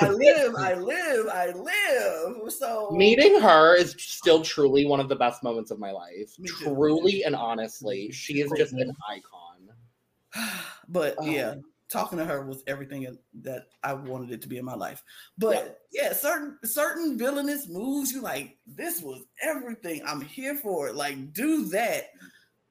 I 0.00 0.08
live, 0.08 0.54
I 0.56 0.74
live, 0.74 1.26
I 1.32 1.46
live. 1.50 2.52
So 2.52 2.90
meeting 2.92 3.40
her 3.40 3.74
is 3.74 3.96
still 3.98 4.42
truly 4.42 4.86
one 4.86 5.00
of 5.00 5.08
the 5.08 5.16
best 5.16 5.42
moments 5.42 5.70
of 5.70 5.80
my 5.80 5.90
life. 5.90 6.30
Truly 6.46 7.24
and 7.24 7.34
honestly, 7.34 8.12
she 8.12 8.40
is 8.40 8.52
just 8.56 8.72
an 8.74 8.92
icon. 9.10 10.50
but 10.88 11.16
Oh. 11.18 11.26
yeah, 11.26 11.54
talking 11.90 12.18
to 12.18 12.24
her 12.24 12.46
was 12.46 12.62
everything 12.68 13.18
that 13.42 13.66
I 13.82 13.94
wanted 13.94 14.30
it 14.30 14.42
to 14.42 14.48
be 14.48 14.58
in 14.58 14.64
my 14.64 14.74
life. 14.74 15.02
But 15.38 15.80
yeah, 15.92 16.12
certain 16.12 16.58
certain 16.64 17.18
villainous 17.18 17.68
moves, 17.68 18.12
you 18.12 18.20
like, 18.20 18.58
this 18.66 19.00
was 19.02 19.24
everything. 19.42 20.02
I'm 20.06 20.20
here 20.20 20.54
for 20.54 20.88
it. 20.88 20.94
Like, 20.94 21.32
do 21.32 21.64
that. 21.66 22.10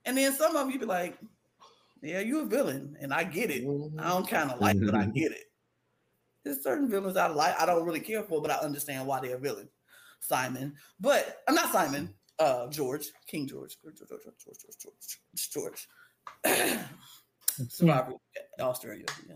And 0.05 0.17
then 0.17 0.33
some 0.33 0.55
of 0.57 0.69
you 0.69 0.79
be 0.79 0.85
like, 0.85 1.17
yeah, 2.03 2.19
you 2.19 2.41
a 2.41 2.45
villain, 2.45 2.97
and 2.99 3.13
I 3.13 3.23
get 3.23 3.49
it. 3.49 3.63
I 3.99 4.09
don't 4.09 4.27
kind 4.27 4.51
of 4.51 4.59
like, 4.59 4.77
but 4.79 4.95
I 4.95 5.05
get 5.15 5.31
it. 5.31 5.45
There's 6.43 6.61
certain 6.61 6.89
villains 6.89 7.15
I 7.15 7.27
like, 7.27 7.59
I 7.59 7.65
don't 7.65 7.85
really 7.85 8.01
care 8.01 8.23
for, 8.23 8.41
but 8.41 8.51
I 8.51 8.55
understand 8.55 9.07
why 9.07 9.21
they're 9.21 9.37
a 9.37 9.39
villain. 9.39 9.69
Simon, 10.19 10.73
but 10.99 11.41
I'm 11.47 11.55
not 11.55 11.71
Simon. 11.71 12.13
Uh, 12.39 12.67
George, 12.67 13.05
King 13.27 13.47
George, 13.47 13.77
George, 13.81 13.97
George, 13.97 14.09
George, 14.09 14.37
George, 14.43 14.89
George, 15.53 15.87
George. 16.45 16.87
Survivor, 17.69 18.13
Australia. 18.59 19.05
Yeah. 19.29 19.35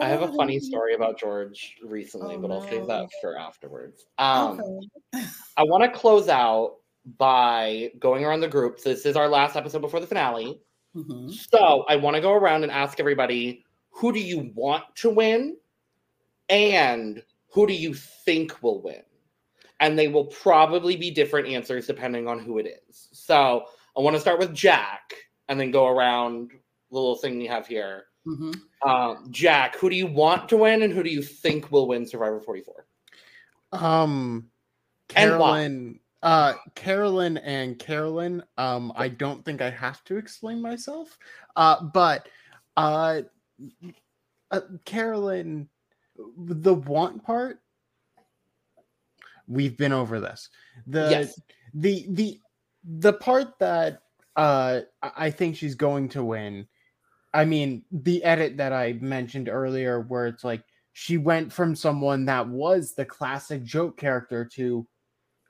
I 0.00 0.08
have 0.08 0.22
a 0.22 0.32
funny 0.32 0.58
story 0.58 0.94
about 0.94 1.18
George 1.18 1.76
recently, 1.84 2.34
Oh, 2.36 2.38
but 2.38 2.50
I'll 2.50 2.62
save 2.62 2.86
that 2.88 3.08
for 3.20 3.38
afterwards. 3.38 4.06
Um, 4.18 4.60
Okay. 4.60 5.26
I 5.56 5.62
want 5.62 5.84
to 5.84 5.90
close 5.90 6.28
out 6.28 6.76
by 7.18 7.92
going 7.98 8.24
around 8.24 8.40
the 8.40 8.48
group. 8.48 8.80
This 8.82 9.06
is 9.06 9.16
our 9.16 9.28
last 9.28 9.54
episode 9.56 9.80
before 9.80 10.00
the 10.00 10.06
finale. 10.06 10.60
Mhm. 10.96 11.30
So 11.30 11.84
I 11.88 11.96
want 11.96 12.16
to 12.16 12.22
go 12.22 12.32
around 12.32 12.62
and 12.62 12.72
ask 12.72 12.98
everybody 12.98 13.64
who 13.90 14.12
do 14.12 14.20
you 14.20 14.50
want 14.54 14.84
to 14.96 15.10
win 15.10 15.56
and 16.48 17.22
who 17.48 17.66
do 17.66 17.72
you 17.74 17.94
think 17.94 18.62
will 18.62 18.82
win? 18.82 19.02
And 19.80 19.98
they 19.98 20.08
will 20.08 20.26
probably 20.26 20.96
be 20.96 21.10
different 21.10 21.48
answers 21.48 21.86
depending 21.86 22.28
on 22.28 22.38
who 22.38 22.58
it 22.58 22.82
is. 22.88 23.08
So 23.12 23.66
I 23.96 24.00
want 24.00 24.14
to 24.14 24.20
start 24.20 24.38
with 24.38 24.54
Jack 24.54 25.14
and 25.48 25.60
then 25.60 25.70
go 25.70 25.86
around 25.86 26.50
the 26.90 26.94
little 26.96 27.16
thing 27.16 27.38
we 27.38 27.46
have 27.46 27.66
here. 27.66 28.06
Mhm. 28.26 28.54
Um, 28.82 29.26
Jack, 29.30 29.76
who 29.76 29.88
do 29.90 29.96
you 29.96 30.06
want 30.06 30.48
to 30.48 30.56
win 30.56 30.82
and 30.82 30.92
who 30.92 31.02
do 31.02 31.10
you 31.10 31.22
think 31.22 31.70
will 31.70 31.86
win 31.88 32.06
Survivor 32.06 32.40
44? 32.40 32.86
Um, 33.72 34.50
And 35.14 35.38
why? 35.38 35.46
Carolyn, 35.62 36.00
uh, 36.22 36.54
Carolyn 36.74 37.36
and 37.38 37.78
Carolyn. 37.78 38.42
Um, 38.58 38.92
I 38.96 39.08
don't 39.08 39.44
think 39.44 39.60
I 39.60 39.70
have 39.70 40.02
to 40.04 40.16
explain 40.16 40.60
myself. 40.60 41.18
Uh, 41.54 41.82
but 41.84 42.28
uh, 42.76 43.22
uh 44.50 44.60
Carolyn, 44.84 45.68
the 46.36 46.74
want 46.74 47.24
part. 47.24 47.60
We've 49.48 49.76
been 49.76 49.92
over 49.92 50.18
this. 50.18 50.48
The 50.86 51.08
Yes. 51.10 51.40
the 51.74 52.06
the 52.10 52.40
the 52.84 53.12
part 53.12 53.58
that 53.60 54.02
uh 54.34 54.80
I 55.02 55.10
I 55.16 55.30
think 55.30 55.56
she's 55.56 55.74
going 55.74 56.08
to 56.10 56.24
win. 56.24 56.66
I 57.32 57.44
mean, 57.44 57.84
the 57.92 58.24
edit 58.24 58.56
that 58.56 58.72
I 58.72 58.94
mentioned 58.94 59.48
earlier, 59.48 60.00
where 60.00 60.26
it's 60.26 60.42
like 60.42 60.64
she 60.94 61.18
went 61.18 61.52
from 61.52 61.76
someone 61.76 62.24
that 62.24 62.48
was 62.48 62.94
the 62.94 63.04
classic 63.04 63.62
joke 63.62 63.98
character 63.98 64.44
to 64.54 64.86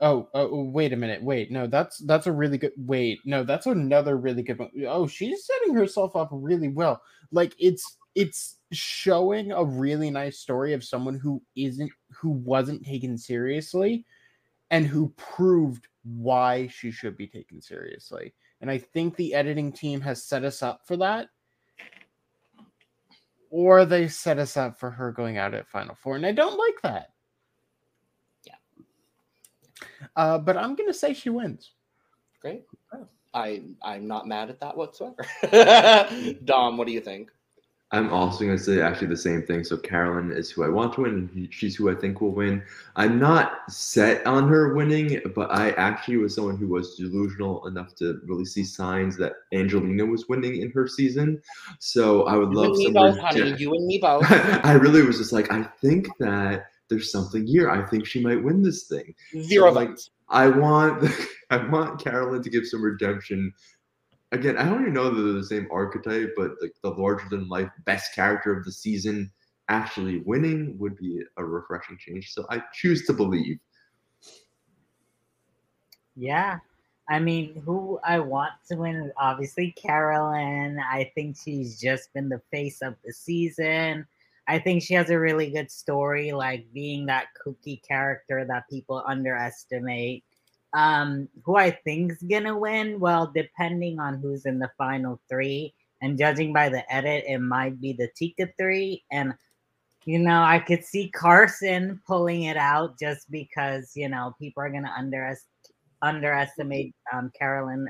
Oh, 0.01 0.29
oh, 0.35 0.49
oh 0.51 0.63
wait 0.65 0.93
a 0.93 0.97
minute 0.97 1.23
wait 1.23 1.51
no 1.51 1.67
that's 1.67 1.99
that's 1.99 2.27
a 2.27 2.33
really 2.33 2.59
good 2.59 2.73
wait 2.77 3.19
no 3.25 3.45
that's 3.45 3.65
another 3.65 4.19
really 4.19 4.43
good 4.43 4.59
one. 4.59 4.71
oh 4.87 5.07
she's 5.07 5.47
setting 5.47 5.75
herself 5.75 6.15
up 6.15 6.29
really 6.33 6.69
well 6.69 7.01
like 7.33 7.55
it's 7.59 7.97
it's 8.15 8.59
showing 8.73 9.53
a 9.53 9.65
really 9.65 10.11
nice 10.11 10.39
story 10.39 10.75
of 10.75 10.85
someone 10.85 11.19
who 11.19 11.43
isn't 11.57 11.91
who 12.11 12.29
wasn't 12.29 12.85
taken 12.85 13.17
seriously 13.17 14.05
and 14.71 14.87
who 14.87 15.09
proved 15.17 15.89
why 16.03 16.67
she 16.67 16.91
should 16.91 17.17
be 17.17 17.27
taken 17.27 17.63
seriously 17.63 18.35
and 18.61 18.71
i 18.71 18.77
think 18.77 19.17
the 19.17 19.33
editing 19.33 19.73
team 19.73 19.99
has 19.99 20.23
set 20.23 20.45
us 20.45 20.63
up 20.63 20.83
for 20.87 20.99
that 20.99 21.29
or 23.51 23.85
they 23.85 24.09
set 24.09 24.39
us 24.39 24.57
up 24.57 24.79
for 24.79 24.91
her 24.91 25.13
going 25.13 25.39
out 25.39 25.55
at 25.55 25.69
Final 25.69 25.95
Four, 25.95 26.17
and 26.17 26.27
I 26.27 26.33
don't 26.33 26.59
like 26.59 26.83
that. 26.83 27.09
Yeah. 30.01 30.07
Uh, 30.17 30.39
but 30.39 30.57
I'm 30.57 30.75
gonna 30.75 30.93
say 30.95 31.15
she 31.15 31.31
wins. 31.31 31.73
Great. 32.41 32.65
I 33.35 33.63
I'm 33.83 34.07
not 34.07 34.27
mad 34.27 34.51
at 34.51 34.61
that 34.61 34.77
whatsoever. 34.77 35.17
Dom, 36.45 36.77
what 36.77 36.87
do 36.87 36.93
you 36.93 37.01
think? 37.01 37.31
I'm 37.93 38.13
also 38.13 38.45
going 38.45 38.59
to 38.59 38.63
say 38.63 38.81
actually 38.81 39.07
the 39.07 39.17
same 39.17 39.43
thing. 39.43 39.63
So 39.63 39.77
Carolyn 39.77 40.33
is 40.33 40.51
who 40.51 40.65
I 40.65 40.69
want 40.69 40.95
to 40.95 41.03
win, 41.03 41.31
and 41.35 41.49
she's 41.55 41.77
who 41.77 41.89
I 41.89 41.95
think 41.95 42.21
will 42.21 42.33
win. 42.33 42.65
I'm 42.97 43.21
not 43.21 43.71
set 43.71 44.27
on 44.27 44.49
her 44.49 44.75
winning, 44.75 45.21
but 45.37 45.53
I 45.53 45.71
actually 45.73 46.17
was 46.17 46.35
someone 46.35 46.57
who 46.57 46.67
was 46.67 46.97
delusional 46.97 47.65
enough 47.69 47.95
to 47.97 48.21
really 48.27 48.45
see 48.45 48.65
signs 48.65 49.17
that 49.19 49.35
Angelina 49.53 50.05
was 50.05 50.29
winning 50.29 50.63
in 50.63 50.71
her 50.73 50.89
season. 50.89 51.41
So 51.79 52.25
I 52.25 52.35
would 52.37 52.51
You 52.51 52.57
love 52.57 52.71
and 52.71 52.79
me 52.79 52.91
both, 52.91 53.19
honey. 53.19 53.53
to- 53.53 53.57
You 53.57 53.73
and 53.73 53.87
me 53.87 53.99
both. 53.99 54.25
I 54.65 54.73
really 54.73 55.03
was 55.03 55.19
just 55.19 55.33
like, 55.33 55.53
I 55.53 55.63
think 55.63 56.09
that 56.19 56.67
there's 56.89 57.11
something 57.11 57.47
here. 57.47 57.71
I 57.71 57.85
think 57.87 58.07
she 58.07 58.21
might 58.21 58.43
win 58.43 58.63
this 58.63 58.85
thing. 58.85 59.15
Zero 59.43 59.73
like- 59.73 59.99
I 60.29 60.49
want 60.49 61.09
I 61.51 61.59
want 61.69 62.03
Carolyn 62.03 62.43
to 62.43 62.51
give 62.51 62.67
some 62.67 62.83
redemption. 62.83 63.53
Again, 64.33 64.57
I 64.57 64.65
don't 64.65 64.83
even 64.83 64.93
know 64.93 65.09
that 65.09 65.23
they're 65.23 65.33
the 65.33 65.45
same 65.45 65.69
archetype, 65.71 66.35
but 66.37 66.53
like 66.61 66.75
the 66.83 66.91
larger 66.91 67.29
than 67.31 67.49
life 67.49 67.71
best 67.85 68.15
character 68.15 68.57
of 68.57 68.65
the 68.65 68.73
season 68.73 69.31
actually 69.69 70.23
winning 70.27 70.77
would 70.79 70.97
be 70.97 71.21
a 71.37 71.45
refreshing 71.45 71.97
change. 71.99 72.33
So 72.33 72.45
I 72.51 72.63
choose 72.73 73.07
to 73.07 73.13
believe. 73.13 73.59
Yeah. 76.17 76.59
I 77.09 77.21
mean, 77.21 77.63
who 77.65 78.01
I 78.05 78.19
want 78.19 78.53
to 78.69 78.77
win 78.77 78.97
is 78.97 79.13
obviously 79.17 79.73
Carolyn. 79.73 80.81
I 80.81 81.13
think 81.15 81.37
she's 81.43 81.81
just 81.81 82.13
been 82.13 82.29
the 82.29 82.43
face 82.51 82.83
of 82.83 82.97
the 83.05 83.13
season. 83.13 84.07
I 84.49 84.59
think 84.59 84.83
she 84.83 84.95
has 84.95 85.11
a 85.11 85.19
really 85.19 85.51
good 85.51 85.71
story, 85.71 86.33
like 86.33 86.67
being 86.73 87.07
that 87.07 87.27
kooky 87.45 87.81
character 87.87 88.45
that 88.49 88.69
people 88.71 89.03
underestimate. 89.07 90.25
Um, 90.73 91.29
who 91.45 91.57
I 91.57 91.71
think's 91.85 92.23
gonna 92.23 92.57
win? 92.57 93.01
Well, 93.01 93.33
depending 93.35 93.99
on 93.99 94.19
who's 94.19 94.47
in 94.47 94.59
the 94.59 94.71
final 94.79 95.21
three, 95.29 95.75
and 96.03 96.19
judging 96.19 96.53
by 96.53 96.69
the 96.69 96.93
edit, 96.93 97.25
it 97.27 97.39
might 97.39 97.81
be 97.81 97.93
the 97.93 98.09
Tika 98.17 98.49
three. 98.59 99.05
And 99.11 99.35
you 100.05 100.21
know, 100.21 100.43
I 100.43 100.61
could 100.61 100.85
see 100.85 101.09
Carson 101.09 102.01
pulling 102.07 102.43
it 102.45 102.57
out 102.57 102.99
just 102.99 103.31
because 103.31 103.93
you 103.97 104.09
know 104.09 104.35
people 104.39 104.63
are 104.63 104.71
gonna 104.71 104.93
underestimate 104.97 105.43
underestimate 106.03 106.95
um, 107.13 107.33
Carolyn 107.37 107.89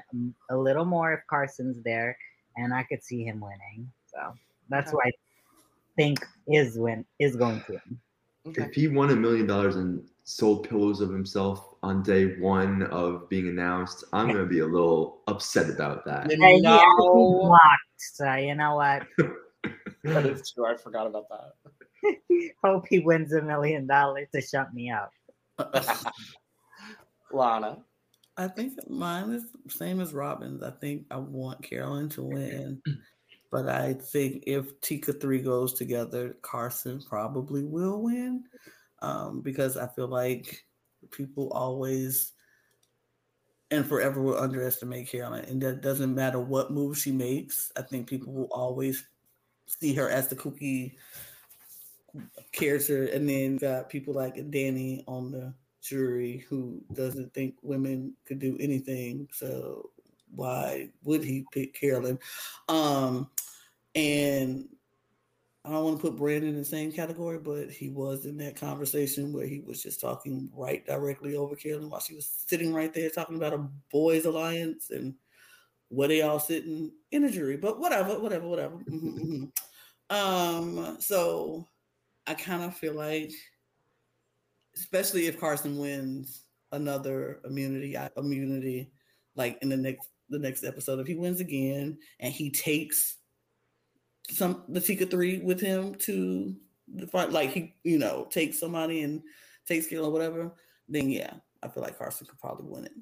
a 0.51 0.57
little 0.57 0.85
more 0.85 1.13
if 1.13 1.21
Carson's 1.29 1.83
there, 1.83 2.17
and 2.57 2.73
I 2.73 2.85
could 2.85 3.03
see 3.03 3.25
him 3.25 3.41
winning. 3.41 3.91
So 4.07 4.33
that's 4.69 4.93
okay. 4.93 4.93
who 4.93 5.01
I 5.09 5.13
think 5.97 6.25
is 6.49 6.79
win 6.79 7.05
is 7.19 7.37
going 7.37 7.63
to 7.67 7.73
win. 7.73 7.99
Okay. 8.49 8.63
If 8.63 8.75
he 8.75 8.89
won 8.89 9.11
a 9.11 9.17
million 9.17 9.47
dollars 9.47 9.77
and 9.77 10.07
sold 10.25 10.69
pillows 10.69 11.01
of 11.01 11.11
himself 11.11 11.75
on 11.83 12.03
day 12.03 12.39
one 12.39 12.85
of 12.85 13.29
being 13.29 13.49
announced, 13.49 14.05
I'm 14.13 14.29
gonna 14.29 14.47
be 14.47 14.61
a 14.61 14.67
little 14.67 15.23
upset 15.27 15.69
about 15.69 16.05
that. 16.05 16.31
Hey, 16.31 16.61
no. 16.61 16.81
blocked, 16.99 17.61
so 17.97 18.35
you 18.35 18.55
know 18.55 18.77
what? 18.77 19.03
that 20.05 20.27
is 20.27 20.53
true. 20.53 20.67
I 20.67 20.77
forgot 20.77 21.07
about 21.07 21.29
that. 21.29 21.55
Hope 22.65 22.87
he 22.89 23.01
wins 23.01 23.33
a 23.33 23.43
million 23.43 23.87
dollars 23.87 24.29
to 24.35 24.41
shut 24.41 24.73
me 24.73 24.91
up. 24.91 25.11
Lana. 27.33 27.79
I 28.37 28.49
think 28.49 28.75
mine 28.89 29.31
is 29.31 29.45
same 29.69 30.01
as 30.01 30.13
Robyn's. 30.13 30.63
I 30.63 30.71
think 30.71 31.07
I 31.11 31.17
want 31.17 31.63
Carolyn 31.63 32.11
to 32.11 32.23
win, 32.23 32.83
but 33.57 33.71
I 33.71 33.95
think 33.95 34.45
if 34.47 34.79
Tika 34.83 35.15
three 35.15 35.41
goes 35.41 35.73
together, 35.73 36.37
Carson 36.43 37.01
probably 37.09 37.65
will 37.65 38.03
win, 38.03 38.45
um, 39.01 39.41
because 39.41 39.79
I 39.79 39.87
feel 39.87 40.09
like 40.09 40.67
people 41.11 41.51
always 41.53 42.33
and 43.71 43.87
forever 43.87 44.21
will 44.21 44.37
underestimate 44.37 45.09
Carolyn, 45.09 45.47
and 45.47 45.63
that 45.63 45.81
doesn't 45.81 46.15
matter 46.15 46.39
what 46.39 46.71
move 46.71 46.99
she 46.99 47.13
makes. 47.13 47.73
I 47.79 47.81
think 47.81 48.11
people 48.11 48.35
will 48.35 48.51
always 48.53 49.09
see 49.65 49.95
her 49.95 50.11
as 50.11 50.29
the 50.29 50.37
kooky 50.37 50.97
character, 52.53 53.07
and 53.07 53.27
then 53.27 53.57
got 53.57 53.89
people 53.89 54.13
like 54.13 54.51
Danny 54.51 55.03
on 55.09 55.31
the 55.31 55.55
jury 55.81 56.45
who 56.51 56.83
doesn't 56.93 57.33
think 57.33 57.55
women 57.63 58.13
could 58.27 58.39
do 58.39 58.59
anything. 58.61 59.27
So 59.33 59.93
why 60.35 60.91
would 61.05 61.25
he 61.25 61.47
pick 61.53 61.73
Carolyn? 61.73 62.19
Um, 62.69 63.31
and 63.97 64.69
I 65.65 65.71
don't 65.71 65.83
want 65.83 65.97
to 65.97 66.03
put 66.03 66.17
Brandon 66.17 66.51
in 66.51 66.57
the 66.57 66.65
same 66.65 66.93
category, 66.93 67.39
but 67.39 67.71
he 67.71 67.89
was 67.89 68.25
in 68.25 68.37
that 68.37 68.55
conversation 68.55 69.33
where 69.33 69.47
he 69.47 69.61
was 69.67 69.83
just 69.83 70.01
talking 70.01 70.49
right 70.55 70.87
directly 70.87 71.35
over 71.35 71.57
Carolyn 71.57 71.91
while 71.91 72.01
she 72.01 72.15
was 72.15 72.45
sitting 72.47 72.73
right 72.73 72.95
there 72.95 73.11
talking 73.11 73.37
about 73.37 73.55
a 73.55 73.67
boys' 73.91 74.27
alliance 74.27 74.91
and 74.91 75.15
where 75.89 76.07
they 76.07 76.23
all 76.23 76.39
sitting 76.39 76.93
in 77.11 77.25
a 77.25 77.31
jury. 77.31 77.57
But 77.57 77.81
whatever, 77.81 78.21
whatever, 78.21 78.47
whatever. 78.47 78.77
Mm-hmm, 78.89 79.19
mm-hmm. 79.19 79.45
Um, 80.09 80.99
so 81.01 81.67
I 82.29 82.35
kind 82.35 82.63
of 82.63 82.77
feel 82.77 82.95
like 82.95 83.33
especially 84.77 85.27
if 85.27 85.41
Carson 85.41 85.79
wins 85.79 86.43
another 86.71 87.41
immunity 87.45 87.97
immunity 88.17 88.93
like 89.35 89.59
in 89.63 89.69
the 89.69 89.77
next 89.77 90.11
the 90.29 90.39
next 90.39 90.63
episode 90.63 91.01
if 91.01 91.07
he 91.07 91.15
wins 91.15 91.41
again 91.41 91.99
and 92.21 92.33
he 92.33 92.51
takes 92.51 93.17
some 94.31 94.65
the 94.69 94.81
Tika 94.81 95.07
three 95.07 95.39
with 95.39 95.61
him 95.61 95.95
to 95.97 96.55
the 96.95 97.07
front 97.07 97.33
like 97.33 97.51
he 97.51 97.75
you 97.85 97.99
know 97.99 98.27
takes 98.31 98.59
somebody 98.59 99.03
and 99.03 99.23
takes 99.67 99.87
skill 99.87 100.07
or 100.07 100.13
whatever 100.13 100.53
then 100.89 101.11
yeah 101.11 101.35
I 101.63 101.69
feel 101.69 101.83
like 101.83 101.99
Carson 101.99 102.27
could 102.27 102.39
probably 102.39 102.67
win 102.69 102.85
it. 102.85 102.93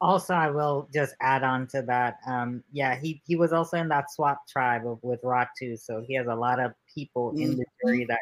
Also, 0.00 0.32
I 0.32 0.48
will 0.50 0.88
just 0.94 1.14
add 1.20 1.42
on 1.42 1.66
to 1.68 1.82
that. 1.82 2.16
Um, 2.26 2.64
yeah, 2.72 2.98
he 2.98 3.20
he 3.26 3.36
was 3.36 3.52
also 3.52 3.76
in 3.76 3.88
that 3.88 4.10
swap 4.10 4.46
tribe 4.48 4.86
of, 4.86 4.98
with 5.02 5.20
Ratu, 5.22 5.78
so 5.78 6.02
he 6.06 6.14
has 6.14 6.26
a 6.26 6.34
lot 6.34 6.58
of 6.58 6.72
people 6.92 7.32
mm-hmm. 7.32 7.42
in 7.42 7.50
the 7.50 7.64
mm-hmm. 7.64 7.88
jury 7.88 8.06
that 8.06 8.20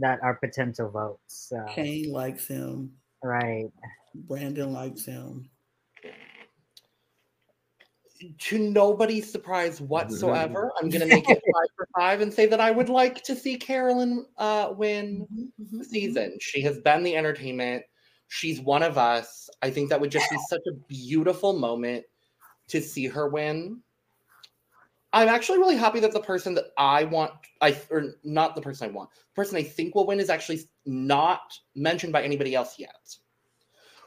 that 0.00 0.22
are 0.22 0.34
potential 0.34 0.90
votes. 0.90 1.48
So. 1.48 1.64
Kane 1.70 2.12
likes 2.12 2.46
him. 2.46 2.92
Right. 3.24 3.70
Brandon 4.14 4.72
likes 4.72 5.06
him. 5.06 5.48
To 8.38 8.58
nobody's 8.58 9.30
surprise 9.30 9.80
whatsoever, 9.80 10.72
I'm 10.80 10.88
going 10.88 11.00
to 11.00 11.06
make 11.06 11.28
it 11.28 11.42
five 11.54 11.68
for 11.76 11.88
five 11.96 12.20
and 12.20 12.32
say 12.32 12.46
that 12.46 12.60
I 12.60 12.70
would 12.70 12.88
like 12.88 13.22
to 13.24 13.36
see 13.36 13.56
Carolyn 13.56 14.26
uh, 14.38 14.72
win 14.76 15.20
mm-hmm, 15.20 15.42
mm-hmm, 15.42 15.76
mm-hmm. 15.76 15.82
season. 15.82 16.38
She 16.40 16.60
has 16.62 16.78
been 16.78 17.02
the 17.02 17.16
entertainment. 17.16 17.84
She's 18.28 18.60
one 18.60 18.82
of 18.82 18.98
us. 18.98 19.48
I 19.62 19.70
think 19.70 19.90
that 19.90 20.00
would 20.00 20.10
just 20.10 20.30
be 20.30 20.38
such 20.48 20.62
a 20.68 20.74
beautiful 20.88 21.52
moment 21.58 22.04
to 22.68 22.80
see 22.80 23.06
her 23.06 23.28
win. 23.28 23.80
I'm 25.12 25.28
actually 25.28 25.58
really 25.58 25.76
happy 25.76 26.00
that 26.00 26.12
the 26.12 26.20
person 26.20 26.54
that 26.54 26.66
I 26.76 27.04
want, 27.04 27.32
I 27.60 27.80
or 27.90 28.16
not 28.24 28.54
the 28.54 28.60
person 28.60 28.88
I 28.88 28.92
want, 28.92 29.10
the 29.10 29.34
person 29.34 29.56
I 29.56 29.62
think 29.62 29.94
will 29.94 30.06
win 30.06 30.20
is 30.20 30.28
actually 30.28 30.60
not 30.84 31.56
mentioned 31.74 32.12
by 32.12 32.22
anybody 32.22 32.54
else 32.54 32.78
yet. 32.78 33.16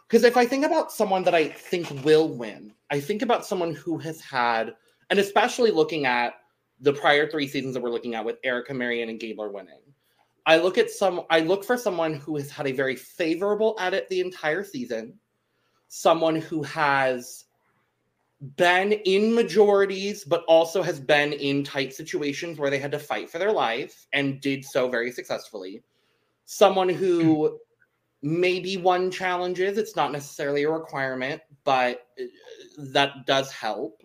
Because 0.07 0.23
if 0.23 0.37
I 0.37 0.45
think 0.45 0.65
about 0.65 0.91
someone 0.91 1.23
that 1.23 1.35
I 1.35 1.47
think 1.47 2.03
will 2.03 2.27
win, 2.27 2.73
I 2.91 2.99
think 2.99 3.21
about 3.21 3.45
someone 3.45 3.73
who 3.73 3.97
has 3.99 4.19
had, 4.21 4.75
and 5.09 5.19
especially 5.19 5.71
looking 5.71 6.05
at 6.05 6.33
the 6.81 6.93
prior 6.93 7.29
three 7.29 7.47
seasons 7.47 7.73
that 7.73 7.83
we're 7.83 7.89
looking 7.89 8.15
at 8.15 8.25
with 8.25 8.37
Erika, 8.43 8.73
Maryanne, 8.73 9.09
and 9.09 9.19
Gabler 9.19 9.49
winning. 9.49 9.81
I 10.45 10.57
look 10.57 10.77
at 10.77 10.89
some, 10.89 11.21
I 11.29 11.41
look 11.41 11.63
for 11.63 11.77
someone 11.77 12.13
who 12.13 12.35
has 12.37 12.49
had 12.49 12.67
a 12.67 12.71
very 12.71 12.95
favorable 12.95 13.75
edit 13.79 14.07
the 14.09 14.21
entire 14.21 14.63
season, 14.63 15.19
someone 15.89 16.37
who 16.37 16.63
has 16.63 17.45
been 18.55 18.93
in 18.93 19.35
majorities, 19.35 20.23
but 20.23 20.43
also 20.47 20.81
has 20.81 20.99
been 20.99 21.33
in 21.33 21.63
tight 21.63 21.93
situations 21.93 22.57
where 22.57 22.69
they 22.69 22.79
had 22.79 22.91
to 22.91 22.99
fight 22.99 23.29
for 23.29 23.37
their 23.37 23.51
life 23.51 24.07
and 24.13 24.39
did 24.41 24.63
so 24.63 24.87
very 24.87 25.11
successfully. 25.11 25.83
Someone 26.45 26.89
who 26.89 27.49
hmm. 27.49 27.55
Maybe 28.21 28.77
won 28.77 29.11
challenges, 29.11 29.77
it's 29.77 29.95
not 29.95 30.11
necessarily 30.11 30.63
a 30.63 30.71
requirement, 30.71 31.41
but 31.63 32.07
uh, 32.19 32.25
that 32.77 33.25
does 33.25 33.51
help. 33.51 34.03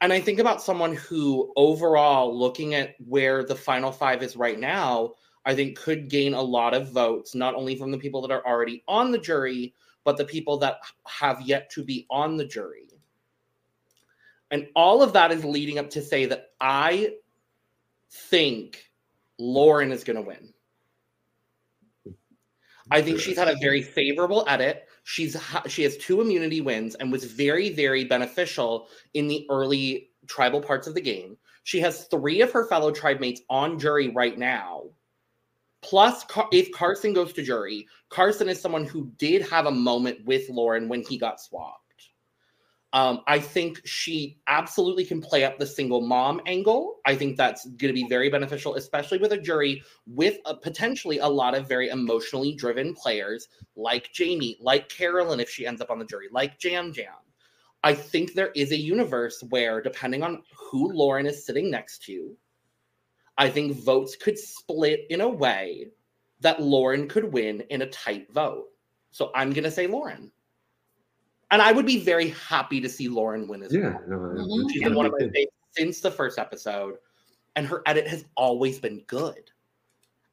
And 0.00 0.12
I 0.12 0.20
think 0.20 0.38
about 0.38 0.62
someone 0.62 0.94
who, 0.94 1.52
overall, 1.56 2.38
looking 2.38 2.74
at 2.74 2.96
where 3.06 3.44
the 3.44 3.54
final 3.54 3.90
five 3.90 4.22
is 4.22 4.36
right 4.36 4.58
now, 4.58 5.14
I 5.46 5.54
think 5.54 5.78
could 5.78 6.08
gain 6.08 6.34
a 6.34 6.42
lot 6.42 6.74
of 6.74 6.90
votes, 6.90 7.34
not 7.34 7.54
only 7.54 7.76
from 7.76 7.90
the 7.90 7.98
people 7.98 8.20
that 8.22 8.30
are 8.30 8.46
already 8.46 8.82
on 8.86 9.10
the 9.10 9.18
jury, 9.18 9.74
but 10.04 10.16
the 10.16 10.24
people 10.24 10.58
that 10.58 10.80
have 11.06 11.40
yet 11.40 11.70
to 11.70 11.82
be 11.82 12.06
on 12.10 12.36
the 12.36 12.44
jury 12.44 12.86
and 14.50 14.68
all 14.76 15.02
of 15.02 15.12
that 15.12 15.32
is 15.32 15.44
leading 15.44 15.78
up 15.78 15.90
to 15.90 16.02
say 16.02 16.26
that 16.26 16.50
I 16.60 17.14
think 18.10 18.90
Lauren 19.38 19.92
is 19.92 20.04
going 20.04 20.16
to 20.16 20.22
win. 20.22 20.52
I 22.90 23.02
think 23.02 23.18
she's 23.18 23.38
had 23.38 23.48
a 23.48 23.56
very 23.56 23.82
favorable 23.82 24.44
edit. 24.46 24.88
She's 25.04 25.36
she 25.66 25.82
has 25.82 25.96
two 25.96 26.20
immunity 26.20 26.60
wins 26.60 26.94
and 26.94 27.10
was 27.10 27.24
very 27.24 27.70
very 27.70 28.04
beneficial 28.04 28.88
in 29.14 29.26
the 29.26 29.46
early 29.50 30.10
tribal 30.26 30.60
parts 30.60 30.86
of 30.86 30.94
the 30.94 31.00
game. 31.00 31.36
She 31.64 31.80
has 31.80 32.04
three 32.06 32.42
of 32.42 32.52
her 32.52 32.66
fellow 32.68 32.92
tribe 32.92 33.20
mates 33.20 33.40
on 33.50 33.78
jury 33.78 34.08
right 34.08 34.38
now. 34.38 34.84
Plus, 35.82 36.24
if 36.52 36.72
Carson 36.72 37.12
goes 37.12 37.32
to 37.32 37.42
jury, 37.42 37.86
Carson 38.08 38.48
is 38.48 38.60
someone 38.60 38.84
who 38.84 39.10
did 39.18 39.42
have 39.42 39.66
a 39.66 39.70
moment 39.70 40.24
with 40.24 40.48
Lauren 40.48 40.88
when 40.88 41.02
he 41.02 41.18
got 41.18 41.40
swapped. 41.40 41.85
Um, 42.92 43.20
I 43.26 43.40
think 43.40 43.80
she 43.84 44.38
absolutely 44.46 45.04
can 45.04 45.20
play 45.20 45.44
up 45.44 45.58
the 45.58 45.66
single 45.66 46.00
mom 46.00 46.40
angle. 46.46 47.00
I 47.04 47.14
think 47.14 47.36
that's 47.36 47.66
going 47.66 47.92
to 47.94 48.00
be 48.00 48.08
very 48.08 48.30
beneficial, 48.30 48.76
especially 48.76 49.18
with 49.18 49.32
a 49.32 49.38
jury 49.38 49.82
with 50.06 50.38
a, 50.46 50.54
potentially 50.54 51.18
a 51.18 51.26
lot 51.26 51.54
of 51.54 51.68
very 51.68 51.88
emotionally 51.88 52.54
driven 52.54 52.94
players 52.94 53.48
like 53.74 54.08
Jaime, 54.16 54.56
like 54.60 54.88
Carolyn, 54.88 55.40
if 55.40 55.50
she 55.50 55.66
ends 55.66 55.80
up 55.80 55.90
on 55.90 55.98
the 55.98 56.06
jury, 56.06 56.28
like 56.30 56.62
Yam 56.64 56.92
Yam. 56.96 57.12
I 57.82 57.94
think 57.94 58.32
there 58.32 58.52
is 58.54 58.72
a 58.72 58.76
universe 58.76 59.42
where, 59.50 59.82
depending 59.82 60.22
on 60.22 60.42
who 60.56 60.92
Lauren 60.92 61.26
is 61.26 61.44
sitting 61.44 61.70
next 61.70 62.02
to, 62.04 62.36
I 63.36 63.50
think 63.50 63.76
votes 63.76 64.16
could 64.16 64.38
split 64.38 65.00
in 65.10 65.20
a 65.20 65.28
way 65.28 65.88
that 66.40 66.62
Lauren 66.62 67.08
could 67.08 67.32
win 67.32 67.60
in 67.68 67.82
a 67.82 67.90
tight 67.90 68.32
vote. 68.32 68.66
So 69.10 69.30
I'm 69.34 69.52
going 69.52 69.64
to 69.64 69.70
say 69.70 69.86
Lauren 69.86 70.32
and 71.50 71.62
I 71.62 71.72
would 71.72 71.86
be 71.86 71.98
very 72.00 72.30
happy 72.30 72.80
to 72.80 72.88
see 72.88 73.08
Lauren 73.08 73.46
win 73.46 73.62
as 73.62 73.72
yeah, 73.72 73.90
well. 73.90 74.02
No, 74.08 74.16
mm-hmm. 74.16 74.68
She's 74.68 74.82
been 74.82 74.94
one 74.94 75.06
of 75.06 75.12
my 75.12 75.18
favorites 75.18 75.52
since 75.76 76.00
the 76.00 76.10
first 76.10 76.38
episode, 76.38 76.94
and 77.54 77.66
her 77.66 77.82
edit 77.86 78.06
has 78.08 78.24
always 78.36 78.78
been 78.78 79.02
good. 79.06 79.50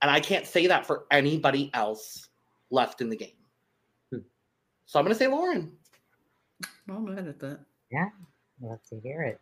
And 0.02 0.11
I 0.11 0.19
can't 0.19 0.45
say 0.45 0.68
that 0.68 0.85
for 0.85 1.06
anybody 1.11 1.72
else 1.73 2.27
left 2.72 3.02
in 3.02 3.10
the 3.10 3.15
game. 3.15 3.30
Hmm. 4.11 4.19
So 4.85 4.99
I'm 4.99 5.06
going 5.06 5.14
to 5.14 5.19
say 5.19 5.27
Lauren. 5.27 5.72
I'm 6.90 7.06
mad 7.06 7.27
at 7.27 7.40
that. 7.40 7.60
Yeah, 7.91 8.10
love 8.61 8.80
to 8.90 8.99
hear 8.99 9.22
it. 9.23 9.40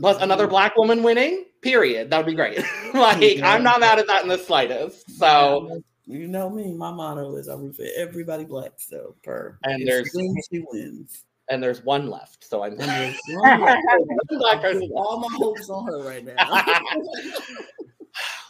Plus 0.00 0.20
another 0.22 0.46
black 0.46 0.76
woman 0.76 1.02
winning. 1.02 1.44
Period. 1.60 2.10
That 2.10 2.18
would 2.18 2.26
be 2.26 2.34
great. 2.34 2.58
like 2.94 3.40
I'm 3.42 3.62
not 3.62 3.80
mad 3.80 3.98
at 3.98 4.06
that 4.06 4.22
in 4.22 4.28
the 4.28 4.38
slightest. 4.38 5.10
So 5.18 5.82
you 6.06 6.26
know 6.28 6.50
me, 6.50 6.72
my 6.74 6.90
motto 6.92 7.36
is 7.36 7.48
I 7.48 7.54
root 7.54 7.76
for 7.76 7.86
everybody 7.96 8.44
black. 8.44 8.72
So 8.78 9.14
per 9.24 9.58
And 9.64 9.82
if 9.82 9.88
there's- 9.88 10.10
she 10.12 10.16
wins, 10.18 10.48
she 10.52 10.64
wins. 10.70 11.24
and 11.48 11.62
there's 11.62 11.82
one 11.84 12.08
left. 12.08 12.44
So 12.44 12.62
I'm 12.64 12.72
And 12.72 12.80
there's 12.80 13.16
one 13.28 13.60
black 13.60 13.84
person. 13.86 14.16
Black 14.38 14.58
I 14.58 14.62
person. 14.62 14.90
all 14.96 15.20
my 15.20 15.36
hopes 15.36 15.68
on 15.70 15.86
her 15.86 16.02
right 16.02 16.24
now. 16.24 16.36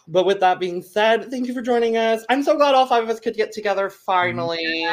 But 0.07 0.27
with 0.27 0.41
that 0.41 0.61
being 0.61 0.83
said, 0.83 1.31
thank 1.31 1.47
you 1.47 1.55
for 1.55 1.63
joining 1.63 1.97
us. 1.97 2.27
I'm 2.29 2.43
so 2.43 2.57
glad 2.59 2.75
all 2.75 2.85
five 2.87 3.03
of 3.05 3.09
us 3.09 3.19
could 3.21 3.35
get 3.37 3.53
together 3.53 3.89
finally. 3.89 4.85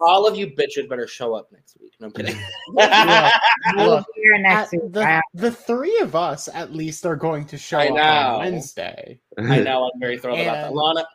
All 0.00 0.26
of 0.26 0.36
you 0.36 0.46
bitches 0.46 0.88
better 0.88 1.06
show 1.06 1.34
up 1.34 1.52
next 1.52 1.76
week. 1.78 1.92
No 2.00 2.06
I'm 2.06 2.12
kidding. 2.14 2.34
Yeah. 2.78 3.30
Look, 3.76 4.06
here 4.14 4.38
next 4.38 4.72
week. 4.72 4.90
the, 4.90 5.20
the 5.34 5.50
three 5.50 5.98
of 5.98 6.16
us 6.16 6.48
at 6.54 6.72
least 6.72 7.04
are 7.04 7.14
going 7.16 7.44
to 7.48 7.58
show 7.58 7.76
I 7.78 7.88
up 7.88 7.94
know. 7.94 8.00
on 8.02 8.38
Wednesday. 8.38 9.20
I 9.38 9.60
know 9.60 9.84
I'm 9.92 10.00
very 10.00 10.16
thrilled 10.16 10.40
about 10.40 10.54
that. 10.54 10.74
Lana, 10.74 11.06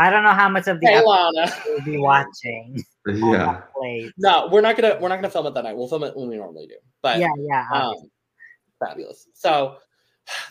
I 0.00 0.08
don't 0.08 0.22
know 0.22 0.32
how 0.32 0.48
much 0.48 0.66
of 0.66 0.80
the 0.80 0.86
hey 0.86 1.02
Lana. 1.04 1.52
we'll 1.66 1.80
be 1.82 1.98
watching. 1.98 2.82
yeah. 3.06 3.60
No, 4.16 4.48
we're 4.50 4.62
not 4.62 4.76
gonna 4.76 4.96
we're 5.00 5.08
not 5.08 5.16
gonna 5.16 5.28
film 5.30 5.46
it 5.46 5.52
that 5.54 5.64
night. 5.64 5.76
We'll 5.76 5.88
film 5.88 6.04
it 6.04 6.16
when 6.16 6.28
we 6.28 6.36
normally 6.36 6.66
do. 6.66 6.76
But 7.02 7.18
Yeah, 7.18 7.28
yeah. 7.38 7.66
um, 7.72 7.94
fabulous. 8.78 9.26
So 9.34 9.76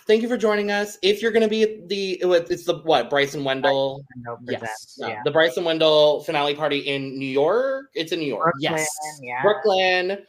thank 0.05 0.21
you 0.21 0.27
for 0.27 0.37
joining 0.37 0.69
us. 0.69 0.99
If 1.01 1.21
you're 1.23 1.31
gonna 1.31 1.47
be 1.47 1.63
at 1.63 1.89
the 1.89 2.19
it's 2.23 2.65
the 2.65 2.77
what 2.83 3.09
Bryson 3.09 3.43
Wendell 3.43 4.05
no 4.17 4.37
Yes. 4.47 4.59
presents, 4.59 4.99
no, 4.99 5.07
yeah. 5.07 5.21
the 5.25 5.31
Bryson 5.31 5.63
Wendell 5.63 6.21
finale 6.23 6.53
party 6.53 6.79
in 6.79 7.17
New 7.17 7.25
York. 7.25 7.87
It's 7.95 8.11
in 8.11 8.19
New 8.19 8.27
York. 8.27 8.53
Brooklyn, 8.61 8.77
Yes. 8.77 8.89
yeah. 9.23 9.41
Brooklyn. 9.41 10.25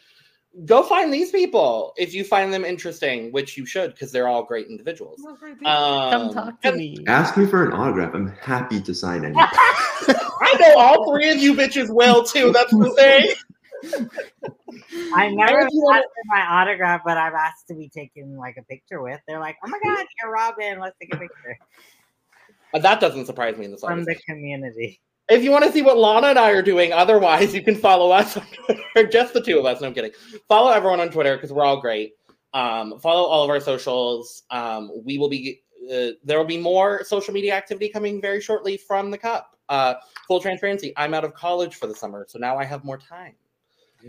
Go 0.65 0.83
find 0.83 1.15
these 1.15 1.31
people 1.31 1.95
if 1.97 2.13
you 2.13 2.25
find 2.25 2.53
them 2.53 2.65
interesting, 2.65 3.31
which 3.31 3.57
you 3.57 3.65
should 3.65 3.93
because 3.93 4.11
they're 4.11 4.27
all 4.27 4.43
great 4.43 4.67
individuals. 4.67 5.21
Come 5.25 5.65
Um, 5.65 6.35
talk 6.35 6.61
to 6.63 6.73
me. 6.73 6.99
Ask 7.07 7.37
me 7.37 7.47
for 7.47 7.65
an 7.65 7.73
autograph. 7.73 8.15
I'm 8.15 8.29
happy 8.29 8.81
to 8.83 8.93
sign 8.95 9.25
it. 9.25 9.35
I 9.39 10.57
know 10.61 10.75
all 10.77 11.11
three 11.13 11.31
of 11.31 11.37
you 11.39 11.55
bitches 11.55 11.89
well 11.95 12.25
too. 12.25 12.51
That's 12.53 12.73
the 12.73 12.91
thing. 12.95 14.09
I 15.15 15.29
never 15.31 15.61
if 15.61 15.69
you 15.71 15.83
wanna- 15.83 15.99
asked 16.01 16.09
for 16.09 16.37
my 16.37 16.45
autograph, 16.61 17.03
but 17.05 17.17
I've 17.17 17.33
asked 17.35 17.69
to 17.69 17.75
be 17.75 17.89
taken 17.89 18.37
like 18.37 18.57
a 18.59 18.63
picture 18.65 19.01
with. 19.01 19.21
They're 19.29 19.39
like, 19.41 19.57
"Oh 19.65 19.69
my 19.69 19.79
god, 19.85 20.05
you're 20.21 20.33
Robyn. 20.33 20.81
Let's 20.81 20.97
take 21.01 21.15
a 21.15 21.19
picture 21.19 21.57
But 22.73 22.83
That 22.83 23.01
doesn't 23.01 23.27
surprise 23.27 23.57
me 23.57 23.67
in 23.67 23.71
the 23.71 23.79
slightest. 23.79 23.97
from 23.99 24.05
slightest. 24.05 24.25
the 24.27 24.33
community." 24.33 25.01
If 25.31 25.45
you 25.45 25.53
want 25.53 25.65
to 25.65 25.73
see 25.73 25.83
what 25.83 25.97
Lana 25.97 26.29
and 26.29 26.39
I 26.39 26.51
are 26.51 26.63
doing, 26.63 26.93
otherwise, 26.93 27.55
you 27.55 27.63
can 27.63 27.77
follow 27.77 28.11
us 28.11 28.37
on 28.37 28.45
Twitter. 28.67 29.09
Just 29.13 29.33
the 29.33 29.41
two 29.41 29.59
of 29.59 29.65
us. 29.65 29.81
No, 29.81 29.87
I'm 29.87 29.95
kidding. 29.95 30.11
Follow 30.49 30.73
everyone 30.73 31.01
on 31.01 31.11
Twitter 31.11 31.37
because 31.37 31.53
we're 31.53 31.65
all 31.65 31.81
great. 31.81 32.15
Um, 32.53 32.99
follow 32.99 33.29
all 33.29 33.45
of 33.45 33.51
our 33.51 33.61
socials. 33.61 34.43
Um, 34.51 34.91
we 35.05 35.19
will 35.19 35.29
be. 35.29 35.63
Uh, 35.91 36.19
there 36.25 36.37
will 36.37 36.45
be 36.45 36.59
more 36.59 37.05
social 37.05 37.33
media 37.33 37.55
activity 37.55 37.89
coming 37.89 38.21
very 38.21 38.41
shortly 38.41 38.77
from 38.77 39.11
the 39.11 39.19
Cup. 39.19 39.57
Uh, 39.69 39.95
full 40.27 40.41
transparency. 40.41 40.93
I'm 40.97 41.15
out 41.15 41.25
of 41.25 41.33
college 41.33 41.77
for 41.77 41.87
the 41.87 41.95
summer, 41.95 42.27
so 42.29 42.39
now 42.39 42.59
I 42.59 42.65
have 42.65 42.85
more 42.85 42.99
time. 42.99 43.35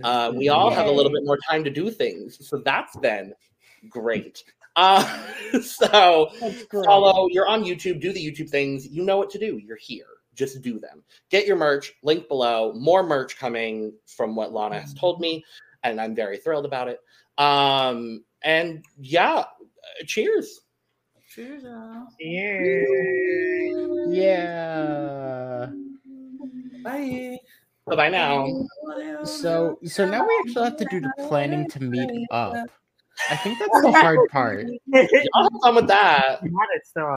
Uh, 0.04 0.32
we 0.36 0.50
all 0.50 0.72
have 0.72 0.88
a 0.88 0.92
little 0.92 1.12
bit 1.12 1.24
more 1.24 1.38
time 1.50 1.64
to 1.64 1.70
do 1.70 1.92
things, 1.92 2.48
so 2.48 2.58
that's 2.58 2.96
been 2.98 3.34
great. 3.90 4.44
Uh, 4.76 5.04
so 5.62 6.32
follow 6.86 7.28
you're 7.30 7.46
on 7.46 7.62
youtube 7.62 8.00
do 8.00 8.14
the 8.14 8.26
youtube 8.26 8.50
things 8.50 8.88
you 8.88 9.04
know 9.04 9.18
what 9.18 9.30
to 9.30 9.38
do 9.38 9.58
you're 9.58 9.76
here 9.76 10.06
just 10.36 10.62
do 10.62 10.80
them 10.80 11.04
get 11.30 11.46
your 11.46 11.58
merch 11.58 11.94
link 12.04 12.28
below 12.28 12.74
more 12.74 13.04
merch 13.04 13.38
coming 13.38 13.94
from 14.06 14.36
what 14.36 14.54
lana 14.54 14.80
has 14.80 14.94
told 14.94 15.20
me 15.20 15.44
and 15.84 16.00
i'm 16.00 16.16
very 16.16 16.38
thrilled 16.38 16.66
about 16.66 16.88
it 16.88 17.00
um 17.38 18.24
and 18.44 18.84
yeah 18.98 19.40
uh, 19.40 19.46
cheers 20.06 20.62
Cheers, 21.34 21.64
y'all. 21.64 22.08
Cheers. 22.20 22.88
Yeah. 24.10 25.68
Bye. 26.84 27.40
bye 27.88 28.10
now 28.10 28.46
So 29.24 29.80
so 29.86 30.06
now 30.06 30.28
we 30.28 30.44
actually 30.44 30.66
have 30.66 30.76
to 30.76 30.86
do 30.92 31.00
the 31.00 31.10
planning 31.30 31.70
to 31.70 31.84
meet 31.84 32.10
up. 32.32 32.70
I 33.30 33.38
think 33.38 33.60
that's 33.60 33.82
the 33.82 33.94
hard 33.94 34.20
part. 34.30 34.66
y'all 34.88 35.08
have 35.44 35.52
fun 35.64 35.76
with 35.76 35.88
that 35.88 36.42
God, 36.42 36.68
it's 36.76 36.92
so 36.94 37.08